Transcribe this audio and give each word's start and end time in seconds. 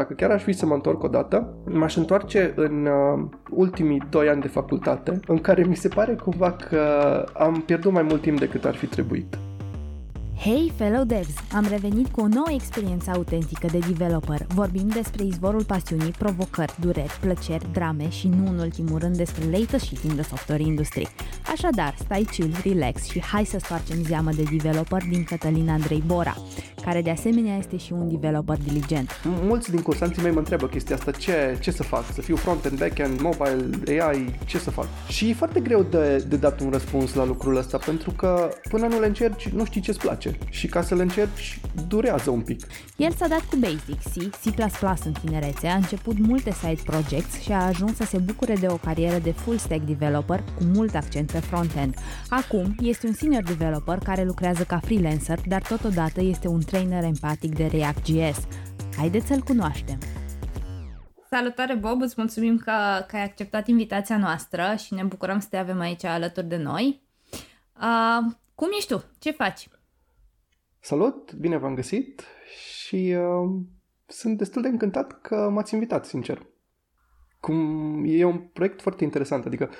dacă 0.00 0.14
chiar 0.14 0.30
aș 0.30 0.42
fi 0.42 0.52
să 0.52 0.66
mă 0.66 0.74
întorc 0.74 1.02
o 1.02 1.08
dată, 1.08 1.54
m-aș 1.64 1.96
întoarce 1.96 2.52
în 2.56 2.86
uh, 2.86 3.24
ultimii 3.50 4.02
doi 4.10 4.28
ani 4.28 4.40
de 4.40 4.48
facultate, 4.48 5.20
în 5.26 5.38
care 5.38 5.64
mi 5.64 5.76
se 5.76 5.88
pare 5.88 6.14
cumva 6.14 6.52
că 6.52 6.80
am 7.32 7.62
pierdut 7.66 7.92
mai 7.92 8.02
mult 8.02 8.20
timp 8.20 8.38
decât 8.38 8.64
ar 8.64 8.74
fi 8.74 8.86
trebuit. 8.86 9.38
Hey, 10.42 10.72
fellow 10.76 11.04
devs! 11.04 11.34
Am 11.54 11.66
revenit 11.68 12.08
cu 12.08 12.20
o 12.20 12.26
nouă 12.26 12.50
experiență 12.50 13.10
autentică 13.10 13.66
de 13.66 13.78
developer. 13.78 14.46
Vorbim 14.48 14.88
despre 14.88 15.24
izvorul 15.24 15.64
pasiunii, 15.64 16.10
provocări, 16.10 16.74
dureri, 16.80 17.18
plăceri, 17.20 17.72
drame 17.72 18.10
și 18.10 18.28
nu 18.28 18.50
în 18.50 18.58
ultimul 18.58 18.98
rând 18.98 19.16
despre 19.16 19.44
late 19.58 19.78
shit 19.78 20.00
de 20.00 20.22
software 20.22 20.62
industry. 20.62 21.08
Așadar, 21.52 21.94
stai 21.98 22.28
chill, 22.30 22.54
relax 22.62 23.04
și 23.04 23.22
hai 23.22 23.44
să 23.44 23.58
stoarcem 23.58 24.02
zeamă 24.02 24.30
de 24.30 24.42
developer 24.42 25.02
din 25.10 25.24
Cătălin 25.24 25.68
Andrei 25.68 26.02
Bora, 26.06 26.36
care 26.84 27.02
de 27.02 27.10
asemenea 27.10 27.56
este 27.56 27.76
și 27.76 27.92
un 27.92 28.08
developer 28.08 28.58
diligent. 28.58 29.10
Mulți 29.42 29.70
din 29.70 29.82
cursanții 29.82 30.22
mei 30.22 30.32
mă 30.32 30.38
întreabă 30.38 30.66
chestia 30.66 30.96
asta, 30.96 31.10
ce, 31.10 31.58
ce 31.60 31.70
să 31.70 31.82
fac? 31.82 32.04
Să 32.12 32.20
fiu 32.20 32.36
front-end, 32.36 32.78
back-end, 32.78 33.20
mobile, 33.20 34.00
AI, 34.02 34.38
ce 34.46 34.58
să 34.58 34.70
fac? 34.70 34.86
Și 35.08 35.28
e 35.28 35.34
foarte 35.34 35.60
greu 35.60 35.82
de, 35.82 36.24
de 36.28 36.36
dat 36.36 36.60
un 36.60 36.70
răspuns 36.70 37.14
la 37.14 37.24
lucrul 37.24 37.56
ăsta, 37.56 37.78
pentru 37.78 38.10
că 38.10 38.48
până 38.70 38.86
nu 38.86 39.00
le 39.00 39.06
încerci, 39.06 39.48
nu 39.48 39.64
știi 39.64 39.80
ce-ți 39.80 39.98
place 39.98 40.28
și 40.48 40.66
ca 40.66 40.82
să 40.82 40.94
le 40.94 41.02
încerci 41.02 41.60
durează 41.88 42.30
un 42.30 42.40
pic. 42.40 42.66
El 42.96 43.12
s-a 43.12 43.28
dat 43.28 43.40
cu 43.40 43.56
Basic, 43.56 44.00
C, 44.02 44.36
C++ 44.36 45.04
în 45.04 45.12
tinerețe, 45.12 45.66
a 45.66 45.74
început 45.74 46.18
multe 46.18 46.52
side 46.52 46.82
projects 46.84 47.40
și 47.40 47.52
a 47.52 47.66
ajuns 47.66 47.96
să 47.96 48.04
se 48.04 48.18
bucure 48.18 48.54
de 48.54 48.66
o 48.66 48.76
carieră 48.76 49.18
de 49.18 49.32
full 49.32 49.58
stack 49.58 49.80
developer 49.80 50.42
cu 50.56 50.64
mult 50.64 50.94
accent 50.94 51.32
pe 51.32 51.38
frontend. 51.38 51.94
Acum 52.28 52.74
este 52.80 53.06
un 53.06 53.12
senior 53.12 53.42
developer 53.42 53.98
care 53.98 54.24
lucrează 54.24 54.62
ca 54.62 54.78
freelancer, 54.78 55.38
dar 55.46 55.62
totodată 55.62 56.20
este 56.20 56.48
un 56.48 56.60
trainer 56.60 57.04
empatic 57.04 57.54
de 57.54 57.66
React.js. 57.66 58.46
Haideți 58.96 59.26
să-l 59.26 59.40
cunoaștem! 59.40 59.98
Salutare, 61.30 61.74
Bob! 61.74 62.02
Îți 62.02 62.14
mulțumim 62.16 62.56
că, 62.56 63.04
că 63.06 63.16
ai 63.16 63.24
acceptat 63.24 63.66
invitația 63.66 64.18
noastră 64.18 64.74
și 64.84 64.94
ne 64.94 65.02
bucurăm 65.02 65.40
să 65.40 65.46
te 65.50 65.56
avem 65.56 65.80
aici 65.80 66.04
alături 66.04 66.46
de 66.46 66.56
noi. 66.56 67.02
Uh, 67.80 68.32
cum 68.54 68.68
ești 68.76 68.92
tu? 68.92 69.04
Ce 69.18 69.30
faci? 69.30 69.68
Salut, 70.82 71.32
bine 71.32 71.56
v-am 71.56 71.74
găsit 71.74 72.24
și 72.78 73.16
uh, 73.16 73.60
sunt 74.06 74.38
destul 74.38 74.62
de 74.62 74.68
încântat 74.68 75.20
că 75.20 75.50
m-ați 75.50 75.74
invitat, 75.74 76.06
sincer. 76.06 76.46
Cum 77.40 78.04
e 78.06 78.24
un 78.24 78.38
proiect 78.38 78.80
foarte 78.80 79.04
interesant, 79.04 79.46
adică 79.46 79.70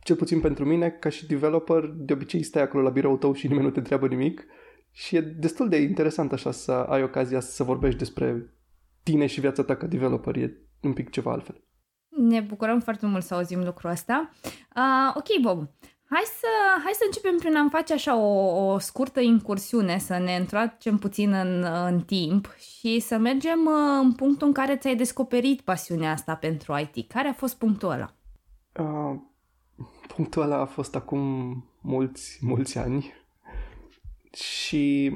cel 0.00 0.16
puțin 0.16 0.40
pentru 0.40 0.64
mine, 0.64 0.90
ca 0.90 1.08
și 1.08 1.26
developer, 1.26 1.84
de 1.84 2.12
obicei 2.12 2.42
stai 2.42 2.62
acolo 2.62 2.82
la 2.82 2.90
birou 2.90 3.16
tău 3.16 3.32
și 3.32 3.46
nimeni 3.46 3.66
nu 3.66 3.72
te 3.72 3.78
întreabă 3.78 4.06
nimic 4.06 4.46
și 4.90 5.16
e 5.16 5.20
destul 5.20 5.68
de 5.68 5.76
interesant 5.76 6.32
așa 6.32 6.50
să 6.50 6.72
ai 6.72 7.02
ocazia 7.02 7.40
să 7.40 7.62
vorbești 7.62 7.98
despre 7.98 8.54
tine 9.02 9.26
și 9.26 9.40
viața 9.40 9.62
ta 9.62 9.76
ca 9.76 9.86
developer, 9.86 10.36
e 10.36 10.58
un 10.82 10.92
pic 10.92 11.10
ceva 11.10 11.32
altfel. 11.32 11.64
Ne 12.08 12.40
bucurăm 12.40 12.80
foarte 12.80 13.06
mult 13.06 13.24
să 13.24 13.34
auzim 13.34 13.64
lucrul 13.64 13.90
ăsta. 13.90 14.30
Uh, 14.44 15.14
ok, 15.14 15.40
Bob. 15.42 15.70
Hai 16.10 16.22
să, 16.24 16.46
hai 16.82 16.92
să 16.92 17.02
începem 17.06 17.36
prin 17.38 17.56
a-mi 17.56 17.70
face 17.70 17.92
așa 17.92 18.16
o, 18.16 18.72
o 18.72 18.78
scurtă 18.78 19.20
incursiune, 19.20 19.98
să 19.98 20.18
ne 20.18 20.36
întoarcem 20.36 20.98
puțin 20.98 21.32
în, 21.32 21.64
în 21.86 22.00
timp 22.00 22.54
și 22.56 23.00
să 23.00 23.16
mergem 23.16 23.66
uh, 23.66 24.00
în 24.02 24.12
punctul 24.12 24.46
în 24.46 24.52
care 24.52 24.76
ți-ai 24.76 24.96
descoperit 24.96 25.60
pasiunea 25.60 26.12
asta 26.12 26.34
pentru 26.34 26.74
IT. 26.78 27.08
Care 27.08 27.28
a 27.28 27.32
fost 27.32 27.58
punctul 27.58 27.90
ăla? 27.90 28.14
Uh, 28.78 29.18
punctul 30.14 30.42
ăla 30.42 30.56
a 30.56 30.66
fost 30.66 30.94
acum 30.94 31.20
mulți, 31.80 32.38
mulți 32.40 32.78
ani 32.78 33.14
și 34.32 35.14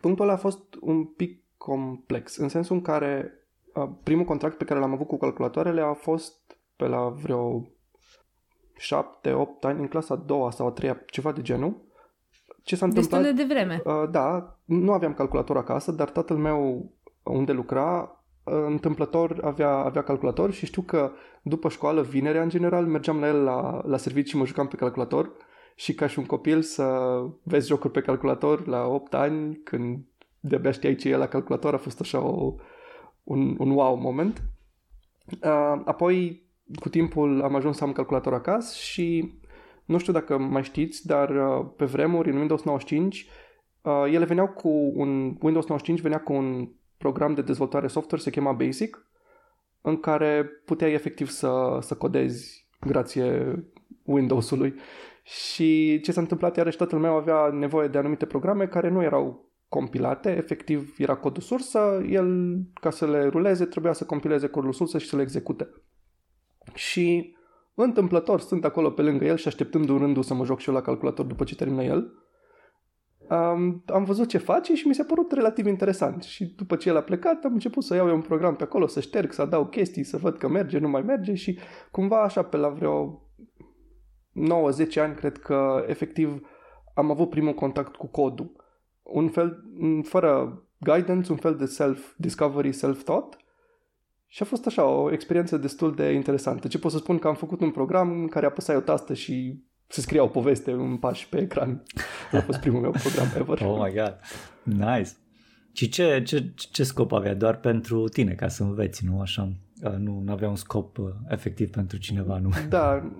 punctul 0.00 0.24
ăla 0.24 0.34
a 0.34 0.40
fost 0.40 0.62
un 0.80 1.04
pic 1.04 1.42
complex, 1.56 2.36
în 2.36 2.48
sensul 2.48 2.76
în 2.76 2.82
care 2.82 3.32
uh, 3.74 3.88
primul 4.02 4.24
contract 4.24 4.56
pe 4.56 4.64
care 4.64 4.80
l-am 4.80 4.92
avut 4.92 5.06
cu 5.06 5.16
calculatoarele 5.16 5.80
a 5.80 5.92
fost 5.92 6.58
pe 6.76 6.86
la 6.86 7.08
vreo 7.08 7.66
7, 8.76 9.32
8 9.32 9.64
ani, 9.64 9.80
în 9.80 9.88
clasa 9.88 10.14
a 10.14 10.22
doua 10.26 10.50
sau 10.50 10.66
a 10.66 10.70
treia, 10.70 11.02
ceva 11.06 11.32
de 11.32 11.42
genul. 11.42 11.84
Ce 12.62 12.76
s-a 12.76 12.84
întâmplat? 12.84 13.20
Destul 13.20 13.36
de 13.36 13.42
devreme. 13.42 13.82
Uh, 13.84 14.10
da, 14.10 14.58
nu 14.64 14.92
aveam 14.92 15.14
calculator 15.14 15.56
acasă, 15.56 15.92
dar 15.92 16.10
tatăl 16.10 16.36
meu, 16.36 16.90
unde 17.22 17.52
lucra, 17.52 18.20
uh, 18.44 18.64
întâmplător 18.66 19.40
avea, 19.42 19.70
avea 19.70 20.02
calculator 20.02 20.52
și 20.52 20.66
știu 20.66 20.82
că 20.82 21.10
după 21.42 21.68
școală, 21.68 22.02
vinerea 22.02 22.42
în 22.42 22.48
general, 22.48 22.86
mergeam 22.86 23.20
la 23.20 23.26
el 23.26 23.42
la, 23.42 23.82
la 23.84 23.96
serviciu 23.96 24.28
și 24.28 24.36
mă 24.36 24.46
jucam 24.46 24.66
pe 24.66 24.76
calculator 24.76 25.32
și 25.74 25.94
ca 25.94 26.06
și 26.06 26.18
un 26.18 26.24
copil 26.24 26.62
să 26.62 27.18
vezi 27.42 27.66
jocuri 27.66 27.92
pe 27.92 28.00
calculator 28.00 28.66
la 28.66 28.86
8 28.86 29.14
ani, 29.14 29.56
când 29.64 30.04
de-abia 30.40 30.70
știai 30.70 30.94
ce 30.94 31.08
e 31.08 31.16
la 31.16 31.26
calculator, 31.26 31.74
a 31.74 31.78
fost 31.78 32.00
așa 32.00 32.20
o, 32.20 32.54
un, 33.22 33.54
un 33.58 33.70
wow 33.70 33.96
moment. 33.96 34.42
Uh, 35.42 35.82
apoi 35.84 36.45
cu 36.74 36.88
timpul 36.88 37.42
am 37.42 37.54
ajuns 37.54 37.76
să 37.76 37.84
am 37.84 37.92
calculator 37.92 38.34
acasă 38.34 38.76
și 38.78 39.34
nu 39.84 39.98
știu 39.98 40.12
dacă 40.12 40.38
mai 40.38 40.62
știți, 40.62 41.06
dar 41.06 41.30
uh, 41.30 41.66
pe 41.76 41.84
vremuri 41.84 42.30
în 42.30 42.36
Windows 42.36 42.62
95 42.62 43.26
uh, 43.82 44.04
ele 44.12 44.24
veneau 44.24 44.48
cu 44.48 44.68
un 44.94 45.36
Windows 45.40 45.66
95 45.66 46.00
venea 46.00 46.20
cu 46.20 46.32
un 46.32 46.68
program 46.96 47.34
de 47.34 47.42
dezvoltare 47.42 47.86
software 47.86 48.22
se 48.22 48.30
chema 48.30 48.52
Basic 48.52 49.06
în 49.80 50.00
care 50.00 50.44
puteai 50.64 50.92
efectiv 50.92 51.28
să, 51.28 51.78
să 51.80 51.94
codezi 51.94 52.68
grație 52.80 53.54
Windows-ului. 54.02 54.74
Și 55.22 56.00
ce 56.00 56.12
s-a 56.12 56.20
întâmplat, 56.20 56.56
iarăși 56.56 56.76
tatăl 56.76 56.98
meu 56.98 57.14
avea 57.14 57.48
nevoie 57.48 57.88
de 57.88 57.98
anumite 57.98 58.26
programe 58.26 58.66
care 58.66 58.88
nu 58.88 59.02
erau 59.02 59.50
compilate, 59.68 60.36
efectiv 60.36 60.94
era 60.98 61.16
codul 61.16 61.42
sursă, 61.42 62.02
el 62.08 62.58
ca 62.80 62.90
să 62.90 63.06
le 63.06 63.26
ruleze 63.26 63.64
trebuia 63.64 63.92
să 63.92 64.04
compileze 64.04 64.46
codul 64.46 64.72
sursă 64.72 64.98
și 64.98 65.08
să 65.08 65.16
le 65.16 65.22
execute 65.22 65.68
și 66.74 67.34
întâmplător 67.74 68.40
sunt 68.40 68.64
acolo 68.64 68.90
pe 68.90 69.02
lângă 69.02 69.24
el 69.24 69.36
și 69.36 69.48
așteptând 69.48 69.88
un 69.88 69.98
rândul 69.98 70.22
să 70.22 70.34
mă 70.34 70.44
joc 70.44 70.60
și 70.60 70.68
eu 70.68 70.74
la 70.74 70.80
calculator 70.80 71.24
după 71.24 71.44
ce 71.44 71.54
termină 71.54 71.82
el. 71.82 72.12
Um, 73.28 73.82
am 73.86 74.04
văzut 74.04 74.28
ce 74.28 74.38
face 74.38 74.74
și 74.74 74.86
mi 74.86 74.94
s-a 74.94 75.04
părut 75.04 75.32
relativ 75.32 75.66
interesant 75.66 76.22
și 76.22 76.44
după 76.44 76.76
ce 76.76 76.88
el 76.88 76.96
a 76.96 77.00
plecat 77.00 77.44
am 77.44 77.52
început 77.52 77.82
să 77.84 77.94
iau 77.94 78.08
eu 78.08 78.14
un 78.14 78.20
program 78.20 78.56
pe 78.56 78.62
acolo, 78.62 78.86
să 78.86 79.00
șterg, 79.00 79.32
să 79.32 79.42
adaug 79.42 79.68
chestii, 79.68 80.04
să 80.04 80.16
văd 80.16 80.38
că 80.38 80.48
merge, 80.48 80.78
nu 80.78 80.88
mai 80.88 81.02
merge 81.02 81.34
și 81.34 81.58
cumva 81.90 82.22
așa 82.22 82.42
pe 82.42 82.56
la 82.56 82.68
vreo 82.68 83.22
9-10 84.96 85.00
ani 85.00 85.14
cred 85.14 85.38
că 85.38 85.84
efectiv 85.86 86.40
am 86.94 87.10
avut 87.10 87.30
primul 87.30 87.54
contact 87.54 87.96
cu 87.96 88.06
codul. 88.06 88.52
Un 89.02 89.28
fel, 89.28 89.64
fără 90.02 90.62
guidance, 90.78 91.32
un 91.32 91.38
fel 91.38 91.56
de 91.56 91.64
self-discovery, 91.64 92.72
self-thought 92.72 93.45
și 94.26 94.42
a 94.42 94.44
fost 94.44 94.66
așa 94.66 94.84
o 94.84 95.12
experiență 95.12 95.56
destul 95.56 95.94
de 95.94 96.12
interesantă. 96.12 96.68
Ce 96.68 96.78
pot 96.78 96.90
să 96.90 96.98
spun 96.98 97.18
că 97.18 97.28
am 97.28 97.34
făcut 97.34 97.60
un 97.60 97.70
program 97.70 98.10
în 98.10 98.28
care 98.28 98.46
apăsai 98.46 98.76
o 98.76 98.80
tastă 98.80 99.14
și 99.14 99.64
se 99.86 100.00
scria 100.00 100.22
o 100.22 100.28
poveste 100.28 100.70
în 100.70 100.96
pași 100.96 101.28
pe 101.28 101.38
ecran. 101.38 101.82
A 102.32 102.40
fost 102.40 102.58
primul 102.58 102.80
meu 102.80 102.90
program 102.90 103.26
ever. 103.36 103.60
Oh 103.60 103.86
my 103.86 103.92
god, 103.94 104.18
nice. 104.62 105.10
Și 105.72 105.88
ce, 105.88 106.22
ce, 106.22 106.52
ce 106.54 106.84
scop 106.84 107.12
avea? 107.12 107.34
Doar 107.34 107.56
pentru 107.56 108.08
tine, 108.08 108.34
ca 108.34 108.48
să 108.48 108.62
înveți, 108.62 109.04
nu 109.04 109.20
așa? 109.20 109.52
Nu 109.98 110.24
avea 110.28 110.48
un 110.48 110.56
scop 110.56 110.98
uh, 110.98 111.06
efectiv 111.28 111.70
pentru 111.70 111.98
cineva, 111.98 112.38
nu? 112.38 112.50
Da, 112.68 113.12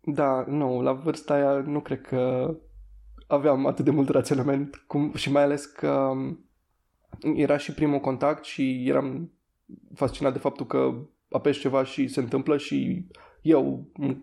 da, 0.00 0.44
nu, 0.48 0.82
la 0.82 0.92
vârsta 0.92 1.34
aia 1.34 1.52
nu 1.52 1.80
cred 1.80 2.00
că 2.00 2.54
aveam 3.26 3.66
atât 3.66 3.84
de 3.84 3.90
mult 3.90 4.08
raționament 4.08 4.76
cum, 4.86 5.12
și 5.14 5.32
mai 5.32 5.42
ales 5.42 5.64
că 5.64 5.90
um, 5.90 6.44
era 7.34 7.56
și 7.56 7.72
primul 7.72 8.00
contact 8.00 8.44
și 8.44 8.88
eram 8.88 9.32
fascinat 9.94 10.32
de 10.32 10.38
faptul 10.38 10.66
că 10.66 10.94
apeși 11.30 11.60
ceva 11.60 11.84
și 11.84 12.08
se 12.08 12.20
întâmplă 12.20 12.56
și 12.56 13.06
eu, 13.42 13.90
un 13.98 14.22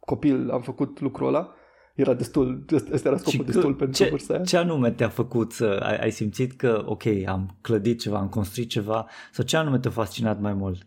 copil, 0.00 0.50
am 0.50 0.62
făcut 0.62 1.00
lucrul 1.00 1.26
ăla. 1.26 1.54
Era 1.94 2.14
destul, 2.14 2.64
ăsta 2.92 3.08
era 3.08 3.16
scopul 3.16 3.44
destul 3.44 3.74
pentru 3.74 4.04
ce, 4.04 4.10
vârsta 4.10 4.34
aia. 4.34 4.42
Ce 4.42 4.56
anume 4.56 4.90
te-a 4.90 5.08
făcut 5.08 5.52
să 5.52 5.80
ai, 5.82 5.96
ai 5.96 6.10
simțit 6.10 6.52
că, 6.52 6.82
ok, 6.86 7.02
am 7.26 7.56
clădit 7.60 8.00
ceva, 8.00 8.18
am 8.18 8.28
construit 8.28 8.68
ceva, 8.68 9.06
sau 9.32 9.44
ce 9.44 9.56
anume 9.56 9.78
te-a 9.78 9.90
fascinat 9.90 10.40
mai 10.40 10.52
mult? 10.52 10.82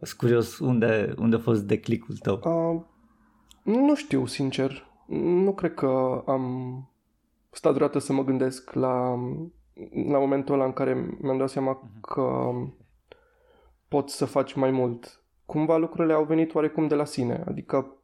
Sunt 0.00 0.18
curios 0.18 0.58
unde, 0.58 1.14
unde 1.18 1.36
a 1.36 1.38
fost 1.38 1.62
declicul 1.62 2.16
tău. 2.16 2.34
Uh, 2.34 2.82
nu 3.74 3.94
știu, 3.94 4.26
sincer. 4.26 4.86
Nu 5.44 5.54
cred 5.54 5.74
că 5.74 6.22
am 6.26 6.44
stat 7.50 7.72
vreodată 7.74 7.98
să 7.98 8.12
mă 8.12 8.24
gândesc 8.24 8.72
la, 8.72 9.14
la 10.10 10.18
momentul 10.18 10.54
ăla 10.54 10.64
în 10.64 10.72
care 10.72 11.18
mi-am 11.20 11.38
dat 11.38 11.50
seama 11.50 11.80
uh-huh. 11.80 12.00
că 12.00 12.50
poți 13.88 14.16
să 14.16 14.24
faci 14.24 14.54
mai 14.54 14.70
mult. 14.70 15.22
Cumva 15.46 15.76
lucrurile 15.76 16.12
au 16.12 16.24
venit 16.24 16.54
oarecum 16.54 16.86
de 16.86 16.94
la 16.94 17.04
sine, 17.04 17.44
adică 17.46 17.98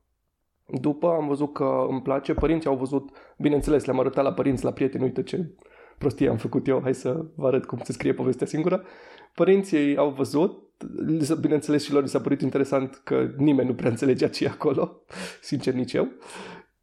după 0.67 1.09
am 1.09 1.27
văzut 1.27 1.53
că 1.53 1.87
îmi 1.89 2.03
place, 2.03 2.35
părinții 2.35 2.69
au 2.69 2.77
văzut, 2.77 3.11
bineînțeles, 3.39 3.85
le-am 3.85 3.99
arătat 3.99 4.25
la 4.25 4.33
părinți, 4.33 4.65
la 4.65 4.73
prieteni, 4.73 5.05
uite 5.05 5.23
ce 5.23 5.51
prostie 5.99 6.29
am 6.29 6.37
făcut 6.37 6.67
eu, 6.67 6.81
hai 6.83 6.95
să 6.95 7.25
vă 7.35 7.47
arăt 7.47 7.65
cum 7.65 7.79
se 7.83 7.93
scrie 7.93 8.13
povestea 8.15 8.47
singură. 8.47 8.85
Părinții 9.35 9.97
au 9.97 10.11
văzut, 10.11 10.63
bineînțeles 11.41 11.85
și 11.85 11.93
lor 11.93 12.03
li 12.03 12.09
s-a 12.09 12.21
părut 12.21 12.41
interesant 12.41 13.01
că 13.05 13.31
nimeni 13.37 13.69
nu 13.69 13.75
prea 13.75 13.91
înțelegea 13.91 14.29
ce 14.29 14.45
e 14.45 14.49
acolo, 14.49 15.01
sincer 15.51 15.75
nici 15.75 15.93
eu. 15.93 16.09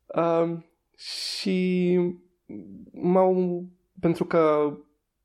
Uh, 0.06 0.58
și 0.96 2.00
m-au, 2.92 3.64
pentru 4.00 4.26
că 4.26 4.74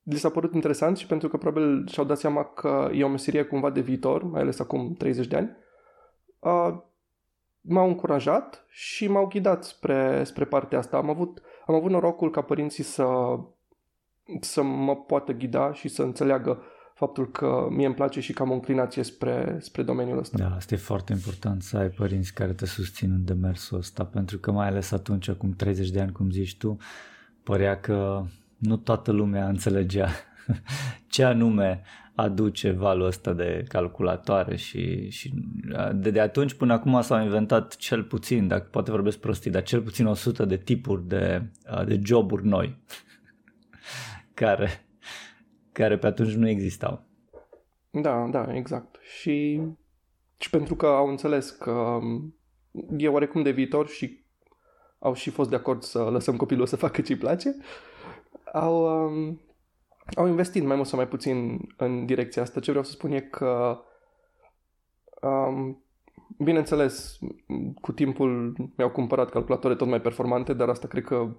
li 0.08 0.16
s-a 0.16 0.30
părut 0.30 0.54
interesant 0.54 0.96
și 0.96 1.06
pentru 1.06 1.28
că 1.28 1.36
probabil 1.36 1.86
și-au 1.88 2.06
dat 2.06 2.18
seama 2.18 2.44
că 2.44 2.90
e 2.92 3.04
o 3.04 3.08
meserie 3.08 3.42
cumva 3.42 3.70
de 3.70 3.80
viitor, 3.80 4.22
mai 4.22 4.40
ales 4.40 4.58
acum 4.58 4.94
30 4.94 5.26
de 5.26 5.36
ani, 5.36 5.56
uh, 6.38 6.78
m-au 7.60 7.88
încurajat 7.88 8.64
și 8.68 9.08
m-au 9.08 9.26
ghidat 9.26 9.64
spre, 9.64 10.24
spre 10.24 10.44
partea 10.44 10.78
asta. 10.78 10.96
Am 10.96 11.10
avut, 11.10 11.42
am 11.66 11.74
avut 11.74 11.90
norocul 11.90 12.30
ca 12.30 12.40
părinții 12.40 12.82
să, 12.82 13.06
să 14.40 14.62
mă 14.62 14.96
poată 14.96 15.32
ghida 15.32 15.72
și 15.72 15.88
să 15.88 16.02
înțeleagă 16.02 16.62
faptul 16.94 17.30
că 17.30 17.66
mie 17.70 17.86
îmi 17.86 17.94
place 17.94 18.20
și 18.20 18.32
că 18.32 18.42
am 18.42 18.50
o 18.50 18.54
înclinație 18.54 19.02
spre, 19.02 19.56
spre 19.60 19.82
domeniul 19.82 20.18
ăsta. 20.18 20.38
Da, 20.38 20.54
asta 20.54 20.74
e 20.74 20.78
foarte 20.78 21.12
important 21.12 21.62
să 21.62 21.76
ai 21.76 21.88
părinți 21.88 22.34
care 22.34 22.52
te 22.52 22.66
susțin 22.66 23.12
în 23.12 23.24
demersul 23.24 23.78
ăsta, 23.78 24.04
pentru 24.04 24.38
că 24.38 24.50
mai 24.50 24.66
ales 24.66 24.90
atunci, 24.90 25.28
acum 25.28 25.50
30 25.50 25.90
de 25.90 26.00
ani, 26.00 26.12
cum 26.12 26.30
zici 26.30 26.56
tu, 26.56 26.76
părea 27.42 27.80
că 27.80 28.24
nu 28.56 28.76
toată 28.76 29.12
lumea 29.12 29.48
înțelegea 29.48 30.08
ce 31.08 31.24
anume 31.24 31.82
aduce 32.14 32.70
valul 32.70 33.06
ăsta 33.06 33.32
de 33.32 33.64
calculatoare 33.68 34.56
și, 34.56 35.10
și 35.10 35.32
de, 35.94 36.10
de 36.10 36.20
atunci 36.20 36.54
până 36.54 36.72
acum 36.72 37.00
s-au 37.00 37.22
inventat 37.22 37.76
cel 37.76 38.02
puțin, 38.02 38.48
dacă 38.48 38.68
poate 38.70 38.90
vorbesc 38.90 39.18
prostii, 39.18 39.50
dar 39.50 39.62
cel 39.62 39.82
puțin 39.82 40.06
100 40.06 40.44
de 40.44 40.56
tipuri 40.56 41.08
de, 41.08 41.42
de 41.86 42.00
joburi 42.04 42.46
noi 42.46 42.76
care, 44.34 44.86
care 45.72 45.98
pe 45.98 46.06
atunci 46.06 46.32
nu 46.32 46.48
existau. 46.48 47.04
Da, 47.90 48.28
da, 48.30 48.54
exact. 48.54 48.96
Și, 49.18 49.60
și 50.38 50.50
pentru 50.50 50.74
că 50.74 50.86
au 50.86 51.08
înțeles 51.08 51.50
că 51.50 51.98
e 52.96 53.08
oarecum 53.08 53.42
de 53.42 53.50
viitor 53.50 53.88
și 53.88 54.24
au 54.98 55.14
și 55.14 55.30
fost 55.30 55.50
de 55.50 55.56
acord 55.56 55.82
să 55.82 55.98
lăsăm 55.98 56.36
copilul 56.36 56.66
să 56.66 56.76
facă 56.76 57.00
ce-i 57.00 57.16
place, 57.16 57.56
au, 58.52 59.04
um, 59.04 59.40
au 60.14 60.26
investit 60.26 60.64
mai 60.64 60.76
mult 60.76 60.88
sau 60.88 60.98
mai 60.98 61.08
puțin 61.08 61.60
în 61.76 62.06
direcția 62.06 62.42
asta. 62.42 62.60
Ce 62.60 62.70
vreau 62.70 62.84
să 62.84 62.90
spun 62.90 63.12
e 63.12 63.20
că, 63.20 63.78
um, 65.22 65.84
bineînțeles, 66.38 67.18
cu 67.80 67.92
timpul 67.92 68.54
mi-au 68.76 68.90
cumpărat 68.90 69.30
calculatoare 69.30 69.76
tot 69.76 69.88
mai 69.88 70.00
performante, 70.00 70.52
dar 70.52 70.68
asta 70.68 70.88
cred 70.88 71.04
că 71.04 71.36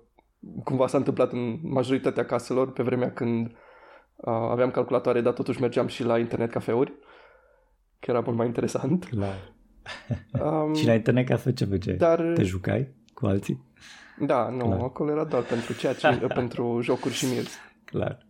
cumva 0.63 0.88
s-a 0.88 0.98
întâmplat 0.98 1.31
în 1.31 1.59
majoritatea 1.62 2.25
caselor 2.25 2.71
pe 2.71 2.83
vremea 2.83 3.13
când 3.13 3.45
uh, 3.45 4.48
aveam 4.50 4.71
calculatoare, 4.71 5.21
dar 5.21 5.33
totuși 5.33 5.62
mergeam 5.62 5.88
și 5.88 6.04
la 6.04 6.19
internet 6.19 6.51
cafeuri, 6.51 6.94
că 8.00 8.12
era 8.12 8.19
mult 8.19 8.38
mai 8.38 8.45
interesant. 8.45 9.06
Clar. 9.06 9.54
Um, 10.42 10.74
și 10.80 10.86
la 10.86 10.94
internet 10.94 11.27
cafe 11.27 11.54
ce 11.54 11.65
făceai? 11.65 11.95
Dar... 11.95 12.31
Te 12.36 12.44
jucai 12.44 12.88
cu 13.13 13.25
alții? 13.25 13.66
Da, 14.19 14.50
nu, 14.50 14.65
Clar. 14.65 14.79
acolo 14.79 15.12
era 15.12 15.24
doar 15.24 15.44
pentru 15.44 15.74
ceea 15.74 15.94
ce, 15.94 16.18
pentru 16.39 16.79
jocuri 16.81 17.13
și 17.13 17.25
miezi. 17.25 17.57
Clar 17.85 18.27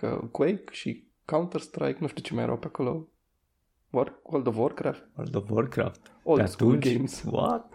că 0.00 0.28
Quake 0.30 0.64
și 0.70 1.04
Counter-Strike, 1.24 1.96
nu 2.00 2.06
știu 2.06 2.22
ce 2.22 2.34
mai 2.34 2.42
erau 2.42 2.56
pe 2.56 2.66
acolo. 2.66 3.08
War, 3.90 4.20
World 4.22 4.46
of 4.46 4.56
Warcraft? 4.56 5.08
World 5.16 5.34
of 5.34 5.50
Warcraft. 5.50 6.12
Old 6.22 6.40
pe 6.40 6.46
school 6.46 6.76
atunci? 6.76 6.94
games. 6.94 7.24
What? 7.26 7.72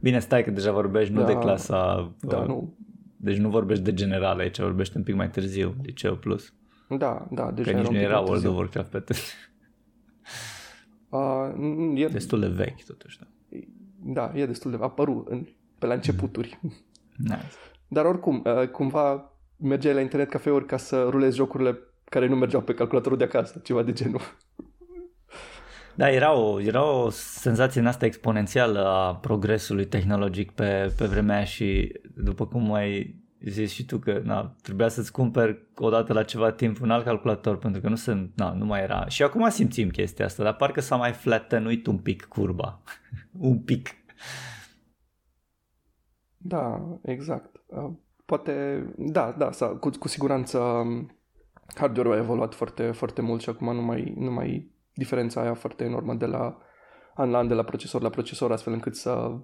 Bine, 0.00 0.18
stai 0.18 0.44
că 0.44 0.50
deja 0.50 0.72
vorbești 0.72 1.12
da, 1.12 1.20
nu 1.20 1.26
de 1.26 1.38
clasa... 1.38 2.12
Da, 2.20 2.38
uh, 2.38 2.46
nu. 2.46 2.76
Deci 3.16 3.36
nu 3.36 3.48
vorbești 3.48 3.84
de 3.84 3.94
general 3.94 4.38
aici, 4.38 4.60
vorbești 4.60 4.96
un 4.96 5.02
pic 5.02 5.14
mai 5.14 5.30
târziu, 5.30 5.74
liceu 5.82 6.16
plus. 6.16 6.54
Da, 6.88 7.26
da, 7.30 7.50
deja 7.50 7.70
Că 7.70 7.76
nici 7.76 7.88
nu 7.88 7.96
era 7.96 8.20
World 8.20 8.46
of 8.46 8.56
Warcraft 8.56 8.90
pe 8.90 8.96
atunci. 8.96 9.20
Uh, 11.08 12.00
e... 12.00 12.06
Destul 12.08 12.40
de 12.40 12.46
vechi, 12.46 12.84
totuși, 12.84 13.18
da. 13.18 13.26
Da, 13.96 14.32
e 14.34 14.46
destul 14.46 14.70
de... 14.70 14.76
apărut 14.80 15.28
în, 15.28 15.46
pe 15.78 15.86
la 15.86 15.94
începuturi. 15.94 16.58
Nice. 17.16 17.52
Dar 17.88 18.04
oricum, 18.04 18.42
uh, 18.44 18.68
cumva 18.68 19.32
mergeai 19.56 19.94
la 19.94 20.00
internet 20.00 20.28
cafeuri 20.28 20.66
ca 20.66 20.76
să 20.76 21.06
rulezi 21.10 21.36
jocurile 21.36 21.78
care 22.04 22.26
nu 22.26 22.36
mergeau 22.36 22.62
pe 22.62 22.74
calculatorul 22.74 23.18
de 23.18 23.24
acasă, 23.24 23.60
ceva 23.64 23.82
de 23.82 23.92
genul. 23.92 24.20
Da, 25.94 26.10
era 26.10 26.32
o, 26.32 26.60
era 26.60 26.84
o 26.84 27.10
senzație 27.10 27.80
în 27.80 27.86
asta 27.86 28.06
exponențială 28.06 28.86
a 28.86 29.14
progresului 29.14 29.86
tehnologic 29.86 30.50
pe, 30.50 30.92
pe 30.96 31.04
vremea 31.04 31.44
și 31.44 31.92
după 32.14 32.46
cum 32.46 32.72
ai 32.72 33.22
zis 33.46 33.72
și 33.72 33.84
tu 33.84 33.98
că 33.98 34.20
na, 34.24 34.54
trebuia 34.62 34.88
să-ți 34.88 35.12
cumperi 35.12 35.58
odată 35.76 36.12
la 36.12 36.22
ceva 36.22 36.50
timp 36.50 36.80
un 36.80 36.90
alt 36.90 37.04
calculator 37.04 37.58
pentru 37.58 37.80
că 37.80 37.88
nu, 37.88 37.96
se, 37.96 38.28
na, 38.34 38.52
nu 38.52 38.64
mai 38.64 38.82
era. 38.82 39.08
Și 39.08 39.22
acum 39.22 39.48
simțim 39.48 39.88
chestia 39.88 40.24
asta, 40.24 40.42
dar 40.42 40.54
parcă 40.54 40.80
s-a 40.80 40.96
mai 40.96 41.12
flattenuit 41.12 41.86
un 41.86 41.98
pic 41.98 42.24
curba. 42.24 42.80
un 43.38 43.58
pic. 43.58 43.88
Da, 46.46 46.98
exact. 47.02 47.60
Uh, 47.66 47.90
poate, 48.24 48.84
da, 48.96 49.34
da, 49.38 49.50
s-a, 49.52 49.66
cu, 49.66 49.90
cu 49.98 50.08
siguranță 50.08 50.58
um, 50.58 51.10
hardware-ul 51.74 52.14
a 52.14 52.18
evoluat 52.18 52.54
foarte, 52.54 52.90
foarte 52.90 53.22
mult 53.22 53.40
și 53.40 53.48
acum 53.48 53.74
nu 53.74 53.82
mai, 53.82 54.14
nu 54.16 54.30
mai 54.30 54.70
diferența 54.94 55.40
aia 55.40 55.54
foarte 55.54 55.84
enormă 55.84 56.14
de 56.14 56.26
la 56.26 56.58
an 57.14 57.30
la 57.30 57.38
an, 57.38 57.48
de 57.48 57.54
la 57.54 57.62
procesor 57.62 58.02
la 58.02 58.08
procesor, 58.08 58.52
astfel 58.52 58.72
încât 58.72 58.96
să, 58.96 59.38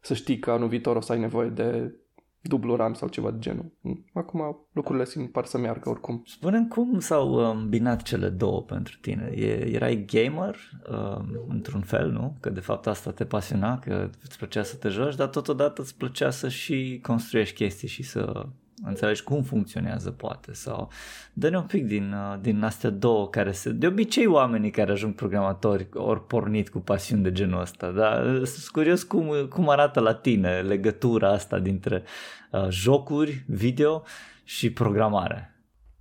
să 0.00 0.14
știi 0.14 0.38
că 0.38 0.50
anul 0.50 0.68
viitor 0.68 0.96
o 0.96 1.00
să 1.00 1.12
ai 1.12 1.18
nevoie 1.18 1.48
de 1.48 1.94
dublu 2.42 2.76
RAM 2.76 2.94
sau 2.94 3.08
ceva 3.08 3.30
de 3.30 3.38
genul. 3.38 3.72
Acum 4.12 4.66
lucrurile 4.72 5.04
simt 5.04 5.32
par 5.32 5.44
să 5.44 5.58
meargă 5.58 5.88
oricum. 5.88 6.22
spune 6.26 6.66
cum 6.68 6.98
s-au 6.98 7.32
îmbinat 7.32 8.02
cele 8.02 8.28
două 8.28 8.62
pentru 8.62 8.98
tine? 9.00 9.32
E, 9.34 9.74
erai 9.74 10.04
gamer 10.04 10.56
um, 10.90 11.46
într-un 11.48 11.80
fel, 11.80 12.10
nu? 12.10 12.36
Că 12.40 12.50
de 12.50 12.60
fapt 12.60 12.86
asta 12.86 13.10
te 13.10 13.24
pasiona, 13.24 13.78
că 13.78 14.10
îți 14.22 14.38
plăcea 14.38 14.62
să 14.62 14.76
te 14.76 14.88
joci, 14.88 15.16
dar 15.16 15.28
totodată 15.28 15.82
îți 15.82 15.96
plăcea 15.96 16.30
să 16.30 16.48
și 16.48 16.98
construiești 17.02 17.54
chestii 17.54 17.88
și 17.88 18.02
să 18.02 18.46
înțelegi 18.84 19.22
cum 19.22 19.42
funcționează 19.42 20.10
poate 20.10 20.52
sau 20.52 20.90
dă-ne 21.32 21.56
un 21.56 21.66
pic 21.66 21.86
din, 21.86 22.12
uh, 22.12 22.40
din 22.40 22.62
astea 22.62 22.90
două 22.90 23.28
care 23.28 23.52
se, 23.52 23.70
de 23.70 23.86
obicei 23.86 24.26
oamenii 24.26 24.70
care 24.70 24.92
ajung 24.92 25.14
programatori 25.14 25.88
ori 25.92 26.26
pornit 26.26 26.68
cu 26.68 26.78
pasiuni 26.78 27.22
de 27.22 27.32
genul 27.32 27.60
ăsta, 27.60 27.90
dar 27.90 28.26
uh, 28.26 28.46
sunt 28.46 28.66
curios 28.72 29.02
cum, 29.02 29.46
cum 29.48 29.68
arată 29.68 30.00
la 30.00 30.14
tine 30.14 30.60
legătura 30.60 31.32
asta 31.32 31.58
dintre 31.58 32.02
uh, 32.50 32.66
jocuri, 32.68 33.44
video 33.46 34.02
și 34.44 34.72
programare. 34.72 35.54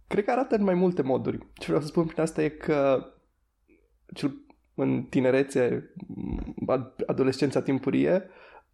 Cred 0.07 0.23
că 0.23 0.31
arată 0.31 0.55
în 0.55 0.63
mai 0.63 0.73
multe 0.73 1.01
moduri. 1.01 1.37
Ce 1.53 1.65
vreau 1.65 1.81
să 1.81 1.87
spun 1.87 2.05
prin 2.05 2.21
asta 2.21 2.43
e 2.43 2.49
că 2.49 3.05
cel 4.13 4.47
în 4.75 5.03
tinerețe, 5.03 5.93
adolescența 7.07 7.61
timpurie, 7.61 8.23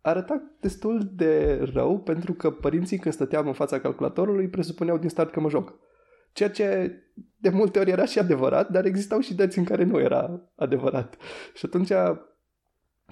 arăta 0.05 0.41
destul 0.59 1.11
de 1.13 1.59
rău 1.73 1.99
pentru 1.99 2.33
că 2.33 2.51
părinții 2.51 2.97
când 2.97 3.13
stăteam 3.13 3.47
în 3.47 3.53
fața 3.53 3.79
calculatorului 3.79 4.47
presupuneau 4.47 4.97
din 4.97 5.09
start 5.09 5.31
că 5.31 5.39
mă 5.39 5.49
joc. 5.49 5.73
Ceea 6.33 6.49
ce 6.49 6.99
de 7.37 7.49
multe 7.49 7.79
ori 7.79 7.89
era 7.89 8.05
și 8.05 8.19
adevărat, 8.19 8.69
dar 8.69 8.85
existau 8.85 9.19
și 9.19 9.35
dăți 9.35 9.57
în 9.57 9.63
care 9.63 9.83
nu 9.83 9.99
era 9.99 10.41
adevărat. 10.55 11.17
Și 11.53 11.65
atunci 11.65 11.91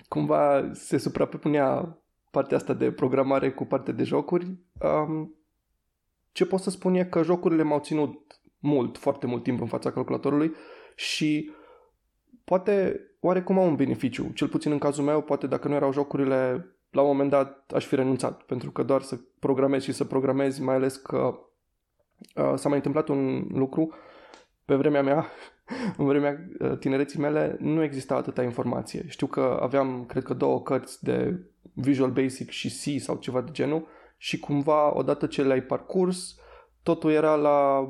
cumva 0.08 0.70
se 0.74 0.98
suprapunea 0.98 1.98
partea 2.32 2.58
asta 2.58 2.74
de 2.74 2.91
programare 2.91 3.51
cu 3.51 3.65
partea 3.65 3.94
de 3.94 4.03
jocuri. 4.03 4.58
Um, 4.82 5.36
ce 6.32 6.46
pot 6.46 6.60
să 6.60 6.70
spun 6.70 6.94
e 6.94 7.03
că 7.03 7.24
jocurile 7.24 7.63
m-au 7.63 7.79
ținut 7.79 8.41
mult, 8.60 8.98
foarte 8.98 9.25
mult 9.25 9.44
timp 9.44 9.62
în 9.62 9.68
fața 9.68 9.91
calculatorului 9.91 10.51
și 10.96 11.51
poate 12.44 13.01
oarecum 13.20 13.58
au 13.58 13.68
un 13.68 13.75
beneficiu. 13.75 14.32
Cel 14.34 14.48
puțin 14.48 14.72
în 14.72 14.77
cazul 14.77 15.03
meu, 15.03 15.22
poate 15.22 15.48
dacă 15.48 15.68
nu 15.68 15.74
erau 15.74 15.91
jocurile, 15.91 16.68
la 16.94 17.02
un 17.02 17.08
moment 17.08 17.30
dat 17.30 17.72
aș 17.76 17.86
fi 17.86 17.96
renunțat, 17.96 18.42
pentru 18.42 18.72
că 18.72 18.84
doar 18.84 19.02
să 19.02 19.20
programezi 19.40 19.86
și 19.86 19.92
să 19.92 20.04
programezi, 20.04 20.62
mai 20.62 20.76
ales 20.76 20.96
că 20.96 21.40
uh, 22.36 22.54
s-a 22.56 22.68
mai 22.68 22.78
întâmplat 22.78 23.08
un 23.08 23.48
lucru 23.52 23.94
pe 24.66 24.76
vremea 24.76 25.02
mea, 25.02 25.26
în 25.98 26.06
vremea 26.06 26.50
uh, 26.60 26.78
tinereții 26.78 27.20
mele, 27.20 27.58
nu 27.60 27.84
exista 27.84 28.16
atâta 28.16 28.44
informație. 28.44 29.06
Știu 29.08 29.28
că 29.28 29.60
aveam, 29.62 30.06
cred 30.06 30.24
că, 30.24 30.34
două 30.34 30.62
cărți 30.62 31.04
de 31.04 31.40
Visual 31.74 32.12
Basic 32.12 32.50
și 32.50 32.68
C 32.68 33.02
sau 33.02 33.16
ceva 33.16 33.42
de 33.42 33.52
genul 33.52 33.88
și 34.18 34.40
cumva, 34.40 34.98
odată 34.98 35.26
ce 35.26 35.44
le-ai 35.44 35.62
parcurs, 35.62 36.36
totul 36.84 37.12
era 37.12 37.36
la 37.36 37.88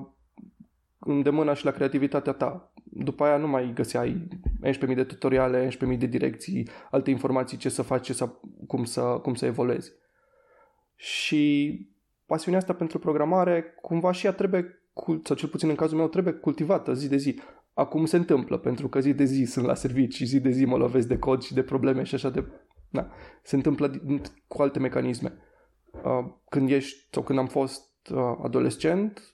îndemâna 0.99 1.53
și 1.53 1.65
la 1.65 1.71
creativitatea 1.71 2.33
ta 2.33 2.72
după 2.95 3.23
aia 3.23 3.37
nu 3.37 3.47
mai 3.47 3.71
găseai 3.73 4.27
11.000 4.63 4.95
de 4.95 5.03
tutoriale, 5.03 5.67
11.000 5.67 5.97
de 5.97 6.05
direcții, 6.05 6.69
alte 6.91 7.09
informații 7.09 7.57
ce 7.57 7.69
să 7.69 7.81
faci, 7.81 8.05
ce 8.05 8.13
să, 8.13 8.29
cum, 8.67 8.83
să, 8.83 9.01
cum 9.01 9.33
să 9.33 9.45
evoluezi. 9.45 9.91
Și 10.95 11.71
pasiunea 12.25 12.59
asta 12.59 12.73
pentru 12.73 12.99
programare, 12.99 13.63
cumva 13.81 14.11
și 14.11 14.25
ea 14.25 14.33
trebuie, 14.33 14.83
sau 15.23 15.35
cel 15.35 15.49
puțin 15.49 15.69
în 15.69 15.75
cazul 15.75 15.97
meu, 15.97 16.07
trebuie 16.07 16.33
cultivată 16.33 16.93
zi 16.93 17.09
de 17.09 17.17
zi. 17.17 17.39
Acum 17.73 18.05
se 18.05 18.17
întâmplă, 18.17 18.57
pentru 18.57 18.87
că 18.87 18.99
zi 18.99 19.13
de 19.13 19.23
zi 19.23 19.43
sunt 19.43 19.65
la 19.65 19.73
servici 19.73 20.15
și 20.15 20.25
zi 20.25 20.39
de 20.39 20.49
zi 20.49 20.65
mă 20.65 20.77
lovesc 20.77 21.07
de 21.07 21.17
cod 21.17 21.41
și 21.41 21.53
de 21.53 21.63
probleme 21.63 22.03
și 22.03 22.15
așa 22.15 22.29
de... 22.29 22.45
Na, 22.89 23.11
se 23.43 23.55
întâmplă 23.55 24.01
cu 24.47 24.61
alte 24.61 24.79
mecanisme. 24.79 25.37
Uh, 26.03 26.25
când 26.49 26.69
ești, 26.69 27.07
sau 27.11 27.23
când 27.23 27.39
am 27.39 27.47
fost 27.47 28.09
uh, 28.11 28.37
adolescent, 28.43 29.32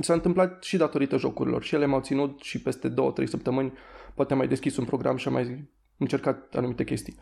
S-a 0.00 0.12
întâmplat 0.12 0.62
și 0.62 0.76
datorită 0.76 1.16
jocurilor 1.16 1.62
și 1.62 1.74
ele 1.74 1.86
m-au 1.86 2.00
ținut 2.00 2.40
și 2.40 2.62
peste 2.62 2.90
2-3 2.90 2.94
săptămâni 3.24 3.72
poate 4.14 4.32
am 4.32 4.38
mai 4.38 4.48
deschis 4.48 4.76
un 4.76 4.84
program 4.84 5.16
și 5.16 5.28
am 5.28 5.34
mai 5.34 5.68
încercat 5.96 6.54
anumite 6.54 6.84
chestii. 6.84 7.18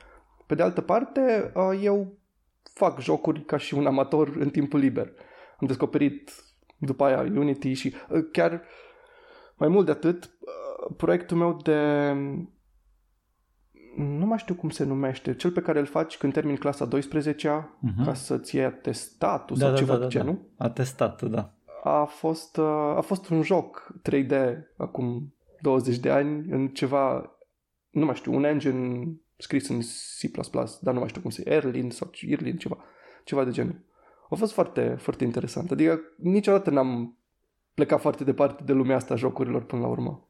Pe 0.47 0.55
de 0.55 0.63
altă 0.63 0.81
parte, 0.81 1.53
eu 1.81 2.19
fac 2.63 3.01
jocuri 3.01 3.45
ca 3.45 3.57
și 3.57 3.75
un 3.75 3.87
amator 3.87 4.37
în 4.39 4.51
timpul 4.51 4.79
liber. 4.79 5.13
Am 5.61 5.67
descoperit 5.67 6.33
după 6.79 7.05
aia 7.05 7.21
Unity 7.21 7.73
și 7.73 7.95
uh, 8.09 8.25
chiar 8.33 8.63
mai 9.57 9.69
mult 9.69 9.87
de 9.87 9.91
atât, 9.91 10.25
uh, 10.25 10.95
proiectul 10.97 11.37
meu 11.37 11.57
de 11.63 12.13
nu 13.97 14.27
mai 14.27 14.39
știu 14.39 14.55
cum 14.55 14.71
se 14.71 14.85
numește, 14.85 15.35
cel 15.35 15.51
pe 15.51 15.61
care 15.61 15.79
îl 15.79 15.87
faci 15.87 16.17
când 16.17 16.33
termini 16.33 16.59
clasa 16.59 16.85
12 16.85 17.49
uh-huh. 17.49 17.81
Mhm. 17.81 18.05
ca 18.05 18.15
să-ți 18.15 18.57
iei 18.57 18.65
atestatul 18.65 19.57
da, 19.57 19.65
sau 19.65 19.75
da, 19.75 19.79
ceva 19.79 19.93
da, 19.93 19.99
da, 19.99 20.05
de 20.05 20.11
genul. 20.11 20.39
Da. 20.57 20.65
Atestatul, 20.65 21.31
da. 21.31 21.53
A 21.87 22.05
fost, 22.05 22.57
uh, 22.57 22.97
a 22.97 23.01
fost 23.01 23.29
un 23.29 23.43
joc 23.43 23.95
3D 24.03 24.57
acum 24.77 25.35
20 25.61 25.99
de 25.99 26.11
ani 26.11 26.51
în 26.51 26.69
ceva, 26.69 27.37
nu 27.91 28.05
mai 28.05 28.15
știu, 28.15 28.35
un 28.35 28.45
engine 28.45 29.17
scris 29.37 29.69
în 29.69 29.81
C++, 29.81 30.31
dar 30.81 30.95
nu 30.95 31.01
mai 31.01 31.09
știu 31.09 31.21
cum 31.21 31.31
se 31.31 31.51
Erlin 31.51 31.91
sau 31.91 32.11
Irlin, 32.21 32.57
ceva, 32.57 32.77
ceva 33.25 33.45
de 33.45 33.51
genul. 33.51 33.85
A 34.31 34.35
fost 34.35 34.53
foarte, 34.53 34.97
foarte 34.99 35.25
interesant. 35.25 35.71
Adică 35.71 36.01
niciodată 36.17 36.71
n-am 36.71 37.19
plecat 37.75 38.01
foarte 38.01 38.25
departe 38.25 38.63
de 38.65 38.73
lumea 38.73 38.97
asta 38.97 39.15
a 39.15 39.17
jocurilor 39.17 39.65
până 39.65 39.83
la 39.83 39.89
urmă. 39.89 40.29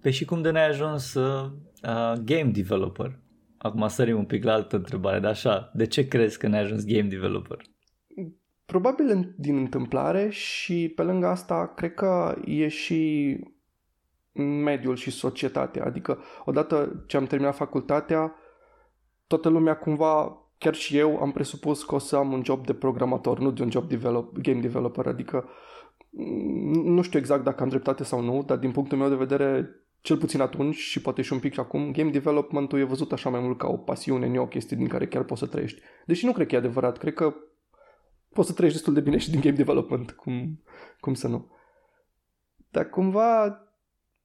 Pe 0.00 0.10
și 0.10 0.24
cum 0.24 0.42
de 0.42 0.50
ne-ai 0.50 0.68
ajuns 0.68 1.14
uh, 1.14 1.50
uh, 1.82 2.12
game 2.24 2.50
developer? 2.52 3.18
Acum 3.58 3.88
sărim 3.88 4.16
un 4.16 4.24
pic 4.24 4.44
la 4.44 4.52
altă 4.52 4.76
întrebare, 4.76 5.18
dar 5.18 5.30
așa, 5.30 5.70
de 5.74 5.86
ce 5.86 6.08
crezi 6.08 6.38
că 6.38 6.46
ne-ai 6.46 6.62
ajuns 6.62 6.84
game 6.84 7.08
developer? 7.08 7.58
Probabil 8.66 9.34
din 9.36 9.56
întâmplare 9.56 10.28
și 10.28 10.92
pe 10.96 11.02
lângă 11.02 11.26
asta 11.26 11.72
cred 11.76 11.94
că 11.94 12.36
e 12.44 12.68
și 12.68 13.38
mediul 14.64 14.96
și 14.96 15.10
societatea. 15.10 15.84
Adică 15.84 16.18
odată 16.44 17.04
ce 17.06 17.16
am 17.16 17.26
terminat 17.26 17.56
facultatea, 17.56 18.34
toată 19.26 19.48
lumea 19.48 19.76
cumva, 19.76 20.38
chiar 20.58 20.74
și 20.74 20.96
eu, 20.96 21.18
am 21.18 21.32
presupus 21.32 21.84
că 21.84 21.94
o 21.94 21.98
să 21.98 22.16
am 22.16 22.32
un 22.32 22.44
job 22.44 22.66
de 22.66 22.74
programator, 22.74 23.38
nu 23.38 23.50
de 23.50 23.62
un 23.62 23.70
job 23.70 23.88
develop, 23.88 24.38
game 24.38 24.60
developer. 24.60 25.06
Adică 25.06 25.48
nu 26.84 27.02
știu 27.02 27.18
exact 27.18 27.44
dacă 27.44 27.62
am 27.62 27.68
dreptate 27.68 28.04
sau 28.04 28.20
nu, 28.20 28.42
dar 28.46 28.56
din 28.56 28.70
punctul 28.70 28.98
meu 28.98 29.08
de 29.08 29.14
vedere 29.14 29.68
cel 30.00 30.16
puțin 30.16 30.40
atunci 30.40 30.76
și 30.76 31.00
poate 31.00 31.22
și 31.22 31.32
un 31.32 31.38
pic 31.38 31.52
și 31.52 31.60
acum, 31.60 31.92
game 31.92 32.10
development-ul 32.10 32.78
e 32.78 32.84
văzut 32.84 33.12
așa 33.12 33.30
mai 33.30 33.40
mult 33.40 33.58
ca 33.58 33.68
o 33.68 33.76
pasiune, 33.76 34.28
nu 34.28 34.42
o 34.42 34.46
chestie 34.46 34.76
din 34.76 34.88
care 34.88 35.06
chiar 35.06 35.22
poți 35.22 35.40
să 35.40 35.46
trăiești. 35.46 35.80
Deși 36.06 36.26
nu 36.26 36.32
cred 36.32 36.46
că 36.46 36.54
e 36.54 36.58
adevărat, 36.58 36.98
cred 36.98 37.14
că 37.14 37.34
poți 38.34 38.48
să 38.48 38.54
trăiești 38.54 38.78
destul 38.78 38.94
de 39.02 39.08
bine 39.08 39.18
și 39.18 39.30
din 39.30 39.40
game 39.40 39.56
development, 39.56 40.10
cum, 40.10 40.62
cum 41.00 41.14
să 41.14 41.28
nu. 41.28 41.50
Dar 42.70 42.88
cumva 42.88 43.58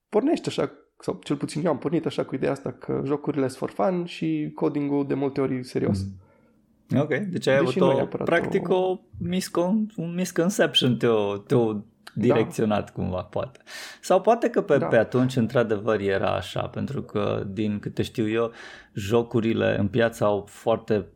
pornești 0.08 0.48
așa, 0.48 0.72
sau 0.98 1.20
cel 1.22 1.36
puțin 1.36 1.64
eu 1.64 1.70
am 1.70 1.78
pornit 1.78 2.06
așa 2.06 2.24
cu 2.24 2.34
ideea 2.34 2.52
asta 2.52 2.72
că 2.72 3.02
jocurile 3.04 3.48
sunt 3.48 3.58
for 3.58 3.70
fun 3.70 4.04
și 4.04 4.52
coding-ul 4.54 5.06
de 5.06 5.14
multe 5.14 5.40
ori 5.40 5.64
serios. 5.64 6.02
Mm. 6.02 7.00
Ok, 7.00 7.08
deci 7.08 7.46
ai 7.46 7.64
Deși 7.64 7.82
avut 7.82 8.00
o, 8.00 8.06
practic 8.06 8.68
o, 8.68 8.74
o 8.74 9.00
miscon, 9.18 9.92
un 9.96 10.14
misconception 10.14 10.96
te-o, 10.96 11.36
te-o 11.36 11.76
direcționat 12.14 12.84
da. 12.84 12.92
cumva, 12.92 13.22
poate. 13.22 13.60
Sau 14.00 14.20
poate 14.20 14.50
că 14.50 14.62
pe, 14.62 14.78
da. 14.78 14.86
pe 14.86 14.96
atunci 14.96 15.36
într-adevăr 15.36 16.00
era 16.00 16.34
așa, 16.34 16.60
pentru 16.60 17.02
că 17.02 17.46
din 17.46 17.78
câte 17.78 18.02
știu 18.02 18.28
eu, 18.28 18.52
jocurile 18.94 19.78
în 19.78 19.88
piață 19.88 20.24
au 20.24 20.44
foarte, 20.48 21.06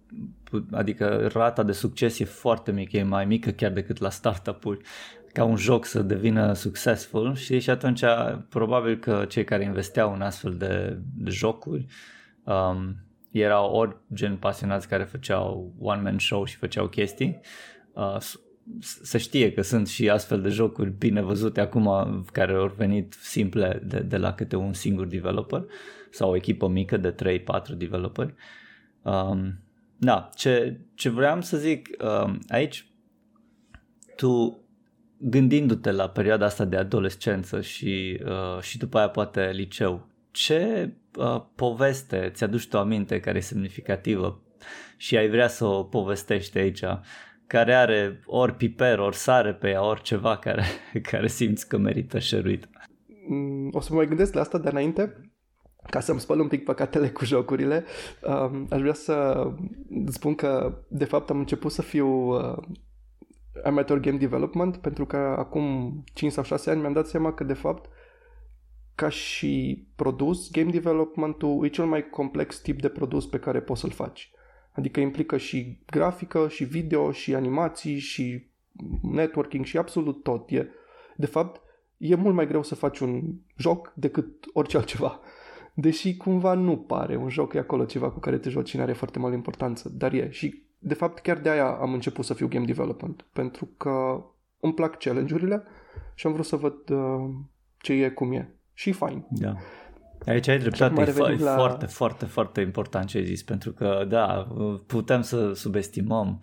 adică 0.70 1.28
rata 1.32 1.62
de 1.62 1.72
succes 1.72 2.18
e 2.18 2.24
foarte 2.24 2.72
mică, 2.72 2.96
e 2.96 3.02
mai 3.02 3.24
mică 3.24 3.50
chiar 3.50 3.72
decât 3.72 3.98
la 3.98 4.10
startup-uri 4.10 4.80
ca 5.32 5.44
un 5.44 5.56
joc 5.56 5.84
să 5.84 6.02
devină 6.02 6.52
succesful 6.52 7.34
și, 7.34 7.58
și 7.58 7.70
atunci 7.70 8.02
probabil 8.48 8.98
că 8.98 9.24
cei 9.28 9.44
care 9.44 9.64
investeau 9.64 10.12
în 10.12 10.20
astfel 10.20 10.54
de, 10.54 10.98
de 11.14 11.30
jocuri 11.30 11.86
um, 12.44 12.96
erau 13.30 13.72
ori 13.72 13.96
gen 14.14 14.36
pasionați 14.36 14.88
care 14.88 15.04
făceau 15.04 15.74
one-man 15.78 16.18
show 16.18 16.44
și 16.44 16.56
făceau 16.56 16.86
chestii 16.86 17.40
uh, 17.92 18.16
se 18.80 19.18
știe 19.18 19.52
că 19.52 19.62
sunt 19.62 19.88
și 19.88 20.08
astfel 20.10 20.40
de 20.40 20.48
jocuri 20.48 20.90
bine 20.90 21.20
văzute 21.20 21.60
acum 21.60 22.24
care 22.32 22.52
au 22.52 22.74
venit 22.76 23.16
simple 23.20 23.82
de, 23.84 23.98
de 23.98 24.16
la 24.16 24.32
câte 24.32 24.56
un 24.56 24.72
singur 24.72 25.06
developer 25.06 25.64
sau 26.10 26.30
o 26.30 26.36
echipă 26.36 26.68
mică 26.68 26.96
de 26.96 27.14
3-4 27.74 27.76
developeri. 27.76 28.34
Um, 29.02 29.58
da, 30.04 30.30
ce, 30.34 30.80
ce 30.94 31.08
vreau 31.08 31.40
să 31.40 31.56
zic 31.56 31.88
um, 32.02 32.38
aici, 32.48 32.86
tu 34.16 34.58
gândindu-te 35.18 35.90
la 35.90 36.08
perioada 36.08 36.44
asta 36.44 36.64
de 36.64 36.76
adolescență 36.76 37.60
și, 37.60 38.20
uh, 38.24 38.60
și 38.60 38.78
după 38.78 38.98
aia 38.98 39.08
poate 39.08 39.50
liceu, 39.52 40.06
ce 40.30 40.92
uh, 41.16 41.42
poveste 41.54 42.30
ți-aduci 42.34 42.68
tu 42.68 42.78
aminte 42.78 43.20
care 43.20 43.38
e 43.38 43.40
semnificativă 43.40 44.42
și 44.96 45.16
ai 45.16 45.28
vrea 45.28 45.48
să 45.48 45.64
o 45.64 45.82
povestești 45.82 46.58
aici 46.58 46.82
care 47.46 47.74
are 47.74 48.20
ori 48.26 48.54
piper, 48.54 48.98
ori 48.98 49.16
sare 49.16 49.54
pe 49.54 49.68
ea, 49.68 49.84
ori 49.84 50.02
ceva 50.02 50.36
care, 50.36 50.64
care 51.10 51.26
simți 51.26 51.68
că 51.68 51.76
merită 51.76 52.18
șeruit. 52.18 52.68
Mm, 53.28 53.70
o 53.72 53.80
să 53.80 53.88
mă 53.90 53.96
mai 53.96 54.06
gândesc 54.06 54.34
la 54.34 54.40
asta 54.40 54.58
de 54.58 54.68
înainte, 54.68 55.23
ca 55.90 56.00
să-mi 56.00 56.20
spăl 56.20 56.40
un 56.40 56.48
pic 56.48 56.64
păcatele 56.64 57.10
cu 57.10 57.24
jocurile, 57.24 57.84
um, 58.22 58.66
aș 58.70 58.80
vrea 58.80 58.94
să 58.94 59.46
spun 60.06 60.34
că 60.34 60.78
de 60.88 61.04
fapt 61.04 61.30
am 61.30 61.38
început 61.38 61.72
să 61.72 61.82
fiu 61.82 62.08
uh, 62.08 62.56
amateur 63.64 63.98
game 63.98 64.16
development 64.16 64.76
pentru 64.76 65.06
că 65.06 65.16
acum 65.16 65.94
5 66.12 66.32
sau 66.32 66.42
6 66.44 66.70
ani 66.70 66.80
mi-am 66.80 66.92
dat 66.92 67.06
seama 67.06 67.32
că 67.32 67.44
de 67.44 67.52
fapt 67.52 67.88
ca 68.94 69.08
și 69.08 69.86
produs, 69.96 70.50
game 70.50 70.70
development-ul 70.70 71.64
e 71.64 71.68
cel 71.68 71.84
mai 71.84 72.08
complex 72.10 72.58
tip 72.58 72.80
de 72.80 72.88
produs 72.88 73.26
pe 73.26 73.38
care 73.38 73.60
poți 73.60 73.80
să-l 73.80 73.90
faci. 73.90 74.30
Adică 74.72 75.00
implică 75.00 75.36
și 75.36 75.82
grafică, 75.86 76.48
și 76.48 76.64
video, 76.64 77.12
și 77.12 77.34
animații, 77.34 77.98
și 77.98 78.46
networking, 79.02 79.64
și 79.64 79.78
absolut 79.78 80.22
tot. 80.22 80.50
E, 80.50 80.68
de 81.16 81.26
fapt, 81.26 81.60
e 81.96 82.14
mult 82.14 82.34
mai 82.34 82.46
greu 82.46 82.62
să 82.62 82.74
faci 82.74 82.98
un 82.98 83.22
joc 83.56 83.92
decât 83.94 84.44
orice 84.52 84.76
altceva. 84.76 85.20
Deși 85.74 86.16
cumva 86.16 86.54
nu 86.54 86.76
pare 86.76 87.16
un 87.16 87.28
joc, 87.28 87.54
e 87.54 87.58
acolo 87.58 87.84
ceva 87.84 88.10
cu 88.10 88.18
care 88.18 88.38
te 88.38 88.50
joci 88.50 88.68
și 88.68 88.80
are 88.80 88.92
foarte 88.92 89.18
mare 89.18 89.34
importanță, 89.34 89.88
dar 89.88 90.12
e. 90.12 90.30
Și 90.30 90.62
de 90.78 90.94
fapt 90.94 91.18
chiar 91.18 91.38
de 91.38 91.50
aia 91.50 91.66
am 91.66 91.92
început 91.92 92.24
să 92.24 92.34
fiu 92.34 92.48
game 92.48 92.64
development, 92.64 93.26
pentru 93.32 93.68
că 93.76 94.24
îmi 94.60 94.74
plac 94.74 94.98
challenge-urile 94.98 95.62
și 96.14 96.26
am 96.26 96.32
vrut 96.32 96.44
să 96.44 96.56
văd 96.56 96.90
uh, 96.90 97.30
ce 97.78 97.92
e, 97.92 98.08
cum 98.08 98.32
e. 98.32 98.54
Și 98.72 98.92
fain. 98.92 99.26
Da. 99.30 99.54
Aici 100.26 100.48
ai 100.48 100.58
dreptate, 100.58 101.00
e 101.00 101.42
la... 101.42 101.54
foarte, 101.54 101.86
foarte, 101.86 102.24
foarte 102.24 102.60
important 102.60 103.06
ce 103.06 103.18
ai 103.18 103.24
zis, 103.24 103.42
pentru 103.42 103.72
că, 103.72 104.04
da, 104.08 104.48
putem 104.86 105.20
să 105.20 105.52
subestimăm 105.52 106.42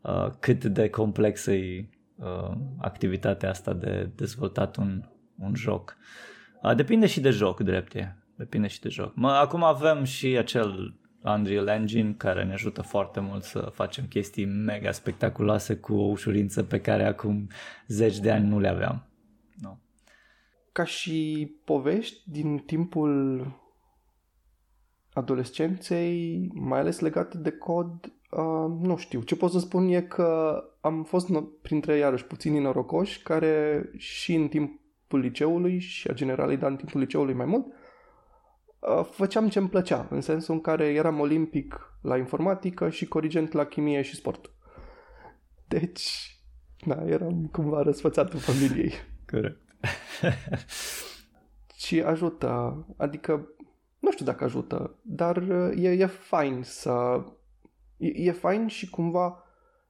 uh, 0.00 0.26
cât 0.40 0.64
de 0.64 0.88
complexă 0.88 1.52
e 1.52 1.88
uh, 2.16 2.52
activitatea 2.78 3.50
asta 3.50 3.72
de 3.72 4.10
dezvoltat 4.14 4.76
un, 4.76 5.02
un 5.38 5.54
joc. 5.54 5.96
Uh, 6.62 6.74
depinde 6.74 7.06
și 7.06 7.20
de 7.20 7.30
joc, 7.30 7.60
drept 7.60 7.94
e. 7.94 8.14
Depinde 8.40 8.66
și 8.66 8.80
de 8.80 8.88
joc. 8.88 9.12
Mă, 9.14 9.30
acum 9.30 9.62
avem 9.62 10.04
și 10.04 10.26
acel 10.26 10.94
Unreal 11.22 11.66
Engine 11.66 12.14
care 12.16 12.44
ne 12.44 12.52
ajută 12.52 12.82
foarte 12.82 13.20
mult 13.20 13.42
să 13.42 13.58
facem 13.58 14.04
chestii 14.04 14.44
mega 14.44 14.92
spectaculoase 14.92 15.76
cu 15.76 15.94
o 15.94 16.08
ușurință 16.08 16.62
pe 16.62 16.80
care 16.80 17.04
acum 17.04 17.48
zeci 17.86 18.18
de 18.18 18.30
ani 18.30 18.48
nu 18.48 18.58
le 18.58 18.68
aveam 18.68 19.10
ca 20.72 20.84
și 20.84 21.50
povești 21.64 22.30
din 22.30 22.58
timpul 22.58 23.46
adolescenței, 25.12 26.48
mai 26.54 26.78
ales 26.78 27.00
legate 27.00 27.38
de 27.38 27.50
cod, 27.50 28.12
uh, 28.30 28.78
nu 28.80 28.96
știu. 28.96 29.22
Ce 29.22 29.36
pot 29.36 29.50
să 29.50 29.58
spun 29.58 29.88
e 29.88 30.00
că 30.00 30.62
am 30.80 31.04
fost 31.04 31.28
printre, 31.62 31.96
iarăși, 31.96 32.24
puțini 32.24 32.58
norocoși 32.58 33.22
care 33.22 33.84
și 33.96 34.34
în 34.34 34.48
timpul 34.48 35.18
liceului 35.18 35.78
și 35.78 36.08
a 36.08 36.12
generalei, 36.12 36.56
dar 36.56 36.70
în 36.70 36.76
timpul 36.76 37.00
liceului 37.00 37.34
mai 37.34 37.46
mult, 37.46 37.66
uh, 37.66 37.72
făceam 39.10 39.48
ce 39.48 39.58
îmi 39.58 39.68
plăcea, 39.68 40.06
în 40.10 40.20
sensul 40.20 40.54
în 40.54 40.60
care 40.60 40.86
eram 40.86 41.20
olimpic 41.20 41.94
la 42.00 42.16
informatică 42.16 42.90
și 42.90 43.08
corigent 43.08 43.52
la 43.52 43.64
chimie 43.64 44.02
și 44.02 44.14
sport. 44.14 44.50
Deci, 45.68 46.36
da, 46.84 47.04
eram 47.06 47.48
cumva 47.52 47.82
răsfățat 47.82 48.32
în 48.32 48.38
familiei. 48.38 48.92
Corect. 49.30 49.60
și 51.84 52.00
ajută, 52.00 52.84
adică 52.96 53.48
nu 53.98 54.12
știu 54.12 54.24
dacă 54.24 54.44
ajută, 54.44 54.94
dar 55.02 55.36
e, 55.76 55.88
e 55.88 56.06
fain 56.06 56.62
să... 56.62 57.24
E, 57.96 58.06
e 58.14 58.32
fain 58.32 58.66
și 58.66 58.90
cumva 58.90 59.44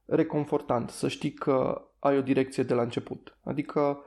reconfortant 0.04 0.90
să 0.90 1.08
știi 1.08 1.32
că 1.32 1.82
ai 1.98 2.16
o 2.16 2.22
direcție 2.22 2.62
de 2.62 2.74
la 2.74 2.82
început. 2.82 3.36
Adică 3.42 3.98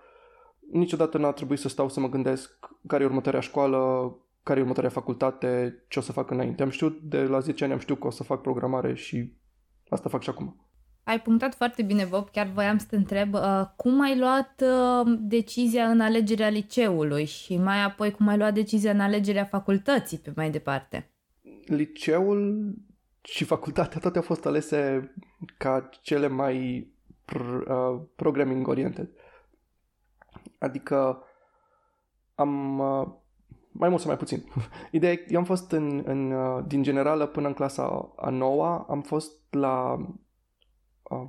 niciodată 0.71 1.17
n-a 1.17 1.31
trebuit 1.31 1.59
să 1.59 1.67
stau 1.67 1.89
să 1.89 1.99
mă 1.99 2.09
gândesc 2.09 2.69
care 2.87 3.03
e 3.03 3.05
următoarea 3.05 3.39
școală, 3.39 4.13
care 4.43 4.59
e 4.59 4.61
următoarea 4.61 4.91
facultate, 4.91 5.83
ce 5.87 5.99
o 5.99 6.01
să 6.01 6.11
fac 6.11 6.31
înainte. 6.31 6.63
Am 6.63 6.69
știut 6.69 7.01
de 7.01 7.23
la 7.23 7.39
10 7.39 7.63
ani, 7.63 7.73
am 7.73 7.79
știut 7.79 7.99
că 7.99 8.07
o 8.07 8.09
să 8.09 8.23
fac 8.23 8.41
programare 8.41 8.93
și 8.93 9.33
asta 9.89 10.09
fac 10.09 10.21
și 10.21 10.29
acum. 10.29 10.67
Ai 11.03 11.21
punctat 11.21 11.55
foarte 11.55 11.81
bine, 11.81 12.05
Bob. 12.05 12.29
Chiar 12.29 12.47
voiam 12.47 12.77
să 12.77 12.85
te 12.89 12.95
întreb 12.95 13.33
uh, 13.33 13.61
cum 13.75 14.01
ai 14.01 14.17
luat 14.17 14.63
uh, 14.63 15.17
decizia 15.19 15.89
în 15.89 15.99
alegerea 15.99 16.49
liceului 16.49 17.25
și 17.25 17.57
mai 17.57 17.83
apoi 17.83 18.11
cum 18.11 18.27
ai 18.27 18.37
luat 18.37 18.53
decizia 18.53 18.91
în 18.91 18.99
alegerea 18.99 19.45
facultății 19.45 20.17
pe 20.17 20.33
mai 20.35 20.51
departe? 20.51 21.11
Liceul 21.65 22.73
și 23.21 23.43
facultatea 23.43 23.99
toate 23.99 24.17
au 24.17 24.23
fost 24.23 24.45
alese 24.45 25.13
ca 25.57 25.89
cele 26.01 26.27
mai 26.27 26.87
pr- 27.31 27.67
uh, 27.67 28.01
programming 28.15 28.67
oriented. 28.67 29.09
Adică 30.59 31.23
am 32.35 32.79
uh, 32.79 33.07
mai 33.73 33.89
mult 33.89 34.01
sau 34.01 34.09
mai 34.09 34.19
puțin. 34.19 34.43
Ideea 34.91 35.11
e, 35.11 35.25
eu 35.27 35.39
am 35.39 35.45
fost 35.45 35.71
în, 35.71 36.03
în, 36.05 36.31
uh, 36.31 36.63
din 36.67 36.83
generală 36.83 37.25
până 37.25 37.47
în 37.47 37.53
clasa 37.53 38.13
a 38.15 38.29
noua, 38.29 38.85
am 38.89 39.01
fost 39.01 39.31
la 39.49 40.05
uh, 41.03 41.27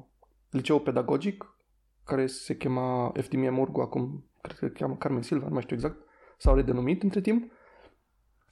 liceu 0.51 0.79
pedagogic, 0.79 1.57
care 2.05 2.27
se 2.27 2.57
chema 2.57 3.13
FTM 3.21 3.53
Murgu, 3.53 3.81
acum 3.81 4.25
cred 4.41 4.59
că 4.59 4.67
cheamă 4.69 4.95
Carmen 4.95 5.23
Silva, 5.23 5.47
nu 5.47 5.53
mai 5.53 5.63
știu 5.63 5.77
exact, 5.77 5.97
s-au 6.39 6.55
redenumit 6.55 7.03
între 7.03 7.21
timp. 7.21 7.53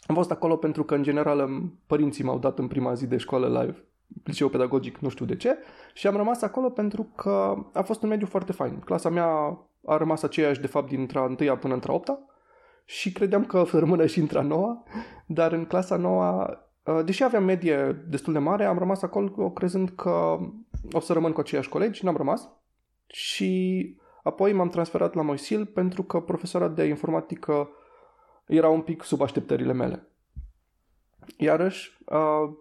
Am 0.07 0.15
fost 0.15 0.31
acolo 0.31 0.57
pentru 0.57 0.85
că, 0.85 0.95
în 0.95 1.03
general, 1.03 1.63
părinții 1.87 2.25
m-au 2.25 2.39
dat 2.39 2.59
în 2.59 2.69
prima 2.69 2.95
zi 2.95 3.07
de 3.07 3.17
școală 3.17 3.49
la 3.49 3.75
liceu 4.25 4.49
pedagogic, 4.49 4.99
nu 4.99 5.09
știu 5.09 5.25
de 5.25 5.37
ce, 5.37 5.59
și 5.95 6.07
am 6.07 6.17
rămas 6.17 6.43
acolo 6.43 6.71
pentru 6.71 7.03
că 7.17 7.65
a 7.73 7.83
fost 7.83 8.03
un 8.03 8.09
mediu 8.09 8.27
foarte 8.27 8.53
fain. 8.53 8.79
Clasa 8.79 9.09
mea 9.09 9.59
a 9.87 9.97
rămas 9.97 10.23
aceeași, 10.23 10.61
de 10.61 10.67
fapt, 10.67 10.89
dintre 10.89 11.19
a 11.19 11.25
întâia 11.25 11.57
până 11.57 11.75
între 11.75 11.91
a 11.91 11.95
opta 11.95 12.32
și 12.93 13.13
credeam 13.13 13.45
că 13.45 13.65
rămână 13.73 14.07
și 14.07 14.19
între 14.19 14.39
a 14.39 14.43
noua, 14.43 14.83
dar 15.27 15.53
în 15.53 15.65
clasa 15.65 15.97
noua, 15.97 16.59
uh, 16.85 17.01
deși 17.05 17.25
aveam 17.25 17.45
medie 17.45 18.05
destul 18.09 18.33
de 18.33 18.39
mare, 18.39 18.65
am 18.65 18.79
rămas 18.79 19.03
acolo 19.03 19.51
crezând 19.51 19.91
că 19.91 20.39
o 20.93 21.01
să 21.01 21.13
rămân 21.13 21.33
cu 21.33 21.41
aceiași 21.41 21.69
colegi, 21.69 22.05
n-am 22.05 22.17
rămas 22.17 22.49
și 23.07 23.97
apoi 24.23 24.53
m-am 24.53 24.69
transferat 24.69 25.15
la 25.15 25.23
Moisil 25.23 25.67
pentru 25.67 26.03
că 26.03 26.21
profesora 26.21 26.69
de 26.69 26.85
informatică 26.85 27.69
era 28.47 28.69
un 28.69 28.81
pic 28.81 29.03
sub 29.03 29.21
așteptările 29.21 29.73
mele. 29.73 30.07
Iarăși, 31.37 31.99
uh, 32.07 32.53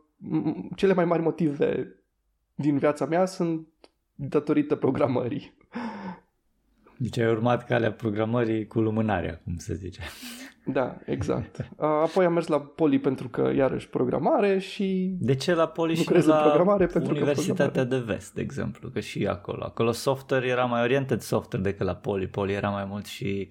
cele 0.75 0.93
mai 0.93 1.05
mari 1.05 1.21
motive 1.21 1.95
din 2.55 2.77
viața 2.77 3.05
mea 3.05 3.25
sunt 3.25 3.67
datorită 4.15 4.75
programării. 4.75 5.57
Deci 7.01 7.17
ai 7.17 7.29
urmat 7.29 7.65
calea 7.65 7.91
programării 7.91 8.67
cu 8.67 8.79
lumânarea, 8.79 9.41
cum 9.43 9.58
se 9.58 9.74
zice. 9.74 10.01
Da, 10.65 10.98
exact. 11.05 11.70
Apoi 11.77 12.25
am 12.25 12.34
mers 12.34 12.48
la 12.48 12.60
Poli 12.60 13.00
pentru 13.00 13.29
că 13.29 13.51
iarăși 13.55 13.89
programare 13.89 14.60
și... 14.60 15.15
De 15.20 15.36
ce 15.36 15.53
la 15.53 15.67
Poli 15.67 15.96
și 15.96 16.25
la 16.25 16.36
programare 16.36 16.86
pentru 16.86 17.13
Universitatea 17.13 17.84
de 17.84 17.98
Vest, 17.98 18.34
de 18.34 18.41
exemplu, 18.41 18.89
că 18.89 19.00
și 19.00 19.27
acolo. 19.27 19.63
Acolo 19.63 19.91
software 19.91 20.48
era 20.48 20.65
mai 20.65 20.81
oriented 20.81 21.22
software 21.22 21.63
decât 21.63 21.86
la 21.86 21.96
Poli. 21.96 22.27
Poli 22.27 22.53
era 22.53 22.70
mai 22.70 22.86
mult 22.89 23.05
și 23.05 23.50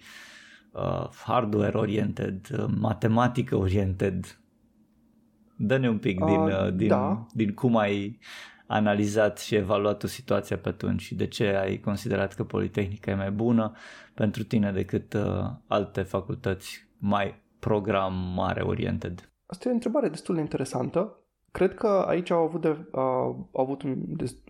uh, 0.72 1.08
hardware 1.24 1.78
oriented, 1.78 2.48
uh, 2.58 2.64
matematică 2.80 3.56
oriented. 3.56 4.38
Dă-ne 5.56 5.88
un 5.88 5.98
pic 5.98 6.24
din, 6.24 6.40
uh, 6.40 6.74
din, 6.74 6.88
da. 6.88 7.26
din 7.32 7.54
cum 7.54 7.76
ai 7.76 8.18
analizat 8.70 9.38
și 9.38 9.54
evaluat 9.54 9.98
tu 9.98 10.06
situația 10.06 10.56
pe 10.56 10.68
atunci 10.68 11.00
și 11.00 11.14
de 11.14 11.26
ce 11.26 11.46
ai 11.46 11.78
considerat 11.78 12.34
că 12.34 12.44
Politehnica 12.44 13.10
e 13.10 13.14
mai 13.14 13.30
bună 13.30 13.72
pentru 14.14 14.44
tine 14.44 14.72
decât 14.72 15.12
uh, 15.12 15.22
alte 15.66 16.02
facultăți 16.02 16.88
mai 16.98 17.42
programare 17.58 18.62
oriented? 18.62 19.32
Asta 19.46 19.68
e 19.68 19.70
o 19.70 19.74
întrebare 19.74 20.08
destul 20.08 20.34
de 20.34 20.40
interesantă. 20.40 21.14
Cred 21.52 21.74
că 21.74 21.86
aici 21.86 22.30
au 22.30 22.42
avut, 22.42 22.60
de, 22.60 22.68
uh, 22.68 22.78
au 22.92 23.50
avut 23.52 23.82
un, 23.82 23.90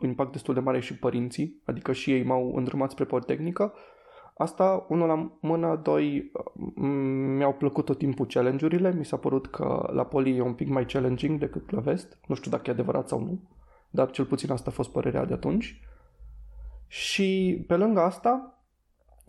un 0.00 0.08
impact 0.08 0.32
destul 0.32 0.54
de 0.54 0.60
mare 0.60 0.80
și 0.80 0.98
părinții, 0.98 1.62
adică 1.64 1.92
și 1.92 2.12
ei 2.12 2.24
m-au 2.24 2.54
îndrumat 2.54 2.90
spre 2.90 3.04
Politehnică. 3.04 3.72
Asta, 4.36 4.86
unul 4.88 5.06
la 5.06 5.38
mână, 5.40 5.80
doi, 5.82 6.32
mi-au 7.36 7.52
plăcut 7.52 7.84
tot 7.84 7.98
timpul 7.98 8.26
challenge-urile, 8.26 8.92
mi 8.92 9.04
s-a 9.04 9.16
părut 9.16 9.46
că 9.46 9.90
la 9.92 10.04
poli 10.04 10.36
e 10.36 10.42
un 10.42 10.54
pic 10.54 10.68
mai 10.68 10.86
challenging 10.86 11.38
decât 11.38 11.70
la 11.70 11.80
vest, 11.80 12.18
nu 12.26 12.34
știu 12.34 12.50
dacă 12.50 12.62
e 12.66 12.72
adevărat 12.72 13.08
sau 13.08 13.20
nu 13.20 13.40
dar 13.90 14.10
cel 14.10 14.24
puțin 14.24 14.50
asta 14.50 14.70
a 14.70 14.72
fost 14.72 14.90
părerea 14.90 15.24
de 15.24 15.32
atunci. 15.32 15.80
Și 16.86 17.64
pe 17.66 17.76
lângă 17.76 18.00
asta, 18.00 18.60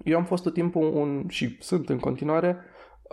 eu 0.04 0.18
am 0.18 0.26
fost 0.26 0.44
tot 0.44 0.54
timpul 0.54 0.96
un, 0.96 1.28
și 1.28 1.58
sunt 1.60 1.90
în 1.90 2.00
continuare, 2.00 2.58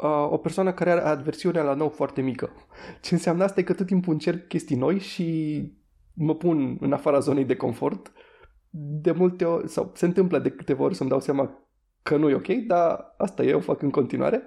uh, 0.02 0.28
o 0.31 0.37
persoană 0.37 0.73
care 0.73 0.90
are 0.90 1.00
adversiunea 1.00 1.62
la 1.62 1.75
nou 1.75 1.88
foarte 1.88 2.21
mică. 2.21 2.50
Ce 3.02 3.15
înseamnă 3.15 3.45
asta 3.45 3.61
e 3.61 3.63
că 3.63 3.73
tot 3.73 3.87
timpul 3.87 4.13
încerc 4.13 4.47
chestii 4.47 4.76
noi 4.76 4.99
și 4.99 5.73
mă 6.13 6.34
pun 6.34 6.76
în 6.80 6.93
afara 6.93 7.19
zonei 7.19 7.45
de 7.45 7.56
confort. 7.56 8.13
De 9.00 9.11
multe 9.11 9.45
ori, 9.45 9.69
sau 9.69 9.91
se 9.95 10.04
întâmplă 10.04 10.39
de 10.39 10.50
câteva 10.50 10.84
ori 10.84 10.95
să-mi 10.95 11.11
dau 11.11 11.21
seama 11.21 11.50
că 12.02 12.17
nu 12.17 12.28
e 12.28 12.34
ok, 12.34 12.49
dar 12.49 13.15
asta 13.19 13.43
eu 13.43 13.61
fac 13.61 13.82
în 13.82 13.91
continuare. 13.91 14.43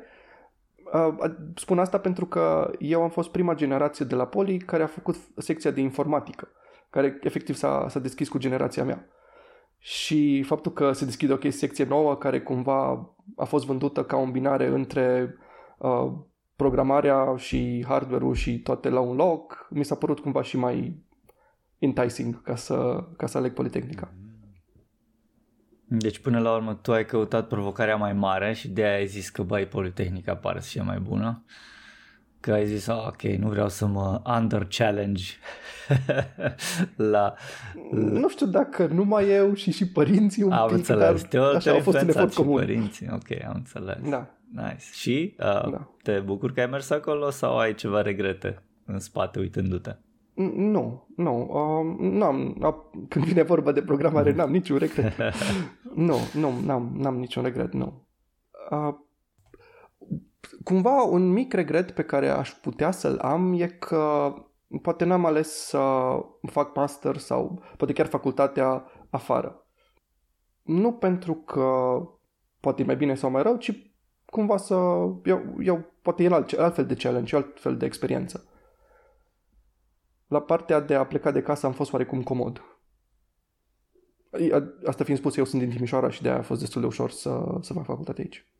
Uh, 0.93 1.31
spun 1.55 1.79
asta 1.79 1.97
pentru 1.97 2.25
că 2.25 2.71
eu 2.79 3.01
am 3.01 3.09
fost 3.09 3.29
prima 3.29 3.53
generație 3.53 4.05
de 4.05 4.15
la 4.15 4.25
Poli 4.27 4.57
care 4.57 4.83
a 4.83 4.87
făcut 4.87 5.15
secția 5.37 5.71
de 5.71 5.81
informatică 5.81 6.47
care 6.91 7.19
efectiv 7.21 7.55
s-a, 7.55 7.85
s-a 7.89 7.99
deschis 7.99 8.29
cu 8.29 8.37
generația 8.37 8.83
mea. 8.83 9.07
Și 9.77 10.43
faptul 10.43 10.71
că 10.71 10.91
se 10.91 11.05
deschide 11.05 11.33
o 11.33 11.37
chestie 11.37 11.67
secție 11.67 11.85
nouă 11.85 12.15
care 12.15 12.41
cumva 12.41 13.09
a 13.35 13.43
fost 13.43 13.65
vândută 13.65 14.03
ca 14.03 14.17
o 14.17 14.21
îmbinare 14.21 14.67
între 14.67 15.35
uh, 15.77 16.11
programarea 16.55 17.35
și 17.37 17.85
hardware-ul 17.87 18.33
și 18.33 18.59
toate 18.59 18.89
la 18.89 18.99
un 18.99 19.15
loc, 19.15 19.67
mi 19.69 19.85
s-a 19.85 19.95
părut 19.95 20.19
cumva 20.19 20.41
și 20.41 20.57
mai 20.57 21.03
enticing 21.77 22.41
ca 22.41 22.55
să, 22.55 23.07
ca 23.17 23.27
să 23.27 23.37
aleg 23.37 23.53
Politehnica. 23.53 24.13
Deci 25.93 26.19
până 26.19 26.39
la 26.39 26.55
urmă 26.55 26.73
tu 26.73 26.91
ai 26.91 27.05
căutat 27.05 27.47
provocarea 27.47 27.95
mai 27.95 28.13
mare 28.13 28.53
și 28.53 28.69
de 28.69 28.83
aia 28.83 28.95
ai 28.95 29.07
zis 29.07 29.29
că 29.29 29.43
bai 29.43 29.67
Politehnica 29.67 30.35
pare 30.35 30.59
să 30.59 30.69
fie 30.69 30.81
mai 30.81 30.99
bună. 30.99 31.45
Că 32.41 32.51
ai 32.51 32.65
zis, 32.65 32.87
oh, 32.87 33.07
ok, 33.07 33.21
nu 33.21 33.49
vreau 33.49 33.69
să 33.69 33.85
mă 33.85 34.21
under-challenge 34.37 35.23
la, 37.11 37.33
Nu 37.91 38.29
știu 38.29 38.45
dacă 38.45 38.85
numai 38.85 39.29
eu 39.29 39.53
și 39.53 39.71
și 39.71 39.87
părinții 39.87 40.43
un 40.43 40.51
am 40.51 40.67
pic, 40.67 40.77
înțeles. 40.77 41.21
Te, 41.21 41.37
așa, 41.37 41.71
a 41.71 41.79
fost 41.79 42.01
un 42.01 42.07
efort 42.07 42.33
comun. 42.33 42.55
părinții, 42.55 43.07
ok, 43.13 43.43
am 43.47 43.53
înțeles. 43.55 44.09
Da. 44.09 44.27
Nice. 44.51 44.85
Și 44.91 45.35
uh, 45.39 45.71
da. 45.71 45.87
te 46.03 46.19
bucuri 46.19 46.53
că 46.53 46.59
ai 46.59 46.65
mers 46.65 46.89
acolo 46.89 47.29
sau 47.29 47.57
ai 47.57 47.75
ceva 47.75 48.01
regrete 48.01 48.63
în 48.85 48.99
spate 48.99 49.39
uitându-te? 49.39 49.95
Nu, 50.55 51.07
nu, 51.15 51.49
uh, 51.51 52.09
n-am, 52.11 52.55
uh, 52.61 53.03
când 53.09 53.25
vine 53.25 53.41
vorba 53.41 53.71
de 53.71 53.81
programare 53.81 54.33
n-am 54.33 54.51
niciun 54.51 54.77
regret. 54.77 55.13
nu, 56.07 56.17
nu, 56.33 56.53
n-am, 56.65 56.91
n-am 56.97 57.15
niciun 57.15 57.43
regret, 57.43 57.73
nu. 57.73 58.07
Uh, 58.69 58.95
cumva 60.63 61.03
un 61.03 61.31
mic 61.31 61.53
regret 61.53 61.91
pe 61.91 62.03
care 62.03 62.29
aș 62.29 62.51
putea 62.51 62.91
să-l 62.91 63.19
am 63.19 63.53
e 63.53 63.67
că 63.67 64.33
poate 64.81 65.05
n-am 65.05 65.25
ales 65.25 65.49
să 65.49 65.79
fac 66.41 66.75
master 66.75 67.17
sau 67.17 67.63
poate 67.77 67.93
chiar 67.93 68.05
facultatea 68.05 68.85
afară. 69.09 69.65
Nu 70.61 70.93
pentru 70.93 71.33
că 71.33 71.97
poate 72.59 72.81
e 72.81 72.85
mai 72.85 72.95
bine 72.95 73.15
sau 73.15 73.29
mai 73.29 73.41
rău, 73.41 73.57
ci 73.57 73.93
cumva 74.25 74.57
să 74.57 74.75
iau, 75.25 75.55
iau 75.59 75.85
poate 76.01 76.23
el 76.23 76.33
alt, 76.33 76.51
altfel 76.51 76.85
de 76.85 76.95
challenge, 76.95 77.35
altfel 77.35 77.77
de 77.77 77.85
experiență. 77.85 78.45
La 80.27 80.41
partea 80.41 80.79
de 80.79 80.95
a 80.95 81.05
pleca 81.05 81.31
de 81.31 81.41
casă 81.41 81.65
am 81.65 81.73
fost 81.73 81.93
oarecum 81.93 82.23
comod. 82.23 82.61
Asta 84.85 85.03
fiind 85.03 85.19
spus, 85.19 85.37
eu 85.37 85.45
sunt 85.45 85.61
din 85.61 85.71
Timișoara 85.71 86.09
și 86.09 86.21
de 86.21 86.29
aia 86.29 86.37
a 86.37 86.41
fost 86.41 86.59
destul 86.59 86.81
de 86.81 86.87
ușor 86.87 87.09
să, 87.09 87.57
să 87.61 87.73
fac 87.73 87.85
facultate 87.85 88.21
aici. 88.21 88.50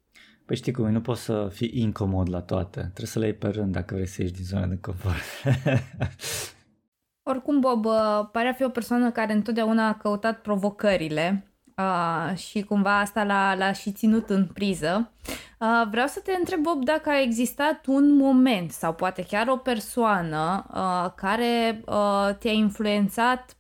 Păi 0.46 0.56
știi 0.56 0.72
cum, 0.72 0.92
nu 0.92 1.02
poți 1.02 1.22
să 1.22 1.50
fii 1.54 1.72
incomod 1.74 2.30
la 2.30 2.42
toate. 2.42 2.80
Trebuie 2.80 3.06
să 3.06 3.20
le 3.20 3.26
iei 3.26 3.34
pe 3.34 3.48
rând 3.48 3.72
dacă 3.72 3.94
vrei 3.94 4.08
să 4.08 4.22
ieși 4.22 4.34
din 4.34 4.44
zona 4.44 4.66
de 4.66 4.78
confort. 4.82 5.22
Oricum, 7.30 7.60
Bob 7.60 7.86
pare 8.32 8.48
a 8.48 8.54
fi 8.54 8.64
o 8.64 8.70
persoană 8.70 9.12
care 9.12 9.34
întotdeauna 9.34 9.88
a 9.88 9.94
căutat 9.94 10.42
provocările 10.42 11.52
uh, 11.78 12.38
și 12.38 12.64
cumva 12.64 13.00
asta 13.00 13.24
l-a, 13.24 13.56
l-a 13.56 13.72
și 13.72 13.92
ținut 13.92 14.30
în 14.30 14.46
priză. 14.46 15.12
Uh, 15.60 15.88
vreau 15.90 16.08
să 16.08 16.20
te 16.20 16.32
întreb, 16.38 16.60
Bob, 16.60 16.84
dacă 16.84 17.10
a 17.10 17.22
existat 17.22 17.86
un 17.86 18.16
moment 18.16 18.72
sau 18.72 18.94
poate 18.94 19.24
chiar 19.24 19.48
o 19.48 19.56
persoană 19.56 20.66
uh, 20.74 21.12
care 21.16 21.82
uh, 21.86 22.36
te-a 22.40 22.52
influențat 22.52 23.56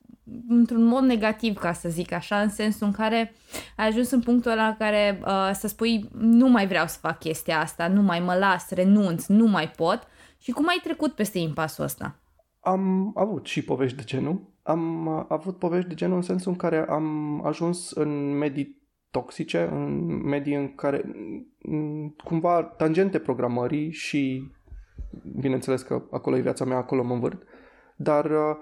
într-un 0.48 0.84
mod 0.84 1.04
negativ, 1.04 1.58
ca 1.58 1.74
să 1.74 1.90
zic 1.90 2.12
așa, 2.12 2.42
în 2.42 2.50
sensul 2.50 2.88
în 2.88 2.94
care 2.94 3.34
ai 3.76 3.88
ajuns 3.88 4.12
în 4.12 4.22
punctul 4.22 4.52
ăla 4.52 4.68
în 4.68 4.76
care 4.78 5.20
uh, 5.26 5.50
să 5.54 5.68
spui 5.68 6.10
nu 6.20 6.48
mai 6.48 6.68
vreau 6.68 6.88
să 6.88 6.98
fac 7.02 7.20
chestia 7.20 7.60
asta, 7.60 7.88
nu 7.88 8.02
mai 8.02 8.20
mă 8.20 8.34
las, 8.34 8.70
renunț, 8.70 9.26
nu 9.26 9.46
mai 9.46 9.70
pot 9.70 10.08
și 10.38 10.52
cum 10.52 10.68
ai 10.68 10.80
trecut 10.84 11.12
peste 11.12 11.40
impasul 11.40 11.84
ăsta? 11.84 12.20
Am 12.60 13.12
avut 13.16 13.46
și 13.46 13.64
povești 13.64 13.98
de 13.98 14.04
genul. 14.04 14.50
Am 14.64 15.06
uh, 15.06 15.26
avut 15.28 15.58
povești 15.58 15.90
de 15.90 15.96
genul 15.96 16.16
în 16.16 16.22
sensul 16.22 16.52
în 16.52 16.58
care 16.58 16.86
am 16.90 17.40
ajuns 17.46 17.92
în 17.92 18.38
medii 18.38 18.80
toxice, 19.12 19.70
în 19.72 20.06
medii 20.24 20.56
în 20.56 20.76
care 20.76 21.02
mm, 21.64 22.16
cumva 22.24 22.64
tangente 22.64 23.20
programării 23.20 23.92
și 23.92 24.52
bineînțeles 25.40 25.82
că 25.82 26.04
acolo 26.12 26.38
e 26.38 26.42
viața 26.42 26.66
mea, 26.66 26.78
acolo 26.78 27.04
mă 27.04 27.14
învârt, 27.14 27.44
dar 27.96 28.26
uh, 28.26 28.56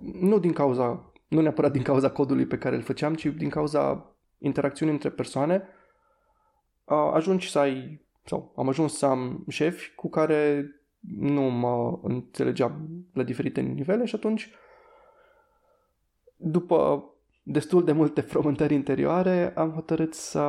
nu 0.00 0.38
din 0.38 0.52
cauza, 0.52 1.12
nu 1.28 1.40
neapărat 1.40 1.72
din 1.72 1.82
cauza 1.82 2.10
codului 2.10 2.46
pe 2.46 2.58
care 2.58 2.76
îl 2.76 2.82
făceam, 2.82 3.14
ci 3.14 3.26
din 3.26 3.48
cauza 3.48 4.14
interacțiunii 4.38 4.94
între 4.94 5.10
persoane, 5.10 5.68
ajungi 7.12 7.50
să 7.50 7.58
ai, 7.58 8.06
sau 8.24 8.52
am 8.56 8.68
ajuns 8.68 8.96
să 8.96 9.06
am 9.06 9.44
șefi 9.48 9.94
cu 9.94 10.08
care 10.08 10.70
nu 11.18 11.42
mă 11.42 11.98
înțelegeam 12.02 12.88
la 13.12 13.22
diferite 13.22 13.60
nivele 13.60 14.04
și 14.04 14.14
atunci, 14.14 14.50
după 16.36 17.04
destul 17.48 17.84
de 17.84 17.92
multe 17.92 18.20
frământări 18.20 18.74
interioare, 18.74 19.54
am 19.54 19.70
hotărât 19.70 20.14
să, 20.14 20.44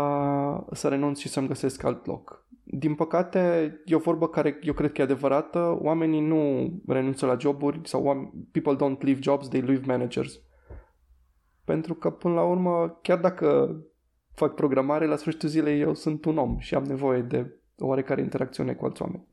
să 0.71 0.87
renunț 0.87 1.19
și 1.19 1.27
să-mi 1.27 1.47
găsesc 1.47 1.83
alt 1.83 2.05
loc. 2.05 2.45
Din 2.63 2.95
păcate, 2.95 3.73
e 3.85 3.95
o 3.95 3.99
vorbă 3.99 4.27
care 4.27 4.59
eu 4.61 4.73
cred 4.73 4.91
că 4.91 5.01
e 5.01 5.03
adevărată. 5.03 5.77
Oamenii 5.81 6.21
nu 6.21 6.71
renunță 6.87 7.25
la 7.25 7.37
joburi 7.39 7.79
sau 7.83 8.31
people 8.51 8.75
don't 8.75 8.99
leave 8.99 9.19
jobs, 9.21 9.47
they 9.47 9.61
leave 9.61 9.83
managers. 9.85 10.39
Pentru 11.63 11.93
că, 11.93 12.09
până 12.09 12.33
la 12.33 12.43
urmă, 12.43 12.99
chiar 13.01 13.19
dacă 13.19 13.77
fac 14.33 14.53
programare, 14.53 15.05
la 15.05 15.15
sfârșitul 15.15 15.49
zilei 15.49 15.79
eu 15.79 15.93
sunt 15.93 16.25
un 16.25 16.37
om 16.37 16.57
și 16.57 16.75
am 16.75 16.83
nevoie 16.83 17.21
de 17.21 17.61
oarecare 17.77 18.21
interacțiune 18.21 18.73
cu 18.73 18.85
alți 18.85 19.01
oameni. 19.01 19.27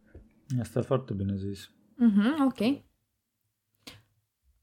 Asta 0.61 0.79
e 0.79 0.83
foarte 0.83 1.15
bine 1.15 1.37
zis. 1.37 1.69
Mm-hmm, 1.69 2.47
ok. 2.47 2.85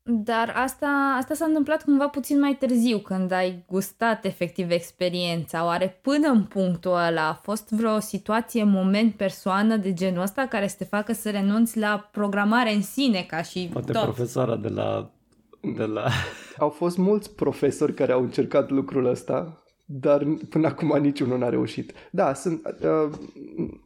Dar 0.04 0.54
asta, 0.56 1.16
asta 1.18 1.34
s-a 1.34 1.46
întâmplat 1.46 1.84
cumva 1.84 2.08
puțin 2.08 2.40
mai 2.40 2.56
târziu, 2.60 2.98
când 2.98 3.32
ai 3.32 3.64
gustat 3.68 4.26
efectiv 4.26 4.72
experiența. 4.72 5.66
Oare 5.66 6.00
până 6.02 6.28
în 6.28 6.44
punctul 6.44 6.92
ăla 6.92 7.28
a 7.28 7.40
fost 7.44 7.70
vreo 7.70 8.00
situație, 8.00 8.64
moment, 8.64 9.14
persoană 9.14 9.76
de 9.76 9.94
genul 9.94 10.22
ăsta 10.22 10.46
care 10.46 10.68
să 10.68 10.76
te 10.78 10.84
facă 10.84 11.14
să 11.14 11.30
renunți 11.30 11.78
la 11.78 12.10
programare 12.12 12.74
în 12.74 12.82
sine 12.82 13.26
ca 13.28 13.42
și 13.42 13.70
Poate 13.72 13.92
tot? 13.92 14.02
profesoara 14.02 14.56
de 14.56 14.68
la... 14.68 15.12
De 15.76 15.84
la... 15.84 16.08
Au 16.58 16.70
fost 16.70 16.98
mulți 16.98 17.36
profesori 17.36 17.94
care 17.94 18.12
au 18.12 18.22
încercat 18.22 18.70
lucrul 18.70 19.06
ăsta, 19.06 19.64
dar 19.86 20.28
până 20.50 20.68
acum 20.68 20.98
niciunul 21.02 21.38
n-a 21.38 21.50
reușit. 21.50 21.94
Da, 22.12 22.34
sunt, 22.34 22.62
uh, 22.66 23.14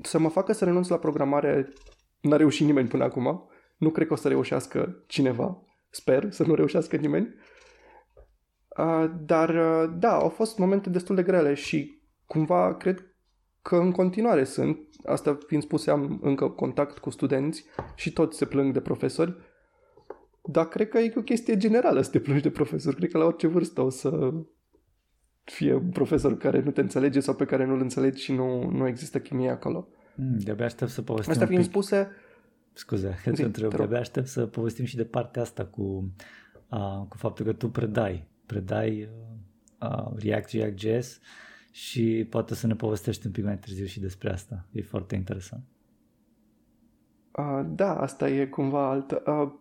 să 0.01 0.19
mă 0.19 0.29
facă 0.29 0.53
să 0.53 0.65
renunț 0.65 0.87
la 0.87 0.97
programare 0.97 1.73
n-a 2.21 2.35
reușit 2.35 2.65
nimeni 2.65 2.87
până 2.87 3.03
acum. 3.03 3.49
Nu 3.77 3.89
cred 3.89 4.07
că 4.07 4.13
o 4.13 4.15
să 4.15 4.27
reușească 4.27 4.95
cineva. 5.07 5.64
Sper 5.95 6.31
să 6.31 6.43
nu 6.43 6.55
reușească 6.55 6.95
nimeni. 6.95 7.35
Uh, 8.77 9.11
dar, 9.25 9.49
uh, 9.49 9.93
da, 9.97 10.15
au 10.15 10.29
fost 10.29 10.57
momente 10.57 10.89
destul 10.89 11.15
de 11.15 11.23
grele 11.23 11.53
și 11.53 12.01
cumva 12.25 12.75
cred 12.75 13.05
că 13.61 13.75
în 13.75 13.91
continuare 13.91 14.43
sunt. 14.43 14.79
Asta 15.05 15.37
fiind 15.47 15.63
spuse, 15.63 15.91
am 15.91 16.19
încă 16.21 16.49
contact 16.49 16.97
cu 16.97 17.09
studenți 17.09 17.65
și 17.95 18.13
toți 18.13 18.37
se 18.37 18.45
plâng 18.45 18.73
de 18.73 18.81
profesori. 18.81 19.35
Dar 20.43 20.67
cred 20.67 20.89
că 20.89 20.97
e 20.97 21.13
o 21.15 21.21
chestie 21.21 21.57
generală 21.57 22.01
să 22.01 22.09
te 22.09 22.19
plângi 22.19 22.43
de 22.43 22.49
profesori. 22.49 22.95
Cred 22.95 23.11
că 23.11 23.17
la 23.17 23.25
orice 23.25 23.47
vârstă 23.47 23.81
o 23.81 23.89
să 23.89 24.33
fie 25.43 25.73
un 25.73 25.89
profesor 25.89 26.37
care 26.37 26.61
nu 26.61 26.71
te 26.71 26.81
înțelege 26.81 27.19
sau 27.19 27.35
pe 27.35 27.45
care 27.45 27.65
nu-l 27.65 27.79
înțelegi 27.79 28.23
și 28.23 28.33
nu, 28.33 28.69
nu 28.69 28.87
există 28.87 29.19
chimie 29.19 29.49
acolo. 29.49 29.87
Mm, 30.15 30.37
de-abia 30.37 30.65
aștept 30.65 30.91
să 30.91 31.01
povestim 31.01 31.31
Asta 31.31 31.45
fiind 31.45 31.61
un 31.61 31.67
pic. 31.67 31.75
spuse, 31.75 32.11
Scuze, 32.77 33.15
că 33.23 33.31
te 33.31 33.43
întreb. 33.43 33.53
te 33.53 33.61
rog. 33.61 33.75
De-abia 33.75 33.99
aștept 33.99 34.27
să 34.27 34.45
povestim 34.45 34.85
și 34.85 34.95
de 34.95 35.05
partea 35.05 35.41
asta 35.41 35.65
cu, 35.65 36.11
uh, 36.69 37.05
cu 37.09 37.17
faptul 37.17 37.45
că 37.45 37.53
tu 37.53 37.69
predai. 37.69 38.27
Predai 38.45 39.09
uh, 39.79 39.89
uh, 39.89 40.11
React, 40.15 40.49
React.js 40.49 41.19
și 41.71 42.27
poate 42.29 42.55
să 42.55 42.67
ne 42.67 42.75
povestești 42.75 43.25
un 43.25 43.31
pic 43.31 43.43
mai 43.43 43.57
târziu 43.57 43.85
și 43.85 43.99
despre 43.99 44.31
asta. 44.31 44.65
E 44.71 44.81
foarte 44.81 45.15
interesant. 45.15 45.63
Uh, 47.31 47.65
da, 47.65 47.99
asta 47.99 48.29
e 48.29 48.45
cumva 48.45 48.89
altă. 48.89 49.23
Uh, 49.27 49.51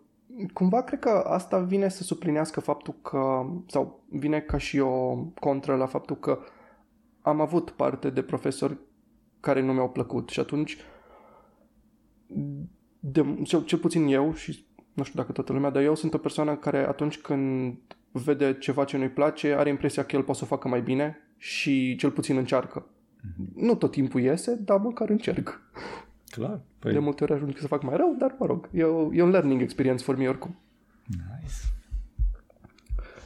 cumva 0.52 0.82
cred 0.82 0.98
că 0.98 1.08
asta 1.08 1.58
vine 1.58 1.88
să 1.88 2.02
suplinească 2.02 2.60
faptul 2.60 2.94
că, 3.02 3.46
sau 3.66 4.04
vine 4.10 4.40
ca 4.40 4.58
și 4.58 4.78
o 4.78 5.16
contră 5.40 5.76
la 5.76 5.86
faptul 5.86 6.16
că 6.16 6.38
am 7.20 7.40
avut 7.40 7.70
parte 7.70 8.10
de 8.10 8.22
profesori 8.22 8.78
care 9.40 9.60
nu 9.60 9.72
mi-au 9.72 9.90
plăcut 9.90 10.28
și 10.28 10.40
atunci, 10.40 10.76
de, 13.06 13.42
cel, 13.42 13.64
cel 13.64 13.78
puțin 13.78 14.06
eu 14.06 14.34
și 14.34 14.64
nu 14.92 15.02
știu 15.02 15.20
dacă 15.20 15.32
toată 15.32 15.52
lumea, 15.52 15.70
dar 15.70 15.82
eu 15.82 15.94
sunt 15.94 16.14
o 16.14 16.18
persoană 16.18 16.56
care 16.56 16.86
atunci 16.86 17.18
când 17.18 17.76
vede 18.10 18.56
ceva 18.58 18.84
ce 18.84 18.96
nu-i 18.96 19.08
place, 19.08 19.54
are 19.54 19.68
impresia 19.68 20.04
că 20.04 20.16
el 20.16 20.22
poate 20.22 20.38
să 20.38 20.44
o 20.44 20.54
facă 20.54 20.68
mai 20.68 20.82
bine 20.82 21.18
și 21.36 21.96
cel 21.96 22.10
puțin 22.10 22.36
încearcă. 22.36 22.86
Nu 23.54 23.74
tot 23.74 23.90
timpul 23.90 24.20
iese, 24.20 24.54
dar 24.54 24.78
măcar 24.78 25.08
încerc. 25.08 25.60
Clar. 26.30 26.60
Păi... 26.78 26.92
De 26.92 26.98
multe 26.98 27.22
ori 27.22 27.32
ajung 27.32 27.56
să 27.56 27.66
fac 27.66 27.82
mai 27.82 27.96
rău, 27.96 28.14
dar 28.18 28.34
mă 28.38 28.46
rog, 28.46 28.68
e, 28.72 28.82
o, 28.82 29.14
e 29.14 29.22
un 29.22 29.30
learning 29.30 29.60
experience 29.60 30.04
for 30.04 30.16
me 30.16 30.28
oricum. 30.28 30.58
Nice. 31.06 31.54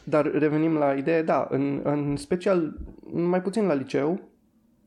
Dar 0.04 0.30
revenim 0.30 0.74
la 0.74 0.94
idee, 0.94 1.22
da, 1.22 1.46
în, 1.50 1.80
în 1.84 2.16
special, 2.16 2.76
mai 3.12 3.42
puțin 3.42 3.66
la 3.66 3.74
liceu, 3.74 4.20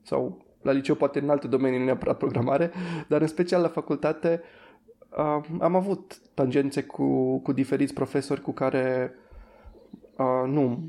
sau 0.01 0.45
la 0.61 0.71
liceu 0.71 0.95
poate 0.95 1.19
în 1.19 1.29
alte 1.29 1.47
domenii, 1.47 1.79
nu 1.79 1.85
neapărat 1.85 2.17
programare, 2.17 2.71
dar 3.07 3.21
în 3.21 3.27
special 3.27 3.61
la 3.61 3.67
facultate 3.67 4.41
uh, 4.41 4.60
am 5.59 5.75
avut 5.75 6.21
tangențe 6.33 6.83
cu, 6.83 7.37
cu 7.37 7.51
diferiți 7.51 7.93
profesori 7.93 8.41
cu 8.41 8.51
care 8.51 9.13
uh, 10.17 10.49
nu 10.49 10.79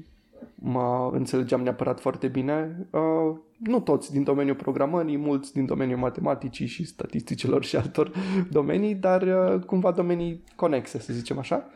mă 0.54 1.10
înțelegeam 1.12 1.62
neapărat 1.62 2.00
foarte 2.00 2.28
bine. 2.28 2.86
Uh, 2.90 3.36
nu 3.58 3.80
toți 3.80 4.12
din 4.12 4.22
domeniul 4.22 4.56
programării, 4.56 5.16
mulți 5.16 5.52
din 5.52 5.66
domeniul 5.66 5.98
matematicii 5.98 6.66
și 6.66 6.84
statisticilor 6.84 7.64
și 7.64 7.76
altor 7.76 8.12
domenii, 8.50 8.94
dar 8.94 9.22
uh, 9.22 9.60
cumva 9.64 9.90
domenii 9.90 10.44
conexe, 10.56 10.98
să 10.98 11.12
zicem 11.12 11.38
așa. 11.38 11.66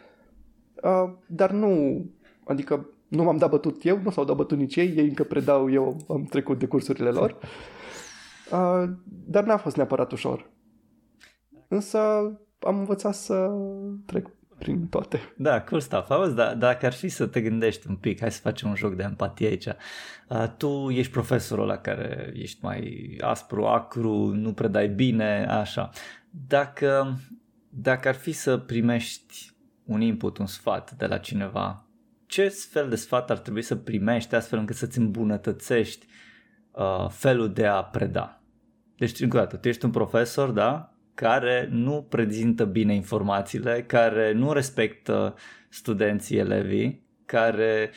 Uh, 0.82 1.12
dar 1.26 1.50
nu, 1.50 2.04
adică 2.44 2.88
nu 3.08 3.22
m-am 3.22 3.36
dat 3.36 3.50
bătut 3.50 3.84
eu, 3.84 3.98
nu 4.02 4.10
s-au 4.10 4.24
dat 4.24 4.36
bătut 4.36 4.58
nici 4.58 4.76
ei, 4.76 4.92
ei 4.96 5.08
încă 5.08 5.22
predau, 5.22 5.70
eu 5.70 5.96
am 6.08 6.24
trecut 6.24 6.58
de 6.58 6.66
cursurile 6.66 7.10
lor. 7.10 7.36
Uh, 8.52 8.84
dar 9.06 9.44
n-a 9.44 9.56
fost 9.56 9.76
neapărat 9.76 10.12
ușor. 10.12 10.50
Însă 11.68 11.98
am 12.58 12.78
învățat 12.78 13.14
să 13.14 13.50
trec 14.06 14.26
prin 14.58 14.86
toate. 14.86 15.20
Da, 15.36 15.60
cool 15.60 15.80
stuff. 15.80 16.10
Auzi, 16.10 16.34
da, 16.34 16.54
dacă 16.54 16.86
ar 16.86 16.92
fi 16.92 17.08
să 17.08 17.26
te 17.26 17.40
gândești 17.40 17.88
un 17.88 17.96
pic, 17.96 18.20
hai 18.20 18.32
să 18.32 18.40
facem 18.40 18.68
un 18.68 18.74
joc 18.74 18.94
de 18.94 19.02
empatie 19.02 19.46
aici. 19.46 19.66
Uh, 20.28 20.44
tu 20.56 20.90
ești 20.90 21.12
profesorul 21.12 21.66
la 21.66 21.76
care 21.76 22.32
ești 22.34 22.58
mai 22.64 23.16
aspru, 23.20 23.64
acru, 23.64 24.26
nu 24.34 24.52
predai 24.52 24.88
bine, 24.88 25.46
așa. 25.46 25.90
Dacă, 26.30 27.18
dacă 27.68 28.08
ar 28.08 28.14
fi 28.14 28.32
să 28.32 28.56
primești 28.56 29.54
un 29.84 30.00
input, 30.00 30.38
un 30.38 30.46
sfat 30.46 30.92
de 30.92 31.06
la 31.06 31.18
cineva, 31.18 31.86
ce 32.26 32.48
fel 32.48 32.88
de 32.88 32.96
sfat 32.96 33.30
ar 33.30 33.38
trebui 33.38 33.62
să 33.62 33.76
primești 33.76 34.34
astfel 34.34 34.58
încât 34.58 34.76
să-ți 34.76 34.98
îmbunătățești 34.98 36.06
uh, 36.70 37.08
felul 37.08 37.52
de 37.52 37.66
a 37.66 37.82
preda? 37.82 38.40
Deci, 38.96 39.20
încă 39.20 39.36
o 39.36 39.40
dată, 39.40 39.56
tu 39.56 39.68
ești 39.68 39.84
un 39.84 39.90
profesor, 39.90 40.50
da? 40.50 40.95
Care 41.16 41.68
nu 41.70 42.06
prezintă 42.08 42.64
bine 42.64 42.94
informațiile, 42.94 43.84
care 43.86 44.32
nu 44.32 44.52
respectă 44.52 45.34
studenții, 45.68 46.38
elevii, 46.38 47.02
care, 47.24 47.90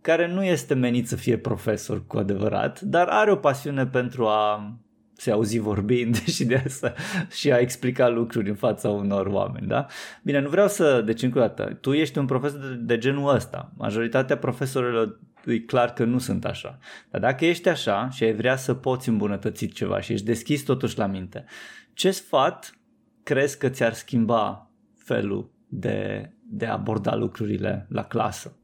care 0.00 0.32
nu 0.32 0.44
este 0.44 0.74
menit 0.74 1.08
să 1.08 1.16
fie 1.16 1.36
profesor 1.36 2.06
cu 2.06 2.18
adevărat, 2.18 2.80
dar 2.80 3.06
are 3.08 3.30
o 3.32 3.36
pasiune 3.36 3.86
pentru 3.86 4.26
a 4.26 4.74
se 5.12 5.30
auzi 5.30 5.58
vorbind 5.58 6.24
și 6.34 6.44
de 6.44 6.62
asta 6.64 6.92
și 7.30 7.52
a 7.52 7.58
explica 7.58 8.08
lucruri 8.08 8.48
în 8.48 8.54
fața 8.54 8.88
unor 8.88 9.26
oameni, 9.26 9.66
da? 9.66 9.86
Bine, 10.22 10.40
nu 10.40 10.48
vreau 10.48 10.68
să, 10.68 11.00
deci 11.00 11.22
încă 11.22 11.38
o 11.38 11.40
dată, 11.40 11.78
tu 11.80 11.92
ești 11.92 12.18
un 12.18 12.26
profesor 12.26 12.60
de, 12.60 12.74
de 12.74 12.98
genul 12.98 13.34
ăsta. 13.34 13.72
Majoritatea 13.76 14.36
profesorilor 14.36 15.20
e 15.44 15.58
clar 15.58 15.92
că 15.92 16.04
nu 16.04 16.18
sunt 16.18 16.44
așa. 16.44 16.78
Dar 17.10 17.20
dacă 17.20 17.44
ești 17.44 17.68
așa 17.68 18.08
și 18.10 18.24
ai 18.24 18.34
vrea 18.34 18.56
să 18.56 18.74
poți 18.74 19.08
îmbunătăți 19.08 19.66
ceva 19.66 20.00
și 20.00 20.12
ești 20.12 20.26
deschis 20.26 20.62
totuși 20.62 20.98
la 20.98 21.06
minte, 21.06 21.44
ce 21.92 22.10
sfat 22.10 22.74
crezi 23.22 23.58
că 23.58 23.68
ți-ar 23.68 23.92
schimba 23.92 24.70
felul 24.96 25.50
de, 25.68 26.30
de 26.42 26.66
a 26.66 26.72
aborda 26.72 27.14
lucrurile 27.14 27.86
la 27.88 28.04
clasă? 28.04 28.56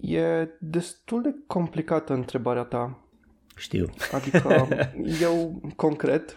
E 0.00 0.48
destul 0.60 1.22
de 1.22 1.34
complicată 1.46 2.12
întrebarea 2.12 2.62
ta. 2.62 3.00
Știu. 3.56 3.86
Adică 4.12 4.68
eu, 5.22 5.60
concret, 5.76 6.36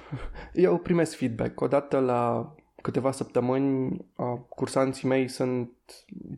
eu 0.54 0.78
primesc 0.78 1.16
feedback. 1.16 1.62
Odată 1.62 2.00
la 2.00 2.54
câteva 2.82 3.12
săptămâni, 3.12 4.06
cursanții 4.50 5.08
mei 5.08 5.28
sunt 5.28 5.72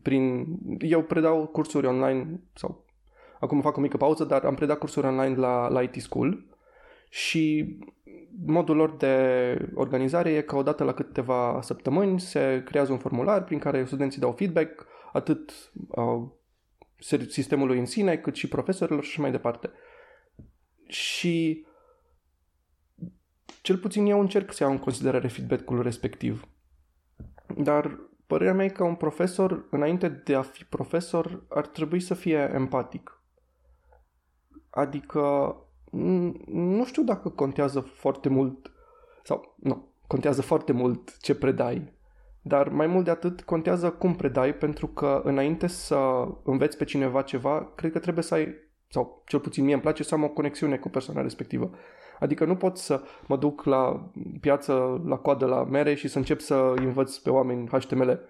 prin... 0.02 0.46
Eu 0.78 1.02
predau 1.02 1.46
cursuri 1.46 1.86
online, 1.86 2.40
sau 2.54 2.84
acum 3.40 3.60
fac 3.60 3.76
o 3.76 3.80
mică 3.80 3.96
pauză, 3.96 4.24
dar 4.24 4.44
am 4.44 4.54
predat 4.54 4.78
cursuri 4.78 5.06
online 5.06 5.34
la, 5.34 5.68
la 5.68 5.82
IT 5.82 5.94
School 5.94 6.46
și 7.08 7.76
modul 8.46 8.76
lor 8.76 8.96
de 8.96 9.56
organizare 9.74 10.30
e 10.30 10.40
că 10.40 10.56
odată 10.56 10.84
la 10.84 10.92
câteva 10.92 11.58
săptămâni 11.62 12.20
se 12.20 12.62
creează 12.64 12.92
un 12.92 12.98
formular 12.98 13.44
prin 13.44 13.58
care 13.58 13.84
studenții 13.84 14.20
dau 14.20 14.32
feedback 14.32 14.86
atât 15.12 15.72
uh, 15.88 16.28
sistemului 17.28 17.78
în 17.78 17.86
sine 17.86 18.16
cât 18.16 18.34
și 18.34 18.48
profesorilor 18.48 19.04
și 19.04 19.20
mai 19.20 19.30
departe. 19.30 19.70
Și 20.86 21.66
cel 23.62 23.76
puțin 23.76 24.06
eu 24.06 24.20
încerc 24.20 24.52
să 24.52 24.62
iau 24.62 24.72
în 24.72 24.78
considerare 24.78 25.28
feedback-ul 25.28 25.82
respectiv. 25.82 26.48
Dar 27.56 27.98
părerea 28.26 28.54
mea 28.54 28.64
e 28.64 28.68
că 28.68 28.84
un 28.84 28.94
profesor, 28.94 29.66
înainte 29.70 30.08
de 30.08 30.34
a 30.34 30.42
fi 30.42 30.64
profesor, 30.64 31.44
ar 31.48 31.66
trebui 31.66 32.00
să 32.00 32.14
fie 32.14 32.50
empatic. 32.54 33.22
Adică 34.70 35.56
nu 36.46 36.84
știu 36.84 37.02
dacă 37.02 37.28
contează 37.28 37.80
foarte 37.80 38.28
mult 38.28 38.72
sau 39.22 39.54
nu, 39.56 39.88
contează 40.06 40.42
foarte 40.42 40.72
mult 40.72 41.16
ce 41.18 41.34
predai. 41.34 41.92
Dar 42.42 42.68
mai 42.68 42.86
mult 42.86 43.04
de 43.04 43.10
atât 43.10 43.42
contează 43.42 43.90
cum 43.90 44.14
predai, 44.14 44.54
pentru 44.54 44.86
că 44.86 45.20
înainte 45.24 45.66
să 45.66 46.28
înveți 46.44 46.76
pe 46.76 46.84
cineva 46.84 47.22
ceva, 47.22 47.72
cred 47.74 47.92
că 47.92 47.98
trebuie 47.98 48.24
să 48.24 48.34
ai, 48.34 48.54
sau 48.88 49.22
cel 49.26 49.40
puțin 49.40 49.64
mie 49.64 49.72
îmi 49.72 49.82
place 49.82 50.02
să 50.02 50.14
am 50.14 50.22
o 50.22 50.28
conexiune 50.28 50.76
cu 50.76 50.88
persoana 50.88 51.22
respectivă. 51.22 51.70
Adică 52.18 52.44
nu 52.44 52.56
pot 52.56 52.78
să 52.78 53.02
mă 53.26 53.36
duc 53.36 53.64
la 53.64 54.10
piață, 54.40 55.02
la 55.06 55.16
coadă, 55.16 55.46
la 55.46 55.64
mere 55.64 55.94
și 55.94 56.08
să 56.08 56.18
încep 56.18 56.40
să 56.40 56.72
învăț 56.76 57.16
pe 57.16 57.30
oameni 57.30 57.68
HTML. 57.68 58.20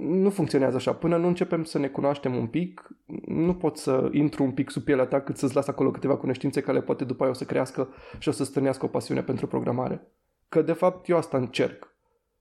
Nu 0.00 0.30
funcționează 0.30 0.76
așa. 0.76 0.94
Până 0.94 1.16
nu 1.16 1.26
începem 1.26 1.64
să 1.64 1.78
ne 1.78 1.88
cunoaștem 1.88 2.36
un 2.36 2.46
pic, 2.46 2.88
nu 3.26 3.54
pot 3.54 3.76
să 3.76 4.08
intru 4.12 4.42
un 4.42 4.52
pic 4.52 4.70
sub 4.70 4.82
pielea 4.82 5.06
ta 5.06 5.20
cât 5.20 5.36
să-ți 5.36 5.54
las 5.54 5.66
acolo 5.66 5.90
câteva 5.90 6.16
cunoștințe 6.16 6.60
care 6.60 6.82
poate 6.82 7.04
după 7.04 7.22
aia 7.22 7.32
o 7.32 7.34
să 7.34 7.44
crească 7.44 7.88
și 8.18 8.28
o 8.28 8.32
să 8.32 8.44
stârnească 8.44 8.84
o 8.84 8.88
pasiune 8.88 9.22
pentru 9.22 9.46
programare. 9.46 10.06
Că 10.48 10.62
de 10.62 10.72
fapt 10.72 11.08
eu 11.08 11.16
asta 11.16 11.36
încerc. 11.36 11.96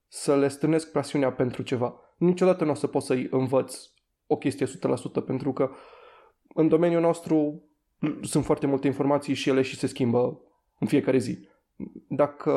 Să 0.07 0.35
le 0.35 0.47
stârnesc 0.47 0.91
pasiunea 0.91 1.31
pentru 1.31 1.61
ceva. 1.61 1.99
Niciodată 2.17 2.63
nu 2.63 2.71
o 2.71 2.73
să 2.73 2.87
pot 2.87 3.01
să-i 3.01 3.27
învăț 3.31 3.75
o 4.27 4.37
chestie 4.37 4.65
100% 4.65 4.69
pentru 5.25 5.53
că 5.53 5.69
în 6.53 6.67
domeniul 6.67 7.01
nostru 7.01 7.63
sunt 8.21 8.45
foarte 8.45 8.67
multe 8.67 8.87
informații 8.87 9.33
și 9.33 9.49
ele 9.49 9.61
și 9.61 9.77
se 9.77 9.87
schimbă 9.87 10.39
în 10.79 10.87
fiecare 10.87 11.17
zi. 11.17 11.47
Dacă 12.07 12.51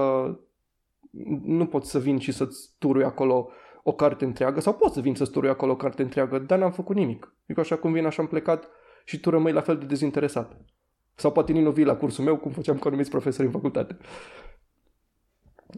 nu 1.42 1.66
pot 1.66 1.84
să 1.84 1.98
vin 1.98 2.18
și 2.18 2.32
să-ți 2.32 2.74
turui 2.78 3.04
acolo 3.04 3.50
o 3.88 3.92
carte 3.92 4.24
întreagă, 4.24 4.60
sau 4.60 4.74
pot 4.74 4.92
să 4.92 5.00
vin 5.00 5.14
să-ți 5.14 5.30
turui 5.30 5.48
acolo 5.48 5.72
o 5.72 5.76
carte 5.76 6.02
întreagă, 6.02 6.38
dar 6.38 6.58
n-am 6.58 6.72
făcut 6.72 6.96
nimic. 6.96 7.32
Adică 7.44 7.60
așa 7.60 7.76
cum 7.76 7.92
vin, 7.92 8.06
așa 8.06 8.22
am 8.22 8.28
plecat 8.28 8.68
și 9.04 9.20
tu 9.20 9.30
rămâi 9.30 9.52
la 9.52 9.60
fel 9.60 9.78
de 9.78 9.84
dezinteresat. 9.84 10.56
Sau 11.14 11.32
poate 11.32 11.52
nici 11.52 11.62
nu 11.62 11.70
vii 11.70 11.84
la 11.84 11.96
cursul 11.96 12.24
meu, 12.24 12.36
cum 12.36 12.50
făceam 12.50 12.76
cu 12.76 12.88
anumiți 12.88 13.10
profesori 13.10 13.46
în 13.46 13.52
facultate. 13.52 13.96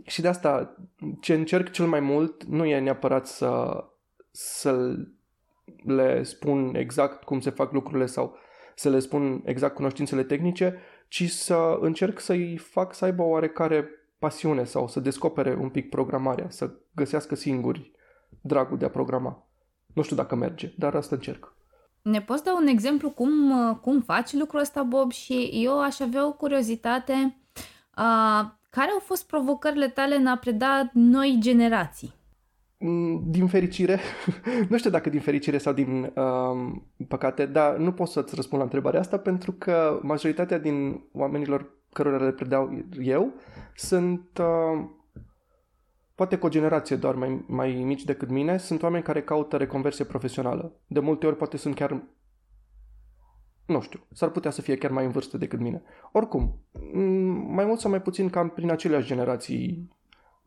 Și 0.04 0.20
de 0.20 0.28
asta, 0.28 0.76
ce 1.20 1.34
încerc 1.34 1.70
cel 1.70 1.86
mai 1.86 2.00
mult 2.00 2.44
nu 2.44 2.64
e 2.64 2.78
neapărat 2.78 3.26
să, 3.26 3.84
să 4.30 4.94
le 5.84 6.22
spun 6.22 6.74
exact 6.74 7.24
cum 7.24 7.40
se 7.40 7.50
fac 7.50 7.72
lucrurile 7.72 8.06
sau 8.06 8.36
să 8.74 8.88
le 8.88 8.98
spun 8.98 9.42
exact 9.44 9.74
cunoștințele 9.74 10.22
tehnice, 10.22 10.76
ci 11.08 11.30
să 11.30 11.78
încerc 11.80 12.20
să-i 12.20 12.56
fac 12.56 12.94
să 12.94 13.04
aibă 13.04 13.22
o 13.22 13.28
oarecare 13.28 13.88
pasiune 14.18 14.64
sau 14.64 14.88
să 14.88 15.00
descopere 15.00 15.54
un 15.54 15.68
pic 15.68 15.88
programarea, 15.88 16.50
să 16.50 16.70
găsească 16.94 17.34
singuri 17.34 17.96
dragul 18.40 18.78
de 18.78 18.84
a 18.84 18.90
programa. 18.90 19.48
Nu 19.94 20.02
știu 20.02 20.16
dacă 20.16 20.34
merge, 20.34 20.72
dar 20.76 20.94
asta 20.94 21.14
încerc. 21.14 21.56
Ne 22.02 22.20
poți 22.20 22.44
da 22.44 22.56
un 22.56 22.66
exemplu 22.66 23.10
cum, 23.10 23.52
cum 23.82 24.00
faci 24.00 24.32
lucrul 24.32 24.60
ăsta, 24.60 24.82
Bob? 24.82 25.12
Și 25.12 25.50
eu 25.52 25.80
aș 25.80 26.00
avea 26.00 26.26
o 26.26 26.32
curiozitate. 26.32 27.36
Uh, 27.98 28.50
care 28.70 28.90
au 28.92 28.98
fost 28.98 29.26
provocările 29.26 29.88
tale 29.88 30.14
în 30.14 30.26
a 30.26 30.36
preda 30.36 30.90
noi 30.92 31.36
generații? 31.40 32.16
Mm, 32.78 33.22
din 33.26 33.46
fericire, 33.46 34.00
nu 34.70 34.78
știu 34.78 34.90
dacă 34.90 35.10
din 35.10 35.20
fericire 35.20 35.58
sau 35.58 35.72
din 35.72 36.12
um, 36.14 36.86
păcate, 37.08 37.46
dar 37.46 37.76
nu 37.76 37.92
pot 37.92 38.08
să-ți 38.08 38.34
răspund 38.34 38.58
la 38.58 38.64
întrebarea 38.64 39.00
asta 39.00 39.18
pentru 39.18 39.52
că 39.52 40.00
majoritatea 40.02 40.58
din 40.58 41.04
oamenilor 41.12 41.76
cărora 41.92 42.24
le 42.24 42.32
predau 42.32 42.84
eu 43.00 43.32
sunt 43.74 44.40
uh, 44.40 44.88
poate 46.18 46.38
cu 46.38 46.46
o 46.46 46.48
generație 46.48 46.96
doar 46.96 47.14
mai, 47.14 47.44
mai 47.46 47.72
mici 47.72 48.04
decât 48.04 48.28
mine, 48.28 48.56
sunt 48.56 48.82
oameni 48.82 49.04
care 49.04 49.22
caută 49.22 49.56
reconversie 49.56 50.04
profesională. 50.04 50.72
De 50.86 51.00
multe 51.00 51.26
ori 51.26 51.36
poate 51.36 51.56
sunt 51.56 51.74
chiar 51.74 52.02
nu 53.66 53.80
știu, 53.80 54.00
s-ar 54.12 54.28
putea 54.28 54.50
să 54.50 54.62
fie 54.62 54.76
chiar 54.76 54.90
mai 54.90 55.04
în 55.04 55.10
vârstă 55.10 55.36
decât 55.38 55.58
mine. 55.58 55.82
Oricum, 56.12 56.60
mm, 56.92 57.54
mai 57.54 57.64
mult 57.64 57.80
sau 57.80 57.90
mai 57.90 58.02
puțin 58.02 58.30
cam 58.30 58.48
prin 58.48 58.70
aceleași 58.70 59.06
generații 59.06 59.92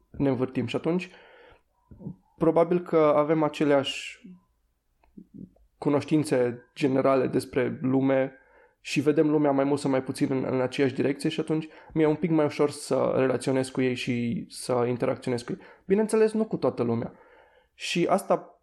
ne 0.10 0.29
învârtim 0.29 0.65
și 0.65 0.75
atunci 0.75 1.10
probabil 2.38 2.81
că 2.81 3.13
avem 3.15 3.43
aceleași 3.43 4.29
cunoștințe 5.77 6.69
generale 6.75 7.27
despre 7.27 7.79
lume 7.81 8.34
și 8.82 9.00
vedem 9.00 9.30
lumea 9.30 9.52
mai 9.52 9.63
mult 9.63 9.80
sau 9.80 9.89
mai 9.89 10.04
puțin 10.04 10.28
în, 10.30 10.46
în 10.50 10.62
aceeași 10.62 10.94
direcție 10.94 11.30
și 11.30 11.39
atunci 11.39 11.67
mi-e 11.94 12.06
un 12.06 12.15
pic 12.15 12.30
mai 12.30 12.46
ușor 12.46 12.70
să 12.70 13.13
relaționez 13.15 13.70
cu 13.70 13.82
ei 13.82 13.96
și 13.96 14.46
să 14.50 14.86
interacționez 14.88 15.41
cu 15.41 15.52
ei. 15.52 15.60
Bineînțeles, 15.86 16.32
nu 16.32 16.46
cu 16.46 16.58
toată 16.58 16.84
lumea. 16.84 17.13
Și 17.74 18.08
asta 18.10 18.62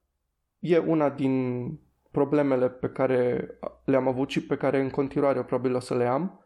e 0.59 0.79
una 0.79 1.11
din 1.11 1.65
problemele 2.11 2.69
pe 2.69 2.89
care 2.89 3.49
le-am 3.85 4.09
avut 4.09 4.31
și 4.31 4.47
pe 4.47 4.57
care 4.57 4.81
în 4.81 4.91
continuare 4.91 5.43
probabil 5.43 5.75
o 5.75 5.81
să 5.81 5.97
le 5.97 6.07
am. 6.07 6.45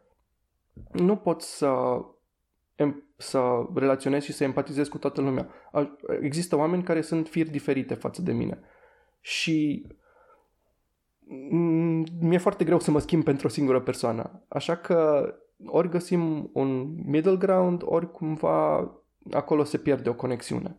Nu 0.91 1.15
pot 1.15 1.41
să 1.41 1.69
să 3.17 3.65
relaționez 3.75 4.23
și 4.23 4.33
să 4.33 4.43
empatizez 4.43 4.87
cu 4.87 4.97
toată 4.97 5.21
lumea. 5.21 5.49
Există 6.21 6.55
oameni 6.55 6.83
care 6.83 7.01
sunt 7.01 7.27
firi 7.27 7.49
diferite 7.49 7.93
față 7.93 8.21
de 8.21 8.31
mine. 8.31 8.59
Și 9.19 9.87
mi-e 12.19 12.37
foarte 12.37 12.63
greu 12.63 12.79
să 12.79 12.91
mă 12.91 12.99
schimb 12.99 13.23
pentru 13.23 13.47
o 13.47 13.49
singură 13.49 13.81
persoană. 13.81 14.45
Așa 14.47 14.75
că 14.75 15.29
ori 15.65 15.89
găsim 15.89 16.49
un 16.53 16.95
middle 17.05 17.35
ground, 17.35 17.81
ori 17.85 18.11
cumva 18.11 18.91
acolo 19.31 19.63
se 19.63 19.77
pierde 19.77 20.09
o 20.09 20.13
conexiune. 20.13 20.77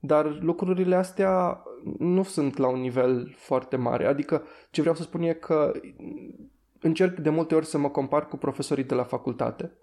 Dar 0.00 0.38
lucrurile 0.40 0.94
astea 0.94 1.62
nu 1.98 2.22
sunt 2.22 2.56
la 2.56 2.68
un 2.68 2.80
nivel 2.80 3.34
foarte 3.36 3.76
mare. 3.76 4.06
Adică 4.06 4.42
ce 4.70 4.80
vreau 4.80 4.96
să 4.96 5.02
spun 5.02 5.22
e 5.22 5.32
că 5.32 5.72
încerc 6.80 7.18
de 7.18 7.30
multe 7.30 7.54
ori 7.54 7.66
să 7.66 7.78
mă 7.78 7.88
compar 7.88 8.28
cu 8.28 8.36
profesorii 8.36 8.84
de 8.84 8.94
la 8.94 9.04
facultate 9.04 9.76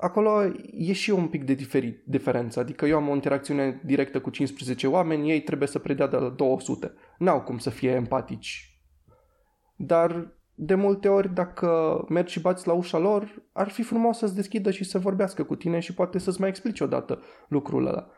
acolo 0.00 0.52
e 0.72 0.92
și 0.92 1.10
un 1.10 1.28
pic 1.28 1.44
de 1.44 1.54
diferit, 1.54 2.02
diferență. 2.04 2.60
Adică 2.60 2.86
eu 2.86 2.96
am 2.96 3.08
o 3.08 3.14
interacțiune 3.14 3.80
directă 3.84 4.20
cu 4.20 4.30
15 4.30 4.86
oameni, 4.86 5.30
ei 5.30 5.42
trebuie 5.42 5.68
să 5.68 5.78
predea 5.78 6.06
de 6.06 6.16
la 6.16 6.28
200. 6.28 6.92
N-au 7.18 7.42
cum 7.42 7.58
să 7.58 7.70
fie 7.70 7.90
empatici. 7.90 8.80
Dar 9.76 10.32
de 10.54 10.74
multe 10.74 11.08
ori, 11.08 11.34
dacă 11.34 12.04
mergi 12.08 12.32
și 12.32 12.40
bați 12.40 12.66
la 12.66 12.72
ușa 12.72 12.98
lor, 12.98 13.42
ar 13.52 13.68
fi 13.68 13.82
frumos 13.82 14.18
să-ți 14.18 14.34
deschidă 14.34 14.70
și 14.70 14.84
să 14.84 14.98
vorbească 14.98 15.44
cu 15.44 15.56
tine 15.56 15.78
și 15.78 15.94
poate 15.94 16.18
să-ți 16.18 16.40
mai 16.40 16.48
explici 16.48 16.80
odată 16.80 17.22
lucrul 17.48 17.86
ăla. 17.86 18.08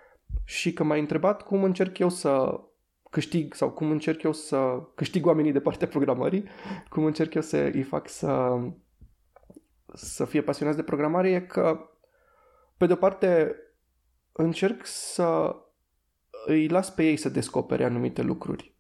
Și 0.45 0.73
că 0.73 0.85
m-ai 0.85 1.01
întrebat 1.01 1.43
cum 1.43 1.65
încerc 1.65 1.99
eu 1.99 2.09
să 2.09 2.61
câștig 3.11 3.55
sau 3.55 3.71
cum 3.71 3.91
încerc 3.91 4.23
eu 4.23 4.33
să 4.33 4.83
câștig 4.95 5.27
oamenii 5.27 5.53
de 5.53 5.61
partea 5.61 5.87
programării, 5.87 6.45
cum 6.89 7.05
încerc 7.05 7.35
eu 7.35 7.43
să 7.43 7.71
îi 7.73 7.83
fac 7.83 8.09
să 8.09 8.59
să 9.95 10.25
fie 10.25 10.43
pasionați 10.43 10.77
de 10.77 10.83
programare 10.83 11.31
e 11.31 11.41
că, 11.41 11.79
pe 12.77 12.87
de-o 12.87 12.97
parte, 12.97 13.57
încerc 14.33 14.87
să 14.87 15.57
îi 16.47 16.69
las 16.69 16.91
pe 16.91 17.05
ei 17.05 17.17
să 17.17 17.29
descopere 17.29 17.85
anumite 17.85 18.23
lucruri. 18.23 18.77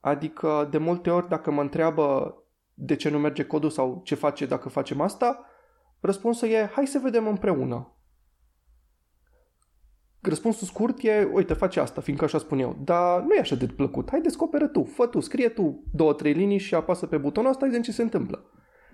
Adică, 0.00 0.68
de 0.70 0.78
multe 0.78 1.10
ori, 1.10 1.28
dacă 1.28 1.50
mă 1.50 1.60
întreabă 1.60 2.36
de 2.74 2.96
ce 2.96 3.08
nu 3.10 3.18
merge 3.18 3.44
codul 3.44 3.70
sau 3.70 4.00
ce 4.04 4.14
face 4.14 4.46
dacă 4.46 4.68
facem 4.68 5.00
asta, 5.00 5.46
răspunsul 6.00 6.48
e, 6.48 6.70
hai 6.72 6.86
să 6.86 6.98
vedem 6.98 7.26
împreună. 7.26 7.96
Răspunsul 10.20 10.66
scurt 10.66 11.02
e, 11.02 11.28
uite, 11.32 11.54
face 11.54 11.80
asta, 11.80 12.00
fiindcă 12.00 12.24
așa 12.24 12.38
spun 12.38 12.58
eu. 12.58 12.76
Dar 12.84 13.20
nu 13.20 13.34
e 13.34 13.40
așa 13.40 13.54
de 13.54 13.66
plăcut. 13.66 14.10
Hai, 14.10 14.20
descoperă 14.20 14.66
tu, 14.66 14.84
fă 14.84 15.06
tu, 15.06 15.20
scrie 15.20 15.48
tu 15.48 15.84
două, 15.92 16.12
trei 16.12 16.32
linii 16.32 16.58
și 16.58 16.74
apasă 16.74 17.06
pe 17.06 17.16
butonul 17.16 17.50
ăsta, 17.50 17.70
și 17.70 17.80
ce 17.80 17.92
se 17.92 18.02
întâmplă. 18.02 18.50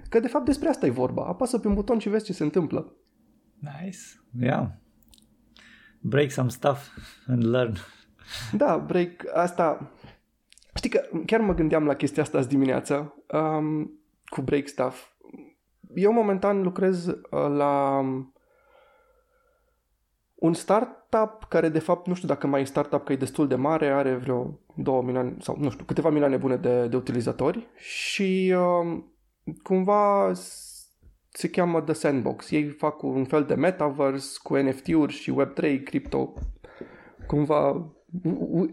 Că 0.08 0.20
de 0.20 0.28
fapt 0.28 0.44
despre 0.44 0.68
asta 0.68 0.86
e 0.86 0.90
vorba. 0.90 1.24
Apasă 1.26 1.58
pe 1.58 1.68
un 1.68 1.74
buton 1.74 1.98
și 1.98 2.08
vezi 2.08 2.24
ce 2.24 2.32
se 2.32 2.42
întâmplă. 2.42 2.92
Nice. 3.58 3.98
Yeah. 4.40 4.66
Break 6.00 6.30
some 6.30 6.48
stuff 6.48 6.88
and 7.26 7.44
learn. 7.44 7.76
Da, 8.52 8.76
break 8.76 9.10
asta... 9.34 9.92
Știi 10.74 10.90
că 10.90 11.08
chiar 11.26 11.40
mă 11.40 11.54
gândeam 11.54 11.86
la 11.86 11.94
chestia 11.94 12.22
asta 12.22 12.38
azi 12.38 12.48
dimineața 12.48 13.14
um, 13.32 13.90
cu 14.24 14.40
break 14.40 14.68
stuff. 14.68 15.12
Eu 15.94 16.12
momentan 16.12 16.62
lucrez 16.62 17.06
uh, 17.06 17.16
la 17.30 18.00
un 20.34 20.54
startup 20.54 21.46
care 21.48 21.68
de 21.68 21.78
fapt 21.78 22.06
nu 22.06 22.14
știu 22.14 22.28
dacă 22.28 22.46
mai 22.46 22.60
e 22.60 22.64
startup 22.64 23.04
că 23.04 23.12
e 23.12 23.16
destul 23.16 23.48
de 23.48 23.54
mare, 23.54 23.86
are 23.86 24.14
vreo 24.14 24.58
2 24.74 25.02
milioane 25.02 25.36
sau 25.40 25.56
nu 25.58 25.70
știu, 25.70 25.84
câteva 25.84 26.08
milioane 26.10 26.36
bune 26.36 26.56
de, 26.56 26.86
de 26.86 26.96
utilizatori 26.96 27.66
și 27.76 28.54
um, 28.56 29.12
cumva 29.62 30.32
se 31.30 31.48
cheamă 31.48 31.80
The 31.80 31.92
Sandbox. 31.92 32.50
Ei 32.50 32.68
fac 32.68 33.02
un 33.02 33.24
fel 33.24 33.44
de 33.44 33.54
metaverse 33.54 34.38
cu 34.42 34.56
NFT-uri 34.56 35.12
și 35.12 35.34
Web3, 35.40 35.82
crypto, 35.84 36.34
cumva 37.26 37.92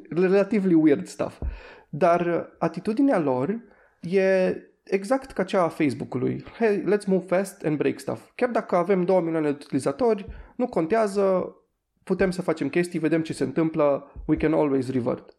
relatively 0.10 0.74
weird 0.74 1.08
stuff. 1.08 1.42
Dar 1.90 2.50
atitudinea 2.60 3.20
lor 3.20 3.62
e 4.02 4.56
exact 4.84 5.32
ca 5.32 5.44
cea 5.44 5.64
a 5.64 5.68
Facebook-ului. 5.68 6.44
Hey, 6.58 6.84
let's 6.84 7.06
move 7.06 7.26
fast 7.26 7.66
and 7.66 7.78
break 7.78 8.00
stuff. 8.00 8.32
Chiar 8.36 8.50
dacă 8.50 8.76
avem 8.76 9.04
2 9.04 9.22
milioane 9.22 9.52
de 9.52 9.58
utilizatori, 9.62 10.26
nu 10.56 10.68
contează, 10.68 11.56
putem 12.04 12.32
să 12.32 12.42
facem 12.42 12.70
chestii, 12.70 13.00
vedem 13.00 13.22
ce 13.22 13.34
se 13.34 13.44
întâmplă, 13.44 14.12
we 14.26 14.38
can 14.38 14.54
always 14.54 14.92
revert. 14.92 15.36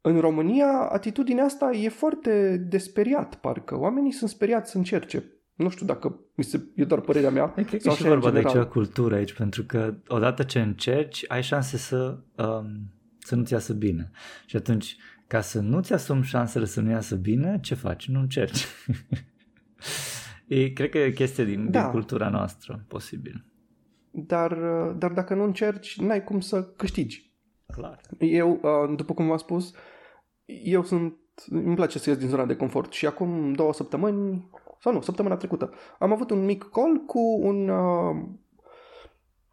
În 0.00 0.20
România, 0.20 0.88
atitudinea 0.90 1.44
asta 1.44 1.70
e 1.70 1.88
foarte 1.88 2.56
desperiat, 2.56 3.34
parcă. 3.34 3.78
Oamenii 3.78 4.12
sunt 4.12 4.30
speriați 4.30 4.70
să 4.70 4.76
încerce. 4.76 5.24
Nu 5.54 5.68
știu 5.68 5.86
dacă 5.86 6.20
mi 6.34 6.44
se, 6.44 6.64
e 6.74 6.84
doar 6.84 7.00
părerea 7.00 7.30
mea. 7.30 7.52
Cred 7.52 7.66
că 7.66 7.78
sau 7.78 7.94
și 7.94 8.02
vorba 8.02 8.30
de 8.30 8.38
acea 8.38 8.66
cultură 8.66 9.14
aici, 9.14 9.32
pentru 9.32 9.62
că 9.62 9.94
odată 10.06 10.42
ce 10.42 10.60
încerci, 10.60 11.24
ai 11.28 11.42
șanse 11.42 11.76
să, 11.76 12.18
um, 12.36 12.92
să 13.18 13.36
nu-ți 13.36 13.52
iasă 13.52 13.72
bine. 13.72 14.10
Și 14.46 14.56
atunci, 14.56 14.96
ca 15.26 15.40
să 15.40 15.60
nu-ți 15.60 15.92
asumi 15.92 16.22
șansele 16.22 16.64
să 16.64 16.80
nu 16.80 16.90
iasă 16.90 17.14
bine, 17.14 17.58
ce 17.62 17.74
faci? 17.74 18.08
Nu 18.08 18.20
încerci. 18.20 18.66
e, 20.46 20.68
cred 20.68 20.90
că 20.90 20.98
e 20.98 21.08
o 21.08 21.12
chestie 21.12 21.44
din, 21.44 21.70
da. 21.70 21.80
din 21.80 21.90
cultura 21.90 22.28
noastră, 22.28 22.84
posibil. 22.88 23.44
Dar, 24.10 24.54
dar 24.98 25.12
dacă 25.12 25.34
nu 25.34 25.44
încerci, 25.44 25.98
n-ai 26.00 26.24
cum 26.24 26.40
să 26.40 26.62
câștigi. 26.62 27.27
Clar. 27.72 28.00
Eu, 28.18 28.60
uh, 28.62 28.96
după 28.96 29.14
cum 29.14 29.26
v-am 29.26 29.36
spus, 29.36 29.74
eu 30.44 30.84
sunt, 30.84 31.16
îmi 31.50 31.74
place 31.74 31.98
să 31.98 32.10
ies 32.10 32.18
din 32.18 32.28
zona 32.28 32.44
de 32.44 32.56
confort 32.56 32.92
și 32.92 33.06
acum 33.06 33.52
două 33.52 33.72
săptămâni, 33.72 34.50
sau 34.80 34.92
nu, 34.92 35.00
săptămâna 35.00 35.36
trecută, 35.36 35.72
am 35.98 36.12
avut 36.12 36.30
un 36.30 36.44
mic 36.44 36.64
call 36.72 36.96
cu 37.06 37.38
un 37.42 37.68
uh, 37.68 38.16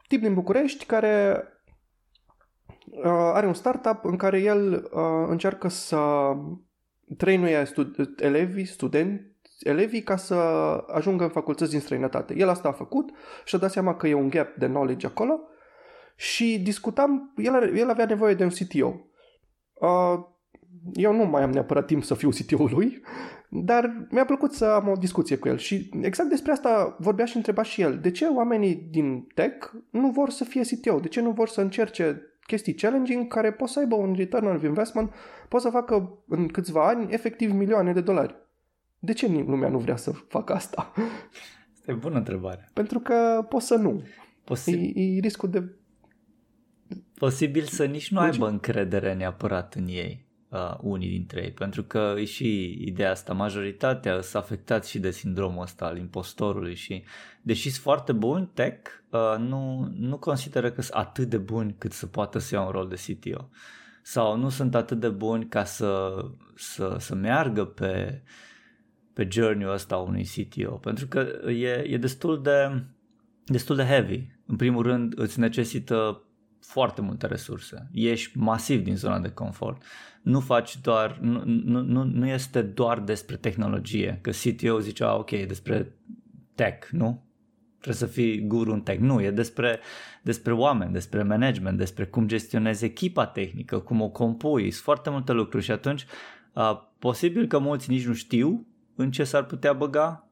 tip 0.08 0.22
din 0.22 0.34
București 0.34 0.86
care 0.86 1.44
uh, 2.90 3.04
are 3.34 3.48
un 3.48 3.54
startup 3.54 4.06
în 4.06 4.16
care 4.16 4.40
el 4.42 4.74
uh, 4.74 5.26
încearcă 5.28 5.68
să 5.68 6.34
trăinuie 7.18 7.66
stud- 7.66 8.20
elevii, 8.20 8.66
studenți, 8.66 9.34
elevii 9.60 10.04
ca 10.04 10.16
să 10.16 10.36
ajungă 10.88 11.24
în 11.24 11.30
facultăți 11.30 11.72
din 11.72 11.80
străinătate. 11.80 12.36
El 12.38 12.50
asta 12.50 12.68
a 12.68 12.72
făcut 12.72 13.12
și 13.46 13.56
a 13.56 13.58
dat 13.58 13.72
seama 13.72 13.96
că 13.96 14.08
e 14.08 14.14
un 14.14 14.30
gap 14.30 14.56
de 14.56 14.66
knowledge 14.66 15.06
acolo 15.06 15.40
și 16.16 16.60
discutam, 16.64 17.34
el, 17.38 17.78
el 17.78 17.90
avea 17.90 18.06
nevoie 18.06 18.34
de 18.34 18.44
un 18.44 18.50
CTO. 18.50 19.10
Uh, 19.74 20.34
eu 20.94 21.14
nu 21.14 21.24
mai 21.26 21.44
am 21.44 21.52
neapărat 21.52 21.86
timp 21.86 22.04
să 22.04 22.14
fiu 22.14 22.30
CTO-ul 22.30 22.70
lui, 22.74 23.02
dar 23.50 24.08
mi-a 24.12 24.26
plăcut 24.26 24.54
să 24.54 24.66
am 24.66 24.88
o 24.88 24.96
discuție 24.96 25.38
cu 25.38 25.48
el 25.48 25.58
și 25.58 25.90
exact 26.02 26.30
despre 26.30 26.52
asta 26.52 26.96
vorbea 27.00 27.26
și 27.26 27.36
întreba 27.36 27.62
și 27.62 27.82
el. 27.82 28.00
De 28.00 28.12
ce 28.12 28.26
oamenii 28.26 28.76
din 28.76 29.28
tech 29.34 29.72
nu 29.90 30.10
vor 30.10 30.30
să 30.30 30.44
fie 30.44 30.62
CTO? 30.62 31.00
De 31.00 31.08
ce 31.08 31.22
nu 31.22 31.32
vor 31.32 31.48
să 31.48 31.62
încerce 31.62 32.22
chestii 32.48 32.74
challenging 32.74 33.28
care 33.28 33.52
pot 33.52 33.70
să 33.70 33.80
aibă 33.80 33.96
un 33.96 34.14
return 34.18 34.46
of 34.48 34.64
investment, 34.64 35.14
pot 35.50 35.62
să 35.62 35.70
facă 35.70 36.24
în 36.28 36.48
câțiva 36.48 36.88
ani 36.88 37.14
efectiv 37.14 37.54
milioane 37.54 37.94
de 37.94 38.02
dolari? 38.02 38.36
De 39.00 39.14
ce 39.14 39.28
lumea 39.28 39.70
nu 39.70 39.78
vrea 39.78 39.96
să 39.96 40.12
facă 40.12 40.54
asta? 40.54 40.94
Este 41.74 41.92
o 41.92 41.96
bună 41.96 42.18
întrebare. 42.18 42.70
Pentru 42.74 43.00
că 43.00 43.46
poți 43.50 43.68
să 43.68 43.76
nu. 43.76 44.04
Posi- 44.44 44.94
e, 44.94 45.02
e 45.02 45.20
riscul 45.20 45.50
de... 45.50 45.76
Posibil 47.18 47.64
să 47.64 47.86
nici 47.86 48.12
nu 48.12 48.20
aibă 48.20 48.48
încredere 48.48 49.14
neapărat 49.14 49.74
în 49.74 49.88
ei 49.88 50.26
uh, 50.50 50.78
unii 50.82 51.10
dintre 51.10 51.44
ei, 51.44 51.52
pentru 51.52 51.84
că 51.84 52.16
e 52.18 52.26
și 52.26 52.78
ideea 52.86 53.12
asta, 53.12 53.34
majoritatea 53.34 54.22
sunt 54.22 54.44
afectați 54.44 54.90
și 54.90 55.00
de 55.00 55.12
sindromul 55.12 55.62
ăsta 55.62 55.86
al 55.86 55.98
impostorului 55.98 56.76
și 56.76 57.04
deși 57.42 57.70
sunt 57.70 57.84
foarte 57.84 58.12
buni 58.12 58.50
tech, 58.54 58.90
uh, 59.10 59.36
nu, 59.38 59.92
nu 59.96 60.18
consideră 60.18 60.72
că 60.72 60.82
sunt 60.82 60.96
atât 60.96 61.30
de 61.30 61.38
buni 61.38 61.76
cât 61.78 61.92
să 61.92 62.06
poată 62.06 62.40
să 62.40 62.56
ia 62.56 62.62
un 62.62 62.72
rol 62.72 62.88
de 62.88 62.96
CTO 63.08 63.50
sau 64.02 64.38
nu 64.38 64.50
sunt 64.50 64.76
atât 64.76 65.00
de 65.00 65.10
buni 65.10 65.48
ca 65.48 65.64
să, 65.64 66.24
să, 66.56 66.96
să 67.00 67.16
meargă 67.16 67.66
pe, 67.66 68.22
pe 69.14 69.28
journey-ul 69.32 69.74
ăsta 69.74 69.98
unui 69.98 70.24
CTO, 70.24 70.72
pentru 70.72 71.08
că 71.08 71.20
e, 71.50 71.84
e 71.88 71.98
destul 71.98 72.42
de 72.42 72.84
destul 73.46 73.76
de 73.76 73.84
heavy. 73.84 74.28
În 74.46 74.56
primul 74.56 74.84
rând 74.84 75.20
îți 75.20 75.40
necesită 75.40 76.24
foarte 76.68 77.02
multe 77.02 77.28
resurse. 77.28 77.90
Ești 77.92 78.38
masiv 78.38 78.84
din 78.84 78.96
zona 78.96 79.20
de 79.20 79.30
confort. 79.30 79.82
Nu 80.22 80.40
faci 80.40 80.78
doar, 80.82 81.18
nu, 81.22 81.44
nu, 81.84 82.04
nu 82.04 82.28
este 82.28 82.62
doar 82.62 83.00
despre 83.00 83.36
tehnologie, 83.36 84.20
că 84.22 84.30
CTO 84.30 84.80
zicea, 84.80 85.18
ok, 85.18 85.30
despre 85.30 85.96
tech, 86.56 86.88
nu? 86.92 87.24
Trebuie 87.80 88.10
să 88.10 88.16
fii 88.16 88.48
guru 88.48 88.74
în 88.74 88.82
tech. 88.82 89.00
Nu, 89.00 89.22
e 89.22 89.32
despre, 89.32 89.80
despre 90.22 90.54
oameni, 90.54 90.94
despre 90.94 91.24
management, 91.24 91.78
despre 91.78 92.06
cum 92.06 92.28
gestionezi 92.28 92.86
echipa 92.86 93.26
tehnică, 93.26 93.80
cum 93.80 94.02
o 94.02 94.10
compui, 94.10 94.72
sunt 94.72 94.84
foarte 94.84 95.10
multe 95.10 95.32
lucruri 95.32 95.64
și 95.64 95.72
atunci 95.72 96.06
uh, 96.54 96.82
posibil 97.00 97.48
că 97.48 97.60
mulți 97.60 97.90
nici 97.90 98.06
nu 98.06 98.14
știu 98.14 98.68
în 98.96 99.12
ce 99.12 99.24
s-ar 99.24 99.44
putea 99.44 99.74
băga 99.74 100.30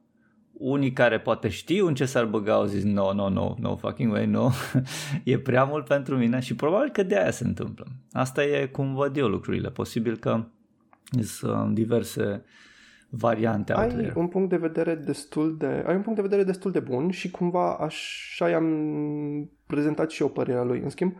unii 0.58 0.92
care 0.92 1.20
poate 1.20 1.48
știu 1.48 1.86
în 1.86 1.94
ce 1.94 2.04
s-ar 2.04 2.24
băga 2.24 2.52
au 2.52 2.64
zis 2.64 2.82
no, 2.82 3.12
no, 3.12 3.28
no, 3.28 3.54
no 3.58 3.76
fucking 3.76 4.12
way, 4.12 4.26
no, 4.26 4.50
e 5.24 5.38
prea 5.38 5.64
mult 5.64 5.86
pentru 5.86 6.16
mine 6.16 6.40
și 6.40 6.56
probabil 6.56 6.90
că 6.90 7.02
de 7.02 7.18
aia 7.18 7.30
se 7.30 7.44
întâmplă. 7.44 7.86
Asta 8.12 8.44
e 8.44 8.66
cum 8.66 8.94
văd 8.94 9.16
eu 9.16 9.28
lucrurile. 9.28 9.70
Posibil 9.70 10.16
că 10.16 10.44
sunt 11.22 11.74
diverse 11.74 12.44
variante 13.08 13.72
ai 13.72 13.94
out 13.96 14.14
un 14.14 14.28
punct 14.28 14.48
de 14.48 14.56
vedere 14.56 14.94
destul 14.94 15.56
de 15.56 15.66
ai 15.86 15.94
un 15.94 16.02
punct 16.02 16.14
de 16.16 16.26
vedere 16.26 16.42
destul 16.42 16.70
de 16.70 16.80
bun 16.80 17.10
și 17.10 17.30
cumva 17.30 17.74
așa 17.74 18.48
i-am 18.48 19.50
prezentat 19.66 20.10
și 20.10 20.22
eu 20.22 20.28
părerea 20.28 20.62
lui. 20.62 20.80
În 20.80 20.90
schimb, 20.90 21.16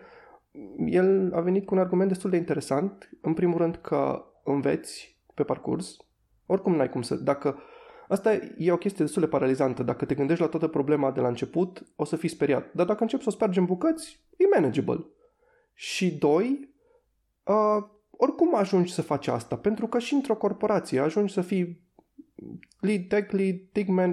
el 0.87 1.33
a 1.35 1.41
venit 1.41 1.67
cu 1.67 1.75
un 1.75 1.81
argument 1.81 2.09
destul 2.09 2.31
de 2.31 2.37
interesant. 2.37 3.11
În 3.21 3.35
primul 3.35 3.59
rând 3.59 3.77
că 3.77 4.25
înveți 4.45 5.19
pe 5.35 5.43
parcurs. 5.43 5.97
Oricum 6.47 6.75
n-ai 6.75 6.89
cum 6.89 7.03
să... 7.03 7.15
Dacă 7.15 7.59
Asta 8.09 8.39
e 8.59 8.73
o 8.73 8.77
chestie 8.77 9.05
destul 9.05 9.23
de 9.23 9.29
paralizantă. 9.29 9.83
Dacă 9.83 10.05
te 10.05 10.15
gândești 10.15 10.43
la 10.43 10.49
toată 10.49 10.69
problema 10.69 11.11
de 11.11 11.21
la 11.21 11.29
început, 11.29 11.87
o 11.97 12.05
să 12.05 12.17
fii 12.17 12.29
speriat. 12.29 12.73
Dar 12.73 12.87
dacă 12.87 13.03
începi 13.03 13.23
să 13.23 13.29
o 13.29 13.33
spargi 13.33 13.59
în 13.59 13.65
bucăți, 13.65 14.25
e 14.37 14.45
manageable. 14.55 15.05
Și 15.75 16.15
doi, 16.15 16.75
uh, 17.45 17.85
oricum 18.11 18.55
ajungi 18.55 18.93
să 18.93 19.03
faci 19.03 19.27
asta, 19.27 19.57
pentru 19.57 19.87
că 19.87 19.99
și 19.99 20.15
într-o 20.15 20.37
corporație 20.37 21.01
ajungi 21.01 21.33
să 21.33 21.41
fii 21.41 21.83
lead 22.81 23.07
tech, 23.09 23.33
lead, 23.33 23.57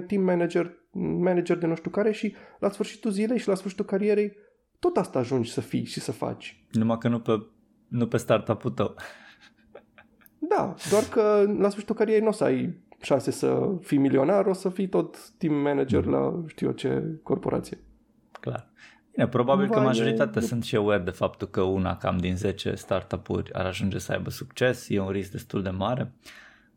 team 0.06 0.22
manager, 0.22 0.74
manager 1.18 1.56
de 1.58 1.66
nu 1.66 1.74
știu 1.74 1.90
care 1.90 2.12
și 2.12 2.34
la 2.58 2.70
sfârșitul 2.70 3.10
zilei 3.10 3.38
și 3.38 3.48
la 3.48 3.54
sfârșitul 3.54 3.84
carierei 3.84 4.32
tot 4.78 4.96
asta 4.96 5.18
ajungi 5.18 5.52
să 5.52 5.60
fii 5.60 5.84
și 5.84 6.00
să 6.00 6.12
faci. 6.12 6.64
Numai 6.70 6.98
că 6.98 7.08
nu 7.08 7.20
pe, 7.20 7.32
nu 7.88 8.06
pe 8.06 8.16
startup-ul 8.16 8.70
tău. 8.70 8.94
Da, 10.56 10.74
doar 10.90 11.02
că 11.10 11.52
la 11.58 11.68
sfârșitul 11.68 11.94
carierei 11.94 12.22
nu 12.22 12.28
o 12.28 12.32
să 12.32 12.44
ai 12.44 12.74
șanse 13.00 13.30
să 13.30 13.68
fii 13.80 13.98
milionar, 13.98 14.46
o 14.46 14.52
să 14.52 14.68
fii 14.68 14.88
tot 14.88 15.30
team 15.30 15.54
manager 15.54 16.04
mm. 16.04 16.12
la 16.12 16.42
știu 16.46 16.66
eu 16.66 16.72
ce 16.72 17.18
corporație. 17.22 17.78
Clar. 18.40 18.70
Bine, 19.12 19.28
probabil 19.28 19.66
Vai 19.66 19.76
că 19.76 19.82
majoritatea 19.82 20.42
e... 20.42 20.44
sunt 20.44 20.64
și 20.64 20.76
aware 20.76 21.02
de 21.02 21.10
faptul 21.10 21.48
că 21.48 21.60
una 21.60 21.96
cam 21.96 22.16
din 22.16 22.36
10 22.36 22.74
startup-uri 22.74 23.52
ar 23.52 23.66
ajunge 23.66 23.98
să 23.98 24.12
aibă 24.12 24.30
succes, 24.30 24.88
e 24.88 25.00
un 25.00 25.10
risc 25.10 25.30
destul 25.30 25.62
de 25.62 25.70
mare. 25.70 26.12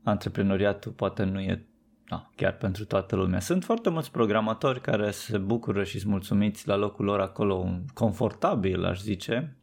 Antreprenoriatul 0.04 0.92
poate 0.92 1.24
nu 1.24 1.40
e 1.40 1.66
da, 2.10 2.30
chiar 2.36 2.54
pentru 2.54 2.86
toată 2.86 3.16
lumea. 3.16 3.40
Sunt 3.40 3.64
foarte 3.64 3.90
mulți 3.90 4.12
programatori 4.12 4.82
care 4.82 5.12
se 5.12 5.38
bucură 5.38 5.84
și 5.84 6.00
sunt 6.00 6.12
mulțumiți 6.12 6.68
la 6.68 6.76
locul 6.76 7.06
lor 7.06 7.20
acolo, 7.20 7.54
un 7.54 7.82
confortabil, 7.94 8.86
aș 8.86 9.02
zice, 9.02 9.56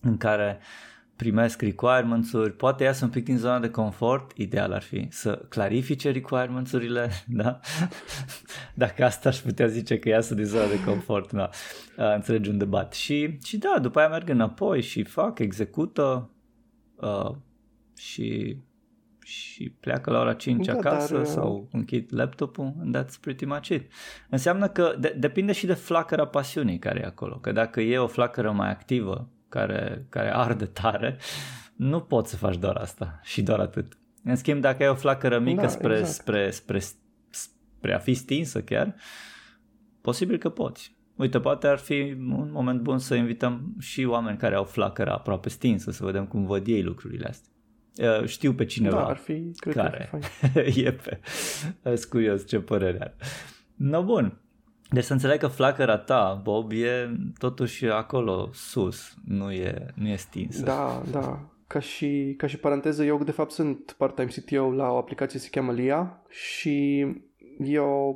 în 0.00 0.16
care 0.16 0.58
primesc 1.18 1.62
requirements-uri, 1.62 2.52
poate 2.52 2.84
iasă 2.84 3.04
un 3.04 3.10
pic 3.10 3.24
din 3.24 3.36
zona 3.36 3.58
de 3.58 3.70
confort, 3.70 4.32
ideal 4.36 4.72
ar 4.72 4.82
fi 4.82 5.06
să 5.10 5.44
clarifice 5.48 6.10
requirements-urile, 6.10 7.10
da? 7.42 7.60
Dacă 8.74 9.04
asta 9.04 9.28
aș 9.28 9.38
putea 9.38 9.66
zice 9.66 9.98
că 9.98 10.08
iasă 10.08 10.34
din 10.34 10.44
zona 10.44 10.66
de 10.66 10.84
confort, 10.84 11.32
da, 11.32 11.50
înțelegi 12.14 12.50
un 12.50 12.58
debat. 12.58 12.92
Și, 12.92 13.38
și 13.44 13.56
da, 13.56 13.78
după 13.82 13.98
aia 13.98 14.08
merg 14.08 14.28
înapoi 14.28 14.82
și 14.82 15.02
fac, 15.02 15.38
execută 15.38 16.30
uh, 16.96 17.30
și 17.96 18.56
și 19.24 19.70
pleacă 19.80 20.10
la 20.10 20.20
ora 20.20 20.32
5 20.34 20.66
da, 20.66 20.72
acasă 20.72 21.12
dar... 21.12 21.22
Uh, 21.22 21.28
sau 21.28 21.68
închid 21.72 22.08
laptopul 22.12 22.74
and 22.80 22.98
that's 22.98 23.20
pretty 23.20 23.44
much 23.44 23.68
it. 23.68 23.92
Înseamnă 24.28 24.68
că 24.68 24.94
de- 24.98 25.16
depinde 25.18 25.52
și 25.52 25.66
de 25.66 25.74
flacăra 25.74 26.26
pasiunii 26.26 26.78
care 26.78 27.00
e 27.00 27.06
acolo, 27.06 27.36
că 27.36 27.52
dacă 27.52 27.80
e 27.80 27.98
o 27.98 28.06
flacără 28.06 28.52
mai 28.52 28.70
activă 28.70 29.28
care, 29.48 30.06
care 30.08 30.34
arde 30.34 30.64
tare, 30.64 31.18
nu 31.76 32.00
poți 32.00 32.30
să 32.30 32.36
faci 32.36 32.56
doar 32.56 32.76
asta 32.76 33.20
și 33.22 33.42
doar 33.42 33.58
atât. 33.60 33.98
În 34.24 34.36
schimb, 34.36 34.60
dacă 34.60 34.82
ai 34.82 34.88
o 34.88 34.94
flacără 34.94 35.38
mică 35.38 35.60
da, 35.60 35.68
spre, 35.68 35.98
exact. 35.98 36.14
spre, 36.14 36.50
spre, 36.50 36.80
spre 37.30 37.94
a 37.94 37.98
fi 37.98 38.14
stinsă 38.14 38.62
chiar, 38.62 38.94
posibil 40.00 40.38
că 40.38 40.48
poți. 40.48 40.96
Uite, 41.16 41.40
poate 41.40 41.66
ar 41.66 41.78
fi 41.78 42.16
un 42.18 42.50
moment 42.52 42.80
bun 42.80 42.98
să 42.98 43.14
invităm 43.14 43.74
și 43.78 44.04
oameni 44.04 44.38
care 44.38 44.54
au 44.54 44.64
flacăra 44.64 45.12
aproape 45.12 45.48
stinsă, 45.48 45.90
să 45.90 46.04
vedem 46.04 46.26
cum 46.26 46.46
văd 46.46 46.66
ei 46.66 46.82
lucrurile 46.82 47.26
astea. 47.26 47.52
Uh, 47.98 48.26
știu 48.26 48.52
pe 48.52 48.64
cineva 48.64 48.96
da, 48.96 49.06
ar 49.06 49.16
fi, 49.16 49.52
cred 49.56 49.74
care 49.74 50.08
că 50.10 50.16
ar 50.16 50.62
fi 50.62 50.80
e 50.84 50.92
pe... 50.92 51.20
Sunt 51.82 52.04
curios 52.04 52.46
ce 52.46 52.58
părere 52.58 52.98
are. 53.00 53.16
No, 53.74 54.04
bun. 54.04 54.40
Deci 54.90 55.04
să 55.04 55.12
înțeleg 55.12 55.38
că 55.38 55.46
flacăra 55.46 55.98
ta, 55.98 56.40
Bob, 56.42 56.72
e 56.72 57.10
totuși 57.38 57.86
acolo 57.86 58.48
sus, 58.52 59.14
nu 59.24 59.52
e, 59.52 59.86
nu 59.94 60.08
e 60.08 60.16
stinsă. 60.16 60.64
Da, 60.64 61.02
da. 61.10 61.40
Ca 61.66 61.78
și, 61.78 62.34
ca 62.36 62.46
și 62.46 62.58
paranteză, 62.58 63.04
eu 63.04 63.24
de 63.24 63.30
fapt 63.30 63.50
sunt 63.50 63.94
part-time 63.98 64.28
CTO 64.28 64.70
la 64.70 64.90
o 64.90 64.96
aplicație 64.96 65.40
se 65.40 65.48
cheamă 65.50 65.72
LIA 65.72 66.22
și 66.28 67.06
e 67.58 67.78
o 67.78 68.14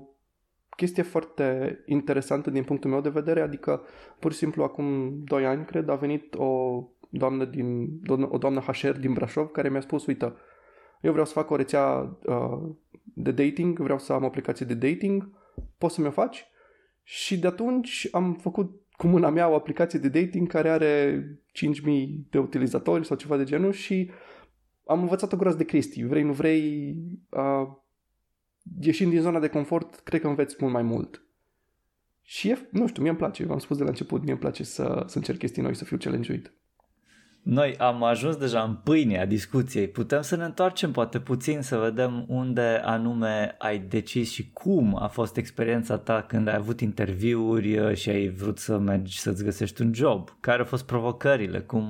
chestie 0.76 1.02
foarte 1.02 1.78
interesantă 1.86 2.50
din 2.50 2.64
punctul 2.64 2.90
meu 2.90 3.00
de 3.00 3.08
vedere, 3.08 3.40
adică 3.40 3.82
pur 4.18 4.32
și 4.32 4.38
simplu 4.38 4.62
acum 4.62 5.18
2 5.24 5.46
ani, 5.46 5.64
cred, 5.64 5.88
a 5.88 5.94
venit 5.94 6.34
o 6.34 6.82
doamnă, 7.08 7.44
din, 7.44 7.88
o 8.30 8.38
doamnă 8.38 8.60
HR 8.60 8.90
din 8.90 9.12
Brașov 9.12 9.50
care 9.50 9.68
mi-a 9.68 9.80
spus, 9.80 10.06
uite, 10.06 10.32
eu 11.00 11.10
vreau 11.10 11.26
să 11.26 11.32
fac 11.32 11.50
o 11.50 11.56
rețea 11.56 12.16
uh, 12.26 12.70
de 13.02 13.30
dating, 13.30 13.78
vreau 13.78 13.98
să 13.98 14.12
am 14.12 14.22
o 14.22 14.26
aplicație 14.26 14.66
de 14.66 14.88
dating, 14.88 15.28
poți 15.78 15.94
să 15.94 16.00
mi-o 16.00 16.10
faci? 16.10 16.46
Și 17.02 17.38
de 17.38 17.46
atunci 17.46 18.08
am 18.10 18.34
făcut 18.34 18.80
cu 18.96 19.06
mâna 19.06 19.30
mea 19.30 19.48
o 19.48 19.54
aplicație 19.54 19.98
de 19.98 20.08
dating 20.08 20.48
care 20.48 20.70
are 20.70 21.24
5000 21.52 22.26
de 22.30 22.38
utilizatori 22.38 23.06
sau 23.06 23.16
ceva 23.16 23.36
de 23.36 23.44
genul 23.44 23.72
și 23.72 24.10
am 24.86 25.00
învățat 25.00 25.32
o 25.32 25.36
groază 25.36 25.56
de 25.56 25.64
chestii. 25.64 26.04
Vrei, 26.04 26.22
nu 26.22 26.32
vrei, 26.32 26.96
uh, 27.30 27.68
ieșind 28.80 29.10
din 29.10 29.20
zona 29.20 29.38
de 29.38 29.48
confort, 29.48 29.94
cred 29.94 30.20
că 30.20 30.28
înveți 30.28 30.56
mult 30.58 30.72
mai 30.72 30.82
mult. 30.82 31.26
Și 32.22 32.50
e, 32.50 32.68
nu 32.70 32.86
știu, 32.86 33.00
mie 33.02 33.10
îmi 33.10 33.18
place, 33.18 33.44
v-am 33.44 33.58
spus 33.58 33.76
de 33.76 33.82
la 33.82 33.88
început, 33.88 34.22
mie 34.22 34.30
îmi 34.30 34.40
place 34.40 34.64
să, 34.64 35.04
să 35.06 35.16
încerc 35.16 35.38
chestii 35.38 35.62
noi, 35.62 35.74
să 35.74 35.84
fiu 35.84 35.96
challenge-uit. 35.96 36.52
Noi 37.42 37.76
am 37.76 38.02
ajuns 38.02 38.36
deja 38.36 38.62
în 38.62 38.74
pâinea 38.74 39.26
discuției. 39.26 39.88
Putem 39.88 40.22
să 40.22 40.36
ne 40.36 40.44
întoarcem 40.44 40.92
poate 40.92 41.20
puțin 41.20 41.62
să 41.62 41.76
vedem 41.76 42.24
unde 42.28 42.80
anume 42.84 43.54
ai 43.58 43.78
decis 43.78 44.30
și 44.30 44.50
cum 44.52 44.96
a 45.02 45.06
fost 45.06 45.36
experiența 45.36 45.98
ta 45.98 46.22
când 46.22 46.48
ai 46.48 46.54
avut 46.54 46.80
interviuri 46.80 47.78
uh, 47.78 47.94
și 47.94 48.08
ai 48.08 48.28
vrut 48.28 48.58
să 48.58 48.78
mergi 48.78 49.20
să-ți 49.20 49.44
găsești 49.44 49.82
un 49.82 49.94
job. 49.94 50.36
Care 50.40 50.58
au 50.58 50.64
fost 50.64 50.86
provocările? 50.86 51.60
Cum, 51.60 51.86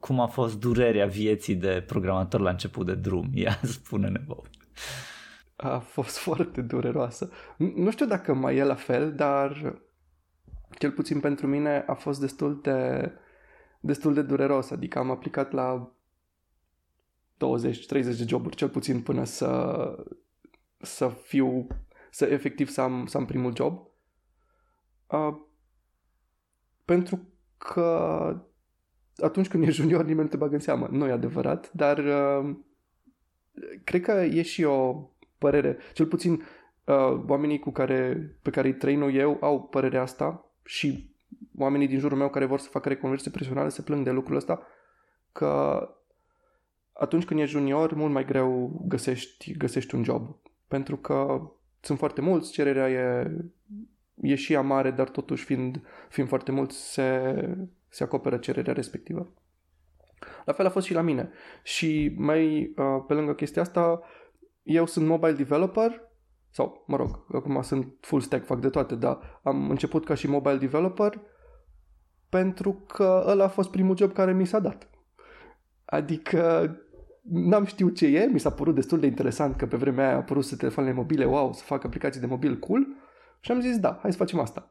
cum 0.00 0.20
a 0.20 0.26
fost 0.26 0.60
durerea 0.60 1.06
vieții 1.06 1.54
de 1.54 1.84
programator 1.86 2.40
la 2.40 2.50
început 2.50 2.86
de 2.86 2.94
drum? 2.94 3.30
Ia 3.34 3.58
spune-ne, 3.62 4.20
Bob. 4.26 4.46
A 5.56 5.78
fost 5.78 6.18
foarte 6.18 6.60
dureroasă. 6.60 7.30
Nu 7.56 7.90
știu 7.90 8.06
dacă 8.06 8.34
mai 8.34 8.56
e 8.56 8.64
la 8.64 8.74
fel, 8.74 9.12
dar 9.12 9.80
cel 10.78 10.90
puțin 10.90 11.20
pentru 11.20 11.46
mine 11.46 11.84
a 11.86 11.94
fost 11.94 12.20
destul 12.20 12.60
de 12.62 13.10
destul 13.80 14.14
de 14.14 14.22
dureros, 14.22 14.70
adică 14.70 14.98
am 14.98 15.10
aplicat 15.10 15.52
la 15.52 15.92
20-30 17.34 17.38
de 17.88 18.24
joburi 18.26 18.56
cel 18.56 18.68
puțin 18.68 19.02
până 19.02 19.24
să, 19.24 20.04
să 20.78 21.08
fiu, 21.08 21.66
să 22.10 22.24
efectiv 22.24 22.68
să 22.68 22.80
am, 22.80 23.06
să 23.06 23.16
am 23.16 23.24
primul 23.24 23.56
job. 23.56 23.88
Uh, 25.06 25.36
pentru 26.84 27.20
că 27.58 28.36
atunci 29.16 29.48
când 29.48 29.66
e 29.66 29.70
junior 29.70 30.04
nimeni 30.04 30.22
nu 30.22 30.28
te 30.28 30.36
bagă 30.36 30.54
în 30.54 30.60
seamă. 30.60 30.88
Nu 30.90 31.06
e 31.06 31.12
adevărat, 31.12 31.72
dar 31.72 31.98
uh, 31.98 32.56
cred 33.84 34.02
că 34.02 34.12
e 34.12 34.42
și 34.42 34.64
o 34.64 35.08
părere, 35.38 35.76
cel 35.92 36.06
puțin 36.06 36.32
uh, 36.32 37.24
oamenii 37.26 37.58
cu 37.58 37.70
care, 37.70 38.30
pe 38.42 38.50
care 38.50 38.68
îi 38.68 38.74
trăin 38.74 39.00
eu 39.00 39.38
au 39.40 39.62
părerea 39.62 40.02
asta 40.02 40.50
și 40.64 41.14
oamenii 41.60 41.86
din 41.86 41.98
jurul 41.98 42.18
meu 42.18 42.28
care 42.28 42.44
vor 42.44 42.58
să 42.58 42.68
facă 42.68 42.88
reconversie 42.88 43.30
profesională 43.30 43.68
se 43.68 43.82
plâng 43.82 44.04
de 44.04 44.10
lucrul 44.10 44.36
ăsta, 44.36 44.62
că 45.32 45.82
atunci 46.92 47.24
când 47.24 47.40
ești 47.40 47.56
junior, 47.56 47.94
mult 47.94 48.12
mai 48.12 48.24
greu 48.24 48.80
găsești, 48.88 49.56
găsești 49.56 49.94
un 49.94 50.04
job. 50.04 50.36
Pentru 50.68 50.96
că 50.96 51.50
sunt 51.80 51.98
foarte 51.98 52.20
mulți, 52.20 52.52
cererea 52.52 52.90
e, 52.90 53.30
e 54.20 54.34
și 54.34 54.52
ea 54.52 54.60
mare, 54.60 54.90
dar 54.90 55.08
totuși 55.08 55.44
fiind, 55.44 55.82
fiind 56.08 56.28
foarte 56.28 56.52
mulți, 56.52 56.92
se, 56.92 57.34
se 57.88 58.02
acoperă 58.02 58.36
cererea 58.36 58.72
respectivă. 58.72 59.32
La 60.44 60.52
fel 60.52 60.66
a 60.66 60.70
fost 60.70 60.86
și 60.86 60.94
la 60.94 61.00
mine. 61.00 61.30
Și 61.62 62.14
mai 62.16 62.72
uh, 62.76 63.04
pe 63.06 63.14
lângă 63.14 63.34
chestia 63.34 63.62
asta, 63.62 64.00
eu 64.62 64.86
sunt 64.86 65.06
mobile 65.06 65.32
developer 65.32 66.08
sau, 66.50 66.84
mă 66.86 66.96
rog, 66.96 67.24
acum 67.32 67.62
sunt 67.62 67.94
full 68.00 68.20
stack, 68.20 68.44
fac 68.44 68.60
de 68.60 68.68
toate, 68.68 68.94
dar 68.94 69.40
am 69.42 69.70
început 69.70 70.04
ca 70.04 70.14
și 70.14 70.28
mobile 70.28 70.56
developer 70.56 71.20
pentru 72.30 72.72
că 72.72 73.24
ăla 73.26 73.44
a 73.44 73.48
fost 73.48 73.70
primul 73.70 73.96
job 73.96 74.12
care 74.12 74.32
mi 74.32 74.46
s-a 74.46 74.58
dat. 74.58 74.88
Adică 75.84 76.70
n-am 77.22 77.64
știut 77.64 77.96
ce 77.96 78.06
e, 78.06 78.26
mi 78.26 78.40
s-a 78.40 78.50
părut 78.50 78.74
destul 78.74 79.00
de 79.00 79.06
interesant 79.06 79.56
că 79.56 79.66
pe 79.66 79.76
vremea 79.76 80.06
aia 80.06 80.14
a 80.14 80.18
apărut 80.18 80.44
să 80.44 80.56
telefoanele 80.56 80.94
mobile, 80.94 81.24
wow, 81.24 81.52
să 81.52 81.64
fac 81.64 81.84
aplicații 81.84 82.20
de 82.20 82.26
mobil 82.26 82.58
cool 82.58 82.86
și 83.40 83.50
am 83.50 83.60
zis 83.60 83.78
da, 83.78 83.98
hai 84.02 84.12
să 84.12 84.18
facem 84.18 84.38
asta. 84.38 84.70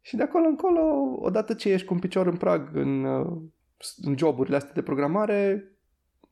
Și 0.00 0.16
de 0.16 0.22
acolo 0.22 0.46
încolo, 0.46 0.80
odată 1.20 1.54
ce 1.54 1.72
ești 1.72 1.86
cu 1.86 1.94
un 1.94 2.00
picior 2.00 2.26
în 2.26 2.36
prag 2.36 2.68
în, 2.72 3.04
în 4.02 4.16
joburile 4.16 4.56
astea 4.56 4.72
de 4.74 4.82
programare, 4.82 5.72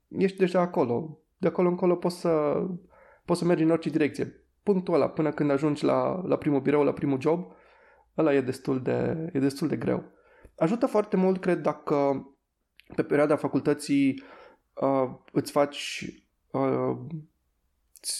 ești 0.09 0.39
deja 0.39 0.61
acolo. 0.61 1.19
De 1.37 1.49
acolo 1.49 1.69
încolo 1.69 1.95
poți 1.95 2.21
să, 2.21 2.65
poți 3.25 3.41
să 3.41 3.47
mergi 3.47 3.63
în 3.63 3.71
orice 3.71 3.91
direcție. 3.91 4.45
Punctul 4.63 4.95
ăla, 4.95 5.09
până 5.09 5.31
când 5.31 5.51
ajungi 5.51 5.85
la, 5.85 6.23
la 6.25 6.37
primul 6.37 6.61
birou, 6.61 6.85
la 6.85 6.93
primul 6.93 7.21
job, 7.21 7.53
ăla 8.19 8.35
e 8.35 8.41
destul 8.41 8.83
de, 8.83 9.31
e 9.33 9.39
destul 9.39 9.69
de 9.69 9.77
greu. 9.77 10.05
Ajută 10.57 10.87
foarte 10.87 11.17
mult, 11.17 11.41
cred, 11.41 11.61
dacă 11.61 12.27
pe 12.95 13.03
perioada 13.03 13.37
facultății 13.37 14.23
uh, 14.75 15.15
îți 15.33 15.51
faci 15.51 16.11
uh, 16.51 16.97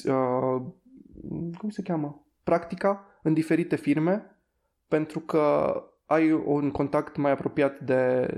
uh, 0.05 0.63
cum 1.59 1.69
se 1.69 1.83
cheamă? 1.83 2.27
Practica 2.43 3.07
în 3.23 3.35
diferite 3.35 3.77
firme 3.77 4.37
pentru 4.89 5.21
că 5.21 5.75
ai 6.07 6.33
un 6.33 6.71
contact 6.71 7.17
mai 7.17 7.31
apropiat 7.31 7.81
de, 7.81 8.29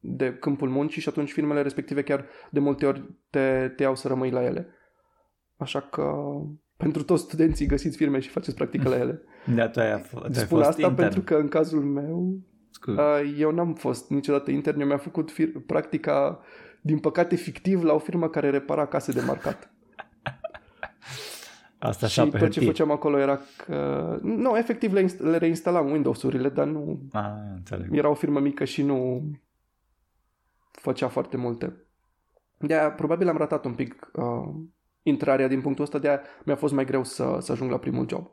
de 0.00 0.34
câmpul 0.34 0.68
muncii 0.68 1.02
și 1.02 1.08
atunci 1.08 1.32
firmele 1.32 1.62
respective 1.62 2.02
chiar 2.02 2.24
de 2.50 2.60
multe 2.60 2.86
ori 2.86 3.04
te, 3.30 3.72
te 3.76 3.82
iau 3.82 3.94
să 3.94 4.08
rămâi 4.08 4.30
la 4.30 4.44
ele. 4.44 4.68
Așa 5.56 5.80
că 5.80 6.14
pentru 6.76 7.02
toți 7.04 7.22
studenții 7.22 7.66
găsiți 7.66 7.96
firme 7.96 8.18
și 8.18 8.28
faceți 8.28 8.56
practică 8.56 8.88
la 8.88 8.96
ele. 8.96 9.22
Da, 9.54 9.68
tu 9.68 9.80
ai, 9.80 10.02
tu 10.10 10.18
ai 10.22 10.32
Spun 10.32 10.46
fost 10.46 10.68
asta 10.68 10.80
intern. 10.82 10.94
pentru 10.94 11.20
că 11.20 11.34
în 11.34 11.48
cazul 11.48 11.84
meu 11.84 12.38
Uh, 12.86 13.34
eu 13.38 13.50
n-am 13.50 13.74
fost 13.74 14.10
niciodată 14.10 14.50
intern, 14.50 14.80
eu 14.80 14.86
mi-am 14.86 14.98
făcut 14.98 15.32
fir- 15.32 15.66
practica, 15.66 16.40
din 16.80 16.98
păcate, 16.98 17.36
fictiv 17.36 17.82
la 17.82 17.92
o 17.92 17.98
firmă 17.98 18.28
care 18.28 18.50
repara 18.50 18.86
case 18.86 19.12
de 19.12 19.20
marcat. 19.20 19.70
Asta 21.78 22.06
și 22.06 22.26
tot 22.26 22.50
ce 22.50 22.60
făceam 22.60 22.90
acolo 22.90 23.18
era 23.18 23.40
că... 23.56 24.18
Nu, 24.22 24.56
efectiv 24.56 24.92
le, 24.92 25.06
inst- 25.06 25.20
le 25.20 25.36
reinstalam 25.36 25.90
Windows-urile, 25.90 26.48
dar 26.48 26.66
nu... 26.66 27.08
Ah, 27.12 27.32
înțeleg. 27.54 27.96
Era 27.96 28.08
o 28.08 28.14
firmă 28.14 28.40
mică 28.40 28.64
și 28.64 28.82
nu 28.82 29.30
făcea 30.70 31.08
foarte 31.08 31.36
multe. 31.36 31.86
De-aia 32.58 32.90
probabil 32.90 33.28
am 33.28 33.36
ratat 33.36 33.64
un 33.64 33.74
pic 33.74 34.10
uh, 34.14 34.54
intrarea 35.02 35.48
din 35.48 35.60
punctul 35.60 35.84
ăsta, 35.84 35.98
de-aia 35.98 36.20
mi-a 36.44 36.56
fost 36.56 36.72
mai 36.72 36.84
greu 36.84 37.04
să, 37.04 37.38
să 37.40 37.52
ajung 37.52 37.70
la 37.70 37.78
primul 37.78 38.08
job. 38.08 38.30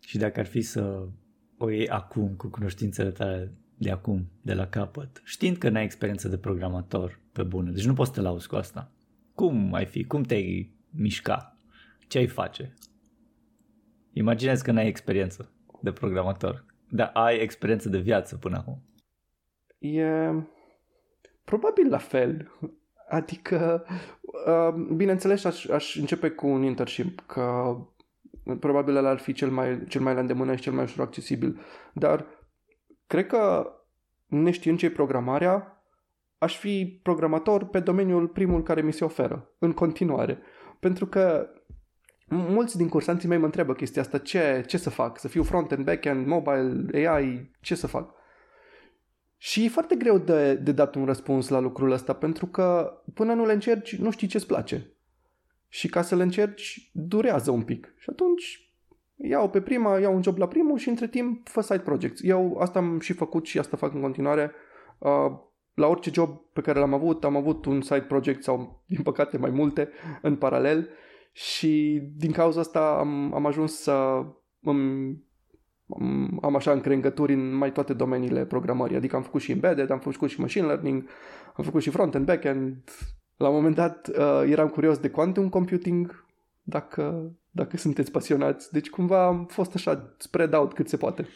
Și 0.00 0.18
dacă 0.18 0.40
ar 0.40 0.46
fi 0.46 0.60
să 0.60 1.06
o 1.58 1.70
iei 1.70 1.88
acum 1.88 2.34
cu 2.36 2.48
cunoștințele 2.48 3.10
tale 3.10 3.54
de 3.78 3.90
acum, 3.90 4.30
de 4.42 4.54
la 4.54 4.66
capăt, 4.66 5.22
știind 5.24 5.56
că 5.56 5.68
n-ai 5.68 5.84
experiență 5.84 6.28
de 6.28 6.38
programator 6.38 7.20
pe 7.32 7.42
bune, 7.42 7.70
deci 7.70 7.86
nu 7.86 7.92
poți 7.92 8.08
să 8.08 8.14
te 8.14 8.20
lauzi 8.20 8.48
cu 8.48 8.56
asta. 8.56 8.90
Cum 9.34 9.74
ai 9.74 9.86
fi? 9.86 10.04
Cum 10.04 10.22
te-ai 10.22 10.74
mișca? 10.90 11.56
Ce 12.08 12.18
ai 12.18 12.26
face? 12.26 12.74
Imaginezi 14.12 14.64
că 14.64 14.72
n-ai 14.72 14.86
experiență 14.86 15.52
de 15.80 15.92
programator, 15.92 16.64
dar 16.88 17.10
ai 17.14 17.38
experiență 17.38 17.88
de 17.88 17.98
viață 17.98 18.36
până 18.36 18.56
acum. 18.56 18.82
E 19.78 20.06
probabil 21.44 21.88
la 21.88 21.98
fel. 21.98 22.50
Adică, 23.08 23.86
uh, 24.46 24.74
bineînțeles, 24.94 25.44
aș, 25.44 25.66
aș 25.66 25.96
începe 25.96 26.30
cu 26.30 26.46
un 26.46 26.62
internship, 26.62 27.20
că 27.26 27.76
probabil 28.60 28.96
ăla 28.96 29.08
ar 29.08 29.18
fi 29.18 29.32
cel 29.32 29.50
mai, 29.50 29.84
cel 29.88 30.00
mai 30.00 30.14
la 30.14 30.20
îndemână 30.20 30.54
și 30.54 30.62
cel 30.62 30.72
mai 30.72 30.84
ușor 30.84 31.04
accesibil. 31.04 31.60
Dar 31.92 32.26
Cred 33.08 33.26
că, 33.26 33.72
neștiind 34.26 34.78
ce 34.78 34.90
programarea, 34.90 35.82
aș 36.38 36.58
fi 36.58 37.00
programator 37.02 37.64
pe 37.64 37.80
domeniul 37.80 38.28
primul 38.28 38.62
care 38.62 38.80
mi 38.80 38.92
se 38.92 39.04
oferă, 39.04 39.54
în 39.58 39.72
continuare. 39.72 40.38
Pentru 40.80 41.06
că 41.06 41.48
mulți 42.28 42.76
din 42.76 42.88
cursanții 42.88 43.28
mei 43.28 43.38
mă 43.38 43.44
întreabă 43.44 43.72
chestia 43.72 44.02
asta, 44.02 44.18
ce, 44.18 44.64
ce 44.66 44.76
să 44.76 44.90
fac? 44.90 45.18
Să 45.18 45.28
fiu 45.28 45.42
front-end, 45.42 45.84
back-end, 45.84 46.26
mobile, 46.26 47.08
AI, 47.08 47.50
ce 47.60 47.74
să 47.74 47.86
fac? 47.86 48.14
Și 49.36 49.64
e 49.64 49.68
foarte 49.68 49.94
greu 49.94 50.18
de, 50.18 50.54
de 50.54 50.72
dat 50.72 50.94
un 50.94 51.04
răspuns 51.04 51.48
la 51.48 51.58
lucrul 51.58 51.90
ăsta, 51.90 52.12
pentru 52.12 52.46
că 52.46 52.92
până 53.14 53.34
nu 53.34 53.46
le 53.46 53.52
încerci, 53.52 53.96
nu 53.96 54.10
știi 54.10 54.28
ce-ți 54.28 54.46
place. 54.46 54.92
Și 55.68 55.88
ca 55.88 56.02
să 56.02 56.16
le 56.16 56.22
încerci, 56.22 56.90
durează 56.92 57.50
un 57.50 57.62
pic. 57.62 57.94
Și 57.96 58.10
atunci 58.10 58.67
iau 59.22 59.50
pe 59.50 59.60
prima, 59.60 59.98
iau 59.98 60.14
un 60.14 60.22
job 60.22 60.38
la 60.38 60.48
primul 60.48 60.78
și 60.78 60.88
între 60.88 61.08
timp 61.08 61.48
fă 61.48 61.60
side 61.60 61.78
projects. 61.78 62.20
Eu 62.22 62.58
asta 62.60 62.78
am 62.78 63.00
și 63.00 63.12
făcut 63.12 63.46
și 63.46 63.58
asta 63.58 63.76
fac 63.76 63.94
în 63.94 64.00
continuare. 64.00 64.52
Uh, 64.98 65.32
la 65.74 65.86
orice 65.86 66.10
job 66.12 66.40
pe 66.52 66.60
care 66.60 66.78
l-am 66.78 66.94
avut, 66.94 67.24
am 67.24 67.36
avut 67.36 67.64
un 67.64 67.80
side 67.80 68.00
project 68.08 68.42
sau, 68.42 68.82
din 68.86 69.02
păcate, 69.02 69.38
mai 69.38 69.50
multe 69.50 69.88
în 70.22 70.36
paralel 70.36 70.88
și 71.32 72.02
din 72.16 72.32
cauza 72.32 72.60
asta 72.60 72.96
am, 72.98 73.34
am 73.34 73.46
ajuns 73.46 73.80
să 73.80 74.24
îmi, 74.62 75.22
am, 75.88 76.38
am 76.42 76.56
așa 76.56 76.72
încrengături 76.72 77.32
în 77.32 77.54
mai 77.54 77.72
toate 77.72 77.92
domeniile 77.92 78.44
programării. 78.44 78.96
Adică 78.96 79.16
am 79.16 79.22
făcut 79.22 79.40
și 79.40 79.52
embedded, 79.52 79.90
am 79.90 79.98
făcut 79.98 80.28
și 80.28 80.40
machine 80.40 80.66
learning, 80.66 81.08
am 81.56 81.64
făcut 81.64 81.82
și 81.82 81.90
front-end, 81.90 82.24
back-end. 82.24 82.76
La 83.36 83.48
un 83.48 83.54
moment 83.54 83.74
dat 83.74 84.08
uh, 84.08 84.42
eram 84.46 84.68
curios 84.68 84.98
de 84.98 85.10
quantum 85.10 85.48
computing, 85.48 86.24
dacă 86.62 87.32
dacă 87.58 87.76
sunteți 87.76 88.10
pasionați. 88.10 88.72
Deci 88.72 88.90
cumva 88.90 89.26
am 89.26 89.46
fost 89.46 89.74
așa 89.74 90.14
spread 90.18 90.54
out 90.54 90.72
cât 90.72 90.88
se 90.88 90.96
poate. 90.96 91.28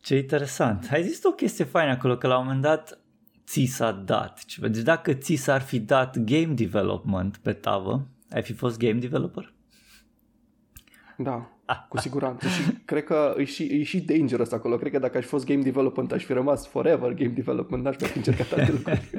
Ce 0.00 0.16
interesant. 0.16 0.88
Ai 0.92 1.02
zis 1.02 1.24
o 1.24 1.30
chestie 1.30 1.64
faină 1.64 1.90
acolo, 1.90 2.16
că 2.16 2.26
la 2.26 2.38
un 2.38 2.44
moment 2.44 2.62
dat 2.62 2.98
ți 3.46 3.64
s-a 3.64 3.92
dat 3.92 4.44
ceva. 4.44 4.68
Deci 4.68 4.82
dacă 4.82 5.12
ți 5.12 5.34
s-ar 5.34 5.60
fi 5.60 5.80
dat 5.80 6.18
game 6.18 6.52
development 6.54 7.36
pe 7.36 7.52
tavă, 7.52 8.06
ai 8.30 8.42
fi 8.42 8.52
fost 8.52 8.78
game 8.78 8.98
developer? 8.98 9.52
Da, 11.16 11.52
cu 11.88 11.98
siguranță. 11.98 12.48
Și 12.48 12.62
cred 12.84 13.04
că 13.04 13.34
e 13.36 13.44
și, 13.44 13.62
e 13.62 13.82
și 13.82 14.00
dangerous 14.00 14.52
acolo. 14.52 14.76
Cred 14.76 14.92
că 14.92 14.98
dacă 14.98 15.18
aș 15.18 15.24
fost 15.24 15.46
game 15.46 15.62
development, 15.62 16.12
aș 16.12 16.24
fi 16.24 16.32
rămas 16.32 16.66
forever 16.66 17.12
game 17.12 17.30
development. 17.30 17.82
N-aș 17.82 17.96
mai 18.00 18.08
fi 18.08 18.16
încercat 18.16 18.52
alte 18.58 18.72
lucruri. 18.72 19.10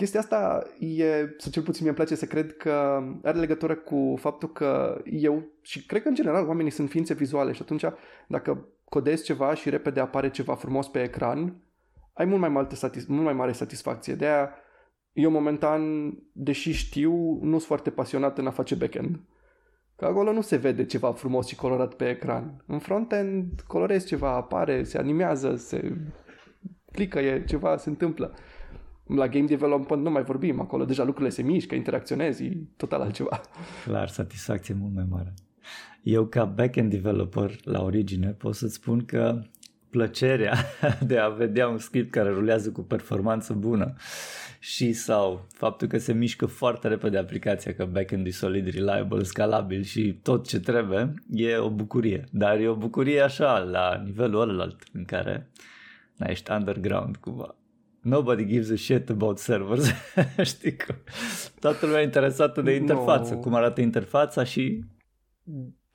Uh, 0.00 0.06
chestia 0.06 0.20
asta 0.20 0.62
e, 0.78 1.34
sau 1.38 1.50
cel 1.50 1.62
puțin 1.62 1.84
mi-e 1.84 1.94
place 1.94 2.14
să 2.14 2.26
cred 2.26 2.56
că 2.56 3.02
are 3.22 3.38
legătură 3.38 3.74
cu 3.74 4.14
faptul 4.18 4.52
că 4.52 5.00
eu, 5.04 5.42
și 5.62 5.86
cred 5.86 6.02
că 6.02 6.08
în 6.08 6.14
general 6.14 6.46
oamenii 6.46 6.70
sunt 6.70 6.90
ființe 6.90 7.14
vizuale 7.14 7.52
și 7.52 7.62
atunci 7.62 7.84
dacă 8.28 8.68
codezi 8.84 9.24
ceva 9.24 9.54
și 9.54 9.70
repede 9.70 10.00
apare 10.00 10.30
ceva 10.30 10.54
frumos 10.54 10.88
pe 10.88 11.02
ecran, 11.02 11.62
ai 12.12 12.24
mult 12.24 12.40
mai, 12.40 12.48
multă 12.48 12.74
satis- 12.74 13.06
mult 13.06 13.24
mai 13.24 13.32
mare 13.32 13.52
satisfacție. 13.52 14.14
De 14.14 14.26
aia 14.26 14.50
eu 15.12 15.30
momentan, 15.30 16.12
deși 16.32 16.72
știu, 16.72 17.38
nu 17.42 17.50
sunt 17.50 17.62
foarte 17.62 17.90
pasionat 17.90 18.38
în 18.38 18.46
a 18.46 18.50
face 18.50 18.74
backend. 18.74 19.20
Că 19.96 20.04
acolo 20.04 20.32
nu 20.32 20.40
se 20.40 20.56
vede 20.56 20.84
ceva 20.84 21.12
frumos 21.12 21.46
și 21.46 21.56
colorat 21.56 21.94
pe 21.94 22.08
ecran. 22.08 22.64
În 22.66 22.78
frontend 22.78 23.60
colorezi 23.66 24.06
ceva, 24.06 24.34
apare, 24.34 24.82
se 24.82 24.98
animează, 24.98 25.56
se 25.56 25.96
clică, 26.92 27.18
e 27.18 27.44
ceva, 27.44 27.76
se 27.76 27.88
întâmplă. 27.88 28.34
La 29.14 29.28
game 29.28 29.46
development 29.46 30.02
nu 30.02 30.10
mai 30.10 30.22
vorbim, 30.22 30.60
acolo 30.60 30.84
deja 30.84 31.04
lucrurile 31.04 31.34
se 31.34 31.42
mișcă, 31.42 31.74
interacționezi, 31.74 32.44
e 32.44 32.56
total 32.76 33.00
altceva. 33.00 33.40
Clar, 33.84 34.08
satisfacție 34.08 34.74
mult 34.80 34.94
mai 34.94 35.06
mare. 35.10 35.34
Eu 36.02 36.26
ca 36.26 36.44
backend 36.44 36.90
developer 36.90 37.56
la 37.64 37.82
origine 37.82 38.28
pot 38.28 38.54
să-ți 38.54 38.74
spun 38.74 39.04
că 39.04 39.42
plăcerea 39.90 40.54
de 41.06 41.18
a 41.18 41.28
vedea 41.28 41.68
un 41.68 41.78
script 41.78 42.10
care 42.10 42.28
rulează 42.28 42.70
cu 42.70 42.80
performanță 42.80 43.52
bună 43.52 43.94
și 44.58 44.92
sau 44.92 45.46
faptul 45.52 45.88
că 45.88 45.98
se 45.98 46.12
mișcă 46.12 46.46
foarte 46.46 46.88
repede 46.88 47.18
aplicația, 47.18 47.74
că 47.74 47.84
backend 47.84 48.26
e 48.26 48.30
solid, 48.30 48.68
reliable, 48.68 49.22
scalabil 49.22 49.82
și 49.82 50.18
tot 50.22 50.46
ce 50.46 50.60
trebuie, 50.60 51.14
e 51.30 51.56
o 51.56 51.70
bucurie. 51.70 52.24
Dar 52.30 52.58
e 52.58 52.68
o 52.68 52.74
bucurie 52.74 53.20
așa, 53.20 53.58
la 53.58 54.02
nivelul 54.04 54.40
ălalt, 54.48 54.82
în 54.92 55.04
care 55.04 55.50
na, 56.16 56.26
ești 56.26 56.50
underground 56.52 57.16
cumva. 57.16 57.54
Nobody 58.00 58.46
gives 58.46 58.70
a 58.70 58.76
shit 58.76 59.10
about 59.10 59.38
servers. 59.38 59.90
Știi 60.42 60.76
că 60.76 60.94
toată 61.60 61.86
lumea 61.86 62.00
e 62.00 62.04
interesată 62.04 62.62
de 62.62 62.74
interfață, 62.74 63.34
no. 63.34 63.40
cum 63.40 63.54
arată 63.54 63.80
interfața 63.80 64.44
și 64.44 64.84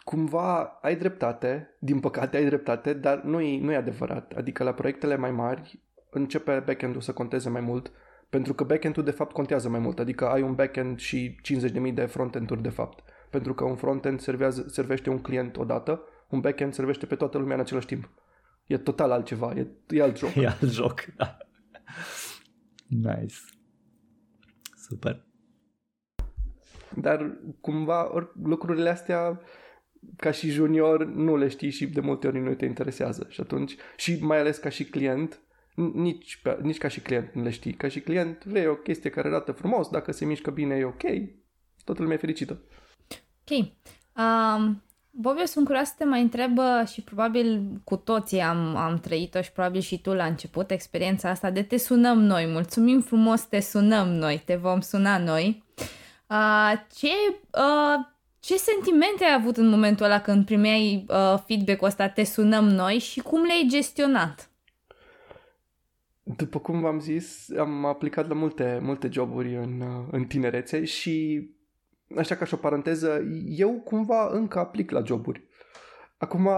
cumva 0.04 0.64
ai 0.82 0.96
dreptate, 0.96 1.78
din 1.80 2.00
păcate 2.00 2.38
ai 2.38 2.46
dreptate, 2.46 2.94
dar 2.94 3.22
nu 3.22 3.42
e, 3.42 3.60
nu 3.60 3.72
e 3.72 3.76
adevărat. 3.76 4.34
Adică 4.38 4.64
la 4.64 4.74
proiectele 4.74 5.16
mai 5.16 5.32
mari 5.32 5.80
începe 6.10 6.64
backend-ul 6.66 7.02
să 7.02 7.14
conteze 7.14 7.50
mai 7.50 7.62
mult, 7.62 7.92
pentru 8.30 8.54
că 8.54 8.64
backend-ul 8.64 9.04
de 9.04 9.12
fapt 9.12 9.32
contează 9.32 9.70
mai 9.70 9.80
mult. 9.80 10.00
Adică 10.00 10.30
ai 10.30 10.42
un 10.42 10.54
backend 10.54 11.00
și 11.00 11.36
50.000 11.88 11.94
de 11.94 12.06
frontend-uri 12.06 12.62
de 12.62 12.70
fapt. 12.70 13.04
Pentru 13.30 13.54
că 13.54 13.64
un 13.64 13.76
frontend 13.76 14.20
servează, 14.20 14.66
servește 14.68 15.10
un 15.10 15.20
client 15.20 15.58
odată, 15.58 16.02
un 16.30 16.40
backend 16.40 16.74
servește 16.74 17.06
pe 17.06 17.16
toată 17.16 17.38
lumea 17.38 17.56
în 17.56 17.62
același 17.62 17.86
timp. 17.86 18.10
E 18.68 18.78
total 18.78 19.12
altceva, 19.12 19.54
e, 19.56 19.68
e 19.90 20.02
alt 20.02 20.18
joc. 20.18 20.36
E 20.44 20.48
alt 20.48 20.72
joc, 20.72 21.06
da. 21.18 21.38
Nice. 22.88 23.36
Super. 24.88 25.26
Dar 26.96 27.38
cumva 27.62 28.14
or, 28.14 28.34
lucrurile 28.44 28.90
astea 28.90 29.42
ca 30.16 30.32
și 30.32 30.50
junior 30.50 31.06
nu 31.06 31.36
le 31.36 31.48
știi 31.48 31.70
și 31.70 31.88
de 31.88 32.00
multe 32.00 32.28
ori 32.28 32.40
nu 32.40 32.54
te 32.54 32.66
interesează 32.66 33.28
și 33.30 33.42
atunci 33.42 33.76
și 33.96 34.18
mai 34.22 34.40
ales 34.40 34.58
ca 34.58 34.70
și 34.70 34.86
client 34.86 35.40
nici, 35.76 36.42
nici 36.62 36.78
ca 36.78 36.88
și 36.88 37.00
client 37.00 37.34
nu 37.34 37.44
le 37.44 37.50
știi. 37.50 37.74
Ca 37.74 37.88
și 37.88 38.00
client 38.00 38.46
vrei 38.46 38.68
o 38.68 38.76
chestie 38.76 39.10
care 39.10 39.28
arată 39.28 39.52
frumos, 39.52 39.90
dacă 39.90 40.12
se 40.12 40.26
mișcă 40.26 40.52
bine 40.52 40.76
e 40.76 40.86
ok, 40.86 41.04
toată 41.84 42.02
lumea 42.02 42.16
e 42.16 42.20
fericită. 42.20 42.62
Ok. 43.42 43.68
Um, 44.18 44.84
Bob, 45.18 45.36
eu 45.38 45.46
sunt 45.46 45.66
curioasă 45.66 45.90
să 45.90 46.04
te 46.04 46.10
mai 46.10 46.22
întreb 46.22 46.58
și 46.94 47.02
probabil 47.02 47.62
cu 47.84 47.96
toții 47.96 48.40
am, 48.40 48.76
am 48.76 49.00
trăit-o 49.00 49.42
și 49.42 49.52
probabil 49.52 49.82
și 49.82 50.02
tu 50.02 50.14
la 50.14 50.26
început 50.26 50.72
experiența 50.72 51.30
asta 51.30 51.52
de 51.52 51.62
te 51.62 51.78
sunăm 51.78 52.20
noi. 52.20 52.46
Mulțumim 52.46 53.02
frumos, 53.02 53.42
te 53.42 53.60
sunăm 53.60 54.08
noi, 54.08 54.42
te 54.46 54.56
vom 54.56 54.80
suna 54.80 55.18
noi. 55.18 55.64
Uh, 56.30 56.74
ce 56.96 57.08
uh, 57.52 58.14
ce 58.46 58.58
sentimente 58.58 59.24
ai 59.24 59.34
avut 59.34 59.58
în 59.58 59.68
momentul 59.68 60.06
ăla 60.06 60.22
când 60.22 60.46
primeai 60.46 61.06
uh, 61.10 61.44
feedback-ul 61.46 61.88
ăsta, 61.88 62.10
te 62.10 62.24
sunăm 62.24 62.68
noi 62.70 62.98
și 62.98 63.20
cum 63.20 63.44
le-ai 63.44 63.66
gestionat? 63.70 64.50
După 66.24 66.60
cum 66.60 66.82
v-am 66.82 67.00
zis, 67.00 67.50
am 67.58 67.86
aplicat 67.86 68.28
la 68.28 68.34
multe, 68.34 68.80
multe 68.82 69.10
joburi 69.12 69.56
în, 69.56 69.82
uh, 69.82 70.08
în 70.12 70.26
tinerețe 70.26 70.84
și, 70.84 71.48
așa 72.18 72.36
ca 72.36 72.46
și 72.46 72.54
o 72.54 72.58
paranteză, 72.58 73.24
eu 73.46 73.72
cumva 73.72 74.30
încă 74.32 74.60
aplic 74.60 74.92
la 74.92 75.04
joburi. 75.04 75.44
Acum, 76.18 76.50